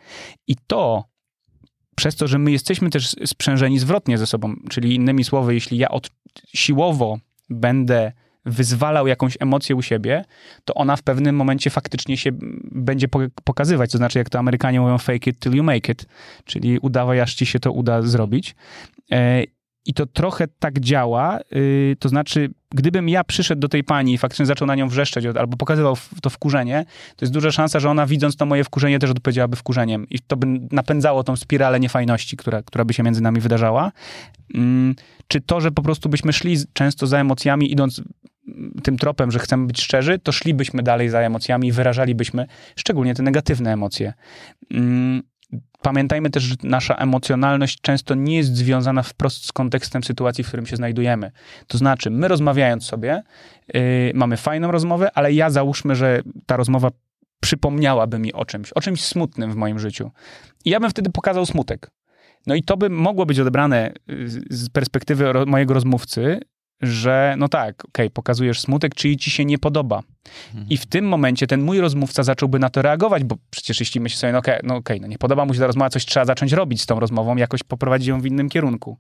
I 0.47 0.57
to 0.67 1.05
przez 1.97 2.17
to, 2.17 2.29
że 2.29 2.39
my 2.39 2.53
jesteśmy 2.53 2.91
też 2.91 3.17
sprzężeni 3.27 3.79
zwrotnie 3.79 4.19
ze 4.19 4.27
sobą, 4.27 4.55
czyli 4.71 4.95
innymi 4.95 5.25
słowy, 5.25 5.55
jeśli 5.55 5.79
ja 5.79 5.89
od, 5.89 6.11
siłowo 6.55 7.19
będę 7.51 8.13
wyzwalał 8.45 9.07
jakąś 9.07 9.37
emocję 9.41 9.77
u 9.77 9.83
siebie, 9.83 10.25
to 10.65 10.75
ona 10.75 10.97
w 10.97 11.03
pewnym 11.03 11.37
momencie 11.37 11.71
faktycznie 11.71 12.17
się 12.17 12.31
będzie 12.73 13.09
po- 13.09 13.21
pokazywać. 13.45 13.93
To 13.93 13.99
znaczy, 13.99 14.19
jak 14.19 14.31
to 14.31 14.39
Amerykanie 14.39 14.81
mówią, 14.81 14.99
fake 14.99 15.31
it 15.31 15.39
till 15.39 15.55
you 15.55 15.63
make 15.63 15.89
it, 15.89 16.07
czyli 16.45 16.79
udawaj, 16.79 17.21
aż 17.21 17.35
ci 17.35 17.47
się 17.47 17.61
to 17.61 17.73
uda 17.73 18.03
zrobić. 18.03 18.55
E, 19.13 19.45
I 19.87 19.95
to 19.95 20.07
trochę 20.07 20.49
tak 20.59 20.81
działa, 20.81 21.39
y, 21.57 21.97
to 21.99 22.09
znaczy, 22.09 22.51
gdybym 22.71 23.09
ja 23.09 23.25
przyszedł 23.25 23.61
do 23.61 23.69
tej 23.69 23.85
pani 23.85 24.15
i 24.15 24.19
faktycznie 24.19 24.47
zaczął 24.47 24.67
na 24.67 24.75
nią 24.75 24.89
wrzeszczeć 24.89 25.27
albo 25.27 25.57
pokazywał 25.57 25.97
to 26.23 26.31
wkurzenie, 26.31 26.85
to 27.17 27.25
jest 27.25 27.33
duża 27.33 27.51
szansa, 27.51 27.81
że 27.81 27.91
ona 27.91 28.07
widząc 28.07 28.37
to 28.37 28.47
moje 28.47 28.65
wkurzenie 28.65 28.99
też 28.99 29.11
odpowiedziałaby 29.11 29.57
wkurzeniem 29.57 30.09
i 30.11 30.19
to 30.19 30.37
by 30.37 30.47
napędzało 30.73 31.25
tą 31.25 31.37
spiralę 31.37 31.81
niefajności, 31.81 32.37
która, 32.37 32.63
która 32.63 32.85
by 32.85 32.95
się 32.95 33.03
między 33.03 33.23
nami 33.23 33.41
wydarzała. 33.41 33.93
Czy 35.29 35.41
to, 35.41 35.61
że 35.61 35.71
po 35.71 35.83
prostu 35.83 36.09
byśmy 36.09 36.33
szli 36.33 36.57
często 36.73 37.07
za 37.07 37.19
emocjami, 37.19 37.73
idąc 37.73 38.03
tym 38.83 38.99
tropem, 38.99 39.31
że 39.31 39.39
chcemy 39.39 39.67
być 39.67 39.83
szczerzy, 39.83 40.19
to 40.19 40.33
szlibyśmy 40.33 40.83
dalej 40.83 41.09
za 41.09 41.21
emocjami 41.21 41.69
i 41.69 41.73
wyrażalibyśmy 41.73 42.47
szczególnie 42.77 43.15
te 43.15 43.23
negatywne 43.23 43.73
emocje. 43.73 44.13
Mm, 44.71 45.23
Pamiętajmy 45.83 46.31
też, 46.31 46.43
że 46.43 46.55
nasza 46.63 46.95
emocjonalność 46.95 47.81
często 47.81 48.15
nie 48.15 48.37
jest 48.37 48.57
związana 48.57 49.03
wprost 49.03 49.47
z 49.47 49.53
kontekstem 49.53 50.05
sytuacji, 50.05 50.45
w 50.45 50.49
którym 50.49 50.67
się 50.67 50.77
znajdujemy. 50.77 51.31
To 51.67 51.79
znaczy, 51.79 52.11
my 52.11 52.29
rozmawiając 52.29 52.85
sobie, 52.85 53.23
yy, 53.75 53.81
mamy 54.15 54.37
fajną 54.37 54.71
rozmowę, 54.71 55.11
ale 55.15 55.33
ja 55.33 55.51
załóżmy, 55.51 55.97
że 55.97 56.23
ta 56.47 56.57
rozmowa 56.57 56.91
przypomniałaby 57.41 58.19
mi 58.19 58.33
o 58.33 58.45
czymś, 58.45 58.73
o 58.73 58.81
czymś 58.81 59.05
smutnym 59.05 59.53
w 59.53 59.57
moim 59.57 59.79
życiu. 59.79 60.11
I 60.65 60.71
ja 60.71 60.81
bym 60.81 60.91
wtedy 60.91 61.11
pokazał 61.11 61.47
smutek. 61.47 61.91
No 62.47 62.55
i 62.55 62.63
to 62.63 62.77
by 62.77 62.91
mogło 62.91 63.27
być 63.27 63.41
odebrane 63.41 63.93
y, 64.11 64.29
z 64.51 64.69
perspektywy 64.69 65.33
ro- 65.33 65.47
mojego 65.47 65.75
rozmówcy, 65.75 66.41
że 66.83 67.35
no 67.39 67.49
tak, 67.49 67.85
okej, 67.85 68.11
pokazujesz 68.11 68.61
smutek, 68.61 68.95
czyli 68.95 69.17
ci 69.17 69.31
się 69.31 69.45
nie 69.45 69.59
podoba. 69.59 70.03
I 70.71 70.77
w 70.77 70.87
tym 70.87 71.09
momencie 71.09 71.47
ten 71.47 71.63
mój 71.63 71.81
rozmówca 71.81 72.23
zacząłby 72.23 72.59
na 72.59 72.71
to 72.71 72.83
reagować, 72.83 73.25
bo 73.25 73.37
przecież 73.51 73.81
jeśli 73.81 74.01
myśli 74.01 74.19
sobie, 74.19 74.33
no 74.33 74.39
okej, 74.39 74.61
no, 74.63 74.77
okej, 74.77 75.01
no 75.01 75.07
nie 75.07 75.19
podoba 75.19 75.45
mu 75.45 75.55
się 75.55 75.61
ta 75.61 75.67
rozmowa, 75.67 75.91
coś 75.91 76.07
trzeba 76.07 76.27
zacząć 76.27 76.53
robić 76.53 76.83
z 76.83 76.87
tą 76.87 77.01
rozmową, 77.01 77.37
jakoś 77.37 77.63
poprowadzić 77.63 78.09
ją 78.09 78.21
w 78.21 78.27
innym 78.27 78.49
kierunku. 78.49 78.99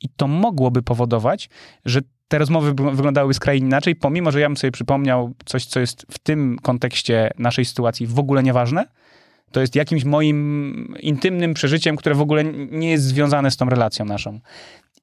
I 0.00 0.08
to 0.08 0.28
mogłoby 0.28 0.82
powodować, 0.82 1.50
że 1.84 2.00
te 2.28 2.38
rozmowy 2.38 2.74
by 2.74 2.90
wyglądały 2.90 3.34
skrajnie 3.34 3.66
inaczej, 3.66 3.96
pomimo, 3.96 4.30
że 4.30 4.40
ja 4.40 4.48
bym 4.48 4.56
sobie 4.56 4.70
przypomniał 4.70 5.34
coś, 5.44 5.66
co 5.66 5.80
jest 5.80 6.06
w 6.10 6.18
tym 6.18 6.56
kontekście 6.62 7.30
naszej 7.38 7.64
sytuacji 7.64 8.06
w 8.06 8.18
ogóle 8.18 8.42
nieważne, 8.42 8.86
to 9.52 9.60
jest 9.60 9.76
jakimś 9.76 10.04
moim 10.04 10.94
intymnym 11.00 11.54
przeżyciem, 11.54 11.96
które 11.96 12.14
w 12.14 12.20
ogóle 12.20 12.44
nie 12.70 12.90
jest 12.90 13.04
związane 13.04 13.50
z 13.50 13.56
tą 13.56 13.66
relacją 13.66 14.04
naszą. 14.04 14.40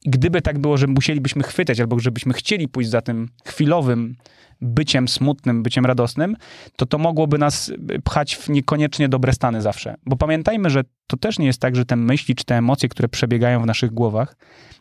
I 0.06 0.10
gdyby 0.10 0.42
tak 0.42 0.60
było, 0.60 0.78
że 0.78 0.88
musielibyśmy 0.88 1.44
chwytać, 1.44 1.80
albo 1.80 2.00
żebyśmy 2.00 2.34
chcieli 2.34 2.68
pójść 2.68 2.90
za 2.90 3.02
tym 3.02 3.30
chwilowym 3.46 4.16
byciem 4.62 5.08
smutnym, 5.08 5.64
byciem 5.64 5.86
radosnym, 5.86 6.36
to 6.76 6.86
to 6.86 6.98
mogłoby 6.98 7.38
nas 7.38 7.72
pchać 8.04 8.36
w 8.36 8.50
niekoniecznie 8.50 9.10
dobre 9.10 9.34
stany 9.34 9.62
zawsze. 9.62 9.96
Bo 10.06 10.16
pamiętajmy, 10.16 10.70
że 10.70 10.84
to 11.08 11.18
też 11.18 11.40
nie 11.40 11.46
jest 11.46 11.62
tak, 11.62 11.76
że 11.76 11.86
te 11.86 11.96
myśli 11.96 12.36
czy 12.36 12.46
te 12.46 12.58
emocje, 12.58 12.90
które 12.90 13.08
przebiegają 13.08 13.62
w 13.62 13.66
naszych 13.66 13.92
głowach, 13.92 14.38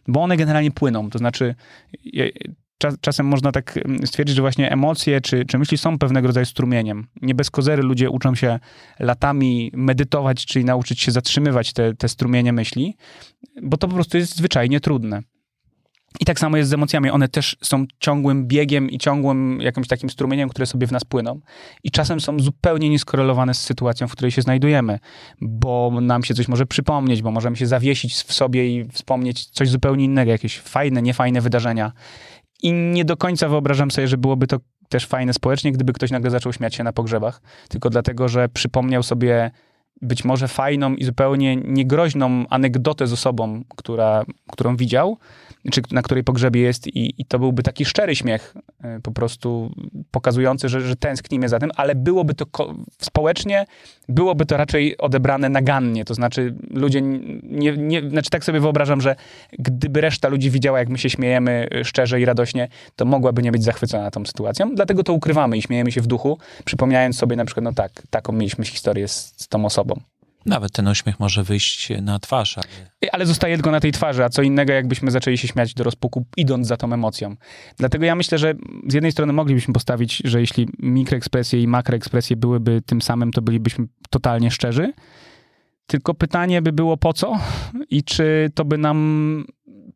bo 0.09 0.23
one 0.23 0.37
generalnie 0.37 0.71
płyną. 0.71 1.11
To 1.11 1.19
znaczy, 1.19 1.55
czas, 2.79 2.95
czasem 3.01 3.27
można 3.27 3.53
tak 3.53 3.79
stwierdzić, 4.05 4.37
że 4.37 4.43
właśnie 4.43 4.71
emocje 4.71 5.21
czy, 5.21 5.45
czy 5.45 5.59
myśli 5.59 5.79
są 5.79 5.99
pewnego 5.99 6.27
rodzaju 6.27 6.47
strumieniem. 6.47 7.07
Nie 7.23 7.35
bez 7.35 7.51
kozery 7.51 7.83
ludzie 7.83 8.11
uczą 8.11 8.35
się 8.35 8.59
latami 8.99 9.71
medytować, 9.75 10.47
czyli 10.47 10.65
nauczyć 10.65 11.01
się 11.01 11.13
zatrzymywać 11.13 11.73
te, 11.73 11.95
te 11.95 12.09
strumienie 12.09 12.53
myśli, 12.53 12.97
bo 13.63 13.77
to 13.77 13.89
po 13.89 13.95
prostu 13.95 14.17
jest 14.17 14.37
zwyczajnie 14.37 14.81
trudne. 14.81 15.23
I 16.21 16.25
tak 16.25 16.41
samo 16.41 16.57
jest 16.57 16.71
z 16.71 16.73
emocjami. 16.73 17.11
One 17.11 17.29
też 17.29 17.57
są 17.63 17.85
ciągłym 17.99 18.47
biegiem 18.47 18.91
i 18.91 18.99
ciągłym 18.99 19.61
jakimś 19.61 19.89
takim 19.89 20.11
strumieniem, 20.11 20.49
które 20.49 20.67
sobie 20.67 20.87
w 20.87 20.93
nas 20.93 21.05
płyną. 21.05 21.41
I 21.85 21.91
czasem 21.91 22.21
są 22.21 22.41
zupełnie 22.41 22.89
nieskorelowane 22.89 23.55
z 23.55 23.61
sytuacją, 23.61 24.09
w 24.09 24.13
której 24.13 24.31
się 24.31 24.43
znajdujemy, 24.43 24.99
bo 25.41 25.93
nam 26.01 26.25
się 26.25 26.35
coś 26.35 26.49
może 26.49 26.67
przypomnieć, 26.67 27.23
bo 27.23 27.31
możemy 27.31 27.57
się 27.57 27.67
zawiesić 27.67 28.15
w 28.15 28.33
sobie 28.33 28.69
i 28.69 28.85
wspomnieć 28.85 29.47
coś 29.47 29.69
zupełnie 29.69 30.05
innego, 30.05 30.31
jakieś 30.31 30.59
fajne, 30.59 31.03
niefajne 31.03 31.41
wydarzenia. 31.41 31.93
I 32.65 32.73
nie 32.73 33.05
do 33.05 33.17
końca 33.17 33.49
wyobrażam 33.49 33.91
sobie, 33.91 34.09
że 34.09 34.19
byłoby 34.19 34.47
to 34.47 34.59
też 34.89 35.07
fajne 35.07 35.33
społecznie, 35.33 35.73
gdyby 35.73 35.93
ktoś 35.93 36.11
nagle 36.11 36.31
zaczął 36.31 36.53
śmiać 36.53 36.75
się 36.75 36.85
na 36.85 36.93
pogrzebach, 36.93 37.41
tylko 37.69 37.91
dlatego, 37.91 38.29
że 38.29 38.49
przypomniał 38.49 39.03
sobie 39.03 39.51
być 40.03 40.25
może 40.25 40.49
fajną 40.49 40.95
i 40.95 41.05
zupełnie 41.05 41.57
niegroźną 41.57 42.45
anegdotę 42.51 43.07
z 43.07 43.13
osobą, 43.13 43.63
która, 43.77 44.25
którą 44.53 44.77
widział, 44.77 45.19
czy 45.71 45.83
na 45.91 46.03
której 46.03 46.25
pogrzebie 46.25 46.61
jest 46.61 46.87
i, 46.87 47.15
i 47.19 47.25
to 47.25 47.39
byłby 47.39 47.63
taki 47.63 47.85
szczery 47.85 48.17
śmiech, 48.17 48.55
y, 48.99 49.01
po 49.03 49.13
prostu 49.13 49.71
pokazujący, 50.11 50.69
że, 50.69 50.81
że 50.81 50.97
tęsknimy 50.97 51.49
za 51.49 51.59
tym, 51.59 51.71
ale 51.77 51.95
byłoby 51.95 52.35
to 52.35 52.47
społecznie, 53.03 53.67
byłoby 54.09 54.47
to 54.47 54.57
raczej 54.57 54.99
odebrane 54.99 55.49
nagannie, 55.49 56.05
to 56.05 56.15
znaczy 56.15 56.55
ludzie 56.71 57.03
nie, 57.03 57.77
nie, 57.77 58.11
znaczy 58.11 58.31
tak 58.31 58.45
sobie 58.45 58.61
wyobrażam, 58.61 59.01
że 59.01 59.17
gdyby 59.59 60.01
reszta 60.01 60.29
ludzi 60.29 60.51
widziała, 60.51 60.79
jak 60.79 60.89
my 60.89 60.99
się 60.99 61.11
śmiejemy 61.11 61.69
y, 61.81 61.85
szczerze 61.85 62.21
i 62.21 62.25
radośnie, 62.25 62.69
to 62.97 63.05
mogłaby 63.05 63.43
nie 63.43 63.53
być 63.53 63.65
zachwycona 63.65 64.11
tą 64.11 64.27
sytuacją, 64.27 64.75
dlatego 64.75 65.03
to 65.03 65.13
ukrywamy 65.13 65.57
i 65.57 65.63
śmiejemy 65.63 65.93
się 65.93 66.01
w 66.01 66.07
duchu, 66.07 66.39
przypomniając 66.65 67.17
sobie 67.17 67.37
na 67.37 67.45
przykład, 67.45 67.65
no 67.65 67.73
tak, 67.73 68.03
taką 68.11 68.33
mieliśmy 68.33 68.65
historię 68.65 69.09
z, 69.09 69.35
z 69.37 69.49
tą 69.49 69.65
osobą. 69.65 70.01
Nawet 70.47 70.73
ten 70.73 70.89
uśmiech 70.89 71.21
może 71.21 71.45
wyjść 71.45 71.93
na 72.03 72.19
twarz, 72.19 72.59
ale 72.59 72.67
Ale 73.13 73.27
zostaje 73.27 73.55
tylko 73.55 73.71
na 73.71 73.81
tej 73.81 73.93
twarzy, 73.93 74.25
a 74.25 74.29
co 74.29 74.43
innego, 74.43 74.73
jakbyśmy 74.73 75.11
zaczęli 75.11 75.39
się 75.39 75.49
śmiać 75.49 75.75
do 75.75 75.85
rozpuku, 75.85 76.27
idąc 76.37 76.67
za 76.67 76.77
tą 76.77 76.93
emocją. 76.93 77.37
Dlatego 77.79 78.05
ja 78.05 78.15
myślę, 78.15 78.39
że 78.39 78.55
z 78.89 78.95
jednej 78.95 79.13
strony 79.13 79.33
moglibyśmy 79.33 79.75
postawić, 79.75 80.23
że 80.25 80.41
jeśli 80.41 80.69
mikroekspresje 80.79 81.63
i 81.63 81.69
makroekspresje 81.69 82.37
byłyby 82.37 82.83
tym 82.87 83.03
samym, 83.03 83.31
to 83.31 83.43
bylibyśmy 83.43 83.87
totalnie 84.11 84.51
szczerzy. 84.51 84.93
Tylko 85.87 86.15
pytanie 86.15 86.63
by 86.63 86.73
było 86.73 86.97
po 86.97 87.13
co 87.13 87.39
i 87.91 88.03
czy 88.03 88.51
to 88.55 88.65
by 88.65 88.79
nam 88.79 89.45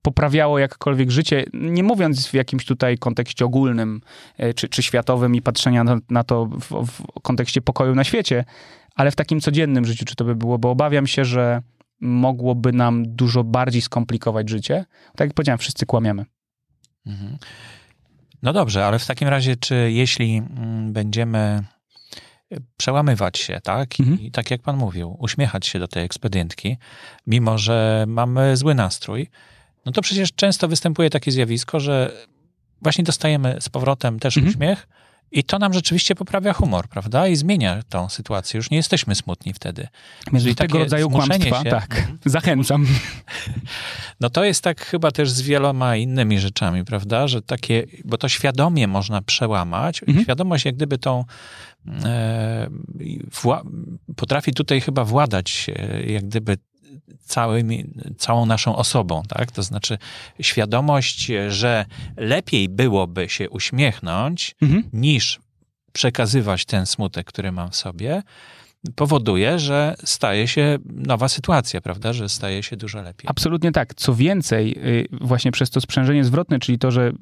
poprawiało 0.03 0.59
jakkolwiek 0.59 1.11
życie, 1.11 1.45
nie 1.53 1.83
mówiąc 1.83 2.29
w 2.29 2.35
jakimś 2.35 2.65
tutaj 2.65 2.99
kontekście 2.99 3.45
ogólnym 3.45 4.01
e, 4.37 4.55
czy, 4.55 4.69
czy 4.69 4.83
światowym 4.83 5.35
i 5.35 5.43
patrzenia 5.43 5.85
na, 5.85 5.99
na 6.11 6.25
to 6.25 6.47
w, 6.47 6.87
w 6.87 7.21
kontekście 7.23 7.61
pokoju 7.61 7.95
na 7.95 8.05
świecie, 8.05 8.45
ale 8.99 9.11
w 9.11 9.17
takim 9.17 9.41
codziennym 9.41 9.85
życiu, 9.85 10.05
czy 10.05 10.15
to 10.15 10.25
by 10.25 10.35
było, 10.37 10.59
bo 10.59 10.71
obawiam 10.71 11.07
się, 11.07 11.25
że 11.25 11.63
mogłoby 12.01 12.73
nam 12.73 13.03
dużo 13.17 13.45
bardziej 13.45 13.83
skomplikować 13.83 14.51
życie. 14.51 14.85
Tak 15.17 15.29
jak 15.29 15.35
powiedziałem, 15.35 15.59
wszyscy 15.59 15.87
kłamiemy. 15.87 16.25
Mhm. 17.07 17.39
No 18.43 18.53
dobrze, 18.53 18.87
ale 18.87 18.99
w 18.99 19.07
takim 19.07 19.29
razie, 19.29 19.57
czy 19.57 19.91
jeśli 19.93 20.37
mm, 20.37 20.93
będziemy 20.93 21.65
przełamywać 22.77 23.39
się, 23.39 23.61
tak? 23.63 24.01
Mhm. 24.01 24.21
I 24.21 24.31
tak 24.31 24.51
jak 24.51 24.63
pan 24.63 24.77
mówił, 24.77 25.17
uśmiechać 25.19 25.67
się 25.67 25.79
do 25.79 25.89
tej 25.89 26.05
ekspedientki, 26.05 26.77
mimo 27.27 27.59
że 27.59 28.05
mamy 28.09 28.57
zły 28.57 28.75
nastrój, 28.75 29.31
no 29.87 29.93
to 29.93 30.03
przecież 30.03 30.33
często 30.33 30.69
występuje 30.69 31.11
takie 31.11 31.33
zjawisko, 31.33 31.81
że 31.81 32.13
właśnie 32.83 33.05
dostajemy 33.05 33.57
z 33.61 33.69
powrotem 33.69 34.19
też 34.19 34.37
Mhm. 34.37 34.55
uśmiech 34.55 34.89
I 35.33 35.45
to 35.45 35.59
nam 35.59 35.73
rzeczywiście 35.73 36.15
poprawia 36.15 36.53
humor, 36.53 36.89
prawda? 36.89 37.29
I 37.29 37.37
zmienia 37.37 37.83
tą 37.89 38.09
sytuację. 38.09 38.59
Już 38.59 38.71
nie 38.71 38.77
jesteśmy 38.77 39.15
smutni 39.15 39.53
wtedy. 39.53 39.89
Więc 40.33 40.45
do 40.45 40.55
tego 40.55 40.79
rodzaju 40.79 41.11
kłamstwa, 41.11 41.63
się, 41.65 41.71
tak, 41.71 41.99
mhm. 41.99 42.19
zachęcam. 42.37 42.87
No 44.21 44.31
to 44.31 44.45
jest 44.45 44.65
tak 44.65 44.85
chyba 44.85 45.11
też 45.11 45.31
z 45.31 45.41
wieloma 45.41 45.97
innymi 45.97 46.39
rzeczami, 46.39 46.85
prawda? 46.85 47.29
Że 47.29 47.43
takie, 47.43 47.87
bo 48.05 48.19
to 48.19 48.29
świadomie 48.29 48.89
można 48.89 49.23
przełamać. 49.23 50.03
Mhm. 50.03 50.25
Świadomość 50.25 50.65
jak 50.65 50.75
gdyby 50.75 50.99
tą 50.99 51.25
e, 52.05 52.69
wła, 53.43 53.63
potrafi 54.17 54.53
tutaj 54.53 54.81
chyba 54.81 55.05
władać 55.05 55.67
jak 56.07 56.25
gdyby 56.25 56.57
całymi, 57.21 57.85
całą 58.19 58.47
naszą 58.47 58.77
osobą, 58.77 59.23
tak? 59.29 59.53
To 59.53 59.63
znaczy 59.63 59.99
świadomość, 60.41 61.31
że 61.49 61.87
lepiej 62.17 62.69
byłoby 62.69 63.29
się 63.29 63.51
uśmiechnąć, 63.51 64.55
mhm. 64.63 64.83
niż 64.93 65.41
przekazywać 65.93 66.65
ten 66.65 66.87
smutek, 66.87 67.27
który 67.27 67.53
mam 67.53 67.71
w 67.71 67.77
sobie, 67.77 68.23
powoduje, 68.95 69.59
że 69.59 69.95
staje 70.05 70.49
się 70.49 70.79
nowa 70.85 71.29
sytuacja, 71.29 71.81
prawda? 71.81 72.13
Że 72.13 72.29
staje 72.29 72.63
się 72.63 72.77
dużo 72.77 73.03
lepiej. 73.03 73.31
Absolutnie 73.31 73.73
tak. 73.73 73.95
Co 73.95 74.15
więcej, 74.15 74.79
y, 74.79 75.09
właśnie 75.21 75.53
przez 75.53 75.71
to 75.71 75.81
sprzężenie 75.81 76.25
zwrotne, 76.25 76.59
czyli 76.59 76.79
to, 76.79 76.91
że 76.91 77.09
y, 77.09 77.13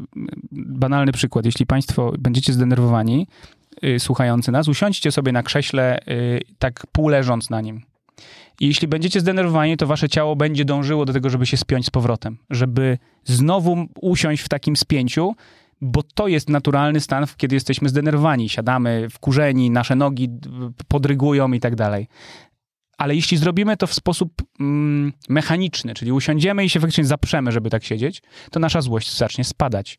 banalny 0.52 1.12
przykład, 1.12 1.44
jeśli 1.44 1.66
Państwo 1.66 2.12
będziecie 2.18 2.52
zdenerwowani, 2.52 3.26
y, 3.84 4.00
słuchający 4.00 4.52
nas, 4.52 4.68
usiądźcie 4.68 5.12
sobie 5.12 5.32
na 5.32 5.42
krześle, 5.42 5.98
tak 6.58 6.86
pół 6.92 7.08
leżąc 7.08 7.50
na 7.50 7.60
nim. 7.60 7.82
I 8.60 8.66
jeśli 8.66 8.88
będziecie 8.88 9.20
zdenerwowani, 9.20 9.76
to 9.76 9.86
wasze 9.86 10.08
ciało 10.08 10.36
będzie 10.36 10.64
dążyło 10.64 11.04
do 11.04 11.12
tego, 11.12 11.30
żeby 11.30 11.46
się 11.46 11.56
spiąć 11.56 11.86
z 11.86 11.90
powrotem, 11.90 12.38
żeby 12.50 12.98
znowu 13.24 13.86
usiąść 14.00 14.42
w 14.42 14.48
takim 14.48 14.76
spięciu, 14.76 15.34
bo 15.80 16.02
to 16.02 16.28
jest 16.28 16.48
naturalny 16.48 17.00
stan, 17.00 17.26
kiedy 17.36 17.54
jesteśmy 17.54 17.88
zdenerwowani, 17.88 18.48
siadamy 18.48 19.08
wkurzeni, 19.10 19.70
nasze 19.70 19.96
nogi 19.96 20.28
podrygują 20.88 21.52
i 21.52 21.60
tak 21.60 21.76
dalej. 21.76 22.06
Ale 22.96 23.14
jeśli 23.14 23.36
zrobimy 23.36 23.76
to 23.76 23.86
w 23.86 23.94
sposób 23.94 24.32
mm, 24.60 25.12
mechaniczny, 25.28 25.94
czyli 25.94 26.12
usiądziemy 26.12 26.64
i 26.64 26.70
się 26.70 26.80
faktycznie 26.80 27.04
zaprzemy, 27.04 27.52
żeby 27.52 27.70
tak 27.70 27.84
siedzieć, 27.84 28.22
to 28.50 28.60
nasza 28.60 28.80
złość 28.80 29.16
zacznie 29.16 29.44
spadać. 29.44 29.98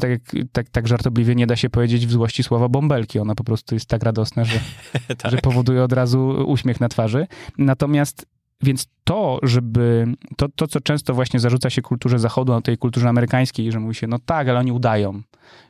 Tak, 0.00 0.10
tak, 0.52 0.68
tak 0.68 0.88
żartobliwie 0.88 1.34
nie 1.34 1.46
da 1.46 1.56
się 1.56 1.70
powiedzieć 1.70 2.06
w 2.06 2.10
złości 2.10 2.42
słowa 2.42 2.68
bąbelki. 2.68 3.18
Ona 3.18 3.34
po 3.34 3.44
prostu 3.44 3.74
jest 3.74 3.86
tak 3.86 4.02
radosna, 4.02 4.44
że, 4.44 4.60
tak. 5.18 5.30
że 5.30 5.38
powoduje 5.38 5.82
od 5.82 5.92
razu 5.92 6.44
uśmiech 6.46 6.80
na 6.80 6.88
twarzy. 6.88 7.26
Natomiast 7.58 8.26
więc 8.62 8.86
to, 9.04 9.38
żeby 9.42 10.06
to, 10.36 10.48
to, 10.48 10.66
co 10.66 10.80
często 10.80 11.14
właśnie 11.14 11.40
zarzuca 11.40 11.70
się 11.70 11.82
kulturze 11.82 12.18
zachodu, 12.18 12.52
no 12.52 12.62
tej 12.62 12.78
kulturze 12.78 13.08
amerykańskiej, 13.08 13.72
że 13.72 13.80
mówi 13.80 13.94
się, 13.94 14.06
no 14.06 14.18
tak, 14.18 14.48
ale 14.48 14.58
oni 14.58 14.72
udają, 14.72 15.22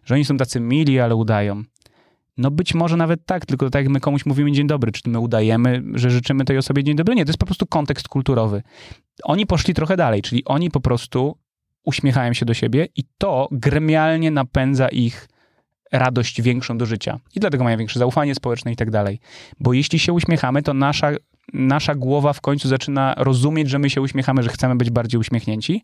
że 0.05 0.15
oni 0.15 0.25
są 0.25 0.37
tacy 0.37 0.61
mili, 0.61 1.01
ale 1.01 1.15
udają. 1.15 1.63
No 2.37 2.51
być 2.51 2.75
może 2.75 2.97
nawet 2.97 3.27
tak, 3.27 3.47
tylko 3.47 3.71
tak 3.71 3.85
jak 3.85 3.93
my 3.93 4.01
komuś 4.01 4.27
mówimy 4.27 4.53
dzień 4.53 4.67
dobry, 4.67 4.93
czy 4.93 5.11
my 5.11 5.19
udajemy, 5.19 5.83
że 5.95 6.11
życzymy 6.11 6.45
tej 6.45 6.59
osobie 6.59 6.85
dzień 6.85 6.97
dobry? 6.97 7.15
Nie, 7.15 7.25
to 7.25 7.29
jest 7.29 7.39
po 7.39 7.47
prostu 7.47 7.67
kontekst 7.67 8.09
kulturowy. 8.09 8.63
Oni 9.23 9.47
poszli 9.47 9.75
trochę 9.75 9.97
dalej, 9.97 10.23
czyli 10.23 10.45
oni 10.45 10.71
po 10.71 10.81
prostu 10.81 11.39
uśmiechają 11.85 12.33
się 12.33 12.47
do 12.47 12.55
siebie 12.55 12.89
i 12.97 13.05
to 13.19 13.49
gremialnie 13.51 14.31
napędza 14.31 14.89
ich 14.89 15.29
radość 15.93 16.43
większą 16.43 16.79
do 16.79 16.87
życia. 16.87 17.21
I 17.35 17.41
dlatego 17.41 17.65
mają 17.65 17.79
większe 17.79 17.99
zaufanie 17.99 18.35
społeczne 18.35 18.73
i 18.73 18.77
tak 18.77 18.91
dalej. 18.91 19.21
Bo 19.61 19.73
jeśli 19.73 19.99
się 19.99 20.13
uśmiechamy, 20.13 20.63
to 20.63 20.75
nasza 20.75 21.11
nasza 21.53 21.95
głowa 21.95 22.33
w 22.33 22.41
końcu 22.41 22.69
zaczyna 22.69 23.15
rozumieć, 23.17 23.71
że 23.71 23.79
my 23.79 23.91
się 23.91 24.01
uśmiechamy, 24.01 24.43
że 24.43 24.49
chcemy 24.49 24.77
być 24.77 24.91
bardziej 24.91 25.21
uśmiechnięci. 25.21 25.83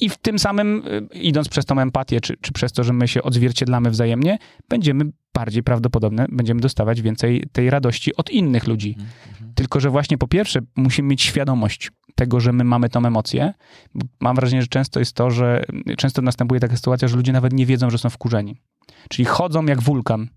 I 0.00 0.08
w 0.08 0.16
tym 0.16 0.38
samym, 0.38 0.82
y, 1.14 1.18
idąc 1.18 1.48
przez 1.48 1.64
tą 1.64 1.78
empatię, 1.78 2.20
czy, 2.20 2.36
czy 2.40 2.52
przez 2.52 2.72
to, 2.72 2.84
że 2.84 2.92
my 2.92 3.08
się 3.08 3.22
odzwierciedlamy 3.22 3.90
wzajemnie, 3.90 4.38
będziemy 4.68 5.04
bardziej 5.34 5.62
prawdopodobne, 5.62 6.26
będziemy 6.28 6.60
dostawać 6.60 7.02
więcej 7.02 7.44
tej 7.52 7.70
radości 7.70 8.16
od 8.16 8.30
innych 8.30 8.66
ludzi. 8.66 8.96
Mhm. 8.98 9.54
Tylko, 9.54 9.80
że 9.80 9.90
właśnie 9.90 10.18
po 10.18 10.28
pierwsze 10.28 10.60
musimy 10.76 11.08
mieć 11.08 11.22
świadomość 11.22 11.90
tego, 12.14 12.40
że 12.40 12.52
my 12.52 12.64
mamy 12.64 12.88
tą 12.88 13.06
emocję. 13.06 13.54
Mam 14.20 14.36
wrażenie, 14.36 14.62
że 14.62 14.68
często 14.68 15.00
jest 15.00 15.12
to, 15.12 15.30
że 15.30 15.64
często 15.96 16.22
następuje 16.22 16.60
taka 16.60 16.76
sytuacja, 16.76 17.08
że 17.08 17.16
ludzie 17.16 17.32
nawet 17.32 17.52
nie 17.52 17.66
wiedzą, 17.66 17.90
że 17.90 17.98
są 17.98 18.10
wkurzeni. 18.10 18.56
Czyli 19.08 19.24
chodzą 19.24 19.66
jak 19.66 19.82
wulkan, 19.82 20.28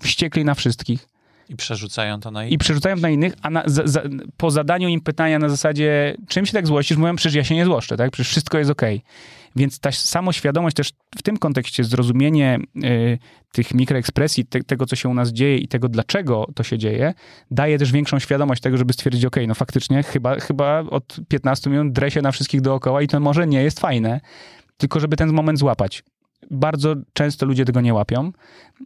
wściekli 0.00 0.44
na 0.44 0.54
wszystkich, 0.54 1.08
i 1.52 1.56
przerzucają 1.56 2.20
to 2.20 2.30
na 2.30 2.42
innych. 2.42 2.52
I 2.52 2.58
przerzucają 2.58 2.96
na 2.96 3.10
innych, 3.10 3.32
a 3.42 3.50
na, 3.50 3.62
za, 3.66 3.82
za, 3.86 4.02
po 4.36 4.50
zadaniu 4.50 4.88
im 4.88 5.00
pytania 5.00 5.38
na 5.38 5.48
zasadzie, 5.48 6.14
czym 6.28 6.46
się 6.46 6.52
tak 6.52 6.66
złościsz, 6.66 6.96
mówią, 6.96 7.16
przecież 7.16 7.34
ja 7.34 7.44
się 7.44 7.54
nie 7.54 7.64
złoszczę, 7.64 7.96
tak? 7.96 8.10
Przecież 8.10 8.28
wszystko 8.28 8.58
jest 8.58 8.70
okej. 8.70 8.96
Okay. 8.96 9.42
Więc 9.56 9.78
ta 9.78 9.92
samoświadomość 9.92 10.76
też 10.76 10.90
w 11.18 11.22
tym 11.22 11.36
kontekście, 11.36 11.84
zrozumienie 11.84 12.58
y, 12.84 13.18
tych 13.52 13.74
mikroekspresji, 13.74 14.44
te, 14.44 14.60
tego, 14.60 14.86
co 14.86 14.96
się 14.96 15.08
u 15.08 15.14
nas 15.14 15.32
dzieje 15.32 15.58
i 15.58 15.68
tego, 15.68 15.88
dlaczego 15.88 16.46
to 16.54 16.62
się 16.62 16.78
dzieje, 16.78 17.14
daje 17.50 17.78
też 17.78 17.92
większą 17.92 18.18
świadomość 18.18 18.62
tego, 18.62 18.76
żeby 18.76 18.92
stwierdzić, 18.92 19.24
ok, 19.24 19.36
no 19.48 19.54
faktycznie 19.54 20.02
chyba, 20.02 20.40
chyba 20.40 20.80
od 20.80 21.16
15 21.28 21.70
minut 21.70 21.92
dresie 21.92 22.22
na 22.22 22.32
wszystkich 22.32 22.60
dookoła 22.60 23.02
i 23.02 23.08
to 23.08 23.20
może 23.20 23.46
nie 23.46 23.62
jest 23.62 23.80
fajne, 23.80 24.20
tylko 24.76 25.00
żeby 25.00 25.16
ten 25.16 25.32
moment 25.32 25.58
złapać 25.58 26.02
bardzo 26.50 26.94
często 27.12 27.46
ludzie 27.46 27.64
tego 27.64 27.80
nie 27.80 27.94
łapią 27.94 28.32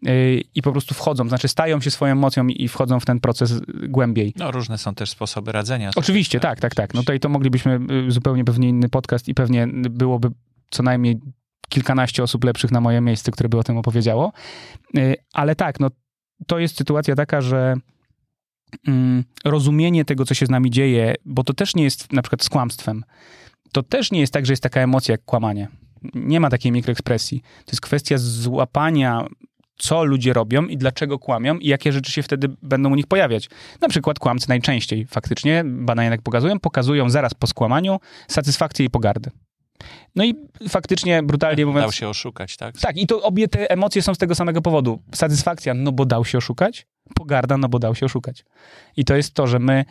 yy, 0.02 0.42
i 0.54 0.62
po 0.62 0.72
prostu 0.72 0.94
wchodzą, 0.94 1.28
znaczy 1.28 1.48
stają 1.48 1.80
się 1.80 1.90
swoją 1.90 2.12
emocją 2.12 2.46
i 2.46 2.68
wchodzą 2.68 3.00
w 3.00 3.04
ten 3.04 3.20
proces 3.20 3.60
głębiej. 3.88 4.32
No 4.36 4.50
różne 4.50 4.78
są 4.78 4.94
też 4.94 5.10
sposoby 5.10 5.52
radzenia. 5.52 5.90
Oczywiście, 5.96 6.40
tak, 6.40 6.60
tak, 6.60 6.74
tak. 6.74 6.94
No 6.94 7.00
tutaj 7.00 7.20
to 7.20 7.28
moglibyśmy 7.28 7.80
y, 8.08 8.10
zupełnie 8.10 8.44
pewnie 8.44 8.68
inny 8.68 8.88
podcast 8.88 9.28
i 9.28 9.34
pewnie 9.34 9.66
byłoby 9.72 10.28
co 10.70 10.82
najmniej 10.82 11.20
kilkanaście 11.68 12.22
osób 12.22 12.44
lepszych 12.44 12.70
na 12.70 12.80
moje 12.80 13.00
miejsce, 13.00 13.32
które 13.32 13.48
by 13.48 13.58
o 13.58 13.62
tym 13.62 13.76
opowiedziało. 13.76 14.32
Yy, 14.94 15.16
ale 15.32 15.54
tak, 15.54 15.80
no 15.80 15.90
to 16.46 16.58
jest 16.58 16.76
sytuacja 16.76 17.14
taka, 17.14 17.40
że 17.40 17.74
mm, 18.88 19.24
rozumienie 19.44 20.04
tego, 20.04 20.24
co 20.24 20.34
się 20.34 20.46
z 20.46 20.50
nami 20.50 20.70
dzieje, 20.70 21.14
bo 21.24 21.44
to 21.44 21.54
też 21.54 21.74
nie 21.74 21.84
jest 21.84 22.12
na 22.12 22.22
przykład 22.22 22.44
z 22.44 22.48
kłamstwem. 22.48 23.04
To 23.72 23.82
też 23.82 24.12
nie 24.12 24.20
jest 24.20 24.32
tak, 24.32 24.46
że 24.46 24.52
jest 24.52 24.62
taka 24.62 24.80
emocja 24.80 25.12
jak 25.12 25.24
kłamanie 25.24 25.68
nie 26.14 26.40
ma 26.40 26.50
takiej 26.50 26.72
mikroekspresji. 26.72 27.40
To 27.40 27.72
jest 27.72 27.80
kwestia 27.80 28.18
złapania 28.18 29.26
co 29.78 30.04
ludzie 30.04 30.32
robią 30.32 30.66
i 30.66 30.76
dlaczego 30.76 31.18
kłamią 31.18 31.58
i 31.58 31.68
jakie 31.68 31.92
rzeczy 31.92 32.12
się 32.12 32.22
wtedy 32.22 32.48
będą 32.62 32.92
u 32.92 32.94
nich 32.94 33.06
pojawiać. 33.06 33.48
Na 33.80 33.88
przykład 33.88 34.18
kłamcy 34.18 34.48
najczęściej 34.48 35.06
faktycznie, 35.06 35.62
badania 35.64 36.10
tak 36.10 36.22
pokazują, 36.22 36.60
pokazują 36.60 37.10
zaraz 37.10 37.34
po 37.34 37.46
skłamaniu 37.46 38.00
satysfakcję 38.28 38.86
i 38.86 38.90
pogardę. 38.90 39.30
No 40.14 40.24
i 40.24 40.34
faktycznie, 40.68 41.22
brutalnie 41.22 41.66
mówiąc... 41.66 41.84
Dał 41.84 41.92
się 41.92 42.08
oszukać, 42.08 42.56
tak? 42.56 42.78
Tak, 42.78 42.96
i 42.96 43.06
to 43.06 43.22
obie 43.22 43.48
te 43.48 43.70
emocje 43.70 44.02
są 44.02 44.14
z 44.14 44.18
tego 44.18 44.34
samego 44.34 44.62
powodu. 44.62 45.02
Satysfakcja, 45.14 45.74
no 45.74 45.92
bo 45.92 46.06
dał 46.06 46.24
się 46.24 46.38
oszukać, 46.38 46.86
pogarda, 47.14 47.56
no 47.56 47.68
bo 47.68 47.78
dał 47.78 47.94
się 47.94 48.06
oszukać. 48.06 48.44
I 48.96 49.04
to 49.04 49.16
jest 49.16 49.34
to, 49.34 49.46
że 49.46 49.58
my 49.58 49.84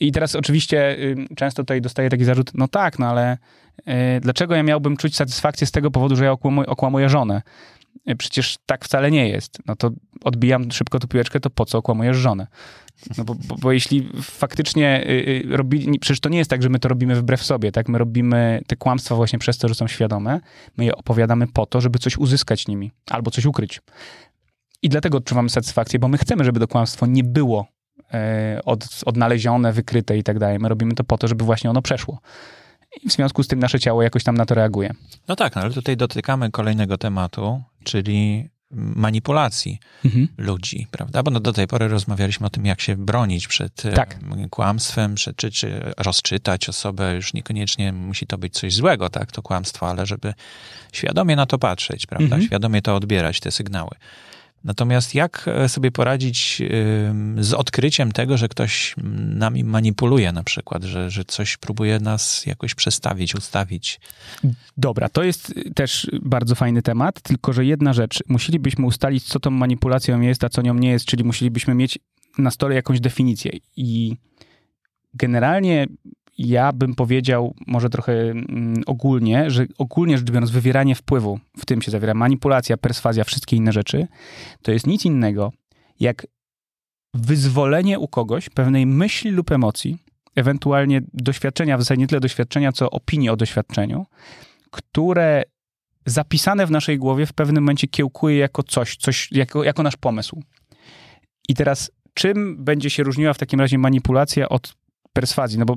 i 0.00 0.12
teraz 0.12 0.34
oczywiście 0.34 0.98
y, 0.98 1.26
często 1.36 1.62
tutaj 1.62 1.80
dostaję 1.80 2.10
taki 2.10 2.24
zarzut, 2.24 2.50
no 2.54 2.68
tak, 2.68 2.98
no 2.98 3.06
ale 3.06 3.38
y, 3.78 3.84
dlaczego 4.20 4.54
ja 4.54 4.62
miałbym 4.62 4.96
czuć 4.96 5.16
satysfakcję 5.16 5.66
z 5.66 5.70
tego 5.70 5.90
powodu, 5.90 6.16
że 6.16 6.24
ja 6.24 6.32
okłamuję, 6.66 7.08
żonę? 7.08 7.42
Y, 8.10 8.16
przecież 8.16 8.58
tak 8.66 8.84
wcale 8.84 9.10
nie 9.10 9.28
jest. 9.28 9.58
No 9.66 9.76
to 9.76 9.90
odbijam 10.24 10.72
szybko 10.72 10.98
tu 10.98 11.08
piłeczkę, 11.08 11.40
to 11.40 11.50
po 11.50 11.64
co 11.64 11.78
okłamujesz 11.78 12.16
żonę? 12.16 12.46
No 13.18 13.24
bo, 13.24 13.34
bo, 13.34 13.56
bo 13.56 13.72
jeśli 13.72 14.08
faktycznie 14.22 15.04
yy, 15.46 15.56
robi, 15.56 15.98
przecież 16.00 16.20
to 16.20 16.28
nie 16.28 16.38
jest 16.38 16.50
tak, 16.50 16.62
że 16.62 16.68
my 16.68 16.78
to 16.78 16.88
robimy 16.88 17.14
wbrew 17.14 17.42
sobie, 17.42 17.72
tak? 17.72 17.88
My 17.88 17.98
robimy 17.98 18.62
te 18.66 18.76
kłamstwa 18.76 19.14
właśnie 19.14 19.38
przez 19.38 19.58
to, 19.58 19.68
że 19.68 19.74
są 19.74 19.86
świadome. 19.86 20.40
My 20.76 20.84
je 20.84 20.96
opowiadamy 20.96 21.46
po 21.46 21.66
to, 21.66 21.80
żeby 21.80 21.98
coś 21.98 22.16
uzyskać 22.16 22.68
nimi 22.68 22.92
albo 23.10 23.30
coś 23.30 23.44
ukryć. 23.46 23.80
I 24.82 24.88
dlatego 24.88 25.18
odczuwamy 25.18 25.50
satysfakcję, 25.50 25.98
bo 25.98 26.08
my 26.08 26.18
chcemy, 26.18 26.44
żeby 26.44 26.60
to 26.60 26.68
kłamstwo 26.68 27.06
nie 27.06 27.24
było 27.24 27.66
od, 28.64 28.88
odnalezione, 29.06 29.72
wykryte 29.72 30.18
i 30.18 30.22
tak 30.22 30.38
dalej. 30.38 30.58
My 30.58 30.68
robimy 30.68 30.94
to 30.94 31.04
po 31.04 31.18
to, 31.18 31.28
żeby 31.28 31.44
właśnie 31.44 31.70
ono 31.70 31.82
przeszło. 31.82 32.20
I 33.02 33.08
w 33.08 33.12
związku 33.12 33.42
z 33.42 33.48
tym 33.48 33.58
nasze 33.58 33.80
ciało 33.80 34.02
jakoś 34.02 34.24
tam 34.24 34.36
na 34.36 34.46
to 34.46 34.54
reaguje. 34.54 34.94
No 35.28 35.36
tak, 35.36 35.56
no 35.56 35.62
ale 35.62 35.70
tutaj 35.70 35.96
dotykamy 35.96 36.50
kolejnego 36.50 36.98
tematu, 36.98 37.62
czyli 37.84 38.48
manipulacji 38.70 39.78
mhm. 40.04 40.28
ludzi, 40.38 40.86
prawda? 40.90 41.22
Bo 41.22 41.30
no 41.30 41.40
do 41.40 41.52
tej 41.52 41.66
pory 41.66 41.88
rozmawialiśmy 41.88 42.46
o 42.46 42.50
tym, 42.50 42.66
jak 42.66 42.80
się 42.80 42.96
bronić 42.96 43.48
przed 43.48 43.86
e, 43.86 43.92
tak. 43.92 44.18
kłamstwem, 44.50 45.14
przed, 45.14 45.36
czy, 45.36 45.50
czy 45.50 45.92
rozczytać 45.98 46.68
osobę. 46.68 47.14
Już 47.14 47.34
niekoniecznie 47.34 47.92
musi 47.92 48.26
to 48.26 48.38
być 48.38 48.54
coś 48.54 48.74
złego, 48.74 49.10
tak, 49.10 49.32
to 49.32 49.42
kłamstwo, 49.42 49.88
ale 49.88 50.06
żeby 50.06 50.34
świadomie 50.92 51.36
na 51.36 51.46
to 51.46 51.58
patrzeć, 51.58 52.06
prawda? 52.06 52.24
Mhm. 52.24 52.42
Świadomie 52.42 52.82
to 52.82 52.96
odbierać, 52.96 53.40
te 53.40 53.50
sygnały. 53.50 53.90
Natomiast 54.64 55.14
jak 55.14 55.44
e, 55.48 55.68
sobie 55.68 55.90
poradzić 55.90 56.62
z 57.40 57.54
odkryciem 57.54 58.12
tego, 58.12 58.36
że 58.36 58.48
ktoś 58.48 58.94
nami 59.34 59.64
manipuluje 59.64 60.32
na 60.32 60.44
przykład, 60.44 60.84
że, 60.84 61.10
że 61.10 61.24
coś 61.24 61.56
próbuje 61.56 62.00
nas 62.00 62.46
jakoś 62.46 62.74
przestawić, 62.74 63.34
ustawić? 63.34 64.00
Dobra, 64.76 65.08
to 65.08 65.22
jest 65.22 65.54
też 65.74 66.10
bardzo 66.22 66.54
fajny 66.54 66.82
temat, 66.82 67.20
tylko 67.20 67.52
że 67.52 67.64
jedna 67.64 67.92
rzecz, 67.92 68.22
musielibyśmy 68.28 68.86
ustalić, 68.86 69.24
co 69.24 69.40
tą 69.40 69.50
manipulacją 69.50 70.20
jest, 70.20 70.44
a 70.44 70.48
co 70.48 70.62
nią 70.62 70.74
nie 70.74 70.90
jest, 70.90 71.04
czyli 71.04 71.24
musielibyśmy 71.24 71.74
mieć 71.74 71.98
na 72.38 72.50
stole 72.50 72.74
jakąś 72.74 73.00
definicję. 73.00 73.52
I 73.76 74.16
generalnie 75.14 75.86
ja 76.38 76.72
bym 76.72 76.94
powiedział 76.94 77.54
może 77.66 77.90
trochę 77.90 78.12
mm, 78.12 78.82
ogólnie, 78.86 79.50
że 79.50 79.66
ogólnie 79.78 80.18
rzecz 80.18 80.30
biorąc 80.30 80.50
wywieranie 80.50 80.94
wpływu, 80.94 81.40
w 81.56 81.66
tym 81.66 81.82
się 81.82 81.90
zawiera 81.90 82.14
manipulacja, 82.14 82.76
perswazja, 82.76 83.24
wszystkie 83.24 83.56
inne 83.56 83.72
rzeczy, 83.72 84.06
to 84.62 84.72
jest 84.72 84.86
nic 84.86 85.04
innego 85.04 85.52
jak 86.00 86.26
wyzwolenie 87.14 87.98
u 87.98 88.08
kogoś 88.08 88.48
pewnej 88.48 88.86
myśli 88.86 89.30
lub 89.30 89.52
emocji, 89.52 89.98
ewentualnie 90.36 91.02
doświadczenia, 91.12 91.76
w 91.76 91.80
zasadzie 91.80 92.00
nie 92.00 92.06
tyle 92.06 92.20
doświadczenia, 92.20 92.72
co 92.72 92.90
opinii 92.90 93.28
o 93.28 93.36
doświadczeniu, 93.36 94.06
które 94.70 95.42
zapisane 96.06 96.66
w 96.66 96.70
naszej 96.70 96.98
głowie 96.98 97.26
w 97.26 97.32
pewnym 97.32 97.64
momencie 97.64 97.88
kiełkuje 97.88 98.36
jako 98.36 98.62
coś, 98.62 98.96
coś 98.96 99.32
jako, 99.32 99.64
jako 99.64 99.82
nasz 99.82 99.96
pomysł. 99.96 100.42
I 101.48 101.54
teraz 101.54 101.90
czym 102.14 102.64
będzie 102.64 102.90
się 102.90 103.02
różniła 103.02 103.34
w 103.34 103.38
takim 103.38 103.60
razie 103.60 103.78
manipulacja 103.78 104.48
od 104.48 104.74
perswazji? 105.12 105.58
No 105.58 105.64
bo 105.64 105.76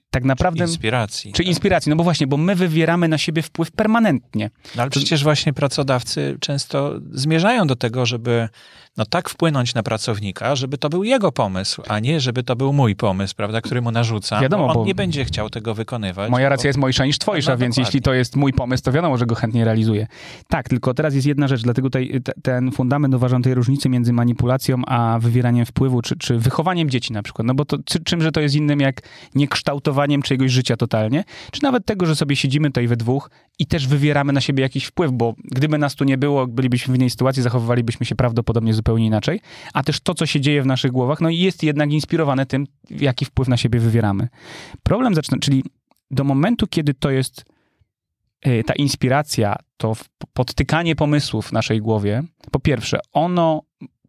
tak 0.11 0.23
naprawdę... 0.23 0.65
Czy 0.65 0.71
inspiracji. 0.71 1.33
Czy 1.33 1.43
inspiracji, 1.43 1.89
no 1.89 1.95
bo 1.95 2.03
właśnie, 2.03 2.27
bo 2.27 2.37
my 2.37 2.55
wywieramy 2.55 3.07
na 3.07 3.17
siebie 3.17 3.41
wpływ 3.41 3.71
permanentnie. 3.71 4.49
No 4.75 4.81
ale 4.81 4.91
przecież 4.91 5.23
właśnie 5.23 5.53
pracodawcy 5.53 6.37
często 6.39 6.93
zmierzają 7.11 7.67
do 7.67 7.75
tego, 7.75 8.05
żeby 8.05 8.49
no 8.97 9.05
tak 9.05 9.29
wpłynąć 9.29 9.73
na 9.73 9.83
pracownika, 9.83 10.55
żeby 10.55 10.77
to 10.77 10.89
był 10.89 11.03
jego 11.03 11.31
pomysł, 11.31 11.81
a 11.87 11.99
nie 11.99 12.19
żeby 12.19 12.43
to 12.43 12.55
był 12.55 12.73
mój 12.73 12.95
pomysł, 12.95 13.35
prawda, 13.35 13.61
który 13.61 13.81
mu 13.81 13.91
narzucam. 13.91 14.41
Wiadomo, 14.41 14.67
on 14.67 14.73
bo 14.73 14.85
nie 14.85 14.95
będzie 14.95 15.25
chciał 15.25 15.49
tego 15.49 15.73
wykonywać. 15.73 16.31
Moja 16.31 16.45
bo... 16.45 16.49
racja 16.49 16.67
jest 16.67 16.79
mojsza 16.79 17.05
niż 17.05 17.17
twojsza, 17.17 17.51
No, 17.51 17.57
więc 17.57 17.75
dokładnie. 17.75 17.87
jeśli 17.87 18.01
to 18.01 18.13
jest 18.13 18.35
mój 18.35 18.53
pomysł, 18.53 18.83
to 18.83 18.91
wiadomo, 18.91 19.17
że 19.17 19.25
go 19.25 19.35
chętnie 19.35 19.65
realizuję. 19.65 20.07
Tak, 20.47 20.69
tylko 20.69 20.93
teraz 20.93 21.13
jest 21.15 21.27
jedna 21.27 21.47
rzecz, 21.47 21.61
dlatego 21.61 21.89
tutaj 21.89 22.21
te- 22.23 22.33
ten 22.41 22.71
fundament 22.71 23.15
uważam 23.15 23.41
tej 23.43 23.53
różnicy 23.53 23.89
między 23.89 24.13
manipulacją 24.13 24.81
a 24.87 25.19
wywieraniem 25.19 25.65
wpływu, 25.65 26.01
czy, 26.01 26.15
czy 26.17 26.37
wychowaniem 26.37 26.89
dzieci 26.89 27.13
na 27.13 27.23
przykład. 27.23 27.47
No 27.47 27.53
bo 27.53 27.65
to 27.65 27.77
czy, 27.85 28.03
czymże 28.03 28.31
to 28.31 28.41
jest 28.41 28.55
innym 28.55 28.79
jak 28.79 29.01
niekształtowaniem 30.05 30.21
czyjegoś 30.21 30.51
życia 30.51 30.77
totalnie, 30.77 31.23
czy 31.51 31.63
nawet 31.63 31.85
tego, 31.85 32.05
że 32.05 32.15
sobie 32.15 32.35
siedzimy 32.35 32.69
tutaj 32.69 32.87
we 32.87 32.97
dwóch 32.97 33.29
i 33.59 33.65
też 33.65 33.87
wywieramy 33.87 34.33
na 34.33 34.41
siebie 34.41 34.63
jakiś 34.63 34.85
wpływ, 34.85 35.11
bo 35.11 35.35
gdyby 35.43 35.77
nas 35.77 35.95
tu 35.95 36.03
nie 36.03 36.17
było, 36.17 36.47
bylibyśmy 36.47 36.93
w 36.93 36.95
innej 36.95 37.09
sytuacji, 37.09 37.43
zachowywalibyśmy 37.43 38.05
się 38.05 38.15
prawdopodobnie 38.15 38.73
zupełnie 38.73 39.05
inaczej, 39.05 39.39
a 39.73 39.83
też 39.83 39.99
to, 39.99 40.13
co 40.13 40.25
się 40.25 40.41
dzieje 40.41 40.61
w 40.63 40.65
naszych 40.65 40.91
głowach, 40.91 41.21
no 41.21 41.29
jest 41.29 41.63
jednak 41.63 41.91
inspirowane 41.91 42.45
tym, 42.45 42.67
jaki 42.89 43.25
wpływ 43.25 43.47
na 43.47 43.57
siebie 43.57 43.79
wywieramy. 43.79 44.27
Problem 44.83 45.15
zaczyna, 45.15 45.37
czyli 45.41 45.63
do 46.11 46.23
momentu, 46.23 46.67
kiedy 46.67 46.93
to 46.93 47.09
jest 47.09 47.45
y, 48.47 48.63
ta 48.65 48.73
inspiracja, 48.73 49.55
to 49.77 49.93
podtykanie 50.33 50.95
pomysłów 50.95 51.47
w 51.47 51.51
naszej 51.51 51.81
głowie, 51.81 52.23
po 52.51 52.59
pierwsze, 52.59 52.99
ono 53.11 53.61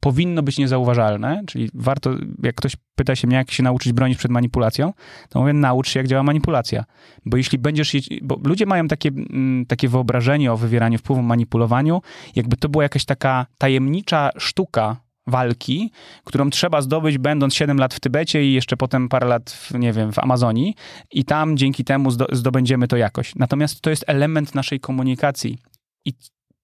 powinno 0.03 0.43
być 0.43 0.59
niezauważalne, 0.59 1.43
czyli 1.47 1.70
warto, 1.74 2.11
jak 2.43 2.55
ktoś 2.55 2.77
pyta 2.95 3.16
się 3.16 3.27
mnie, 3.27 3.37
jak 3.37 3.51
się 3.51 3.62
nauczyć 3.62 3.93
bronić 3.93 4.19
przed 4.19 4.31
manipulacją, 4.31 4.93
to 5.29 5.41
mówię, 5.41 5.53
naucz 5.53 5.89
się, 5.89 6.01
jak 6.01 6.09
działa 6.09 6.23
manipulacja. 6.23 6.85
Bo 7.27 7.37
jeśli 7.37 7.59
będziesz, 7.59 7.97
bo 8.23 8.41
ludzie 8.45 8.66
mają 8.66 8.89
takie, 8.89 9.09
mm, 9.09 9.66
takie 9.66 9.89
wyobrażenie 9.89 10.53
o 10.53 10.57
wywieraniu 10.57 10.99
wpływu, 10.99 11.23
manipulowaniu, 11.23 12.03
jakby 12.37 12.57
to 12.57 12.69
była 12.69 12.85
jakaś 12.85 13.05
taka 13.05 13.47
tajemnicza 13.59 14.31
sztuka 14.39 14.97
walki, 15.27 15.91
którą 16.24 16.51
trzeba 16.51 16.81
zdobyć, 16.81 17.19
będąc 17.19 17.55
7 17.55 17.79
lat 17.79 17.95
w 17.95 18.01
Tybecie 18.01 18.45
i 18.45 18.53
jeszcze 18.53 18.77
potem 18.77 19.09
parę 19.09 19.27
lat, 19.27 19.51
w, 19.51 19.74
nie 19.74 19.93
wiem, 19.93 20.12
w 20.12 20.19
Amazonii 20.19 20.74
i 21.11 21.24
tam 21.24 21.57
dzięki 21.57 21.85
temu 21.85 22.11
zdo, 22.11 22.27
zdobędziemy 22.33 22.89
to 22.89 22.97
jakoś. 22.97 23.35
Natomiast 23.35 23.81
to 23.81 23.91
jest 23.91 24.05
element 24.07 24.55
naszej 24.55 24.81
komunikacji. 24.81 25.59
I 26.05 26.12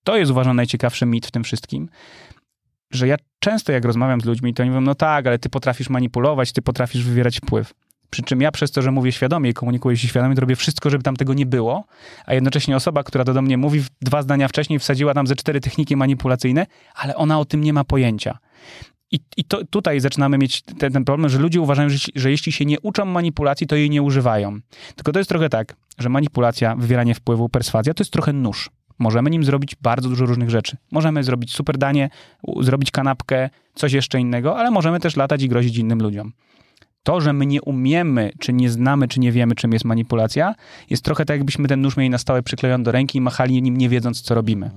to 0.04 0.16
jest 0.16 0.30
uważam 0.30 0.56
najciekawszy 0.56 1.06
mit 1.06 1.26
w 1.26 1.30
tym 1.30 1.44
wszystkim, 1.44 1.88
że 2.90 3.08
ja 3.08 3.16
często 3.38 3.72
jak 3.72 3.84
rozmawiam 3.84 4.20
z 4.20 4.24
ludźmi, 4.24 4.54
to 4.54 4.62
oni 4.62 4.70
mówią, 4.70 4.80
no 4.80 4.94
tak, 4.94 5.26
ale 5.26 5.38
ty 5.38 5.48
potrafisz 5.48 5.90
manipulować, 5.90 6.52
ty 6.52 6.62
potrafisz 6.62 7.04
wywierać 7.04 7.36
wpływ. 7.36 7.74
Przy 8.10 8.22
czym 8.22 8.40
ja 8.40 8.52
przez 8.52 8.70
to, 8.70 8.82
że 8.82 8.90
mówię 8.90 9.12
świadomie 9.12 9.50
i 9.50 9.54
komunikuję 9.54 9.96
się 9.96 10.08
świadomie, 10.08 10.34
to 10.34 10.40
robię 10.40 10.56
wszystko, 10.56 10.90
żeby 10.90 11.04
tam 11.04 11.16
tego 11.16 11.34
nie 11.34 11.46
było, 11.46 11.84
a 12.26 12.34
jednocześnie 12.34 12.76
osoba, 12.76 13.02
która 13.02 13.24
to 13.24 13.34
do 13.34 13.42
mnie 13.42 13.58
mówi, 13.58 13.84
dwa 14.00 14.22
zdania 14.22 14.48
wcześniej 14.48 14.78
wsadziła 14.78 15.14
tam 15.14 15.26
ze 15.26 15.36
cztery 15.36 15.60
techniki 15.60 15.96
manipulacyjne, 15.96 16.66
ale 16.94 17.16
ona 17.16 17.38
o 17.38 17.44
tym 17.44 17.64
nie 17.64 17.72
ma 17.72 17.84
pojęcia. 17.84 18.38
I, 19.10 19.20
i 19.36 19.44
to, 19.44 19.64
tutaj 19.64 20.00
zaczynamy 20.00 20.38
mieć 20.38 20.62
ten, 20.62 20.92
ten 20.92 21.04
problem, 21.04 21.30
że 21.30 21.38
ludzie 21.38 21.60
uważają, 21.60 21.88
że, 21.88 21.98
że 22.14 22.30
jeśli 22.30 22.52
się 22.52 22.64
nie 22.64 22.80
uczą 22.80 23.04
manipulacji, 23.04 23.66
to 23.66 23.76
jej 23.76 23.90
nie 23.90 24.02
używają. 24.02 24.60
Tylko 24.96 25.12
to 25.12 25.20
jest 25.20 25.28
trochę 25.28 25.48
tak, 25.48 25.76
że 25.98 26.08
manipulacja, 26.08 26.76
wywieranie 26.76 27.14
wpływu, 27.14 27.48
perswazja 27.48 27.94
to 27.94 28.02
jest 28.02 28.12
trochę 28.12 28.32
nóż. 28.32 28.70
Możemy 28.98 29.30
nim 29.30 29.44
zrobić 29.44 29.76
bardzo 29.82 30.08
dużo 30.08 30.26
różnych 30.26 30.50
rzeczy. 30.50 30.76
Możemy 30.92 31.24
zrobić 31.24 31.54
super 31.54 31.78
danie, 31.78 32.10
zrobić 32.60 32.90
kanapkę, 32.90 33.50
coś 33.74 33.92
jeszcze 33.92 34.20
innego, 34.20 34.58
ale 34.58 34.70
możemy 34.70 35.00
też 35.00 35.16
latać 35.16 35.42
i 35.42 35.48
grozić 35.48 35.76
innym 35.76 36.02
ludziom. 36.02 36.32
To, 37.02 37.20
że 37.20 37.32
my 37.32 37.46
nie 37.46 37.62
umiemy, 37.62 38.32
czy 38.38 38.52
nie 38.52 38.70
znamy, 38.70 39.08
czy 39.08 39.20
nie 39.20 39.32
wiemy, 39.32 39.54
czym 39.54 39.72
jest 39.72 39.84
manipulacja, 39.84 40.54
jest 40.90 41.04
trochę 41.04 41.24
tak, 41.24 41.36
jakbyśmy 41.36 41.68
ten 41.68 41.80
nóż 41.80 41.96
mieli 41.96 42.10
na 42.10 42.18
stałe 42.18 42.42
przyklejony 42.42 42.84
do 42.84 42.92
ręki 42.92 43.18
i 43.18 43.20
machali 43.20 43.62
nim, 43.62 43.76
nie 43.76 43.88
wiedząc, 43.88 44.20
co 44.20 44.34
robimy. 44.34 44.70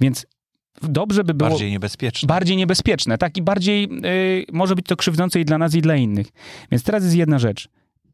Więc 0.00 0.26
dobrze 0.82 1.24
by 1.24 1.34
było 1.34 1.50
Bardziej 1.50 1.70
niebezpieczne. 1.70 2.26
bardziej 2.26 2.56
niebezpieczne, 2.56 3.18
tak? 3.18 3.36
I 3.36 3.42
bardziej 3.42 3.88
y, 4.04 4.52
może 4.52 4.74
być 4.74 4.86
to 4.86 4.96
krzywdzące 4.96 5.40
i 5.40 5.44
dla 5.44 5.58
nas, 5.58 5.74
i 5.74 5.82
dla 5.82 5.96
innych. 5.96 6.26
Więc 6.70 6.82
teraz 6.82 7.04
jest 7.04 7.16
jedna 7.16 7.38
rzecz. 7.38 7.68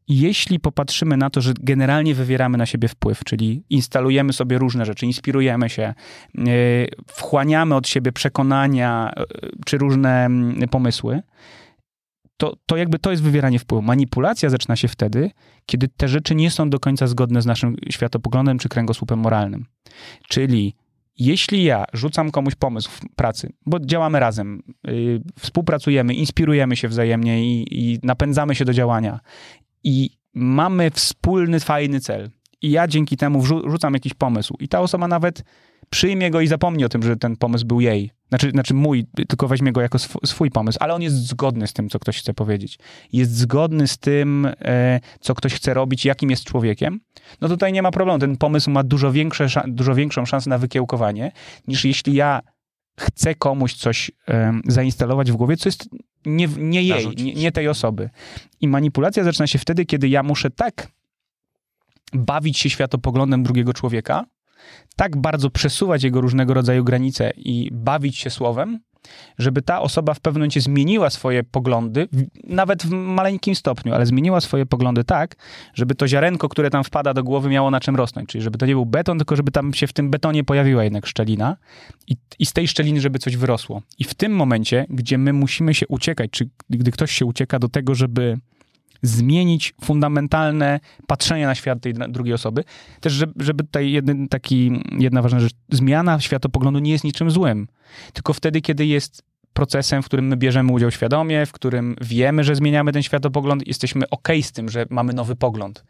Jeśli 0.09 0.59
popatrzymy 0.59 1.17
na 1.17 1.29
to, 1.29 1.41
że 1.41 1.53
generalnie 1.61 2.15
wywieramy 2.15 2.57
na 2.57 2.65
siebie 2.65 2.87
wpływ, 2.87 3.23
czyli 3.23 3.63
instalujemy 3.69 4.33
sobie 4.33 4.57
różne 4.57 4.85
rzeczy, 4.85 5.05
inspirujemy 5.05 5.69
się, 5.69 5.93
y, 6.37 6.87
wchłaniamy 7.07 7.75
od 7.75 7.87
siebie 7.87 8.11
przekonania 8.11 9.11
y, 9.19 9.49
czy 9.65 9.77
różne 9.77 10.25
mm, 10.25 10.69
pomysły, 10.69 11.21
to, 12.37 12.55
to 12.65 12.77
jakby 12.77 12.99
to 12.99 13.11
jest 13.11 13.23
wywieranie 13.23 13.59
wpływu. 13.59 13.81
Manipulacja 13.81 14.49
zaczyna 14.49 14.75
się 14.75 14.87
wtedy, 14.87 15.31
kiedy 15.65 15.87
te 15.87 16.07
rzeczy 16.07 16.35
nie 16.35 16.51
są 16.51 16.69
do 16.69 16.79
końca 16.79 17.07
zgodne 17.07 17.41
z 17.41 17.45
naszym 17.45 17.75
światopoglądem 17.89 18.59
czy 18.59 18.69
kręgosłupem 18.69 19.19
moralnym. 19.19 19.65
Czyli 20.27 20.75
jeśli 21.17 21.63
ja 21.63 21.85
rzucam 21.93 22.31
komuś 22.31 22.55
pomysł 22.55 22.89
w 22.91 23.15
pracy, 23.15 23.53
bo 23.65 23.79
działamy 23.79 24.19
razem, 24.19 24.63
yy, 24.87 25.21
współpracujemy, 25.39 26.13
inspirujemy 26.13 26.75
się 26.75 26.87
wzajemnie 26.87 27.43
i, 27.43 27.67
i 27.71 27.99
napędzamy 28.03 28.55
się 28.55 28.65
do 28.65 28.73
działania 28.73 29.19
i 29.83 30.09
mamy 30.33 30.91
wspólny, 30.91 31.59
fajny 31.59 31.99
cel 31.99 32.29
i 32.61 32.71
ja 32.71 32.87
dzięki 32.87 33.17
temu 33.17 33.45
rzucam 33.45 33.93
jakiś 33.93 34.13
pomysł 34.13 34.55
i 34.59 34.67
ta 34.67 34.79
osoba 34.79 35.07
nawet 35.07 35.43
przyjmie 35.89 36.31
go 36.31 36.41
i 36.41 36.47
zapomni 36.47 36.85
o 36.85 36.89
tym, 36.89 37.03
że 37.03 37.17
ten 37.17 37.37
pomysł 37.37 37.65
był 37.65 37.81
jej. 37.81 38.11
Znaczy, 38.29 38.51
znaczy 38.51 38.73
mój, 38.73 39.05
tylko 39.27 39.47
weźmie 39.47 39.71
go 39.71 39.81
jako 39.81 39.97
sw- 39.97 40.27
swój 40.27 40.51
pomysł, 40.51 40.77
ale 40.81 40.93
on 40.93 41.01
jest 41.01 41.15
zgodny 41.27 41.67
z 41.67 41.73
tym, 41.73 41.89
co 41.89 41.99
ktoś 41.99 42.19
chce 42.19 42.33
powiedzieć. 42.33 42.79
Jest 43.13 43.35
zgodny 43.35 43.87
z 43.87 43.97
tym, 43.97 44.47
e, 44.61 44.99
co 45.19 45.35
ktoś 45.35 45.53
chce 45.53 45.73
robić, 45.73 46.05
jakim 46.05 46.29
jest 46.29 46.43
człowiekiem. 46.43 46.99
No 47.41 47.47
tutaj 47.47 47.73
nie 47.73 47.81
ma 47.81 47.91
problemu. 47.91 48.19
Ten 48.19 48.37
pomysł 48.37 48.71
ma 48.71 48.83
dużo, 48.83 49.11
większe, 49.11 49.47
dużo 49.67 49.95
większą 49.95 50.25
szansę 50.25 50.49
na 50.49 50.57
wykiełkowanie, 50.57 51.31
niż 51.67 51.85
jeśli 51.85 52.13
ja 52.13 52.41
chcę 52.99 53.35
komuś 53.35 53.73
coś 53.73 54.11
em, 54.27 54.61
zainstalować 54.67 55.31
w 55.31 55.35
głowie, 55.35 55.57
co 55.57 55.69
jest 55.69 55.89
nie, 56.25 56.47
nie 56.57 56.83
jej, 56.83 57.07
nie, 57.17 57.33
nie 57.33 57.51
tej 57.51 57.67
osoby. 57.67 58.09
I 58.61 58.67
manipulacja 58.67 59.23
zaczyna 59.23 59.47
się 59.47 59.59
wtedy, 59.59 59.85
kiedy 59.85 60.07
ja 60.09 60.23
muszę 60.23 60.49
tak 60.49 60.87
bawić 62.13 62.57
się 62.57 62.69
światopoglądem 62.69 63.43
drugiego 63.43 63.73
człowieka, 63.73 64.25
tak 64.95 65.17
bardzo 65.17 65.49
przesuwać 65.49 66.03
jego 66.03 66.21
różnego 66.21 66.53
rodzaju 66.53 66.83
granice 66.83 67.31
i 67.35 67.69
bawić 67.71 68.17
się 68.17 68.29
słowem, 68.29 68.79
żeby 69.37 69.61
ta 69.61 69.81
osoba 69.81 70.13
w 70.13 70.19
pewnym 70.19 70.41
momencie 70.41 70.61
zmieniła 70.61 71.09
swoje 71.09 71.43
poglądy, 71.43 72.07
nawet 72.43 72.83
w 72.83 72.89
maleńkim 72.91 73.55
stopniu, 73.55 73.93
ale 73.93 74.05
zmieniła 74.05 74.41
swoje 74.41 74.65
poglądy 74.65 75.03
tak, 75.03 75.35
żeby 75.73 75.95
to 75.95 76.07
ziarenko, 76.07 76.49
które 76.49 76.69
tam 76.69 76.83
wpada 76.83 77.13
do 77.13 77.23
głowy, 77.23 77.49
miało 77.49 77.71
na 77.71 77.79
czym 77.79 77.95
rosnąć. 77.95 78.29
Czyli 78.29 78.41
żeby 78.41 78.57
to 78.57 78.65
nie 78.65 78.73
był 78.73 78.85
beton, 78.85 79.17
tylko 79.17 79.35
żeby 79.35 79.51
tam 79.51 79.73
się 79.73 79.87
w 79.87 79.93
tym 79.93 80.09
betonie 80.09 80.43
pojawiła 80.43 80.83
jednak 80.83 81.05
szczelina 81.05 81.57
i, 82.07 82.15
i 82.39 82.45
z 82.45 82.53
tej 82.53 82.67
szczeliny, 82.67 83.01
żeby 83.01 83.19
coś 83.19 83.37
wyrosło. 83.37 83.81
I 83.99 84.03
w 84.03 84.13
tym 84.13 84.35
momencie, 84.35 84.85
gdzie 84.89 85.17
my 85.17 85.33
musimy 85.33 85.73
się 85.73 85.87
uciekać, 85.87 86.31
czy 86.31 86.49
gdy 86.69 86.91
ktoś 86.91 87.11
się 87.11 87.25
ucieka 87.25 87.59
do 87.59 87.69
tego, 87.69 87.95
żeby 87.95 88.37
zmienić 89.01 89.73
fundamentalne 89.83 90.79
patrzenie 91.07 91.45
na 91.45 91.55
świat 91.55 91.81
tej 91.81 91.93
drugiej 91.93 92.33
osoby. 92.33 92.63
Też, 92.99 93.13
żeby, 93.39 93.63
tutaj 93.63 94.01
taki, 94.29 94.83
jedna 94.99 95.21
ważna 95.21 95.39
rzecz, 95.39 95.53
zmiana 95.69 96.19
światopoglądu 96.19 96.79
nie 96.79 96.91
jest 96.91 97.03
niczym 97.03 97.31
złym, 97.31 97.67
tylko 98.13 98.33
wtedy, 98.33 98.61
kiedy 98.61 98.85
jest 98.85 99.23
procesem, 99.53 100.03
w 100.03 100.05
którym 100.05 100.27
my 100.27 100.37
bierzemy 100.37 100.71
udział 100.71 100.91
świadomie, 100.91 101.45
w 101.45 101.51
którym 101.51 101.95
wiemy, 102.01 102.43
że 102.43 102.55
zmieniamy 102.55 102.91
ten 102.91 103.03
światopogląd, 103.03 103.67
jesteśmy 103.67 104.09
okej 104.09 104.43
z 104.43 104.51
tym, 104.51 104.69
że 104.69 104.85
mamy 104.89 105.13
nowy 105.13 105.35
pogląd. 105.35 105.83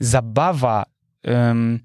Zabawa 0.00 0.84
em, 1.22 1.80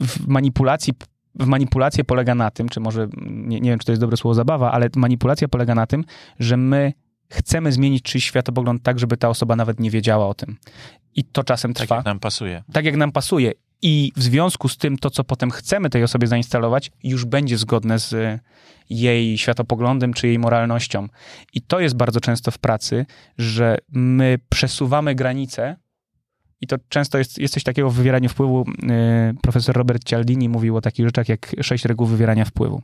w 0.00 0.28
manipulacji 0.28 0.94
w 1.34 1.46
manipulację 1.46 2.04
polega 2.04 2.34
na 2.34 2.50
tym, 2.50 2.68
czy 2.68 2.80
może, 2.80 3.08
nie, 3.26 3.60
nie 3.60 3.70
wiem, 3.70 3.78
czy 3.78 3.86
to 3.86 3.92
jest 3.92 4.00
dobre 4.00 4.16
słowo 4.16 4.34
zabawa, 4.34 4.72
ale 4.72 4.88
manipulacja 4.96 5.48
polega 5.48 5.74
na 5.74 5.86
tym, 5.86 6.04
że 6.38 6.56
my 6.56 6.92
chcemy 7.30 7.72
zmienić 7.72 8.02
czyjś 8.02 8.24
światopogląd 8.24 8.82
tak, 8.82 8.98
żeby 8.98 9.16
ta 9.16 9.28
osoba 9.28 9.56
nawet 9.56 9.80
nie 9.80 9.90
wiedziała 9.90 10.26
o 10.28 10.34
tym. 10.34 10.56
I 11.14 11.24
to 11.24 11.44
czasem 11.44 11.74
Tak 11.74 11.82
trwa 11.82 11.96
jak 11.96 12.04
nam 12.04 12.20
pasuje. 12.20 12.62
tak, 12.72 12.84
jak 12.84 12.96
nam 12.96 13.12
pasuje. 13.12 13.52
I 13.82 14.12
w 14.16 14.22
związku 14.22 14.68
z 14.68 14.76
tym, 14.76 14.98
to 14.98 15.10
co 15.10 15.24
potem 15.24 15.50
chcemy 15.50 15.90
tej 15.90 16.02
osobie 16.04 16.26
zainstalować, 16.26 16.90
już 17.02 17.24
będzie 17.24 17.58
zgodne 17.58 17.98
z 17.98 18.40
jej 18.90 19.38
światopoglądem 19.38 20.12
czy 20.14 20.26
jej 20.26 20.38
moralnością. 20.38 21.08
I 21.54 21.60
to 21.62 21.80
jest 21.80 21.96
bardzo 21.96 22.20
często 22.20 22.50
w 22.50 22.58
pracy, 22.58 23.06
że 23.38 23.78
my 23.92 24.38
przesuwamy 24.48 25.14
granice 25.14 25.76
I 26.60 26.66
to 26.66 26.76
często 26.88 27.18
jest, 27.18 27.38
jest 27.38 27.54
coś 27.54 27.62
takiego 27.62 27.90
w 27.90 27.94
wywieraniu 27.94 28.28
wpływu. 28.28 28.64
Yy, 28.68 28.88
profesor 29.42 29.76
Robert 29.76 30.04
Cialdini 30.04 30.48
mówił 30.48 30.76
o 30.76 30.80
takich 30.80 31.06
rzeczach 31.06 31.28
jak 31.28 31.56
sześć 31.60 31.84
reguł 31.84 32.06
wywierania 32.06 32.44
wpływu. 32.44 32.82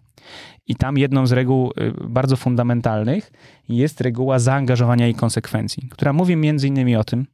I 0.66 0.76
tam 0.76 0.98
jedną 0.98 1.26
z 1.26 1.32
reguł 1.32 1.72
yy, 1.76 1.94
bardzo 2.08 2.36
fundamentalnych 2.36 3.32
jest 3.68 4.00
reguła 4.00 4.38
zaangażowania 4.38 5.08
i 5.08 5.14
konsekwencji, 5.14 5.88
która 5.90 6.12
mówi 6.12 6.36
między 6.36 6.68
innymi 6.68 6.96
o 6.96 7.04
tym, 7.04 7.26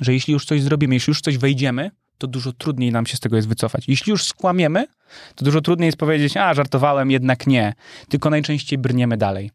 że 0.00 0.12
jeśli 0.12 0.32
już 0.32 0.44
coś 0.44 0.62
zrobimy, 0.62 0.94
jeśli 0.94 1.10
już 1.10 1.20
coś 1.20 1.38
wejdziemy, 1.38 1.90
to 2.18 2.26
dużo 2.26 2.52
trudniej 2.52 2.92
nam 2.92 3.06
się 3.06 3.16
z 3.16 3.20
tego 3.20 3.36
jest 3.36 3.48
wycofać. 3.48 3.88
Jeśli 3.88 4.10
już 4.10 4.24
skłamiemy, 4.24 4.86
to 5.34 5.44
dużo 5.44 5.60
trudniej 5.60 5.86
jest 5.86 5.98
powiedzieć, 5.98 6.36
a 6.36 6.54
żartowałem, 6.54 7.10
jednak 7.10 7.46
nie. 7.46 7.74
Tylko 8.08 8.30
najczęściej 8.30 8.78
brniemy 8.78 9.16
dalej. 9.16 9.50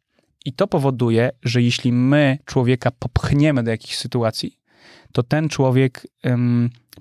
I 0.45 0.53
to 0.53 0.67
powoduje, 0.67 1.31
że 1.43 1.61
jeśli 1.61 1.93
my 1.93 2.37
człowieka 2.45 2.91
popchniemy 2.99 3.63
do 3.63 3.71
jakichś 3.71 3.95
sytuacji, 3.95 4.58
to 5.13 5.23
ten 5.23 5.49
człowiek 5.49 6.07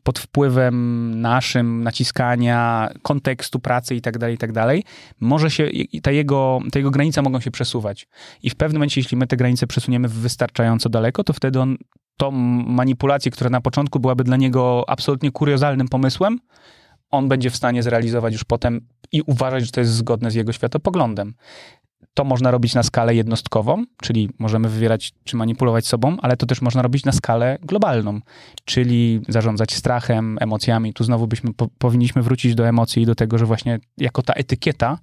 pod 0.03 0.19
wpływem 0.19 1.21
naszym 1.21 1.83
naciskania, 1.83 2.89
kontekstu 3.03 3.59
pracy 3.59 3.95
i 3.95 4.01
tak 4.01 4.19
dalej, 4.19 4.35
i 4.35 4.39
tak 4.39 4.53
dalej, 4.53 4.85
może 5.21 5.51
się, 5.51 5.69
ta 6.03 6.11
jego, 6.11 6.61
ta 6.73 6.79
jego 6.79 6.91
granica 6.91 7.23
mogą 7.23 7.41
się 7.41 7.51
przesuwać. 7.51 8.09
I 8.43 8.51
w 8.51 8.55
pewnym 8.55 8.79
momencie, 8.79 9.01
jeśli 9.01 9.17
my 9.17 9.27
te 9.27 9.37
granice 9.37 9.67
przesuniemy 9.67 10.09
wystarczająco 10.09 10.89
daleko, 10.89 11.25
to 11.25 11.33
wtedy 11.33 11.61
on 11.61 11.77
tą 12.17 12.31
manipulację, 12.67 13.31
która 13.31 13.51
na 13.51 13.61
początku 13.61 14.01
byłaby 14.01 14.25
dla 14.25 14.37
niego 14.37 14.85
absolutnie 14.89 15.31
kuriozalnym 15.31 15.89
pomysłem, 15.89 16.39
on 17.11 17.29
będzie 17.29 17.51
w 17.51 17.57
stanie 17.57 17.83
zrealizować 17.83 18.33
już 18.33 18.45
potem 18.45 18.81
i 19.13 19.23
uważać, 19.23 19.65
że 19.65 19.73
to 19.73 19.81
jest 19.81 19.93
zgodne 19.93 20.31
z 20.31 20.35
jego 20.35 20.53
światopoglądem. 20.53 21.35
To 22.19 22.24
można 22.24 22.51
robić 22.51 22.74
na 22.74 22.82
skalę 22.82 23.15
jednostkową, 23.15 23.85
czyli 24.03 24.31
możemy 24.39 24.69
wywierać 24.69 25.12
czy 25.24 25.36
manipulować 25.36 25.86
sobą, 25.86 26.16
ale 26.23 26.36
to 26.36 26.47
też 26.47 26.62
można 26.62 26.82
robić 26.82 27.05
na 27.05 27.12
skalę 27.12 27.59
globalną, 27.62 28.20
czyli 28.65 29.20
zarządzać 29.28 29.74
strachem, 29.74 30.39
emocjami. 30.40 30.93
Tu 30.93 31.05
znowu 31.05 31.27
byśmy 31.27 31.55
po, 31.55 31.69
powinniśmy 31.78 32.23
wrócić 32.23 32.55
do 32.55 32.69
emocji 32.69 33.03
i 33.03 33.07
do 33.07 33.15
tego, 33.15 33.39
że 33.39 33.47
właśnie 33.47 33.78
jako 33.99 34.23
ta 34.23 34.32
etykieta 34.32 34.99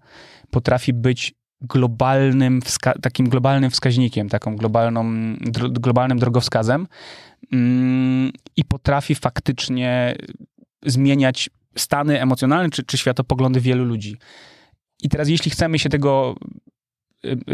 potrafi 0.49 0.93
być 0.93 1.33
globalnym, 1.61 2.59
takim 3.01 3.29
globalnym 3.29 3.71
wskaźnikiem, 3.71 4.29
taką 4.29 4.55
globalną, 4.55 5.05
dro, 5.41 5.69
globalnym 5.69 6.19
drogowskazem 6.19 6.87
mm, 7.53 8.31
i 8.57 8.65
potrafi 8.65 9.15
faktycznie 9.15 10.15
zmieniać 10.85 11.49
stany 11.77 12.21
emocjonalne 12.21 12.69
czy, 12.69 12.83
czy 12.83 12.97
światopoglądy 12.97 13.59
wielu 13.61 13.85
ludzi. 13.85 14.17
I 15.03 15.09
teraz, 15.09 15.29
jeśli 15.29 15.51
chcemy 15.51 15.79
się 15.79 15.89
tego 15.89 16.35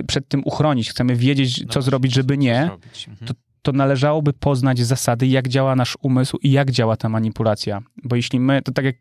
przed 0.08 0.28
tym 0.28 0.42
uchronić, 0.46 0.90
chcemy 0.90 1.16
wiedzieć, 1.16 1.66
co 1.70 1.82
zrobić, 1.82 2.14
żeby 2.14 2.38
nie, 2.38 2.62
mhm. 2.62 2.80
to, 3.26 3.34
to 3.62 3.72
należałoby 3.72 4.34
poznać 4.34 4.80
zasady, 4.80 5.28
jak 5.28 5.48
działa 5.48 5.76
nasz 5.76 5.98
umysł 6.02 6.38
i 6.38 6.52
jak 6.52 6.72
działa 6.72 6.98
ta 6.98 7.10
manipulacja. 7.10 7.82
Bo 8.04 8.16
jeśli 8.16 8.40
my, 8.40 8.62
to 8.62 8.72
tak 8.72 8.86
jak 8.86 8.96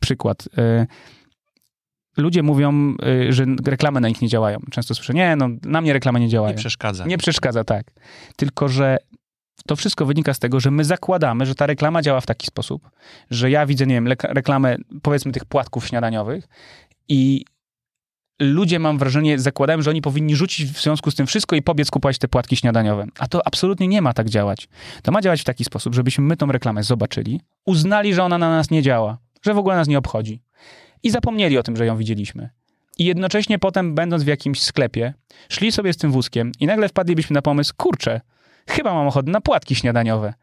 przykład, 0.00 0.48
y, 0.58 0.86
ludzie 2.16 2.42
mówią, 2.42 2.94
że 3.28 3.44
reklamy 3.66 4.00
na 4.00 4.08
nich 4.08 4.22
nie 4.22 4.28
działają. 4.28 4.58
Często 4.70 4.94
słyszę, 4.94 5.14
nie, 5.14 5.36
no 5.36 5.48
na 5.64 5.80
mnie 5.80 5.92
reklamy 5.92 6.20
nie 6.20 6.28
działają. 6.28 6.54
Nie 6.54 6.58
przeszkadza. 6.58 7.04
Nie 7.06 7.18
przeszkadza, 7.18 7.64
tak. 7.64 7.92
Tylko, 8.36 8.68
że 8.68 8.98
to 9.66 9.76
wszystko 9.76 10.06
wynika 10.06 10.34
z 10.34 10.38
tego, 10.38 10.60
że 10.60 10.70
my 10.70 10.84
zakładamy, 10.84 11.46
że 11.46 11.54
ta 11.54 11.66
reklama 11.66 12.02
działa 12.02 12.20
w 12.20 12.26
taki 12.26 12.46
sposób, 12.46 12.90
że 13.30 13.50
ja 13.50 13.66
widzę, 13.66 13.86
nie 13.86 13.94
wiem, 13.94 14.08
reklamę, 14.22 14.76
powiedzmy, 15.02 15.32
tych 15.32 15.44
płatków 15.44 15.86
śniadaniowych 15.86 16.48
i 17.08 17.44
ludzie, 18.40 18.78
mam 18.78 18.98
wrażenie, 18.98 19.38
zakładają, 19.38 19.82
że 19.82 19.90
oni 19.90 20.02
powinni 20.02 20.36
rzucić 20.36 20.70
w 20.70 20.82
związku 20.82 21.10
z 21.10 21.14
tym 21.14 21.26
wszystko 21.26 21.56
i 21.56 21.62
pobiec 21.62 21.90
kupować 21.90 22.18
te 22.18 22.28
płatki 22.28 22.56
śniadaniowe. 22.56 23.06
A 23.18 23.28
to 23.28 23.46
absolutnie 23.46 23.88
nie 23.88 24.02
ma 24.02 24.12
tak 24.12 24.28
działać. 24.28 24.68
To 25.02 25.12
ma 25.12 25.20
działać 25.20 25.40
w 25.40 25.44
taki 25.44 25.64
sposób, 25.64 25.94
żebyśmy 25.94 26.24
my 26.24 26.36
tą 26.36 26.52
reklamę 26.52 26.82
zobaczyli, 26.82 27.40
uznali, 27.66 28.14
że 28.14 28.24
ona 28.24 28.38
na 28.38 28.50
nas 28.50 28.70
nie 28.70 28.82
działa, 28.82 29.18
że 29.42 29.54
w 29.54 29.58
ogóle 29.58 29.76
nas 29.76 29.88
nie 29.88 29.98
obchodzi 29.98 30.42
i 31.02 31.10
zapomnieli 31.10 31.58
o 31.58 31.62
tym, 31.62 31.76
że 31.76 31.86
ją 31.86 31.96
widzieliśmy. 31.96 32.50
I 32.98 33.04
jednocześnie 33.04 33.58
potem, 33.58 33.94
będąc 33.94 34.22
w 34.22 34.26
jakimś 34.26 34.62
sklepie, 34.62 35.14
szli 35.48 35.72
sobie 35.72 35.92
z 35.92 35.96
tym 35.96 36.12
wózkiem 36.12 36.52
i 36.60 36.66
nagle 36.66 36.88
wpadlibyśmy 36.88 37.34
na 37.34 37.42
pomysł, 37.42 37.74
kurczę, 37.76 38.20
chyba 38.68 38.94
mam 38.94 39.06
ochotę 39.06 39.30
na 39.30 39.40
płatki 39.40 39.74
śniadaniowe. 39.74 40.34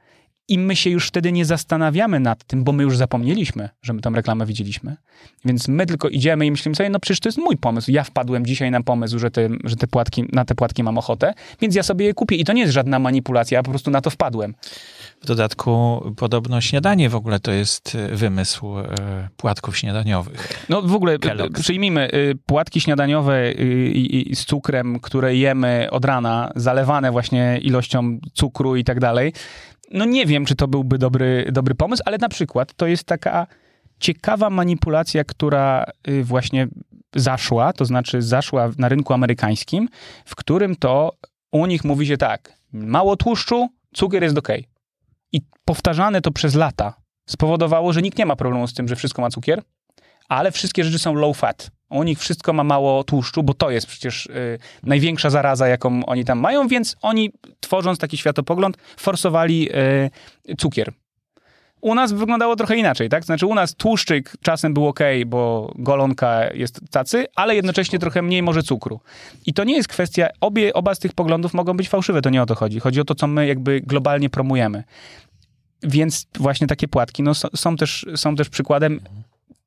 I 0.48 0.58
my 0.58 0.76
się 0.76 0.90
już 0.90 1.08
wtedy 1.08 1.32
nie 1.32 1.46
zastanawiamy 1.46 2.20
nad 2.20 2.44
tym, 2.44 2.64
bo 2.64 2.72
my 2.72 2.84
już 2.84 2.98
zapomnieliśmy, 2.98 3.70
że 3.82 3.94
my 3.94 4.02
tą 4.02 4.14
reklamę 4.14 4.46
widzieliśmy. 4.46 4.98
Więc 5.46 5.68
my 5.68 5.86
tylko 5.86 6.10
idziemy 6.10 6.46
i 6.46 6.52
myślimy 6.52 6.76
sobie, 6.76 6.90
no 6.90 7.00
przecież 7.00 7.20
to 7.20 7.30
jest 7.30 7.38
mój 7.38 7.58
pomysł. 7.58 7.92
Ja 7.92 8.04
wpadłem 8.04 8.46
dzisiaj 8.46 8.72
na 8.72 8.84
pomysł, 8.84 9.20
że 9.20 9.32
te, 9.32 9.50
że 9.64 9.76
te 9.76 9.88
płatki, 9.88 10.26
na 10.32 10.46
te 10.46 10.56
płatki 10.56 10.84
mam 10.84 10.98
ochotę, 10.98 11.34
więc 11.62 11.76
ja 11.76 11.84
sobie 11.84 12.06
je 12.06 12.14
kupię. 12.14 12.36
I 12.36 12.46
to 12.46 12.54
nie 12.54 12.62
jest 12.62 12.74
żadna 12.74 13.00
manipulacja, 13.00 13.56
ja 13.56 13.64
po 13.64 13.70
prostu 13.70 13.92
na 13.92 14.02
to 14.02 14.10
wpadłem. 14.10 14.56
W 15.22 15.26
dodatku 15.26 16.02
podobno 16.18 16.62
śniadanie 16.62 17.10
w 17.10 17.16
ogóle 17.16 17.40
to 17.40 17.52
jest 17.52 17.96
e, 17.96 18.16
wymysł 18.16 18.80
e, 18.80 19.30
płatków 19.38 19.78
śniadaniowych. 19.78 20.66
No 20.70 20.82
w 20.82 20.96
ogóle 20.96 21.14
e, 21.14 21.18
Kellogg's. 21.18 21.60
przyjmijmy 21.60 22.10
płatki 22.46 22.82
śniadaniowe 22.82 23.54
z 24.34 24.46
cukrem, 24.46 25.00
które 25.00 25.36
jemy 25.36 25.88
od 25.92 26.06
rana, 26.06 26.52
zalewane 26.56 27.12
właśnie 27.12 27.60
ilością 27.62 28.20
cukru 28.34 28.76
i 28.76 28.84
tak 28.84 29.00
dalej. 29.00 29.34
No 29.92 30.06
nie 30.06 30.26
wiem, 30.26 30.46
czy 30.46 30.56
to 30.56 30.68
byłby 30.68 30.98
dobry, 30.98 31.50
dobry 31.52 31.76
pomysł, 31.76 32.04
ale 32.06 32.18
na 32.18 32.30
przykład 32.30 32.74
to 32.74 32.88
jest 32.88 33.04
taka 33.04 33.48
ciekawa 34.00 34.50
manipulacja, 34.50 35.24
która 35.24 35.86
właśnie 36.24 36.68
zaszła, 37.16 37.74
to 37.74 37.86
znaczy 37.86 38.22
zaszła 38.22 38.70
na 38.78 38.90
rynku 38.90 39.14
amerykańskim, 39.14 39.90
w 40.26 40.36
którym 40.36 40.76
to 40.76 41.12
u 41.52 41.66
nich 41.66 41.84
mówi 41.84 42.08
się 42.08 42.18
tak, 42.18 42.54
mało 42.74 43.16
tłuszczu, 43.16 43.70
cukier 43.94 44.24
jest 44.24 44.38
ok. 44.38 44.50
I 45.32 45.42
powtarzane 45.66 46.22
to 46.22 46.32
przez 46.32 46.56
lata 46.56 46.94
spowodowało, 47.30 47.94
że 47.94 48.02
nikt 48.02 48.18
nie 48.18 48.26
ma 48.26 48.36
problemu 48.36 48.68
z 48.68 48.74
tym, 48.74 48.88
że 48.88 48.96
wszystko 48.96 49.22
ma 49.22 49.30
cukier, 49.30 49.62
ale 50.30 50.52
wszystkie 50.52 50.84
rzeczy 50.84 51.00
są 51.00 51.14
low 51.14 51.38
fat. 51.38 51.72
U 51.90 52.04
nich 52.04 52.20
wszystko 52.20 52.54
ma 52.54 52.64
mało 52.64 53.04
tłuszczu, 53.04 53.44
bo 53.44 53.54
to 53.54 53.70
jest 53.70 53.88
przecież 53.88 54.26
y, 54.26 54.60
największa 54.84 55.30
zaraza, 55.30 55.68
jaką 55.68 56.06
oni 56.06 56.26
tam 56.26 56.40
mają, 56.40 56.68
więc 56.68 56.96
oni, 57.02 57.32
tworząc 57.60 58.00
taki 58.00 58.18
światopogląd, 58.18 58.78
forsowali 58.98 59.70
y, 60.50 60.56
cukier. 60.58 60.94
U 61.82 61.96
nas 61.96 62.14
wyglądało 62.14 62.56
trochę 62.56 62.78
inaczej, 62.78 63.10
tak? 63.10 63.26
Znaczy 63.26 63.46
u 63.46 63.56
nas 63.56 63.76
tłuszczyk 63.76 64.38
czasem 64.42 64.74
był 64.74 64.88
ok, 64.88 65.00
bo 65.26 65.74
golonka 65.76 66.54
jest 66.54 66.80
tacy, 66.92 67.26
ale 67.36 67.56
jednocześnie 67.56 68.00
trochę 68.00 68.22
mniej 68.22 68.44
może 68.44 68.64
cukru. 68.64 69.00
I 69.46 69.54
to 69.54 69.64
nie 69.64 69.76
jest 69.76 69.88
kwestia, 69.88 70.28
obie, 70.42 70.74
oba 70.74 70.96
z 70.96 71.00
tych 71.00 71.14
poglądów 71.14 71.54
mogą 71.54 71.78
być 71.78 71.90
fałszywe, 71.90 72.22
to 72.22 72.30
nie 72.30 72.42
o 72.42 72.46
to 72.46 72.56
chodzi. 72.56 72.80
Chodzi 72.80 73.02
o 73.02 73.06
to, 73.06 73.16
co 73.16 73.28
my 73.28 73.48
jakby 73.48 73.82
globalnie 73.82 74.30
promujemy. 74.30 74.84
Więc 75.84 76.28
właśnie 76.40 76.68
takie 76.68 76.88
płatki 76.88 77.24
no, 77.24 77.34
są, 77.34 77.76
też, 77.76 78.06
są 78.16 78.36
też 78.36 78.50
przykładem 78.50 79.00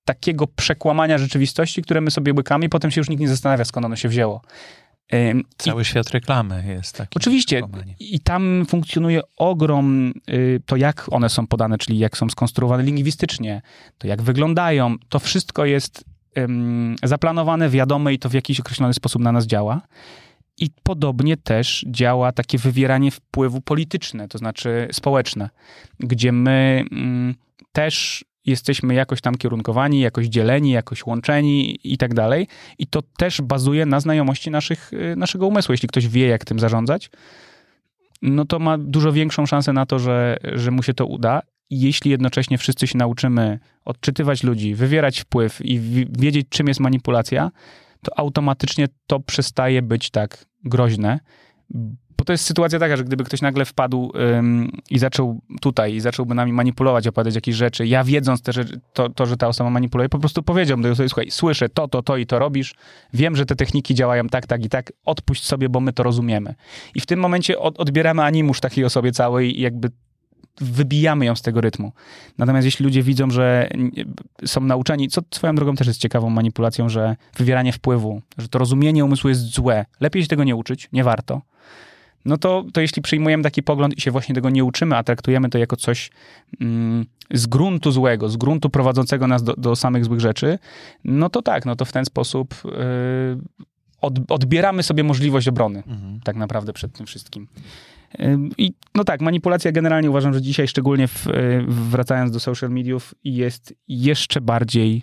takiego 0.09 0.47
przekłamania 0.47 1.18
rzeczywistości, 1.18 1.82
które 1.82 2.01
my 2.01 2.10
sobie 2.10 2.32
łykamy 2.32 2.66
i 2.66 2.68
potem 2.68 2.90
się 2.90 3.01
już 3.01 3.09
nikt 3.09 3.20
nie 3.20 3.28
zastanawia, 3.28 3.64
skąd 3.64 3.86
ono 3.86 3.97
się 3.97 4.09
wzięło. 4.09 4.43
Cały 5.59 5.82
I, 5.82 5.85
świat 5.85 6.10
reklamy 6.10 6.64
jest 6.68 6.97
taki. 6.97 7.10
Oczywiście. 7.16 7.62
I 8.01 8.20
tam 8.20 8.66
funkcjonuje 8.68 9.20
ogrom 9.36 10.12
y, 10.30 10.60
to, 10.66 10.76
jak 10.76 11.06
one 11.10 11.28
są 11.28 11.47
podane, 11.47 11.78
czyli 11.78 11.98
jak 11.98 12.16
są 12.16 12.28
skonstruowane 12.28 12.82
lingwistycznie, 12.82 13.62
to 13.98 14.06
jak 14.06 14.22
wyglądają. 14.22 14.97
To 15.09 15.18
wszystko 15.18 15.64
jest 15.64 16.05
zaplanowane, 17.02 17.68
wiadome 17.68 18.14
i 18.14 18.18
to 18.18 18.28
w 18.28 18.32
jakiś 18.32 18.60
określony 18.60 18.94
sposób 18.94 19.22
na 19.22 19.32
nas 19.32 19.47
działa. 19.47 19.80
I 20.59 20.70
podobnie 20.82 21.36
też 21.36 21.85
działa 21.89 22.32
takie 22.32 22.59
wywieranie 22.59 23.10
wpływu 23.10 23.60
polityczne, 23.60 24.28
to 24.28 24.39
znaczy 24.39 24.89
społeczne, 24.93 25.51
gdzie 26.01 26.32
my 26.32 26.85
mm, 26.93 27.35
też 27.72 28.24
jesteśmy 28.48 28.94
jakoś 28.94 29.20
tam 29.20 29.34
kierunkowani, 29.34 30.00
jakoś 30.00 30.26
dzieleni, 30.26 30.70
jakoś 30.70 31.06
łączeni 31.06 31.78
i 31.84 31.98
tak 31.98 32.14
dalej. 32.14 32.46
I 32.78 32.86
to 32.86 33.02
też 33.02 33.40
bazuje 33.40 33.86
na 33.86 34.00
znajomości 34.00 34.50
naszych, 34.50 34.92
y, 34.92 35.16
naszego 35.16 35.46
umysłu. 35.46 35.72
Jeśli 35.72 35.88
ktoś 35.88 36.08
wie, 36.08 36.26
jak 36.26 36.44
tym 36.44 36.58
zarządzać, 36.58 37.10
no 38.22 38.44
to 38.44 38.58
ma 38.58 38.78
dużo 38.78 39.12
większą 39.12 39.46
szansę 39.46 39.72
na 39.72 39.86
to, 39.86 39.98
że, 39.98 40.36
że 40.54 40.70
mu 40.70 40.82
się 40.82 40.94
to 40.94 41.06
uda. 41.06 41.42
Jeśli 41.70 42.10
jednocześnie 42.10 42.58
wszyscy 42.58 42.86
się 42.86 42.98
nauczymy 42.98 43.58
odczytywać 43.84 44.42
ludzi, 44.42 44.74
wywierać 44.74 45.20
wpływ 45.20 45.60
i 45.64 45.80
wiedzieć, 46.18 46.46
czym 46.48 46.68
jest 46.68 46.80
manipulacja, 46.80 47.50
to 48.02 48.18
automatycznie 48.18 48.88
to 49.06 49.20
przestaje 49.20 49.82
być 49.82 50.10
tak 50.10 50.44
groźne, 50.64 51.20
bo 52.18 52.24
to 52.24 52.32
jest 52.32 52.44
sytuacja 52.44 52.78
taka, 52.78 52.96
że 52.96 53.04
gdyby 53.04 53.24
ktoś 53.24 53.42
nagle 53.42 53.64
wpadł 53.64 54.12
ym, 54.38 54.70
i 54.90 54.98
zaczął 54.98 55.40
tutaj 55.60 55.94
i 55.94 56.00
zacząłby 56.00 56.34
nami 56.34 56.52
manipulować, 56.52 57.06
opowiadać 57.06 57.34
jakieś 57.34 57.54
rzeczy, 57.54 57.86
ja 57.86 58.04
wiedząc 58.04 58.42
też 58.42 58.58
to, 58.92 59.08
to, 59.08 59.26
że 59.26 59.36
ta 59.36 59.48
osoba 59.48 59.70
manipuluje, 59.70 60.08
po 60.08 60.18
prostu 60.18 60.42
powiedziałbym 60.42 60.90
do 60.90 60.96
sobie, 60.96 61.08
słuchaj, 61.08 61.30
słyszę 61.30 61.68
to, 61.68 61.88
to, 61.88 62.02
to 62.02 62.16
i 62.16 62.26
to 62.26 62.38
robisz, 62.38 62.74
wiem, 63.12 63.36
że 63.36 63.46
te 63.46 63.56
techniki 63.56 63.94
działają 63.94 64.28
tak, 64.28 64.46
tak 64.46 64.64
i 64.64 64.68
tak, 64.68 64.92
odpuść 65.04 65.46
sobie, 65.46 65.68
bo 65.68 65.80
my 65.80 65.92
to 65.92 66.02
rozumiemy. 66.02 66.54
I 66.94 67.00
w 67.00 67.06
tym 67.06 67.20
momencie 67.20 67.58
od, 67.58 67.80
odbieramy 67.80 68.22
animusz 68.22 68.60
takiej 68.60 68.84
osobie 68.84 69.12
całej 69.12 69.58
i 69.58 69.62
jakby 69.62 69.90
wybijamy 70.60 71.24
ją 71.24 71.36
z 71.36 71.42
tego 71.42 71.60
rytmu. 71.60 71.92
Natomiast 72.38 72.64
jeśli 72.64 72.84
ludzie 72.84 73.02
widzą, 73.02 73.30
że 73.30 73.68
są 74.44 74.60
nauczeni, 74.60 75.08
co 75.08 75.20
swoją 75.34 75.54
drogą 75.54 75.74
też 75.74 75.86
jest 75.86 76.00
ciekawą 76.00 76.30
manipulacją, 76.30 76.88
że 76.88 77.16
wywieranie 77.36 77.72
wpływu, 77.72 78.22
że 78.38 78.48
to 78.48 78.58
rozumienie 78.58 79.04
umysłu 79.04 79.28
jest 79.28 79.40
złe, 79.40 79.86
lepiej 80.00 80.22
się 80.22 80.28
tego 80.28 80.44
nie 80.44 80.56
uczyć, 80.56 80.88
nie 80.92 81.04
warto. 81.04 81.42
No 82.24 82.38
to, 82.38 82.64
to 82.72 82.80
jeśli 82.80 83.02
przyjmujemy 83.02 83.42
taki 83.42 83.62
pogląd 83.62 83.98
i 83.98 84.00
się 84.00 84.10
właśnie 84.10 84.34
tego 84.34 84.50
nie 84.50 84.64
uczymy, 84.64 84.96
a 84.96 85.02
traktujemy 85.02 85.48
to 85.48 85.58
jako 85.58 85.76
coś 85.76 86.10
mm, 86.60 87.04
z 87.30 87.46
gruntu 87.46 87.90
złego, 87.90 88.28
z 88.28 88.36
gruntu 88.36 88.70
prowadzącego 88.70 89.26
nas 89.26 89.42
do, 89.42 89.54
do 89.54 89.76
samych 89.76 90.04
złych 90.04 90.20
rzeczy, 90.20 90.58
no 91.04 91.30
to 91.30 91.42
tak, 91.42 91.66
no 91.66 91.76
to 91.76 91.84
w 91.84 91.92
ten 91.92 92.04
sposób 92.04 92.54
yy, 92.64 92.70
od, 94.00 94.18
odbieramy 94.28 94.82
sobie 94.82 95.04
możliwość 95.04 95.48
obrony 95.48 95.82
Mhm. 95.86 96.20
tak 96.24 96.36
naprawdę 96.36 96.72
przed 96.72 96.92
tym 96.92 97.06
wszystkim. 97.06 97.46
Ym, 98.20 98.50
I 98.58 98.72
no 98.94 99.04
tak, 99.04 99.20
manipulacja 99.20 99.72
generalnie 99.72 100.10
uważam, 100.10 100.34
że 100.34 100.42
dzisiaj 100.42 100.68
szczególnie 100.68 101.08
w, 101.08 101.26
y, 101.26 101.64
wracając 101.68 102.30
do 102.32 102.40
social 102.40 102.70
mediów 102.70 103.14
jest 103.24 103.74
jeszcze 103.88 104.40
bardziej 104.40 105.02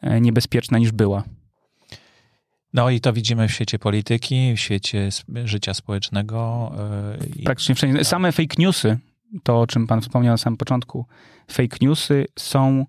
e, 0.00 0.20
niebezpieczna 0.20 0.78
niż 0.78 0.92
była. 0.92 1.24
No 2.74 2.90
i 2.90 3.00
to 3.00 3.12
widzimy 3.12 3.48
w 3.48 3.52
świecie 3.52 3.78
polityki, 3.78 4.54
w 4.56 4.60
świecie 4.60 5.08
życia 5.44 5.74
społecznego. 5.74 6.72
i- 7.36 7.42
Praktycznie 7.42 7.74
wszędzie. 7.74 8.04
Same 8.04 8.32
fake 8.32 8.54
newsy, 8.58 8.98
to 9.42 9.60
o 9.60 9.66
czym 9.66 9.86
pan 9.86 10.00
wspomniał 10.00 10.32
na 10.34 10.38
samym 10.38 10.56
początku, 10.56 11.06
fake 11.50 11.76
newsy 11.80 12.26
są 12.38 12.86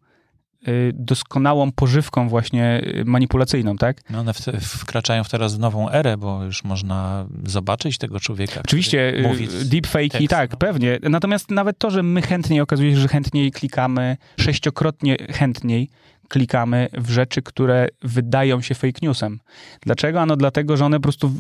y, 0.67 0.91
doskonałą 0.95 1.71
pożywką 1.71 2.29
właśnie 2.29 2.81
y, 2.99 3.05
manipulacyjną, 3.05 3.77
tak? 3.77 4.09
No 4.09 4.19
one 4.19 4.33
wkraczają 4.61 5.23
w 5.23 5.29
teraz 5.29 5.55
w 5.55 5.59
nową 5.59 5.89
erę, 5.89 6.17
bo 6.17 6.43
już 6.43 6.63
można 6.63 7.27
zobaczyć 7.45 7.97
tego 7.97 8.19
człowieka. 8.19 8.59
Oczywiście 8.65 9.13
y, 9.15 9.65
deepfake'i, 9.65 10.09
tekst, 10.11 10.27
tak, 10.29 10.51
no. 10.51 10.57
pewnie. 10.57 10.99
Natomiast 11.09 11.51
nawet 11.51 11.77
to, 11.77 11.91
że 11.91 12.03
my 12.03 12.21
chętniej, 12.21 12.61
okazuje 12.61 12.91
się, 12.91 12.99
że 12.99 13.07
chętniej 13.07 13.51
klikamy, 13.51 14.17
sześciokrotnie 14.39 15.17
chętniej 15.29 15.89
klikamy 16.31 16.89
w 16.93 17.09
rzeczy, 17.09 17.41
które 17.41 17.87
wydają 18.01 18.61
się 18.61 18.75
fake 18.75 18.99
newsem. 19.01 19.39
Dlaczego? 19.81 20.21
Ano 20.21 20.35
dlatego, 20.35 20.77
że 20.77 20.85
one 20.85 20.97
po 20.97 21.03
prostu 21.03 21.31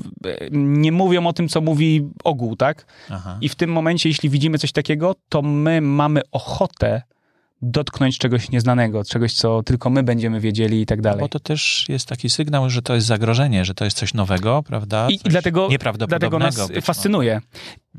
nie 0.51 0.91
mówią 0.91 1.27
o 1.27 1.33
tym, 1.33 1.47
co 1.47 1.61
mówi 1.61 2.09
ogół, 2.23 2.55
tak? 2.55 2.85
Aha. 3.09 3.37
I 3.41 3.49
w 3.49 3.55
tym 3.55 3.71
momencie, 3.71 4.09
jeśli 4.09 4.29
widzimy 4.29 4.57
coś 4.57 4.71
takiego, 4.71 5.15
to 5.29 5.41
my 5.41 5.81
mamy 5.81 6.21
ochotę 6.31 7.01
dotknąć 7.61 8.17
czegoś 8.17 8.49
nieznanego, 8.51 9.03
czegoś, 9.03 9.33
co 9.33 9.63
tylko 9.63 9.89
my 9.89 10.03
będziemy 10.03 10.39
wiedzieli 10.39 10.81
i 10.81 10.85
tak 10.85 11.01
dalej. 11.01 11.19
Bo 11.19 11.29
to 11.29 11.39
też 11.39 11.85
jest 11.89 12.07
taki 12.07 12.29
sygnał, 12.29 12.69
że 12.69 12.81
to 12.81 12.95
jest 12.95 13.07
zagrożenie, 13.07 13.65
że 13.65 13.73
to 13.73 13.85
jest 13.85 13.97
coś 13.97 14.13
nowego, 14.13 14.63
prawda? 14.63 15.09
I, 15.09 15.13
i 15.13 15.19
Coś 15.19 15.31
dlatego, 15.31 15.67
dlatego 16.07 16.39
nas 16.39 16.55
fascynuje. 16.85 17.41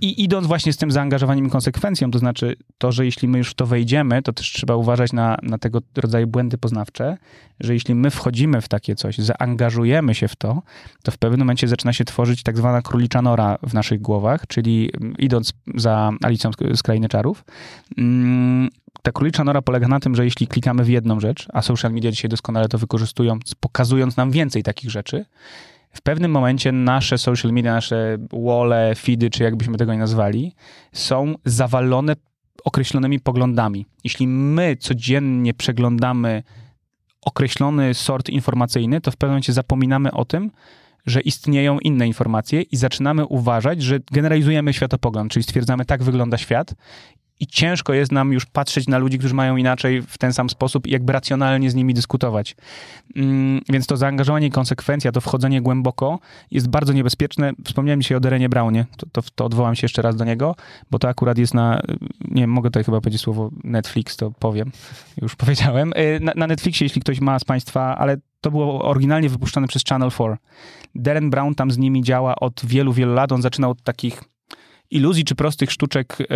I 0.00 0.24
idąc 0.24 0.46
właśnie 0.46 0.72
z 0.72 0.76
tym 0.76 0.90
zaangażowaniem 0.90 1.46
i 1.46 1.50
konsekwencją, 1.50 2.10
to 2.10 2.18
znaczy 2.18 2.56
to, 2.78 2.92
że 2.92 3.04
jeśli 3.04 3.28
my 3.28 3.38
już 3.38 3.50
w 3.50 3.54
to 3.54 3.66
wejdziemy, 3.66 4.22
to 4.22 4.32
też 4.32 4.52
trzeba 4.52 4.76
uważać 4.76 5.12
na, 5.12 5.36
na 5.42 5.58
tego 5.58 5.78
rodzaju 5.96 6.26
błędy 6.26 6.58
poznawcze, 6.58 7.16
że 7.60 7.74
jeśli 7.74 7.94
my 7.94 8.10
wchodzimy 8.10 8.60
w 8.60 8.68
takie 8.68 8.94
coś, 8.96 9.18
zaangażujemy 9.18 10.14
się 10.14 10.28
w 10.28 10.36
to, 10.36 10.62
to 11.02 11.12
w 11.12 11.18
pewnym 11.18 11.40
momencie 11.40 11.68
zaczyna 11.68 11.92
się 11.92 12.04
tworzyć 12.04 12.42
tak 12.42 12.56
zwana 12.56 12.82
królicza 12.82 13.22
nora 13.22 13.58
w 13.62 13.74
naszych 13.74 14.00
głowach, 14.00 14.46
czyli 14.46 14.90
mm, 15.00 15.14
idąc 15.18 15.52
za 15.74 16.10
Alicją 16.22 16.50
z- 16.52 16.78
z 16.78 16.82
Krainy 16.82 17.08
Czarów, 17.08 17.44
mm, 17.98 18.68
ta 19.02 19.12
królicza 19.12 19.44
nora 19.44 19.62
polega 19.62 19.88
na 19.88 20.00
tym, 20.00 20.14
że 20.14 20.24
jeśli 20.24 20.46
klikamy 20.46 20.84
w 20.84 20.88
jedną 20.88 21.20
rzecz, 21.20 21.48
a 21.52 21.62
social 21.62 21.92
media 21.92 22.10
dzisiaj 22.10 22.28
doskonale 22.28 22.68
to 22.68 22.78
wykorzystują, 22.78 23.38
pokazując 23.60 24.16
nam 24.16 24.30
więcej 24.30 24.62
takich 24.62 24.90
rzeczy, 24.90 25.24
w 25.92 26.02
pewnym 26.02 26.30
momencie 26.30 26.72
nasze 26.72 27.18
social 27.18 27.52
media, 27.52 27.74
nasze 27.74 28.18
wole, 28.32 28.94
feedy, 28.94 29.30
czy 29.30 29.42
jakbyśmy 29.42 29.78
tego 29.78 29.92
nie 29.92 29.98
nazwali, 29.98 30.54
są 30.92 31.34
zawalone 31.44 32.16
określonymi 32.64 33.20
poglądami. 33.20 33.86
Jeśli 34.04 34.26
my 34.28 34.76
codziennie 34.76 35.54
przeglądamy 35.54 36.42
określony 37.22 37.94
sort 37.94 38.28
informacyjny, 38.28 39.00
to 39.00 39.10
w 39.10 39.16
pewnym 39.16 39.32
momencie 39.32 39.52
zapominamy 39.52 40.12
o 40.12 40.24
tym, 40.24 40.50
że 41.06 41.20
istnieją 41.20 41.78
inne 41.78 42.06
informacje 42.06 42.62
i 42.62 42.76
zaczynamy 42.76 43.26
uważać, 43.26 43.82
że 43.82 44.00
generalizujemy 44.12 44.72
światopogląd, 44.72 45.32
czyli 45.32 45.42
stwierdzamy, 45.42 45.84
tak 45.84 46.02
wygląda 46.02 46.38
świat 46.38 46.74
i 47.42 47.46
ciężko 47.46 47.92
jest 47.92 48.12
nam 48.12 48.32
już 48.32 48.46
patrzeć 48.46 48.88
na 48.88 48.98
ludzi, 48.98 49.18
którzy 49.18 49.34
mają 49.34 49.56
inaczej 49.56 50.02
w 50.02 50.18
ten 50.18 50.32
sam 50.32 50.50
sposób 50.50 50.86
i 50.86 50.90
jakby 50.90 51.12
racjonalnie 51.12 51.70
z 51.70 51.74
nimi 51.74 51.94
dyskutować. 51.94 52.56
Mm, 53.16 53.60
Więc 53.68 53.86
to 53.86 53.96
zaangażowanie 53.96 54.46
i 54.46 54.50
konsekwencja, 54.50 55.12
to 55.12 55.20
wchodzenie 55.20 55.62
głęboko 55.62 56.18
jest 56.50 56.68
bardzo 56.68 56.92
niebezpieczne. 56.92 57.52
Wspomniałem 57.64 58.00
dzisiaj 58.00 58.16
o 58.16 58.20
Derenie 58.20 58.48
Brownie, 58.48 58.86
to, 58.96 59.06
to, 59.12 59.22
to 59.34 59.44
odwołam 59.44 59.74
się 59.74 59.84
jeszcze 59.84 60.02
raz 60.02 60.16
do 60.16 60.24
niego, 60.24 60.56
bo 60.90 60.98
to 60.98 61.08
akurat 61.08 61.38
jest 61.38 61.54
na, 61.54 61.82
nie 62.20 62.46
mogę 62.46 62.70
tutaj 62.70 62.84
chyba 62.84 63.00
powiedzieć 63.00 63.20
słowo 63.20 63.50
Netflix, 63.64 64.16
to 64.16 64.30
powiem, 64.30 64.72
już 65.22 65.36
powiedziałem. 65.36 65.92
Y, 65.92 66.20
Na, 66.20 66.32
na 66.36 66.46
Netflixie, 66.46 66.84
jeśli 66.84 67.00
ktoś 67.00 67.20
ma 67.20 67.38
z 67.38 67.44
Państwa, 67.44 67.98
ale 67.98 68.16
to 68.40 68.50
było 68.50 68.82
oryginalnie 68.82 69.28
wypuszczone 69.28 69.68
przez 69.68 69.84
Channel 69.84 70.10
4. 70.10 70.36
Darren 70.94 71.30
Brown 71.30 71.54
tam 71.54 71.70
z 71.70 71.78
nimi 71.78 72.02
działa 72.02 72.36
od 72.36 72.60
wielu, 72.64 72.92
wielu 72.92 73.14
lat. 73.14 73.32
On 73.32 73.42
zaczynał 73.42 73.70
od 73.70 73.82
takich 73.82 74.22
iluzji 74.92 75.24
czy 75.24 75.34
prostych 75.34 75.72
sztuczek, 75.72 76.18
y, 76.20 76.26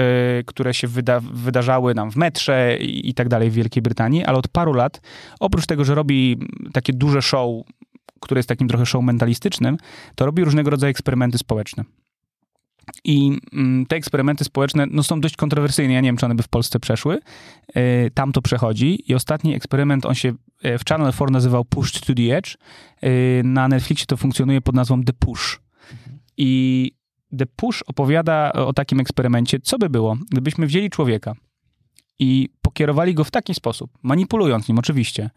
które 0.46 0.74
się 0.74 0.88
wyda, 0.88 1.20
wydarzały 1.20 1.94
nam 1.94 2.10
w 2.10 2.16
metrze 2.16 2.76
i, 2.80 3.14
tak 3.14 3.28
dalej 3.28 3.50
w 3.50 3.54
Wielkiej 3.54 3.82
Brytanii, 3.82 4.24
ale 4.24 4.38
od 4.38 4.48
paru 4.48 4.72
lat, 4.72 5.00
oprócz 5.40 5.66
tego, 5.66 5.84
że 5.84 5.94
robi 5.94 6.36
takie 6.72 6.92
duże 6.92 7.22
show, 7.22 7.64
które 8.20 8.38
jest 8.38 8.48
takim 8.48 8.68
trochę 8.68 8.86
show 8.86 9.04
mentalistycznym, 9.04 9.76
to 10.14 10.26
robi 10.26 10.44
różnego 10.44 10.70
rodzaju 10.70 10.90
eksperymenty 10.90 11.38
społeczne. 11.38 11.84
I 13.04 13.38
mm, 13.52 13.86
te 13.86 13.96
eksperymenty 13.96 14.44
społeczne 14.44 14.86
no, 14.90 15.02
są 15.02 15.20
dość 15.20 15.36
kontrowersyjne. 15.36 15.94
Ja 15.94 16.00
nie 16.00 16.08
wiem, 16.08 16.16
czy 16.16 16.26
one 16.26 16.34
by 16.34 16.42
w 16.42 16.48
Polsce 16.48 16.80
przeszły. 16.80 17.18
E, 17.74 18.10
Tam 18.10 18.32
to 18.32 18.42
przechodzi. 18.42 19.10
I 19.10 19.14
ostatni 19.14 19.54
eksperyment, 19.54 20.06
on 20.06 20.14
się 20.14 20.34
e, 20.62 20.78
w 20.78 20.84
Channel 20.84 21.12
4 21.12 21.32
nazywał 21.32 21.64
Pushed 21.64 22.06
to 22.06 22.14
the 22.14 22.36
Edge. 22.36 22.56
E, 23.02 23.42
Na 23.42 23.68
Netflixie 23.68 24.06
to 24.06 24.16
funkcjonuje 24.16 24.60
pod 24.60 24.74
nazwą 24.74 25.04
The 25.04 25.12
Push. 25.12 25.60
I 26.36 26.92
The 27.36 27.46
Push 27.46 27.82
opowiada 27.82 28.52
o 28.52 28.72
takim 28.72 29.00
eksperymencie, 29.00 29.60
co 29.60 29.78
by 29.78 29.90
było, 29.90 30.16
gdybyśmy 30.30 30.66
wzięli 30.66 30.90
człowieka 30.90 31.34
i 32.18 32.48
pokierowali 32.62 33.14
go 33.14 33.24
w 33.24 33.30
taki 33.30 33.54
sposób, 33.54 33.90
manipulując 34.02 34.68
nim 34.68 34.78
oczywiście, 34.78 35.30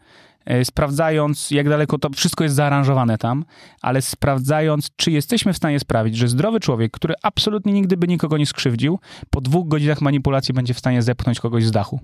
e, 0.44 0.64
sprawdzając, 0.64 1.50
jak 1.50 1.68
daleko 1.68 1.98
to 1.98 2.10
wszystko 2.10 2.44
jest 2.44 2.56
zaaranżowane 2.56 3.18
tam, 3.18 3.44
ale 3.82 4.02
sprawdzając, 4.02 4.90
czy 4.96 5.10
jesteśmy 5.10 5.52
w 5.52 5.56
stanie 5.56 5.80
sprawić, 5.80 6.16
że 6.16 6.28
zdrowy 6.28 6.60
człowiek, 6.60 6.92
który 6.92 7.14
absolutnie 7.22 7.72
nigdy 7.72 7.96
by 7.96 8.08
nikogo 8.08 8.38
nie 8.38 8.46
skrzywdził, 8.46 8.98
po 9.30 9.40
dwóch 9.40 9.68
godzinach 9.68 10.00
manipulacji 10.00 10.54
będzie 10.54 10.74
w 10.74 10.78
stanie 10.78 11.02
zepchnąć 11.02 11.40
kogoś 11.40 11.64
z 11.64 11.70
dachu. 11.70 12.00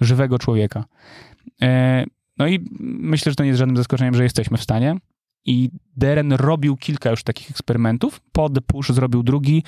Żywego 0.00 0.38
człowieka. 0.38 0.84
E, 1.62 2.04
No 2.38 2.46
i 2.46 2.64
myślę, 2.80 3.32
że 3.32 3.36
to 3.36 3.42
nie 3.42 3.48
jest 3.48 3.58
żadnym 3.58 3.76
zaskoczeniem, 3.76 4.14
że 4.14 4.22
jesteśmy 4.22 4.58
w 4.58 4.62
stanie. 4.62 4.96
I 5.44 5.70
Deren 5.96 6.32
robił 6.32 6.76
kilka 6.76 7.10
już 7.10 7.22
takich 7.22 7.50
eksperymentów. 7.50 8.20
Po 8.32 8.50
The 8.50 8.60
Push 8.60 8.88
zrobił 8.88 9.22
drugi, 9.22 9.62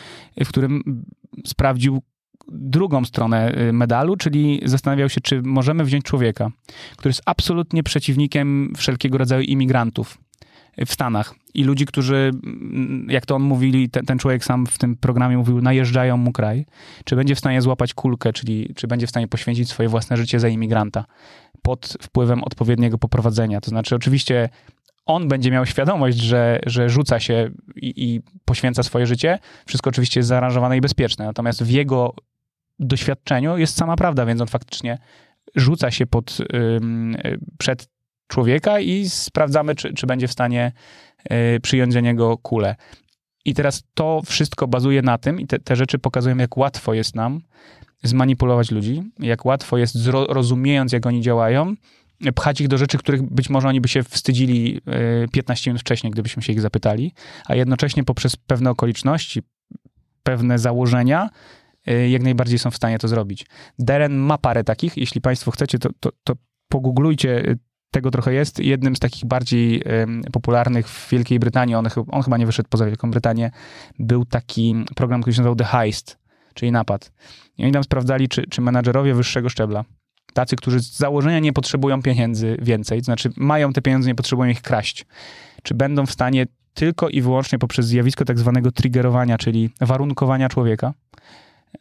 w 0.44 0.48
którym 0.48 1.04
sprawdził 1.46 2.02
drugą 2.48 3.04
stronę 3.04 3.58
y, 3.68 3.72
medalu, 3.72 4.16
czyli 4.16 4.60
zastanawiał 4.64 5.08
się, 5.08 5.20
czy 5.20 5.42
możemy 5.42 5.84
wziąć 5.84 6.04
człowieka, 6.04 6.50
który 6.96 7.10
jest 7.10 7.22
absolutnie 7.26 7.82
przeciwnikiem 7.82 8.72
wszelkiego 8.76 9.18
rodzaju 9.18 9.42
imigrantów 9.42 10.18
w 10.86 10.92
Stanach 10.92 11.34
i 11.54 11.64
ludzi, 11.64 11.86
którzy, 11.86 12.30
mm, 12.44 13.06
jak 13.10 13.26
to 13.26 13.36
on 13.36 13.42
mówili, 13.42 13.90
ten, 13.90 14.06
ten 14.06 14.18
człowiek 14.18 14.44
sam 14.44 14.66
w 14.66 14.78
tym 14.78 14.96
programie 14.96 15.36
mówił, 15.38 15.60
najeżdżają 15.60 16.16
mu 16.16 16.32
kraj, 16.32 16.66
czy 17.04 17.16
będzie 17.16 17.34
w 17.34 17.38
stanie 17.38 17.62
złapać 17.62 17.94
kulkę, 17.94 18.32
czyli 18.32 18.74
czy 18.76 18.86
będzie 18.86 19.06
w 19.06 19.10
stanie 19.10 19.28
poświęcić 19.28 19.68
swoje 19.68 19.88
własne 19.88 20.16
życie 20.16 20.40
za 20.40 20.48
imigranta 20.48 21.04
pod 21.62 21.96
wpływem 22.02 22.44
odpowiedniego 22.44 22.98
poprowadzenia. 22.98 23.60
To 23.60 23.70
znaczy, 23.70 23.96
oczywiście 23.96 24.48
on 25.06 25.28
będzie 25.28 25.50
miał 25.50 25.66
świadomość, 25.66 26.18
że, 26.18 26.60
że 26.66 26.88
rzuca 26.88 27.20
się 27.20 27.50
i, 27.76 28.04
i 28.04 28.20
poświęca 28.44 28.82
swoje 28.82 29.06
życie. 29.06 29.38
Wszystko 29.66 29.90
oczywiście 29.90 30.20
jest 30.20 30.28
zaaranżowane 30.28 30.76
i 30.76 30.80
bezpieczne, 30.80 31.24
natomiast 31.24 31.62
w 31.62 31.70
jego 31.70 32.14
doświadczeniu 32.78 33.58
jest 33.58 33.76
sama 33.76 33.96
prawda, 33.96 34.26
więc 34.26 34.40
on 34.40 34.46
faktycznie 34.46 34.98
rzuca 35.54 35.90
się 35.90 36.06
pod, 36.06 36.38
przed 37.58 37.88
człowieka 38.28 38.80
i 38.80 39.08
sprawdzamy, 39.08 39.74
czy, 39.74 39.94
czy 39.94 40.06
będzie 40.06 40.28
w 40.28 40.32
stanie 40.32 40.72
y, 41.56 41.60
przyjąć 41.60 41.92
za 41.92 42.00
niego 42.00 42.38
kulę. 42.38 42.76
I 43.44 43.54
teraz 43.54 43.82
to 43.94 44.22
wszystko 44.26 44.68
bazuje 44.68 45.02
na 45.02 45.18
tym, 45.18 45.40
i 45.40 45.46
te, 45.46 45.58
te 45.58 45.76
rzeczy 45.76 45.98
pokazują, 45.98 46.36
jak 46.36 46.56
łatwo 46.56 46.94
jest 46.94 47.14
nam 47.14 47.40
zmanipulować 48.02 48.70
ludzi, 48.70 49.02
jak 49.18 49.44
łatwo 49.44 49.78
jest, 49.78 49.94
zro, 49.94 50.26
rozumiejąc, 50.26 50.92
jak 50.92 51.06
oni 51.06 51.20
działają, 51.20 51.74
pchać 52.32 52.60
ich 52.60 52.68
do 52.68 52.78
rzeczy, 52.78 52.98
których 52.98 53.22
być 53.22 53.50
może 53.50 53.68
oni 53.68 53.80
by 53.80 53.88
się 53.88 54.02
wstydzili 54.02 54.80
y, 55.24 55.28
15 55.32 55.70
minut 55.70 55.80
wcześniej, 55.80 56.10
gdybyśmy 56.10 56.42
się 56.42 56.52
ich 56.52 56.60
zapytali, 56.60 57.12
a 57.46 57.54
jednocześnie 57.54 58.04
poprzez 58.04 58.36
pewne 58.36 58.70
okoliczności, 58.70 59.42
pewne 60.22 60.58
założenia, 60.58 61.30
y, 61.88 62.08
jak 62.08 62.22
najbardziej 62.22 62.58
są 62.58 62.70
w 62.70 62.76
stanie 62.76 62.98
to 62.98 63.08
zrobić. 63.08 63.46
Deren 63.78 64.16
ma 64.16 64.38
parę 64.38 64.64
takich, 64.64 64.96
jeśli 64.96 65.20
Państwo 65.20 65.50
chcecie, 65.50 65.78
to, 65.78 65.88
to, 66.00 66.10
to 66.24 66.34
pogooglujcie, 66.68 67.48
y, 67.48 67.58
tego 67.90 68.10
trochę 68.10 68.34
jest. 68.34 68.58
Jednym 68.58 68.96
z 68.96 68.98
takich 68.98 69.24
bardziej 69.24 69.82
popularnych 70.32 70.88
w 70.88 71.10
Wielkiej 71.10 71.38
Brytanii, 71.38 71.74
on, 71.74 71.88
on 72.10 72.22
chyba 72.22 72.36
nie 72.36 72.46
wyszedł 72.46 72.68
poza 72.68 72.86
Wielką 72.86 73.10
Brytanię, 73.10 73.50
był 73.98 74.24
taki 74.24 74.84
program, 74.96 75.20
który 75.20 75.34
się 75.34 75.40
nazywał 75.40 75.56
The 75.56 75.64
Heist, 75.64 76.18
czyli 76.54 76.72
napad. 76.72 77.12
I 77.58 77.64
oni 77.64 77.72
tam 77.72 77.84
sprawdzali, 77.84 78.28
czy, 78.28 78.46
czy 78.46 78.60
menadżerowie 78.60 79.14
wyższego 79.14 79.48
szczebla, 79.48 79.84
tacy, 80.34 80.56
którzy 80.56 80.80
z 80.80 80.96
założenia 80.96 81.38
nie 81.38 81.52
potrzebują 81.52 82.02
pieniędzy 82.02 82.56
więcej, 82.62 83.00
to 83.00 83.04
znaczy 83.04 83.30
mają 83.36 83.72
te 83.72 83.82
pieniądze, 83.82 84.08
nie 84.08 84.14
potrzebują 84.14 84.50
ich 84.50 84.62
kraść, 84.62 85.06
czy 85.62 85.74
będą 85.74 86.06
w 86.06 86.10
stanie 86.10 86.46
tylko 86.74 87.08
i 87.08 87.22
wyłącznie 87.22 87.58
poprzez 87.58 87.86
zjawisko 87.86 88.24
tak 88.24 88.38
zwanego 88.38 88.72
triggerowania, 88.72 89.38
czyli 89.38 89.70
warunkowania 89.80 90.48
człowieka, 90.48 90.94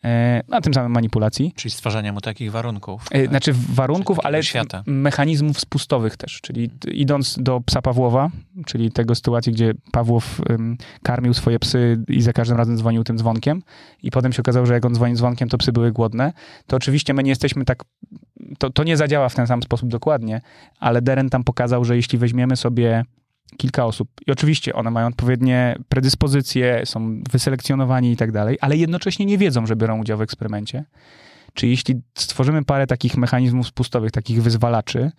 e, 0.06 0.42
a 0.52 0.62
tym 0.62 0.74
samym 0.74 0.92
manipulacji. 0.92 1.54
Czyli 1.56 1.72
stwarzania 1.72 2.14
mu 2.14 2.22
takich 2.22 2.52
warunków. 2.52 3.06
E, 3.12 3.28
Znaczy 3.28 3.54
warunków, 3.70 4.18
takiego 4.18 4.28
ale 4.28 4.44
świata. 4.44 4.84
mechanizmów 4.86 5.60
spustowych 5.60 6.18
też, 6.18 6.40
czyli 6.42 6.70
idąc 6.92 7.36
do 7.40 7.62
psa 7.62 7.82
Pawłowa, 7.82 8.30
czyli 8.66 8.92
tego 8.92 9.16
sytuacji, 9.16 9.52
gdzie 9.54 9.74
Pawłow 9.92 10.42
ym, 10.50 10.78
karmił 11.04 11.34
swoje 11.34 11.60
psy 11.60 12.04
i 12.08 12.22
za 12.22 12.34
każdym 12.34 12.58
razem 12.58 12.78
dzwonił 12.78 13.04
tym 13.04 13.18
dzwonkiem 13.18 13.62
i 14.04 14.12
potem 14.12 14.34
się 14.34 14.42
okazało, 14.42 14.66
że 14.66 14.74
jak 14.74 14.86
on 14.86 14.96
dzwoni 14.96 15.16
dzwonkiem, 15.16 15.50
to 15.50 15.58
psy 15.58 15.72
były 15.72 15.92
głodne, 15.92 16.34
to 16.68 16.76
oczywiście 16.76 17.14
my 17.14 17.24
nie 17.24 17.30
jesteśmy 17.30 17.66
tak, 17.66 17.84
to, 18.64 18.70
to 18.70 18.84
nie 18.84 18.98
zadziała 18.98 19.30
w 19.30 19.36
ten 19.36 19.48
sam 19.48 19.64
sposób 19.64 19.90
dokładnie, 19.90 20.42
ale 20.80 21.02
Deren 21.02 21.30
tam 21.30 21.44
pokazał, 21.44 21.86
że 21.86 21.96
jeśli 21.96 22.18
weźmiemy 22.18 22.56
sobie 22.56 23.04
kilka 23.58 23.86
osób 23.86 24.10
i 24.28 24.32
oczywiście 24.32 24.74
one 24.74 24.92
mają 24.92 25.08
odpowiednie 25.08 25.76
predyspozycje, 25.90 26.82
są 26.86 27.22
wyselekcjonowani 27.32 28.12
i 28.12 28.18
tak 28.18 28.32
dalej, 28.32 28.58
ale 28.62 28.78
jednocześnie 28.78 29.26
nie 29.26 29.38
wiedzą, 29.38 29.66
że 29.66 29.76
biorą 29.76 30.00
udział 30.00 30.18
w 30.18 30.22
eksperymencie, 30.22 30.86
czy 31.54 31.68
jeśli 31.68 32.02
stworzymy 32.18 32.66
parę 32.66 32.88
takich 32.88 33.18
mechanizmów 33.18 33.68
spustowych, 33.68 34.12
takich 34.12 34.44
wyzwalaczy, 34.44 35.12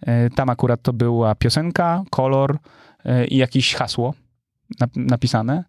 e, 0.00 0.30
tam 0.30 0.50
akurat 0.50 0.82
to 0.82 0.92
była 0.92 1.34
piosenka, 1.34 2.02
kolor 2.10 2.58
e, 3.04 3.26
i 3.26 3.36
jakieś 3.36 3.74
hasło 3.74 4.14
nap- 4.80 4.96
napisane, 4.96 5.64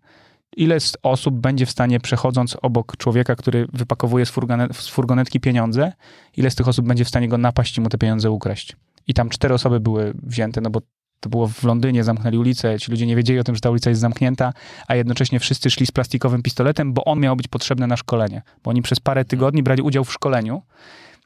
ile 0.57 0.77
osób 1.03 1.35
będzie 1.35 1.65
w 1.65 1.71
stanie, 1.71 1.99
przechodząc 1.99 2.57
obok 2.61 2.97
człowieka, 2.97 3.35
który 3.35 3.67
wypakowuje 3.73 4.25
z, 4.25 4.33
z 4.71 4.87
furgonetki 4.87 5.39
pieniądze, 5.39 5.93
ile 6.37 6.51
z 6.51 6.55
tych 6.55 6.67
osób 6.67 6.87
będzie 6.87 7.05
w 7.05 7.09
stanie 7.09 7.27
go 7.27 7.37
napaść 7.37 7.77
i 7.77 7.81
mu 7.81 7.89
te 7.89 7.97
pieniądze 7.97 8.31
ukraść. 8.31 8.75
I 9.07 9.13
tam 9.13 9.29
cztery 9.29 9.53
osoby 9.53 9.79
były 9.79 10.13
wzięte, 10.23 10.61
no 10.61 10.69
bo 10.69 10.81
to 11.19 11.29
było 11.29 11.47
w 11.47 11.63
Londynie, 11.63 12.03
zamknęli 12.03 12.37
ulicę, 12.37 12.79
ci 12.79 12.91
ludzie 12.91 13.05
nie 13.05 13.15
wiedzieli 13.15 13.39
o 13.39 13.43
tym, 13.43 13.55
że 13.55 13.61
ta 13.61 13.69
ulica 13.69 13.89
jest 13.89 14.01
zamknięta, 14.01 14.53
a 14.87 14.95
jednocześnie 14.95 15.39
wszyscy 15.39 15.69
szli 15.69 15.85
z 15.85 15.91
plastikowym 15.91 16.41
pistoletem, 16.41 16.93
bo 16.93 17.05
on 17.05 17.19
miał 17.19 17.35
być 17.35 17.47
potrzebny 17.47 17.87
na 17.87 17.97
szkolenie. 17.97 18.41
Bo 18.63 18.69
oni 18.69 18.81
przez 18.81 18.99
parę 18.99 19.25
tygodni 19.25 19.63
brali 19.63 19.81
udział 19.81 20.03
w 20.03 20.13
szkoleniu. 20.13 20.61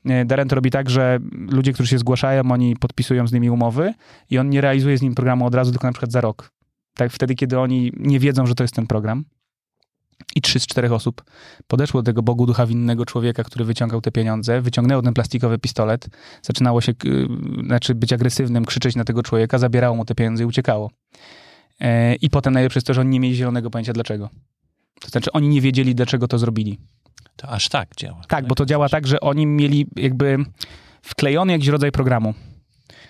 E, 0.06 0.26
Darren 0.26 0.47
to 0.47 0.56
robi 0.56 0.72
tak, 0.72 0.89
że 0.89 1.19
ludzie, 1.31 1.73
którzy 1.73 1.89
się 1.89 1.97
zgłaszają, 1.97 2.52
oni 2.52 2.76
podpisują 2.76 3.27
z 3.27 3.34
nimi 3.34 3.49
umowy 3.49 3.93
i 4.30 4.38
on 4.38 4.49
nie 4.49 4.61
realizuje 4.61 4.97
z 4.97 5.02
nim 5.02 5.15
programu 5.15 5.45
od 5.45 5.56
razu, 5.56 5.72
tylko 5.72 5.88
na 5.88 5.93
przykład 5.93 6.11
za 6.11 6.22
rok. 6.22 6.55
Tak 6.95 7.11
wtedy, 7.11 7.35
kiedy 7.35 7.59
oni 7.59 7.91
nie 7.97 8.19
wiedzą, 8.19 8.45
że 8.45 8.55
to 8.55 8.63
jest 8.63 8.76
ten 8.76 8.88
program. 8.88 9.26
I 10.35 10.41
trzy 10.41 10.59
z 10.59 10.67
czterech 10.67 10.91
osób 10.91 11.23
podeszło 11.67 12.01
do 12.01 12.05
tego 12.05 12.22
Bogu 12.23 12.45
ducha 12.45 12.65
winnego 12.65 13.05
człowieka, 13.05 13.43
który 13.43 13.65
wyciągał 13.65 14.01
te 14.01 14.11
pieniądze, 14.11 14.61
wyciągnęło 14.61 15.01
ten 15.01 15.13
plastikowy 15.13 15.57
pistolet, 15.57 16.07
zaczynało 16.41 16.81
się, 16.81 16.93
znaczy 17.65 17.95
być 17.95 18.13
agresywnym, 18.13 18.65
krzyczeć 18.65 18.95
na 18.95 19.03
tego 19.03 19.23
człowieka, 19.23 19.57
zabierało 19.57 19.95
mu 19.95 20.05
te 20.05 20.15
pieniądze 20.15 20.43
i 20.43 20.45
uciekało. 20.45 20.91
E, 21.80 22.15
I 22.15 22.30
potem 22.30 22.53
najlepsze 22.53 22.77
jest 22.77 22.88
to, 22.88 22.93
że 22.93 23.01
oni 23.01 23.09
nie 23.09 23.19
mieli 23.19 23.35
zielonego 23.35 23.69
pojęcia 23.69 23.93
dlaczego. 23.93 24.30
To 25.01 25.07
znaczy, 25.07 25.31
oni 25.31 25.47
nie 25.47 25.61
wiedzieli, 25.61 25.95
dlaczego 25.95 26.27
to 26.27 26.39
zrobili. 26.39 26.80
To 27.35 27.49
aż 27.49 27.69
tak 27.69 27.89
działa. 27.97 28.22
Tak, 28.27 28.47
bo 28.47 28.55
to 28.55 28.65
działa 28.65 28.89
tak, 28.89 29.07
że 29.07 29.19
oni 29.19 29.45
mieli 29.45 29.88
jakby 29.95 30.38
wklejony 31.01 31.51
jakiś 31.51 31.67
rodzaj 31.67 31.91
programu. 31.91 32.34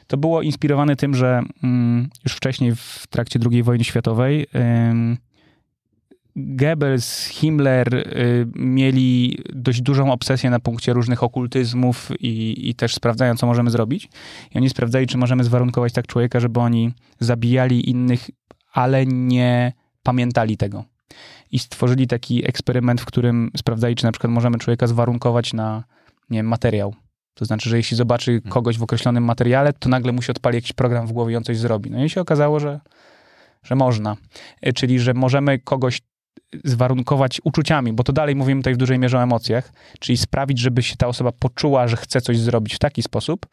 To 0.07 0.17
było 0.17 0.41
inspirowane 0.41 0.95
tym, 0.95 1.15
że 1.15 1.41
mm, 1.63 2.09
już 2.23 2.33
wcześniej 2.33 2.75
w 2.75 3.07
trakcie 3.09 3.39
II 3.51 3.63
wojny 3.63 3.83
światowej 3.83 4.47
Goebbels, 6.35 7.25
Himmler 7.27 7.95
y, 7.95 8.47
mieli 8.55 9.37
dość 9.53 9.81
dużą 9.81 10.11
obsesję 10.11 10.49
na 10.49 10.59
punkcie 10.59 10.93
różnych 10.93 11.23
okultyzmów 11.23 12.11
i, 12.19 12.69
i 12.69 12.75
też 12.75 12.95
sprawdzają, 12.95 13.35
co 13.35 13.47
możemy 13.47 13.71
zrobić. 13.71 14.09
I 14.55 14.57
oni 14.57 14.69
sprawdzali, 14.69 15.07
czy 15.07 15.17
możemy 15.17 15.43
zwarunkować 15.43 15.93
tak 15.93 16.07
człowieka, 16.07 16.39
żeby 16.39 16.59
oni 16.59 16.91
zabijali 17.19 17.89
innych, 17.89 18.29
ale 18.73 19.05
nie 19.05 19.73
pamiętali 20.03 20.57
tego. 20.57 20.83
I 21.51 21.59
stworzyli 21.59 22.07
taki 22.07 22.49
eksperyment, 22.49 23.01
w 23.01 23.05
którym 23.05 23.51
sprawdzali, 23.57 23.95
czy 23.95 24.03
na 24.03 24.11
przykład 24.11 24.33
możemy 24.33 24.57
człowieka 24.57 24.87
zwarunkować 24.87 25.53
na 25.53 25.83
nie 26.29 26.39
wiem, 26.39 26.47
materiał. 26.47 26.95
To 27.35 27.45
znaczy, 27.45 27.69
że 27.69 27.77
jeśli 27.77 27.97
zobaczy 27.97 28.41
kogoś 28.49 28.77
w 28.77 28.83
określonym 28.83 29.23
materiale, 29.23 29.73
to 29.73 29.89
nagle 29.89 30.11
musi 30.11 30.31
odpalić 30.31 30.55
jakiś 30.55 30.73
program 30.73 31.07
w 31.07 31.11
głowie 31.11 31.33
i 31.33 31.37
on 31.37 31.43
coś 31.43 31.57
zrobi. 31.57 31.91
No 31.91 32.03
i 32.03 32.09
się 32.09 32.21
okazało, 32.21 32.59
że, 32.59 32.79
że 33.63 33.75
można. 33.75 34.15
E, 34.61 34.73
Czyli, 34.73 34.99
że 34.99 35.13
możemy 35.13 35.59
kogoś 35.59 36.01
zwarunkować 36.63 37.41
uczuciami, 37.43 37.93
bo 37.93 38.03
to 38.03 38.13
dalej 38.13 38.35
mówimy 38.35 38.61
tutaj 38.61 38.73
w 38.73 38.77
dużej 38.77 38.99
mierze 38.99 39.17
o 39.17 39.23
emocjach, 39.23 39.73
czyli 39.99 40.17
sprawić, 40.17 40.59
żeby 40.59 40.83
się 40.83 40.95
ta 40.95 41.07
osoba 41.07 41.31
poczuła, 41.31 41.87
że 41.87 41.97
chce 41.97 42.21
coś 42.21 42.39
zrobić 42.39 42.75
w 42.75 42.79
taki 42.79 43.03
sposób, 43.03 43.45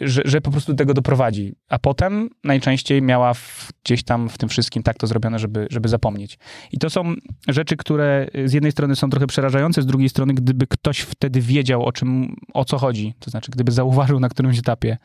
że, 0.00 0.22
że 0.24 0.40
po 0.40 0.50
prostu 0.50 0.72
do 0.72 0.78
tego 0.78 0.94
doprowadzi. 0.94 1.54
A 1.68 1.78
potem 1.78 2.28
najczęściej 2.44 3.02
miała 3.02 3.34
w, 3.34 3.72
gdzieś 3.84 4.02
tam 4.02 4.28
w 4.28 4.38
tym 4.38 4.48
wszystkim 4.48 4.82
tak 4.82 4.98
to 4.98 5.06
zrobione, 5.06 5.38
żeby, 5.38 5.66
żeby 5.70 5.88
zapomnieć. 5.88 6.38
I 6.72 6.78
to 6.78 6.90
są 6.90 7.14
rzeczy, 7.48 7.76
które 7.76 8.26
z 8.44 8.52
jednej 8.52 8.72
strony 8.72 8.96
są 8.96 9.10
trochę 9.10 9.26
przerażające, 9.26 9.82
z 9.82 9.86
drugiej 9.86 10.08
strony, 10.08 10.34
gdyby 10.34 10.66
ktoś 10.66 11.00
wtedy 11.00 11.40
wiedział, 11.40 11.84
o 11.84 11.92
czym, 11.92 12.36
o 12.54 12.64
co 12.64 12.78
chodzi, 12.78 13.14
to 13.18 13.30
znaczy, 13.30 13.50
gdyby 13.50 13.72
zauważył 13.72 14.20
na 14.20 14.28
którymś 14.28 14.58
etapie, 14.58 14.98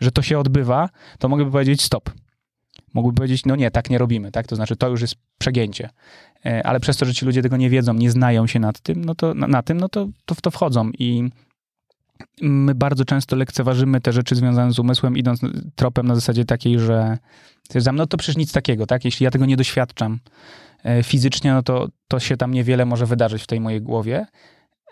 że 0.00 0.10
to 0.10 0.22
się 0.22 0.38
odbywa, 0.38 0.88
to 1.18 1.28
mogłyby 1.28 1.50
powiedzieć 1.50 1.82
stop. 1.82 2.10
Mógłby 2.94 3.16
powiedzieć, 3.16 3.46
no 3.46 3.56
nie, 3.56 3.70
tak 3.70 3.90
nie 3.90 3.98
robimy, 3.98 4.32
tak? 4.32 4.46
To 4.46 4.56
znaczy, 4.56 4.76
to 4.76 4.88
już 4.88 5.00
jest 5.00 5.14
przegięcie. 5.38 5.90
E, 6.46 6.66
Ale 6.66 6.80
przez 6.80 6.96
to, 6.96 7.04
że 7.04 7.14
ci 7.14 7.26
ludzie 7.26 7.42
tego 7.42 7.56
nie 7.56 7.70
wiedzą, 7.70 7.94
nie 7.94 8.10
znają 8.10 8.46
się 8.46 8.60
nad 8.60 8.80
tym, 8.80 9.04
no 9.04 9.14
to, 9.14 9.34
na, 9.34 9.46
na 9.46 9.62
tym, 9.62 9.80
no 9.80 9.88
to, 9.88 10.08
to 10.24 10.34
w 10.34 10.40
to 10.40 10.50
wchodzą 10.50 10.90
i 10.98 11.30
my 12.42 12.74
bardzo 12.74 13.04
często 13.04 13.36
lekceważymy 13.36 14.00
te 14.00 14.12
rzeczy 14.12 14.34
związane 14.34 14.72
z 14.72 14.78
umysłem, 14.78 15.16
idąc 15.16 15.40
tropem 15.74 16.06
na 16.06 16.14
zasadzie 16.14 16.44
takiej, 16.44 16.78
że 16.78 17.18
stwierdzam, 17.62 17.96
no 17.96 18.06
to 18.06 18.16
przecież 18.16 18.36
nic 18.36 18.52
takiego, 18.52 18.86
tak? 18.86 19.04
Jeśli 19.04 19.24
ja 19.24 19.30
tego 19.30 19.46
nie 19.46 19.56
doświadczam 19.56 20.18
e, 20.84 21.02
fizycznie, 21.02 21.52
no 21.52 21.62
to, 21.62 21.88
to 22.08 22.20
się 22.20 22.36
tam 22.36 22.52
niewiele 22.54 22.84
może 22.86 23.06
wydarzyć 23.06 23.42
w 23.42 23.46
tej 23.46 23.60
mojej 23.60 23.82
głowie. 23.82 24.26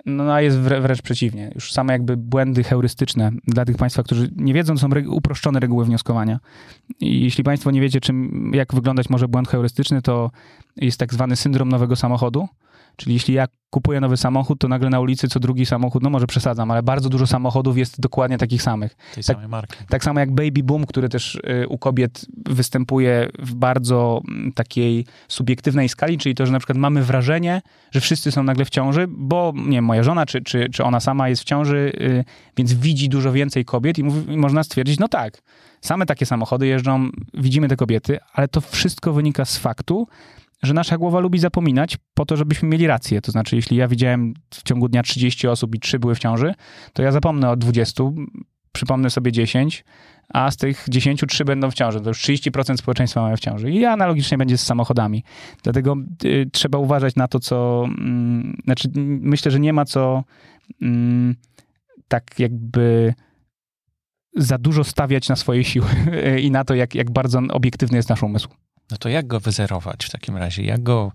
No 0.06 0.34
a 0.34 0.40
jest 0.40 0.56
wrę- 0.56 0.80
wręcz 0.80 1.02
przeciwnie. 1.02 1.50
Już 1.54 1.72
same 1.72 1.92
jakby 1.92 2.16
błędy 2.16 2.64
heurystyczne 2.64 3.30
dla 3.46 3.64
tych 3.64 3.76
Państwa, 3.76 4.02
którzy 4.02 4.30
nie 4.36 4.54
wiedzą, 4.54 4.78
są 4.78 4.88
reg- 4.88 5.08
uproszczone 5.08 5.60
reguły 5.60 5.84
wnioskowania. 5.84 6.40
I 7.00 7.20
jeśli 7.20 7.44
Państwo 7.44 7.70
nie 7.70 7.80
wiecie, 7.80 8.00
czym, 8.00 8.50
jak 8.54 8.74
wyglądać 8.74 9.10
może 9.10 9.28
błąd 9.28 9.48
heurystyczny, 9.48 10.02
to 10.02 10.30
jest 10.76 10.98
tak 10.98 11.14
zwany 11.14 11.36
syndrom 11.36 11.68
nowego 11.68 11.96
samochodu. 11.96 12.48
Czyli 13.00 13.14
jeśli 13.14 13.34
ja 13.34 13.46
kupuję 13.70 14.00
nowy 14.00 14.16
samochód, 14.16 14.60
to 14.60 14.68
nagle 14.68 14.90
na 14.90 15.00
ulicy 15.00 15.28
co 15.28 15.40
drugi 15.40 15.66
samochód, 15.66 16.02
no 16.02 16.10
może 16.10 16.26
przesadzam, 16.26 16.70
ale 16.70 16.82
bardzo 16.82 17.08
dużo 17.08 17.26
samochodów 17.26 17.78
jest 17.78 18.00
dokładnie 18.00 18.38
takich 18.38 18.62
samych. 18.62 18.94
Tej 18.94 19.24
tak- 19.24 19.36
samej 19.36 19.48
marki. 19.48 19.76
Tak 19.88 20.04
samo 20.04 20.20
jak 20.20 20.30
baby 20.30 20.62
boom, 20.62 20.86
który 20.86 21.08
też 21.08 21.34
y, 21.34 21.68
u 21.68 21.78
kobiet 21.78 22.26
występuje 22.46 23.28
w 23.38 23.54
bardzo 23.54 24.20
mm, 24.28 24.52
takiej 24.52 25.06
subiektywnej 25.28 25.88
skali, 25.88 26.18
czyli 26.18 26.34
to, 26.34 26.46
że 26.46 26.52
na 26.52 26.58
przykład 26.58 26.78
mamy 26.78 27.02
wrażenie, 27.02 27.62
że 27.90 28.00
wszyscy 28.00 28.32
są 28.32 28.42
nagle 28.42 28.64
w 28.64 28.70
ciąży, 28.70 29.06
bo 29.08 29.52
nie 29.56 29.76
wiem, 29.76 29.84
moja 29.84 30.02
żona 30.02 30.26
czy, 30.26 30.42
czy, 30.42 30.68
czy 30.72 30.84
ona 30.84 31.00
sama 31.00 31.28
jest 31.28 31.42
w 31.42 31.44
ciąży, 31.44 31.92
y, 32.00 32.24
więc 32.56 32.72
widzi 32.72 33.08
dużo 33.08 33.32
więcej 33.32 33.64
kobiet 33.64 33.98
i, 33.98 34.04
mówi, 34.04 34.32
i 34.32 34.36
można 34.36 34.62
stwierdzić, 34.62 34.98
no 34.98 35.08
tak, 35.08 35.42
same 35.80 36.06
takie 36.06 36.26
samochody 36.26 36.66
jeżdżą, 36.66 37.10
widzimy 37.34 37.68
te 37.68 37.76
kobiety, 37.76 38.18
ale 38.32 38.48
to 38.48 38.60
wszystko 38.60 39.12
wynika 39.12 39.44
z 39.44 39.56
faktu, 39.58 40.06
że 40.62 40.74
nasza 40.74 40.98
głowa 40.98 41.20
lubi 41.20 41.38
zapominać 41.38 41.96
po 42.14 42.26
to, 42.26 42.36
żebyśmy 42.36 42.68
mieli 42.68 42.86
rację. 42.86 43.20
To 43.20 43.32
znaczy, 43.32 43.56
jeśli 43.56 43.76
ja 43.76 43.88
widziałem 43.88 44.34
w 44.54 44.62
ciągu 44.62 44.88
dnia 44.88 45.02
30 45.02 45.48
osób 45.48 45.74
i 45.74 45.80
3 45.80 45.98
były 45.98 46.14
w 46.14 46.18
ciąży, 46.18 46.54
to 46.92 47.02
ja 47.02 47.12
zapomnę 47.12 47.50
o 47.50 47.56
20, 47.56 48.04
przypomnę 48.72 49.10
sobie 49.10 49.32
10, 49.32 49.84
a 50.28 50.50
z 50.50 50.56
tych 50.56 50.84
10 50.88 51.24
3 51.28 51.44
będą 51.44 51.70
w 51.70 51.74
ciąży. 51.74 52.00
To 52.00 52.08
już 52.08 52.22
30% 52.22 52.76
społeczeństwa 52.76 53.22
mają 53.22 53.36
w 53.36 53.40
ciąży. 53.40 53.70
I 53.70 53.84
analogicznie 53.84 54.38
będzie 54.38 54.58
z 54.58 54.62
samochodami. 54.62 55.24
Dlatego 55.62 55.96
y, 56.24 56.50
trzeba 56.52 56.78
uważać 56.78 57.16
na 57.16 57.28
to, 57.28 57.40
co... 57.40 57.84
Mm, 57.84 58.56
znaczy, 58.64 58.88
myślę, 59.20 59.50
że 59.50 59.60
nie 59.60 59.72
ma 59.72 59.84
co 59.84 60.24
mm, 60.82 61.34
tak 62.08 62.38
jakby 62.38 63.14
za 64.36 64.58
dużo 64.58 64.84
stawiać 64.84 65.28
na 65.28 65.36
swoje 65.36 65.64
siły 65.64 65.86
i 66.44 66.50
na 66.50 66.64
to, 66.64 66.74
jak, 66.74 66.94
jak 66.94 67.10
bardzo 67.10 67.40
obiektywny 67.50 67.96
jest 67.96 68.08
nasz 68.08 68.22
umysł. 68.22 68.48
No 68.90 68.96
to 68.96 69.08
jak 69.08 69.26
go 69.26 69.40
wyzerować 69.40 70.04
w 70.06 70.10
takim 70.10 70.36
razie? 70.36 70.62
Jak 70.62 70.82
go 70.82 71.12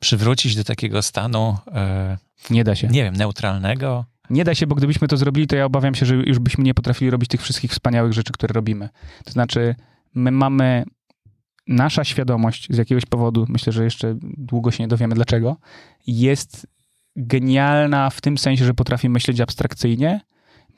przywrócić 0.00 0.56
do 0.56 0.64
takiego 0.64 1.02
stanu, 1.02 1.56
e, 1.74 2.18
Nie 2.50 2.64
da 2.64 2.74
się. 2.74 2.88
nie 2.88 3.02
wiem, 3.04 3.16
neutralnego? 3.16 4.04
Nie 4.30 4.44
da 4.44 4.54
się, 4.54 4.66
bo 4.66 4.74
gdybyśmy 4.74 5.08
to 5.08 5.16
zrobili, 5.16 5.46
to 5.46 5.56
ja 5.56 5.64
obawiam 5.64 5.94
się, 5.94 6.06
że 6.06 6.14
już 6.14 6.38
byśmy 6.38 6.64
nie 6.64 6.74
potrafili 6.74 7.10
robić 7.10 7.28
tych 7.28 7.42
wszystkich 7.42 7.70
wspaniałych 7.70 8.12
rzeczy, 8.12 8.32
które 8.32 8.52
robimy. 8.52 8.88
To 9.24 9.32
znaczy, 9.32 9.74
my 10.14 10.30
mamy 10.30 10.84
nasza 11.66 12.04
świadomość 12.04 12.66
z 12.70 12.76
jakiegoś 12.78 13.06
powodu, 13.06 13.46
myślę, 13.48 13.72
że 13.72 13.84
jeszcze 13.84 14.14
długo 14.22 14.70
się 14.70 14.82
nie 14.82 14.88
dowiemy 14.88 15.14
dlaczego, 15.14 15.56
jest 16.06 16.66
genialna 17.16 18.10
w 18.10 18.20
tym 18.20 18.38
sensie, 18.38 18.64
że 18.64 18.74
potrafi 18.74 19.08
myśleć 19.08 19.40
abstrakcyjnie, 19.40 20.20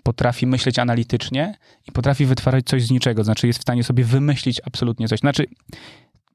potrafi 0.02 0.46
myśleć 0.46 0.78
analitycznie 0.78 1.54
i 1.88 1.92
potrafi 1.92 2.26
wytwarzać 2.26 2.64
coś 2.66 2.82
z 2.82 2.90
niczego. 2.90 3.24
Znaczy, 3.24 3.46
jest 3.46 3.58
w 3.58 3.62
stanie 3.62 3.84
sobie 3.84 4.04
wymyślić 4.04 4.60
absolutnie 4.64 5.08
coś. 5.08 5.20
Znaczy, 5.20 5.44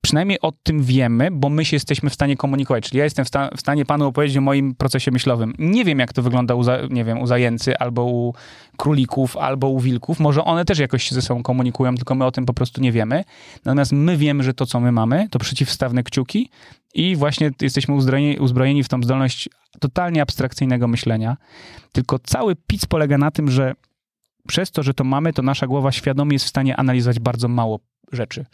przynajmniej 0.01 0.41
o 0.41 0.51
tym 0.51 0.83
wiemy, 0.83 1.29
bo 1.31 1.49
my 1.49 1.65
się 1.65 1.75
jesteśmy 1.75 2.09
w 2.09 2.13
stanie 2.13 2.37
komunikować. 2.37 2.89
Czyli 2.89 2.97
ja 2.97 3.03
jestem 3.03 3.25
w, 3.25 3.27
sta 3.27 3.49
w 3.57 3.59
stanie 3.59 3.85
panu 3.85 4.07
opowiedzieć 4.07 4.37
o 4.37 4.41
moim 4.41 4.75
procesie 4.75 5.11
myślowym. 5.11 5.53
Nie 5.59 5.85
wiem, 5.85 5.99
jak 5.99 6.13
to 6.13 6.21
wygląda 6.21 6.55
u, 6.55 6.63
nie 6.89 7.03
wiem, 7.05 7.21
u 7.21 7.27
zajęcy, 7.27 7.77
albo 7.77 8.03
u 8.03 8.33
królików, 8.77 9.37
albo 9.37 9.69
u 9.69 9.79
wilków. 9.79 10.19
Może 10.19 10.43
one 10.43 10.65
też 10.65 10.79
jakoś 10.79 11.03
się 11.03 11.15
ze 11.15 11.21
sobą 11.21 11.43
komunikują, 11.43 11.95
tylko 11.95 12.15
my 12.15 12.25
o 12.25 12.31
tym 12.31 12.45
po 12.45 12.53
prostu 12.53 12.81
nie 12.81 12.91
wiemy. 12.91 13.23
Natomiast 13.65 13.91
my 13.91 14.17
wiemy, 14.17 14.43
że 14.43 14.53
to, 14.53 14.65
co 14.65 14.79
my 14.79 14.91
mamy, 14.91 15.27
to 15.29 15.39
przeciwstawne 15.39 16.03
kciuki 16.03 16.49
i 16.93 17.15
właśnie 17.15 17.51
jesteśmy 17.61 17.95
uzbrojeni, 17.95 18.37
uzbrojeni 18.37 18.83
w 18.83 18.89
tą 18.89 19.03
zdolność 19.03 19.49
totalnie 19.79 20.21
abstrakcyjnego 20.21 20.87
myślenia. 20.87 21.37
Tylko 21.91 22.19
cały 22.19 22.55
pic 22.55 22.85
polega 22.85 23.17
na 23.17 23.31
tym, 23.31 23.51
że 23.51 23.73
przez 24.47 24.71
to, 24.71 24.83
że 24.83 24.93
to 24.93 25.03
mamy, 25.03 25.33
to 25.33 25.41
nasza 25.41 25.67
głowa 25.67 25.91
świadomie 25.91 26.33
jest 26.33 26.45
w 26.45 26.49
stanie 26.49 26.77
analizować 26.77 27.19
bardzo 27.19 27.47
mało 27.47 27.79
rzeczy. 28.11 28.45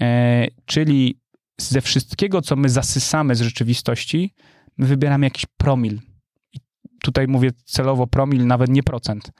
E, 0.00 0.46
czyli 0.64 1.20
ze 1.60 1.80
wszystkiego, 1.80 2.42
co 2.42 2.56
my 2.56 2.68
zasysamy 2.68 3.34
z 3.34 3.40
rzeczywistości, 3.40 4.34
my 4.78 4.86
wybieramy 4.86 5.26
jakiś 5.26 5.46
promil. 5.56 6.00
Tutaj 7.02 7.26
mówię 7.28 7.50
celowo 7.64 8.06
promil, 8.06 8.46
nawet 8.46 8.70
nie 8.70 8.82
procent. 8.82 9.32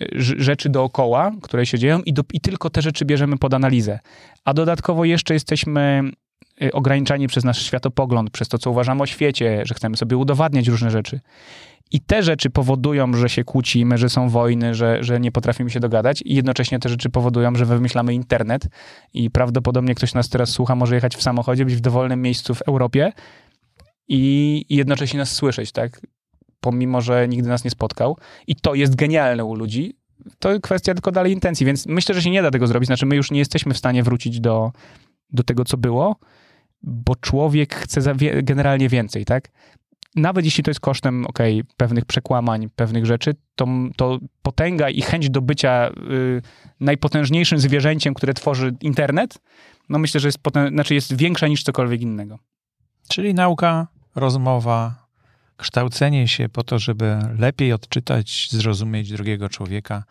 E, 0.00 0.06
rzeczy 0.18 0.68
dookoła, 0.68 1.32
które 1.42 1.66
się 1.66 1.78
dzieją 1.78 2.02
i, 2.02 2.12
do, 2.12 2.22
i 2.32 2.40
tylko 2.40 2.70
te 2.70 2.82
rzeczy 2.82 3.04
bierzemy 3.04 3.38
pod 3.38 3.54
analizę. 3.54 3.98
A 4.44 4.54
dodatkowo 4.54 5.04
jeszcze 5.04 5.34
jesteśmy 5.34 6.10
e, 6.62 6.72
ograniczani 6.72 7.26
przez 7.26 7.44
nasz 7.44 7.62
światopogląd, 7.62 8.30
przez 8.30 8.48
to, 8.48 8.58
co 8.58 8.70
uważamy 8.70 9.02
o 9.02 9.06
świecie, 9.06 9.62
że 9.64 9.74
chcemy 9.74 9.96
sobie 9.96 10.16
udowadniać 10.16 10.68
różne 10.68 10.90
rzeczy. 10.90 11.20
I 11.90 12.00
te 12.00 12.22
rzeczy 12.22 12.50
powodują, 12.50 13.14
że 13.14 13.28
się 13.28 13.44
kłócimy, 13.44 13.98
że 13.98 14.08
są 14.08 14.28
wojny, 14.28 14.74
że, 14.74 15.04
że 15.04 15.20
nie 15.20 15.32
potrafimy 15.32 15.70
się 15.70 15.80
dogadać, 15.80 16.22
i 16.24 16.34
jednocześnie 16.34 16.78
te 16.78 16.88
rzeczy 16.88 17.10
powodują, 17.10 17.54
że 17.54 17.64
wymyślamy 17.64 18.14
internet. 18.14 18.68
I 19.14 19.30
prawdopodobnie 19.30 19.94
ktoś 19.94 20.14
nas 20.14 20.28
teraz 20.28 20.48
słucha, 20.48 20.74
może 20.74 20.94
jechać 20.94 21.16
w 21.16 21.22
samochodzie, 21.22 21.64
być 21.64 21.74
w 21.74 21.80
dowolnym 21.80 22.22
miejscu 22.22 22.54
w 22.54 22.62
Europie 22.62 23.12
i, 24.08 24.64
i 24.68 24.76
jednocześnie 24.76 25.18
nas 25.18 25.32
słyszeć, 25.32 25.72
tak? 25.72 26.00
Pomimo, 26.60 27.00
że 27.00 27.28
nigdy 27.28 27.48
nas 27.48 27.64
nie 27.64 27.70
spotkał. 27.70 28.18
I 28.46 28.56
to 28.56 28.74
jest 28.74 28.94
genialne 28.94 29.44
u 29.44 29.54
ludzi. 29.54 29.96
To 30.38 30.60
kwestia 30.60 30.94
tylko 30.94 31.12
dalej 31.12 31.32
intencji, 31.32 31.66
więc 31.66 31.86
myślę, 31.86 32.14
że 32.14 32.22
się 32.22 32.30
nie 32.30 32.42
da 32.42 32.50
tego 32.50 32.66
zrobić. 32.66 32.86
Znaczy, 32.86 33.06
my 33.06 33.16
już 33.16 33.30
nie 33.30 33.38
jesteśmy 33.38 33.74
w 33.74 33.78
stanie 33.78 34.02
wrócić 34.02 34.40
do, 34.40 34.72
do 35.30 35.42
tego, 35.42 35.64
co 35.64 35.76
było, 35.76 36.16
bo 36.82 37.16
człowiek 37.16 37.74
chce 37.74 38.14
generalnie 38.42 38.88
więcej, 38.88 39.24
tak? 39.24 39.50
Nawet 40.14 40.44
jeśli 40.44 40.64
to 40.64 40.70
jest 40.70 40.80
kosztem, 40.80 41.26
ok, 41.26 41.38
pewnych 41.76 42.04
przekłamań, 42.04 42.68
pewnych 42.76 43.06
rzeczy, 43.06 43.34
to, 43.54 43.66
to 43.96 44.18
potęga 44.42 44.90
i 44.90 45.02
chęć 45.02 45.30
do 45.30 45.42
bycia 45.42 45.90
y, 46.10 46.42
najpotężniejszym 46.80 47.58
zwierzęciem, 47.58 48.14
które 48.14 48.34
tworzy 48.34 48.74
internet, 48.80 49.38
no 49.88 49.98
myślę, 49.98 50.20
że 50.20 50.28
jest, 50.28 50.38
potęg- 50.38 50.68
znaczy 50.68 50.94
jest 50.94 51.16
większa 51.16 51.48
niż 51.48 51.62
cokolwiek 51.62 52.00
innego. 52.00 52.38
Czyli 53.08 53.34
nauka, 53.34 53.86
rozmowa, 54.14 55.06
kształcenie 55.56 56.28
się 56.28 56.48
po 56.48 56.62
to, 56.62 56.78
żeby 56.78 57.18
lepiej 57.38 57.72
odczytać, 57.72 58.48
zrozumieć 58.50 59.12
drugiego 59.12 59.48
człowieka. 59.48 60.04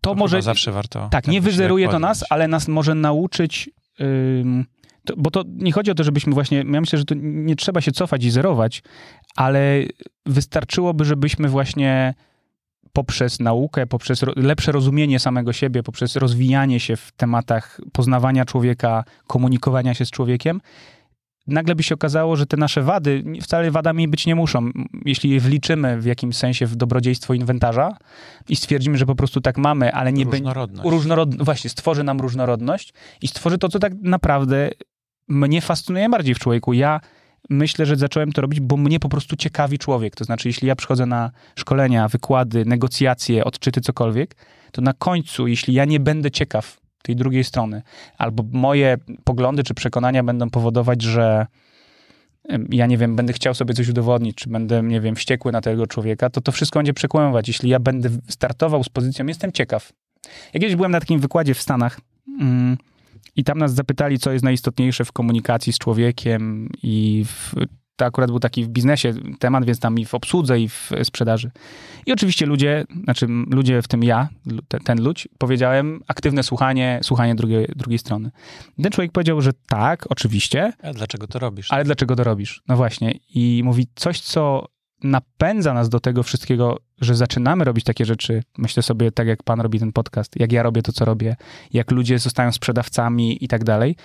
To, 0.00 0.10
to 0.10 0.14
może 0.14 0.42
zawsze 0.42 0.72
warto. 0.72 1.08
Tak, 1.10 1.26
nie 1.28 1.40
wyzeruje 1.40 1.88
to 1.88 1.98
nas, 1.98 2.24
ale 2.30 2.48
nas 2.48 2.68
może 2.68 2.94
nauczyć. 2.94 3.70
To, 5.06 5.14
bo 5.16 5.30
to 5.30 5.44
nie 5.46 5.72
chodzi 5.72 5.90
o 5.90 5.94
to, 5.94 6.04
żebyśmy 6.04 6.32
właśnie, 6.32 6.58
ja 6.58 6.80
myślę, 6.80 6.98
że 6.98 7.04
to 7.04 7.14
nie 7.18 7.56
trzeba 7.56 7.80
się 7.80 7.92
cofać 7.92 8.24
i 8.24 8.30
zerować, 8.30 8.82
ale 9.36 9.82
wystarczyłoby, 10.26 11.04
żebyśmy 11.04 11.48
właśnie 11.48 12.14
poprzez 12.92 13.40
naukę, 13.40 13.86
poprzez 13.86 14.24
lepsze 14.36 14.72
rozumienie 14.72 15.18
samego 15.18 15.52
siebie, 15.52 15.82
poprzez 15.82 16.16
rozwijanie 16.16 16.80
się 16.80 16.96
w 16.96 17.12
tematach 17.12 17.80
poznawania 17.92 18.44
człowieka, 18.44 19.04
komunikowania 19.26 19.94
się 19.94 20.06
z 20.06 20.10
człowiekiem, 20.10 20.60
nagle 21.46 21.74
by 21.74 21.82
się 21.82 21.94
okazało, 21.94 22.36
że 22.36 22.46
te 22.46 22.56
nasze 22.56 22.82
wady 22.82 23.24
wcale 23.42 23.70
wadami 23.70 24.08
być 24.08 24.26
nie 24.26 24.34
muszą. 24.34 24.70
Jeśli 25.04 25.30
je 25.30 25.40
wliczymy 25.40 26.00
w 26.00 26.04
jakimś 26.04 26.36
sensie 26.36 26.66
w 26.66 26.76
dobrodziejstwo 26.76 27.34
inwentarza 27.34 27.96
i 28.48 28.56
stwierdzimy, 28.56 28.98
że 28.98 29.06
po 29.06 29.14
prostu 29.14 29.40
tak 29.40 29.58
mamy, 29.58 29.92
ale 29.92 30.12
nie 30.12 30.26
będzie. 30.26 30.52
Różnorodność. 30.84 31.44
Właśnie, 31.44 31.70
stworzy 31.70 32.04
nam 32.04 32.20
różnorodność 32.20 32.94
i 33.22 33.28
stworzy 33.28 33.58
to, 33.58 33.68
co 33.68 33.78
tak 33.78 33.92
naprawdę 34.02 34.70
mnie 35.28 35.60
fascynuje 35.60 36.08
bardziej 36.08 36.34
w 36.34 36.38
człowieku. 36.38 36.72
Ja 36.72 37.00
myślę, 37.50 37.86
że 37.86 37.96
zacząłem 37.96 38.32
to 38.32 38.42
robić, 38.42 38.60
bo 38.60 38.76
mnie 38.76 39.00
po 39.00 39.08
prostu 39.08 39.36
ciekawi 39.36 39.78
człowiek. 39.78 40.16
To 40.16 40.24
znaczy, 40.24 40.48
jeśli 40.48 40.68
ja 40.68 40.76
przychodzę 40.76 41.06
na 41.06 41.30
szkolenia, 41.56 42.08
wykłady, 42.08 42.64
negocjacje, 42.64 43.44
odczyty, 43.44 43.80
cokolwiek, 43.80 44.36
to 44.72 44.82
na 44.82 44.92
końcu, 44.92 45.46
jeśli 45.46 45.74
ja 45.74 45.84
nie 45.84 46.00
będę 46.00 46.30
ciekaw 46.30 46.80
tej 47.02 47.16
drugiej 47.16 47.44
strony, 47.44 47.82
albo 48.18 48.44
moje 48.52 48.96
poglądy 49.24 49.62
czy 49.62 49.74
przekonania 49.74 50.22
będą 50.22 50.50
powodować, 50.50 51.02
że 51.02 51.46
ja 52.70 52.86
nie 52.86 52.98
wiem, 52.98 53.16
będę 53.16 53.32
chciał 53.32 53.54
sobie 53.54 53.74
coś 53.74 53.88
udowodnić, 53.88 54.36
czy 54.36 54.48
będę, 54.48 54.82
nie 54.82 55.00
wiem, 55.00 55.16
wściekły 55.16 55.52
na 55.52 55.60
tego 55.60 55.86
człowieka, 55.86 56.30
to 56.30 56.40
to 56.40 56.52
wszystko 56.52 56.78
będzie 56.78 56.94
przekłamywać. 56.94 57.48
Jeśli 57.48 57.70
ja 57.70 57.78
będę 57.80 58.08
startował 58.28 58.84
z 58.84 58.88
pozycją, 58.88 59.26
jestem 59.26 59.52
ciekaw. 59.52 59.92
Ja 60.54 60.60
kiedyś 60.60 60.76
byłem 60.76 60.92
na 60.92 61.00
takim 61.00 61.20
wykładzie 61.20 61.54
w 61.54 61.60
Stanach, 61.60 62.00
mm, 62.40 62.76
i 63.36 63.44
tam 63.44 63.58
nas 63.58 63.74
zapytali, 63.74 64.18
co 64.18 64.32
jest 64.32 64.44
najistotniejsze 64.44 65.04
w 65.04 65.12
komunikacji 65.12 65.72
z 65.72 65.78
człowiekiem 65.78 66.68
i 66.82 67.24
w, 67.26 67.54
to 67.96 68.04
akurat 68.04 68.30
był 68.30 68.40
taki 68.40 68.64
w 68.64 68.68
biznesie 68.68 69.14
temat, 69.38 69.64
więc 69.64 69.80
tam 69.80 69.98
i 69.98 70.04
w 70.04 70.14
obsłudze, 70.14 70.60
i 70.60 70.68
w 70.68 70.90
sprzedaży. 71.02 71.50
I 72.06 72.12
oczywiście 72.12 72.46
ludzie, 72.46 72.84
znaczy 73.04 73.26
ludzie, 73.50 73.82
w 73.82 73.88
tym 73.88 74.04
ja, 74.04 74.28
ten, 74.68 74.80
ten 74.80 75.02
ludź, 75.02 75.28
powiedziałem 75.38 76.00
aktywne 76.08 76.42
słuchanie, 76.42 77.00
słuchanie 77.02 77.34
drugiej, 77.34 77.66
drugiej 77.76 77.98
strony. 77.98 78.30
Ten 78.82 78.92
człowiek 78.92 79.12
powiedział, 79.12 79.40
że 79.40 79.52
tak, 79.68 80.06
oczywiście. 80.10 80.72
A 80.82 80.92
dlaczego 80.92 81.26
to 81.26 81.38
robisz? 81.38 81.72
Ale 81.72 81.84
dlaczego 81.84 82.16
to 82.16 82.24
robisz? 82.24 82.62
No 82.68 82.76
właśnie. 82.76 83.14
I 83.34 83.62
mówi 83.64 83.86
coś, 83.94 84.20
co 84.20 84.66
napędza 85.02 85.74
nas 85.74 85.88
do 85.88 86.00
tego 86.00 86.22
wszystkiego, 86.22 86.78
że 87.00 87.14
zaczynamy 87.14 87.64
robić 87.64 87.84
takie 87.84 88.04
rzeczy, 88.04 88.42
myślę 88.58 88.82
sobie, 88.82 89.12
tak 89.12 89.26
jak 89.26 89.42
pan 89.42 89.60
robi 89.60 89.78
ten 89.78 89.92
podcast, 89.92 90.40
jak 90.40 90.52
ja 90.52 90.62
robię 90.62 90.82
to, 90.82 90.92
co 90.92 91.04
robię, 91.04 91.36
jak 91.72 91.90
ludzie 91.90 92.18
zostają 92.18 92.52
sprzedawcami 92.52 93.44
i 93.44 93.48
tak 93.48 93.64
dalej, 93.64 93.96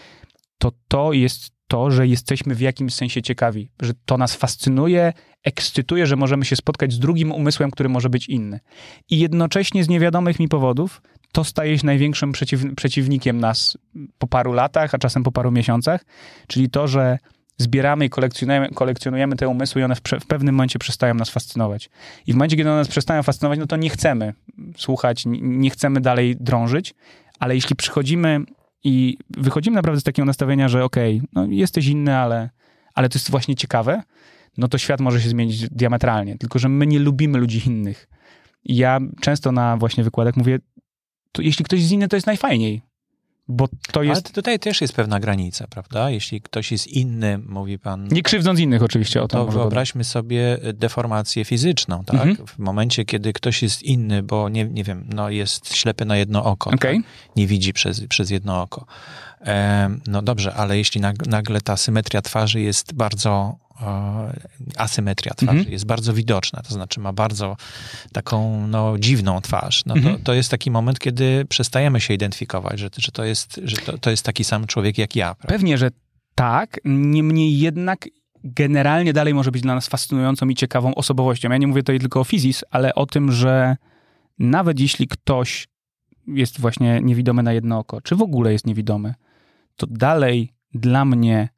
to 0.57 0.71
to 0.87 1.13
jest 1.13 1.51
to, 1.67 1.91
że 1.91 2.07
jesteśmy 2.07 2.55
w 2.55 2.61
jakimś 2.61 2.93
sensie 2.93 3.21
ciekawi, 3.21 3.69
że 3.81 3.93
to 4.05 4.17
nas 4.17 4.35
fascynuje, 4.35 5.13
ekscytuje, 5.43 6.07
że 6.07 6.15
możemy 6.15 6.45
się 6.45 6.55
spotkać 6.55 6.93
z 6.93 6.99
drugim 6.99 7.31
umysłem, 7.31 7.71
który 7.71 7.89
może 7.89 8.09
być 8.09 8.29
inny. 8.29 8.59
I 9.09 9.19
jednocześnie 9.19 9.83
z 9.83 9.89
niewiadomych 9.89 10.39
mi 10.39 10.47
powodów 10.47 11.01
to 11.31 11.43
staje 11.43 11.79
się 11.79 11.85
największym 11.85 12.31
przeciw, 12.31 12.61
przeciwnikiem 12.75 13.39
nas 13.39 13.77
po 14.17 14.27
paru 14.27 14.53
latach, 14.53 14.95
a 14.95 14.97
czasem 14.97 15.23
po 15.23 15.31
paru 15.31 15.51
miesiącach, 15.51 16.05
czyli 16.47 16.69
to, 16.69 16.87
że 16.87 17.17
zbieramy 17.61 18.05
i 18.05 18.09
kolekcjonujemy, 18.09 18.69
kolekcjonujemy 18.69 19.35
te 19.35 19.47
umysły 19.47 19.81
i 19.81 19.83
one 19.83 19.95
w, 19.95 20.01
w, 20.19 20.25
pewnym 20.25 20.55
momencie 20.55 20.79
przestają 20.79 21.13
nas 21.13 21.29
fascynować. 21.29 21.89
I 22.27 22.33
w 22.33 22.35
momencie, 22.35 22.57
kiedy 22.57 22.69
one 22.69 22.79
nas 22.79 22.87
przestają 22.87 23.23
fascynować, 23.23 23.59
no 23.59 23.67
to 23.67 23.75
nie 23.75 23.89
chcemy 23.89 24.33
słuchać, 24.77 25.23
nie 25.41 25.69
chcemy 25.69 26.01
dalej 26.01 26.35
drążyć, 26.39 26.93
ale 27.39 27.55
jeśli 27.55 27.75
przychodzimy 27.75 28.39
i 28.83 29.17
wychodzimy 29.29 29.75
naprawdę 29.75 30.01
z 30.01 30.03
takiego 30.03 30.25
nastawienia, 30.25 30.69
że 30.69 30.83
okej, 30.83 31.17
okay, 31.17 31.27
no 31.33 31.45
jesteś 31.45 31.87
inny, 31.87 32.17
ale, 32.17 32.49
ale 32.93 33.09
to 33.09 33.17
jest 33.17 33.31
właśnie 33.31 33.55
ciekawe, 33.55 34.03
no 34.57 34.67
to 34.67 34.77
świat 34.77 34.99
może 34.99 35.21
się 35.21 35.29
zmienić 35.29 35.69
diametralnie. 35.69 36.37
Tylko, 36.37 36.59
że 36.59 36.69
my 36.69 36.87
nie 36.87 36.99
lubimy 36.99 37.39
ludzi 37.39 37.61
innych. 37.67 38.07
I 38.63 38.75
ja 38.75 38.99
często 39.21 39.51
na 39.51 39.77
właśnie 39.77 40.03
wykładach 40.03 40.37
mówię, 40.37 40.59
jeśli 41.39 41.65
ktoś 41.65 41.79
jest 41.79 41.91
inny, 41.91 42.07
to 42.07 42.17
jest 42.17 42.27
najfajniej 42.27 42.81
bo 43.51 43.67
to 43.91 44.03
jest... 44.03 44.25
Ale 44.25 44.33
tutaj 44.33 44.59
też 44.59 44.81
jest 44.81 44.93
pewna 44.93 45.19
granica, 45.19 45.67
prawda? 45.67 46.09
Jeśli 46.09 46.41
ktoś 46.41 46.71
jest 46.71 46.87
inny, 46.87 47.39
mówi 47.47 47.79
pan... 47.79 48.07
Nie 48.07 48.21
krzywdząc 48.21 48.59
innych 48.59 48.83
oczywiście 48.83 49.23
o 49.23 49.27
tym. 49.27 49.39
To 49.39 49.47
wyobraźmy 49.47 50.03
sobie 50.03 50.57
deformację 50.73 51.45
fizyczną, 51.45 52.03
tak? 52.03 52.27
Mhm. 52.27 52.47
W 52.47 52.59
momencie, 52.59 53.05
kiedy 53.05 53.33
ktoś 53.33 53.63
jest 53.63 53.83
inny, 53.83 54.23
bo 54.23 54.49
nie, 54.49 54.65
nie 54.65 54.83
wiem, 54.83 55.05
no 55.13 55.29
jest 55.29 55.75
ślepy 55.75 56.05
na 56.05 56.17
jedno 56.17 56.43
oko, 56.45 56.69
okay. 56.69 56.95
tak? 56.95 57.03
nie 57.35 57.47
widzi 57.47 57.73
przez, 57.73 58.07
przez 58.07 58.29
jedno 58.29 58.61
oko. 58.61 58.85
E, 59.41 59.89
no 60.07 60.21
dobrze, 60.21 60.53
ale 60.53 60.77
jeśli 60.77 61.01
nagle 61.27 61.61
ta 61.61 61.77
symetria 61.77 62.21
twarzy 62.21 62.61
jest 62.61 62.93
bardzo 62.93 63.55
asymetria 64.77 65.33
twarzy 65.33 65.57
mhm. 65.57 65.71
jest 65.71 65.85
bardzo 65.85 66.13
widoczna, 66.13 66.61
to 66.61 66.73
znaczy 66.73 66.99
ma 66.99 67.13
bardzo 67.13 67.57
taką 68.13 68.67
no, 68.67 68.97
dziwną 68.99 69.41
twarz. 69.41 69.85
No, 69.85 69.95
mhm. 69.95 70.17
to, 70.17 70.23
to 70.23 70.33
jest 70.33 70.51
taki 70.51 70.71
moment, 70.71 70.99
kiedy 70.99 71.45
przestajemy 71.49 72.01
się 72.01 72.13
identyfikować, 72.13 72.79
że, 72.79 72.89
że, 72.97 73.11
to, 73.11 73.23
jest, 73.23 73.61
że 73.63 73.77
to, 73.77 73.97
to 73.97 74.09
jest 74.09 74.25
taki 74.25 74.43
sam 74.43 74.67
człowiek 74.67 74.97
jak 74.97 75.15
ja. 75.15 75.35
Prawda? 75.35 75.53
Pewnie, 75.53 75.77
że 75.77 75.89
tak, 76.35 76.79
niemniej 76.85 77.59
jednak 77.59 78.07
generalnie 78.43 79.13
dalej 79.13 79.33
może 79.33 79.51
być 79.51 79.61
dla 79.61 79.75
nas 79.75 79.87
fascynującą 79.87 80.49
i 80.49 80.55
ciekawą 80.55 80.95
osobowością. 80.95 81.49
Ja 81.49 81.57
nie 81.57 81.67
mówię 81.67 81.81
tutaj 81.81 81.99
tylko 81.99 82.19
o 82.19 82.23
fizis, 82.23 82.63
ale 82.71 82.95
o 82.95 83.05
tym, 83.05 83.31
że 83.31 83.77
nawet 84.39 84.79
jeśli 84.79 85.07
ktoś 85.07 85.67
jest 86.27 86.59
właśnie 86.59 86.99
niewidomy 87.03 87.43
na 87.43 87.53
jedno 87.53 87.79
oko, 87.79 88.01
czy 88.01 88.15
w 88.15 88.21
ogóle 88.21 88.51
jest 88.51 88.67
niewidomy, 88.67 89.13
to 89.75 89.87
dalej 89.87 90.53
dla 90.73 91.05
mnie 91.05 91.49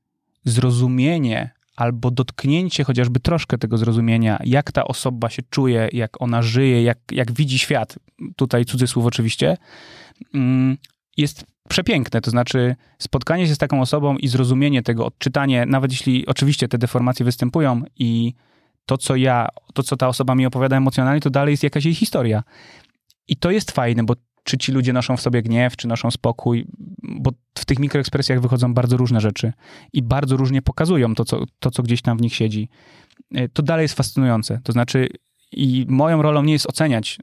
zrozumienie 0.46 1.53
albo 1.76 2.12
dotknięcie 2.12 2.84
chociażby 2.84 3.20
troszkę 3.20 3.58
tego 3.58 3.78
zrozumienia, 3.78 4.40
jak 4.44 4.72
ta 4.72 4.86
osoba 4.86 5.30
się 5.30 5.42
czuje, 5.50 5.90
jak 5.94 6.22
ona 6.22 6.42
żyje, 6.42 6.84
jak, 6.84 6.98
jak 7.12 7.32
widzi 7.32 7.60
świat, 7.60 8.00
tutaj 8.36 8.66
cudzysłów 8.66 9.06
oczywiście, 9.06 9.58
mm, 10.34 10.78
jest 11.18 11.46
przepiękne. 11.70 12.22
To 12.22 12.32
znaczy, 12.32 12.76
spotkanie 13.00 13.48
się 13.48 13.56
z 13.56 13.58
taką 13.58 13.82
osobą 13.82 14.18
i 14.18 14.28
zrozumienie 14.28 14.84
tego, 14.84 15.06
odczytanie, 15.06 15.66
nawet 15.66 15.92
jeśli 15.92 16.26
oczywiście 16.26 16.68
te 16.68 16.78
deformacje 16.78 17.26
występują 17.26 17.84
i 18.00 18.34
to, 18.86 18.98
co 18.98 19.16
ja, 19.16 19.48
to, 19.74 19.84
co 19.84 19.98
ta 19.98 20.08
osoba 20.08 20.36
mi 20.36 20.46
opowiada 20.46 20.78
emocjonalnie, 20.78 21.22
to 21.22 21.30
dalej 21.30 21.52
jest 21.52 21.64
jakaś 21.64 21.86
jej 21.86 21.96
historia. 21.96 22.44
I 23.28 23.36
to 23.36 23.52
jest 23.52 23.72
fajne, 23.72 24.04
bo 24.04 24.16
czy 24.44 24.58
ci 24.58 24.72
ludzie 24.72 24.94
noszą 24.94 25.18
w 25.18 25.22
sobie 25.22 25.42
gniew, 25.42 25.76
czy 25.76 25.88
noszą 25.88 26.12
spokój, 26.12 26.66
bo 27.04 27.32
w 27.58 27.66
tych 27.66 27.80
mikroekspresjach 27.80 28.42
wychodzą 28.42 28.74
bardzo 28.74 28.98
różne 28.98 29.22
rzeczy 29.22 29.54
i 29.94 30.02
bardzo 30.02 30.38
różnie 30.38 30.62
pokazują 30.62 31.16
to, 31.16 31.26
co, 31.26 31.44
to, 31.60 31.72
co 31.72 31.84
gdzieś 31.84 32.02
tam 32.02 32.18
w 32.18 32.22
nich 32.22 32.36
siedzi. 32.36 32.70
E, 33.34 33.50
to 33.50 33.64
dalej 33.64 33.84
jest 33.84 33.96
fascynujące. 33.96 34.60
To 34.64 34.72
znaczy, 34.72 35.08
i 35.52 35.86
moją 35.90 36.22
rolą 36.22 36.44
nie 36.44 36.54
jest 36.54 36.70
oceniać 36.70 37.20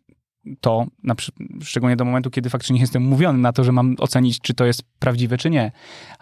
to, 0.61 0.87
na, 1.03 1.15
szczególnie 1.63 1.97
do 1.97 2.05
momentu, 2.05 2.31
kiedy 2.31 2.51
faktycznie 2.51 2.75
nie 2.75 2.81
jestem 2.81 3.03
mówiony 3.03 3.39
na 3.39 3.53
to, 3.53 3.65
że 3.65 3.73
mam 3.73 3.97
ocenić, 3.99 4.41
czy 4.41 4.55
to 4.55 4.65
jest 4.65 4.83
prawdziwe, 4.99 5.39
czy 5.39 5.51
nie. 5.51 5.73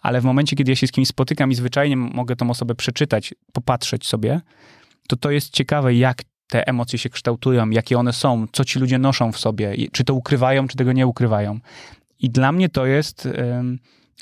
Ale 0.02 0.20
w 0.20 0.24
momencie, 0.24 0.56
kiedy 0.56 0.72
ja 0.72 0.76
się 0.76 0.86
z 0.86 0.92
kimś 0.92 1.08
spotykam 1.08 1.50
i 1.50 1.54
zwyczajnie 1.54 1.96
mogę 1.96 2.36
tą 2.36 2.50
osobę 2.50 2.74
przeczytać, 2.74 3.34
popatrzeć 3.52 4.06
sobie, 4.06 4.40
to 5.08 5.16
to 5.16 5.30
jest 5.30 5.50
ciekawe, 5.50 5.94
jak 5.94 6.22
te 6.48 6.66
emocje 6.66 6.98
się 6.98 7.10
kształtują, 7.10 7.70
jakie 7.70 7.98
one 7.98 8.12
są, 8.12 8.46
co 8.52 8.64
ci 8.64 8.78
ludzie 8.78 8.98
noszą 8.98 9.32
w 9.32 9.38
sobie, 9.38 9.74
czy 9.92 10.04
to 10.04 10.14
ukrywają, 10.14 10.68
czy 10.68 10.76
tego 10.76 10.92
nie 10.92 11.06
ukrywają. 11.06 11.60
I 12.20 12.30
dla 12.30 12.52
mnie 12.52 12.68
to 12.68 12.86
jest, 12.86 13.28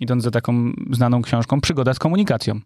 idąc 0.00 0.22
za 0.22 0.30
taką 0.30 0.72
znaną 0.90 1.22
książką, 1.22 1.60
przygoda 1.60 1.94
z 1.94 1.98
komunikacją. 1.98 2.60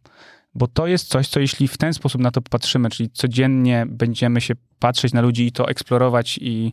Bo 0.54 0.66
to 0.66 0.86
jest 0.86 1.08
coś, 1.08 1.28
co 1.28 1.40
jeśli 1.40 1.68
w 1.68 1.78
ten 1.78 1.94
sposób 1.94 2.20
na 2.20 2.30
to 2.30 2.42
patrzymy, 2.42 2.90
czyli 2.90 3.10
codziennie 3.10 3.86
będziemy 3.88 4.40
się 4.40 4.54
patrzeć 4.78 5.12
na 5.12 5.20
ludzi 5.20 5.46
i 5.46 5.52
to 5.52 5.68
eksplorować 5.68 6.38
i 6.42 6.72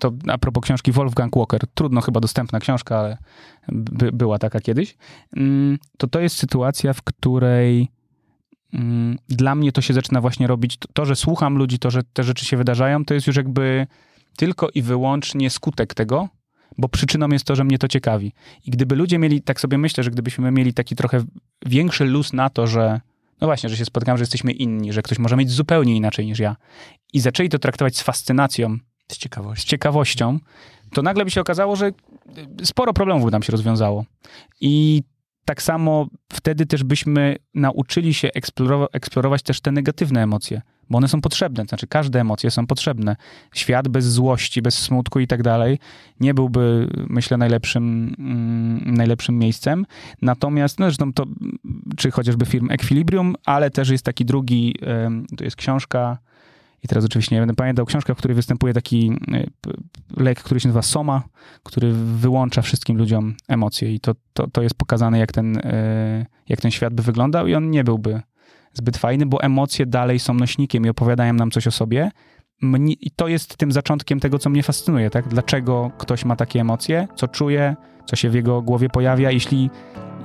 to 0.00 0.12
a 0.28 0.38
propos 0.38 0.64
książki 0.64 0.92
Wolfgang 0.92 1.36
Walker, 1.36 1.60
trudno 1.74 2.00
chyba 2.00 2.20
dostępna 2.20 2.60
książka, 2.60 2.98
ale 2.98 3.18
by, 3.68 4.12
była 4.12 4.38
taka 4.38 4.60
kiedyś, 4.60 4.96
mm, 5.36 5.78
to 5.98 6.06
to 6.06 6.20
jest 6.20 6.36
sytuacja, 6.36 6.92
w 6.92 7.02
której 7.02 7.88
dla 9.28 9.54
mnie 9.54 9.72
to 9.72 9.80
się 9.80 9.94
zaczyna 9.94 10.20
właśnie 10.20 10.46
robić. 10.46 10.78
To, 10.92 11.04
że 11.04 11.16
słucham 11.16 11.58
ludzi, 11.58 11.78
to, 11.78 11.90
że 11.90 12.02
te 12.12 12.24
rzeczy 12.24 12.44
się 12.44 12.56
wydarzają, 12.56 13.04
to 13.04 13.14
jest 13.14 13.26
już 13.26 13.36
jakby 13.36 13.86
tylko 14.36 14.68
i 14.74 14.82
wyłącznie 14.82 15.50
skutek 15.50 15.94
tego, 15.94 16.28
bo 16.78 16.88
przyczyną 16.88 17.28
jest 17.28 17.44
to, 17.44 17.56
że 17.56 17.64
mnie 17.64 17.78
to 17.78 17.88
ciekawi. 17.88 18.32
I 18.64 18.70
gdyby 18.70 18.96
ludzie 18.96 19.18
mieli, 19.18 19.42
tak 19.42 19.60
sobie 19.60 19.78
myślę, 19.78 20.04
że 20.04 20.10
gdybyśmy 20.10 20.50
mieli 20.50 20.74
taki 20.74 20.96
trochę 20.96 21.24
większy 21.66 22.04
luz 22.04 22.32
na 22.32 22.50
to, 22.50 22.66
że 22.66 23.00
no 23.40 23.46
właśnie, 23.46 23.68
że 23.68 23.76
się 23.76 23.84
spotkam, 23.84 24.16
że 24.16 24.22
jesteśmy 24.22 24.52
inni, 24.52 24.92
że 24.92 25.02
ktoś 25.02 25.18
może 25.18 25.36
mieć 25.36 25.50
zupełnie 25.50 25.96
inaczej 25.96 26.26
niż 26.26 26.38
ja 26.38 26.56
i 27.12 27.20
zaczęli 27.20 27.48
to 27.48 27.58
traktować 27.58 27.96
z 27.96 28.02
fascynacją, 28.02 28.78
z 29.12 29.18
ciekawością, 29.18 29.62
z 29.62 29.64
ciekawością 29.64 30.38
to 30.92 31.02
nagle 31.02 31.24
by 31.24 31.30
się 31.30 31.40
okazało, 31.40 31.76
że 31.76 31.90
sporo 32.62 32.92
problemów 32.92 33.24
by 33.24 33.30
nam 33.30 33.42
się 33.42 33.52
rozwiązało. 33.52 34.04
I 34.60 35.02
tak 35.46 35.62
samo 35.62 36.06
wtedy 36.32 36.66
też 36.66 36.84
byśmy 36.84 37.36
nauczyli 37.54 38.14
się 38.14 38.28
eksplorować, 38.34 38.90
eksplorować 38.92 39.42
też 39.42 39.60
te 39.60 39.72
negatywne 39.72 40.22
emocje, 40.22 40.62
bo 40.90 40.98
one 40.98 41.08
są 41.08 41.20
potrzebne, 41.20 41.64
to 41.64 41.68
znaczy 41.68 41.86
każde 41.86 42.20
emocje 42.20 42.50
są 42.50 42.66
potrzebne. 42.66 43.16
Świat 43.54 43.88
bez 43.88 44.04
złości, 44.04 44.62
bez 44.62 44.78
smutku 44.78 45.20
i 45.20 45.26
tak 45.26 45.42
dalej 45.42 45.78
nie 46.20 46.34
byłby, 46.34 46.88
myślę, 47.08 47.36
najlepszym, 47.36 48.14
mm, 48.18 48.94
najlepszym 48.94 49.38
miejscem. 49.38 49.86
Natomiast, 50.22 50.78
no 50.78 50.86
zresztą 50.86 51.12
to, 51.12 51.24
czy 51.96 52.10
chociażby 52.10 52.46
film 52.46 52.70
Equilibrium, 52.70 53.34
ale 53.44 53.70
też 53.70 53.88
jest 53.88 54.04
taki 54.04 54.24
drugi, 54.24 54.74
to 55.36 55.44
jest 55.44 55.56
książka 55.56 56.18
i 56.86 56.88
teraz 56.88 57.04
oczywiście 57.04 57.34
nie 57.34 57.40
będę 57.40 57.54
pamiętał, 57.54 57.86
książka, 57.86 58.14
w 58.14 58.16
której 58.16 58.34
występuje 58.34 58.74
taki 58.74 59.12
e, 59.32 59.46
lek, 60.16 60.42
który 60.42 60.60
się 60.60 60.68
nazywa 60.68 60.82
Soma, 60.82 61.22
który 61.62 61.92
wyłącza 61.92 62.62
wszystkim 62.62 62.98
ludziom 62.98 63.34
emocje 63.48 63.94
i 63.94 64.00
to, 64.00 64.14
to, 64.32 64.46
to 64.50 64.62
jest 64.62 64.74
pokazane, 64.74 65.18
jak 65.18 65.32
ten, 65.32 65.56
e, 65.56 66.26
jak 66.48 66.60
ten 66.60 66.70
świat 66.70 66.94
by 66.94 67.02
wyglądał 67.02 67.46
i 67.46 67.54
on 67.54 67.70
nie 67.70 67.84
byłby 67.84 68.20
zbyt 68.72 68.96
fajny, 68.96 69.26
bo 69.26 69.42
emocje 69.42 69.86
dalej 69.86 70.18
są 70.18 70.34
nośnikiem 70.34 70.86
i 70.86 70.88
opowiadają 70.88 71.32
nam 71.32 71.50
coś 71.50 71.66
o 71.66 71.70
sobie. 71.70 72.10
I 72.88 73.10
to 73.10 73.28
jest 73.28 73.56
tym 73.56 73.72
zaczątkiem 73.72 74.20
tego, 74.20 74.38
co 74.38 74.50
mnie 74.50 74.62
fascynuje, 74.62 75.10
tak? 75.10 75.28
Dlaczego 75.28 75.90
ktoś 75.98 76.24
ma 76.24 76.36
takie 76.36 76.60
emocje, 76.60 77.08
co 77.14 77.28
czuje, 77.28 77.76
co 78.06 78.16
się 78.16 78.30
w 78.30 78.34
jego 78.34 78.62
głowie 78.62 78.88
pojawia. 78.88 79.30
Jeśli 79.30 79.70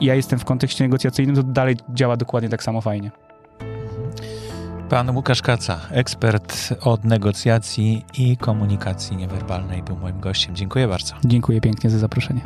ja 0.01 0.15
jestem 0.15 0.39
w 0.39 0.45
kontekście 0.45 0.83
negocjacyjnym, 0.83 1.35
to 1.35 1.43
dalej 1.43 1.75
działa 1.93 2.17
dokładnie 2.17 2.49
tak 2.49 2.63
samo 2.63 2.81
fajnie. 2.81 3.11
Pan 4.91 5.15
Łukasz 5.15 5.41
Kaca, 5.41 5.79
ekspert 5.91 6.73
od 6.81 7.03
negocjacji 7.03 8.05
i 8.17 8.37
komunikacji 8.37 9.17
niewerbalnej, 9.17 9.83
był 9.83 9.95
moim 9.97 10.19
gościem. 10.19 10.55
Dziękuję 10.55 10.87
bardzo. 10.87 11.15
Dziękuję 11.25 11.61
pięknie 11.61 11.89
za 11.89 11.99
zaproszenie. 11.99 12.41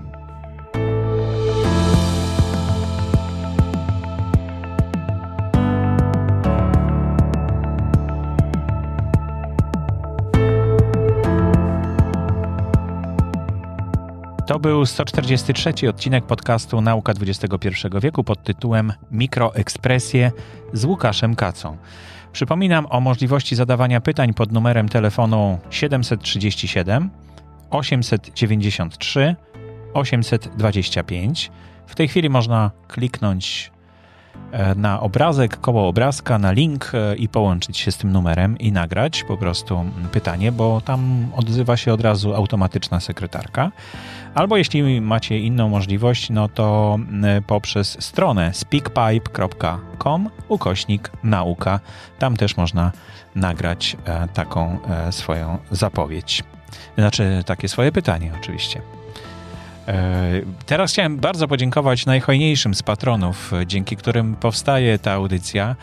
To 14.48 14.60
był 14.60 14.86
143 14.86 15.90
odcinek 15.90 16.26
podcastu 16.26 16.82
Nauka 16.82 17.14
XXI 17.22 17.70
wieku 18.02 18.24
pod 18.24 18.44
tytułem 18.44 18.94
Mikroekspresje 19.12 20.32
z 20.74 20.86
Łukaszem 20.86 21.36
Kacą. 21.36 21.78
Przypominam 22.36 22.88
o 22.90 23.02
możliwości 23.02 23.56
zadawania 23.56 24.02
pytań 24.02 24.34
pod 24.34 24.52
numerem 24.52 24.90
telefonu 24.90 25.60
737 25.70 27.10
893 27.70 29.36
825. 29.94 31.52
W 31.88 31.96
tej 31.96 32.08
chwili 32.08 32.30
można 32.30 32.72
kliknąć 32.88 33.72
na 34.76 35.00
obrazek, 35.00 35.60
koło 35.62 35.88
obrazka, 35.88 36.38
na 36.38 36.52
link 36.52 36.92
e, 36.94 37.16
i 37.16 37.28
połączyć 37.28 37.78
się 37.78 37.92
z 37.92 37.98
tym 37.98 38.12
numerem 38.12 38.58
i 38.58 38.72
nagrać 38.72 39.24
po 39.24 39.38
prostu 39.38 39.84
pytanie, 40.12 40.52
bo 40.52 40.82
tam 40.82 41.28
odzywa 41.36 41.78
się 41.78 41.94
od 41.94 42.02
razu 42.02 42.36
automatyczna 42.36 43.00
sekretarka. 43.00 43.72
Albo 44.36 44.58
jeśli 44.58 45.02
macie 45.02 45.40
inną 45.40 45.70
możliwość, 45.70 46.30
no 46.30 46.50
to 46.50 46.98
poprzez 47.48 47.98
stronę 48.04 48.54
speakpipe.com 48.54 50.30
ukośnik 50.48 51.12
nauka. 51.24 51.80
Tam 52.20 52.38
też 52.38 52.58
można 52.58 52.92
nagrać 53.36 53.98
e, 54.06 54.28
taką 54.28 54.78
e, 54.90 55.12
swoją 55.12 55.58
zapowiedź. 55.72 56.44
Znaczy 56.98 57.44
takie 57.46 57.68
swoje 57.68 57.92
pytanie 57.92 58.32
oczywiście. 58.40 58.82
E, 59.88 60.42
teraz 60.66 60.92
chciałem 60.92 61.18
bardzo 61.18 61.48
podziękować 61.48 62.06
najhojniejszym 62.06 62.76
z 62.76 62.84
patronów, 62.84 63.52
dzięki 63.66 63.96
którym 63.96 64.36
powstaje 64.36 65.00
ta 65.00 65.12
audycja. 65.12 65.76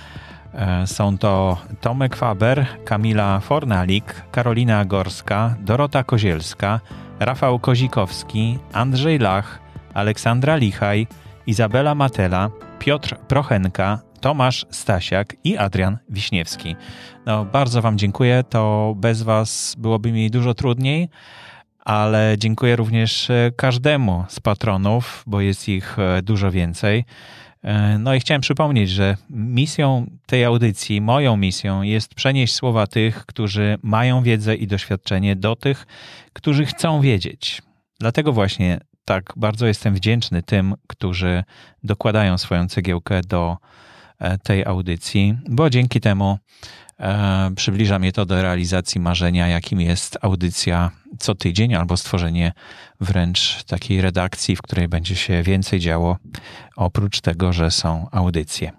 Są 0.86 1.18
to 1.18 1.56
Tomek 1.80 2.16
Faber, 2.16 2.66
Kamila 2.84 3.40
Fornalik, 3.40 4.22
Karolina 4.32 4.84
Gorska, 4.84 5.54
Dorota 5.60 6.04
Kozielska, 6.04 6.80
Rafał 7.20 7.58
Kozikowski, 7.58 8.58
Andrzej 8.72 9.18
Lach, 9.18 9.60
Aleksandra 9.94 10.56
Lichaj, 10.56 11.06
Izabela 11.46 11.94
Matela, 11.94 12.50
Piotr 12.78 13.16
Prochenka, 13.16 13.98
Tomasz 14.20 14.66
Stasiak 14.70 15.36
i 15.44 15.56
Adrian 15.56 15.98
Wiśniewski. 16.08 16.76
No, 17.26 17.44
bardzo 17.44 17.82
Wam 17.82 17.98
dziękuję. 17.98 18.44
To 18.50 18.94
bez 18.96 19.22
Was 19.22 19.74
byłoby 19.78 20.12
mi 20.12 20.30
dużo 20.30 20.54
trudniej, 20.54 21.08
ale 21.84 22.34
dziękuję 22.38 22.76
również 22.76 23.30
e, 23.30 23.52
każdemu 23.56 24.24
z 24.28 24.40
patronów, 24.40 25.24
bo 25.26 25.40
jest 25.40 25.68
ich 25.68 25.98
e, 25.98 26.22
dużo 26.22 26.50
więcej. 26.50 27.04
E, 27.62 27.98
no 27.98 28.14
i 28.14 28.20
chciałem 28.20 28.40
przypomnieć, 28.40 28.90
że 28.90 29.16
misją 29.30 30.06
tej 30.26 30.44
audycji, 30.44 31.00
moją 31.00 31.36
misją 31.36 31.82
jest 31.82 32.14
przenieść 32.14 32.54
słowa 32.54 32.86
tych, 32.86 33.26
którzy 33.26 33.78
mają 33.82 34.22
wiedzę 34.22 34.54
i 34.54 34.66
doświadczenie 34.66 35.36
do 35.36 35.56
tych, 35.56 35.86
którzy 36.32 36.66
chcą 36.66 37.00
wiedzieć. 37.00 37.62
Dlatego 38.00 38.32
właśnie 38.32 38.80
tak 39.04 39.32
bardzo 39.36 39.66
jestem 39.66 39.94
wdzięczny 39.94 40.42
tym, 40.42 40.74
którzy 40.86 41.44
dokładają 41.84 42.38
swoją 42.38 42.68
cegiełkę 42.68 43.20
do 43.20 43.56
tej 44.42 44.64
audycji, 44.64 45.38
bo 45.48 45.70
dzięki 45.70 46.00
temu 46.00 46.38
przybliża 47.56 47.98
mnie 47.98 48.12
to 48.12 48.26
do 48.26 48.42
realizacji 48.42 49.00
marzenia, 49.00 49.48
jakim 49.48 49.80
jest 49.80 50.18
audycja 50.22 50.90
co 51.18 51.34
tydzień 51.34 51.74
albo 51.74 51.96
stworzenie 51.96 52.52
wręcz 53.00 53.64
takiej 53.64 54.00
redakcji, 54.00 54.56
w 54.56 54.62
której 54.62 54.88
będzie 54.88 55.16
się 55.16 55.42
więcej 55.42 55.80
działo, 55.80 56.16
oprócz 56.76 57.20
tego, 57.20 57.52
że 57.52 57.70
są 57.70 58.06
audycje. 58.10 58.72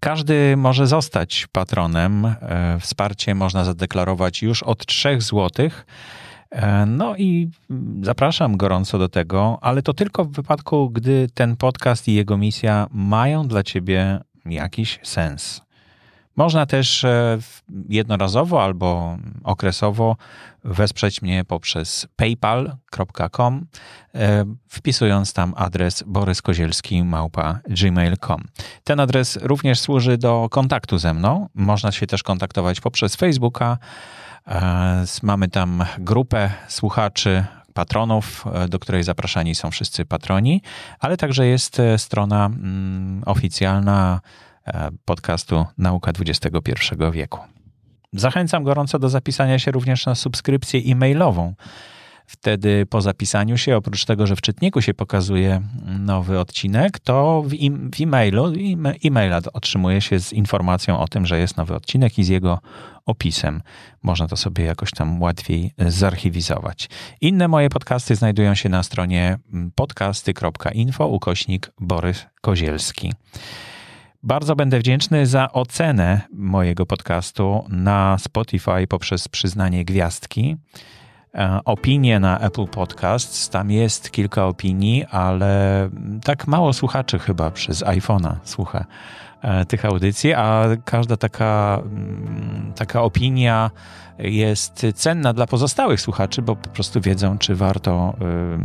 Każdy 0.00 0.56
może 0.56 0.86
zostać 0.86 1.46
patronem. 1.52 2.24
E, 2.26 2.78
wsparcie 2.80 3.34
można 3.34 3.64
zadeklarować 3.64 4.42
już 4.42 4.62
od 4.62 4.86
3 4.86 5.20
zł. 5.20 5.70
E, 6.50 6.86
no 6.86 7.16
i 7.16 7.50
zapraszam 8.02 8.56
gorąco 8.56 8.98
do 8.98 9.08
tego, 9.08 9.58
ale 9.60 9.82
to 9.82 9.94
tylko 9.94 10.24
w 10.24 10.32
wypadku, 10.32 10.90
gdy 10.90 11.28
ten 11.34 11.56
podcast 11.56 12.08
i 12.08 12.14
jego 12.14 12.36
misja 12.36 12.86
mają 12.90 13.48
dla 13.48 13.62
ciebie 13.62 14.20
jakiś 14.44 14.98
sens. 15.02 15.60
Można 16.36 16.66
też 16.66 17.04
e, 17.04 17.38
jednorazowo 17.88 18.64
albo 18.64 19.16
okresowo 19.44 20.16
wesprzeć 20.64 21.22
mnie 21.22 21.44
poprzez 21.44 22.06
paypal.com, 22.16 23.66
e, 24.14 24.44
wpisując 24.68 25.32
tam 25.32 25.54
adres 25.56 26.04
boryskozielski 26.06 27.04
małpa 27.04 27.58
gmail.com. 27.68 28.44
Ten 28.84 29.00
adres 29.00 29.38
również 29.42 29.80
służy 29.80 30.18
do 30.18 30.48
kontaktu 30.50 30.98
ze 30.98 31.14
mną. 31.14 31.48
Można 31.54 31.92
się 31.92 32.06
też 32.06 32.22
kontaktować 32.22 32.80
poprzez 32.80 33.16
Facebooka. 33.16 33.78
E, 34.46 35.04
mamy 35.22 35.48
tam 35.48 35.84
grupę 35.98 36.50
słuchaczy, 36.68 37.44
patronów, 37.74 38.44
do 38.68 38.78
której 38.78 39.02
zapraszani 39.02 39.54
są 39.54 39.70
wszyscy 39.70 40.04
patroni, 40.04 40.62
ale 41.00 41.16
także 41.16 41.46
jest 41.46 41.82
strona 41.96 42.46
mm, 42.46 43.22
oficjalna 43.26 44.20
podcastu 45.04 45.66
Nauka 45.78 46.12
XXI 46.26 46.78
wieku. 47.12 47.38
Zachęcam 48.12 48.64
gorąco 48.64 48.98
do 48.98 49.08
zapisania 49.08 49.58
się 49.58 49.70
również 49.70 50.06
na 50.06 50.14
subskrypcję 50.14 50.80
e-mailową. 50.80 51.54
Wtedy 52.26 52.86
po 52.86 53.00
zapisaniu 53.00 53.58
się, 53.58 53.76
oprócz 53.76 54.04
tego, 54.04 54.26
że 54.26 54.36
w 54.36 54.40
czytniku 54.40 54.82
się 54.82 54.94
pokazuje 54.94 55.62
nowy 55.98 56.38
odcinek, 56.38 56.98
to 56.98 57.42
w, 57.46 57.52
e-mailu 58.02 58.52
e-maila 59.04 59.40
otrzymuje 59.52 60.00
się 60.00 60.20
z 60.20 60.32
informacją 60.32 60.98
o 60.98 61.08
tym, 61.08 61.26
że 61.26 61.38
jest 61.38 61.56
nowy 61.56 61.74
odcinek 61.74 62.18
i 62.18 62.24
z 62.24 62.28
jego 62.28 62.58
opisem. 63.06 63.62
Można 64.02 64.28
to 64.28 64.36
sobie 64.36 64.64
jakoś 64.64 64.90
tam 64.90 65.22
łatwiej 65.22 65.74
zarchiwizować. 65.78 66.88
Inne 67.20 67.48
moje 67.48 67.70
podcasty 67.70 68.16
znajdują 68.16 68.54
się 68.54 68.68
na 68.68 68.82
stronie 68.82 69.38
podcasty.info 69.74 71.06
ukośnik 71.06 71.72
Borys 71.80 72.26
Kozielski. 72.40 73.12
Bardzo 74.24 74.56
będę 74.56 74.78
wdzięczny 74.78 75.26
za 75.26 75.52
ocenę 75.52 76.20
mojego 76.32 76.86
podcastu 76.86 77.64
na 77.68 78.18
Spotify 78.18 78.86
poprzez 78.88 79.28
przyznanie 79.28 79.84
gwiazdki. 79.84 80.56
E, 81.34 81.60
opinie 81.64 82.20
na 82.20 82.38
Apple 82.38 82.66
Podcasts, 82.66 83.48
tam 83.50 83.70
jest 83.70 84.10
kilka 84.10 84.46
opinii, 84.46 85.04
ale 85.10 85.88
tak 86.24 86.46
mało 86.46 86.72
słuchaczy 86.72 87.18
chyba 87.18 87.50
przez 87.50 87.82
iPhone'a 87.82 88.34
słucha 88.44 88.84
e, 89.42 89.64
tych 89.64 89.84
audycji, 89.84 90.34
a 90.34 90.64
każda 90.84 91.16
taka, 91.16 91.82
mm, 91.84 92.72
taka 92.76 93.02
opinia 93.02 93.70
jest 94.22 94.86
cenna 94.94 95.32
dla 95.32 95.46
pozostałych 95.46 96.00
słuchaczy, 96.00 96.42
bo 96.42 96.56
po 96.56 96.68
prostu 96.68 97.00
wiedzą, 97.00 97.38
czy 97.38 97.54
warto 97.54 98.16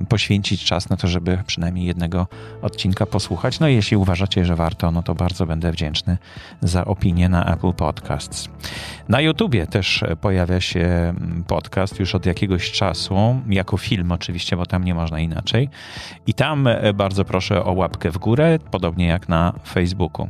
poświęcić 0.10 0.66
czas 0.66 0.90
na 0.90 0.98
to, 0.98 1.08
żeby 1.08 1.44
przynajmniej 1.48 1.86
jednego 1.86 2.28
odcinka 2.62 3.06
posłuchać. 3.06 3.60
No 3.60 3.68
i 3.68 3.76
jeśli 3.76 3.98
uważacie, 3.98 4.46
że 4.46 4.56
warto, 4.56 4.92
no 4.92 5.04
to 5.04 5.16
bardzo 5.16 5.46
będę 5.46 5.72
wdzięczny 5.72 6.18
za 6.62 6.86
opinię 6.86 7.30
na 7.30 7.54
Apple 7.54 7.74
Podcasts. 7.74 8.50
Na 9.10 9.22
YouTubie 9.22 9.68
też 9.68 10.04
pojawia 10.22 10.62
się 10.62 11.14
podcast 11.48 12.00
już 12.00 12.16
od 12.16 12.26
jakiegoś 12.26 12.72
czasu, 12.72 13.16
jako 13.50 13.78
film 13.78 14.12
oczywiście, 14.12 14.58
bo 14.58 14.66
tam 14.66 14.84
nie 14.84 14.96
można 14.96 15.20
inaczej. 15.20 15.70
I 16.28 16.34
tam 16.34 16.68
e, 16.68 16.94
bardzo 16.94 17.26
proszę 17.26 17.64
o 17.64 17.74
łapkę 17.74 18.12
w 18.12 18.18
górę, 18.18 18.60
podobnie 18.72 19.08
jak 19.08 19.30
na 19.30 19.54
Facebooku. 19.68 20.28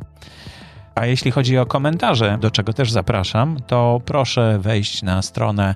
A 0.97 1.05
jeśli 1.05 1.31
chodzi 1.31 1.57
o 1.57 1.65
komentarze, 1.65 2.37
do 2.41 2.51
czego 2.51 2.73
też 2.73 2.91
zapraszam, 2.91 3.57
to 3.67 4.01
proszę 4.05 4.59
wejść 4.59 5.01
na 5.03 5.21
stronę, 5.21 5.75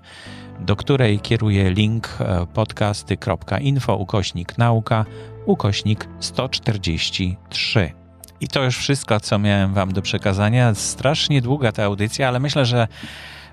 do 0.60 0.76
której 0.76 1.19
kieruję 1.19 1.72
link 1.72 2.10
e, 2.19 2.45
podcasty.info 2.53 3.95
ukośnik 3.95 4.57
nauka 4.57 5.06
ukośnik 5.45 6.07
143. 6.19 7.91
I 8.41 8.48
to 8.48 8.64
już 8.64 8.77
wszystko, 8.77 9.19
co 9.19 9.39
miałem 9.39 9.73
Wam 9.73 9.93
do 9.93 10.02
przekazania. 10.02 10.76
Strasznie 10.76 11.41
długa 11.41 11.72
ta 11.72 11.84
audycja, 11.84 12.27
ale 12.27 12.39
myślę, 12.39 12.65
że 12.65 12.88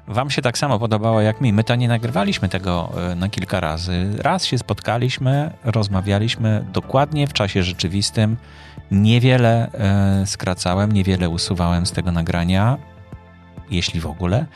Wam 0.06 0.30
się 0.30 0.42
tak 0.42 0.58
samo 0.58 0.78
podobało 0.78 1.20
jak 1.20 1.40
mi. 1.40 1.52
My 1.52 1.64
to 1.64 1.74
nie 1.74 1.88
nagrywaliśmy 1.88 2.48
tego 2.48 2.92
e, 2.96 3.14
na 3.14 3.28
kilka 3.28 3.60
razy. 3.60 4.16
Raz 4.18 4.44
się 4.44 4.58
spotkaliśmy, 4.58 5.50
rozmawialiśmy 5.64 6.64
dokładnie 6.72 7.26
w 7.26 7.32
czasie 7.32 7.62
rzeczywistym. 7.62 8.36
Niewiele 8.90 9.70
e, 9.72 10.26
skracałem, 10.26 10.92
niewiele 10.92 11.28
usuwałem 11.28 11.86
z 11.86 11.92
tego 11.92 12.12
nagrania, 12.12 12.76
jeśli 13.70 14.00
w 14.00 14.06
ogóle. 14.06 14.46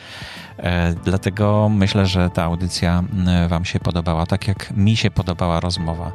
E, 0.58 0.94
dlatego 1.04 1.68
myślę, 1.68 2.06
że 2.06 2.30
ta 2.30 2.44
audycja 2.44 3.04
Wam 3.48 3.64
się 3.64 3.80
podobała, 3.80 4.26
tak 4.26 4.48
jak 4.48 4.70
mi 4.76 4.96
się 4.96 5.10
podobała 5.10 5.60
rozmowa 5.60 6.12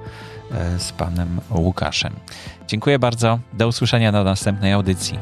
z 0.78 0.92
panem 0.92 1.42
Łukaszem. 1.52 2.14
Dziękuję 2.68 3.00
bardzo. 3.00 3.40
Do 3.54 3.68
usłyszenia 3.68 4.12
na 4.12 4.24
następnej 4.24 4.74
audycji. 4.74 5.20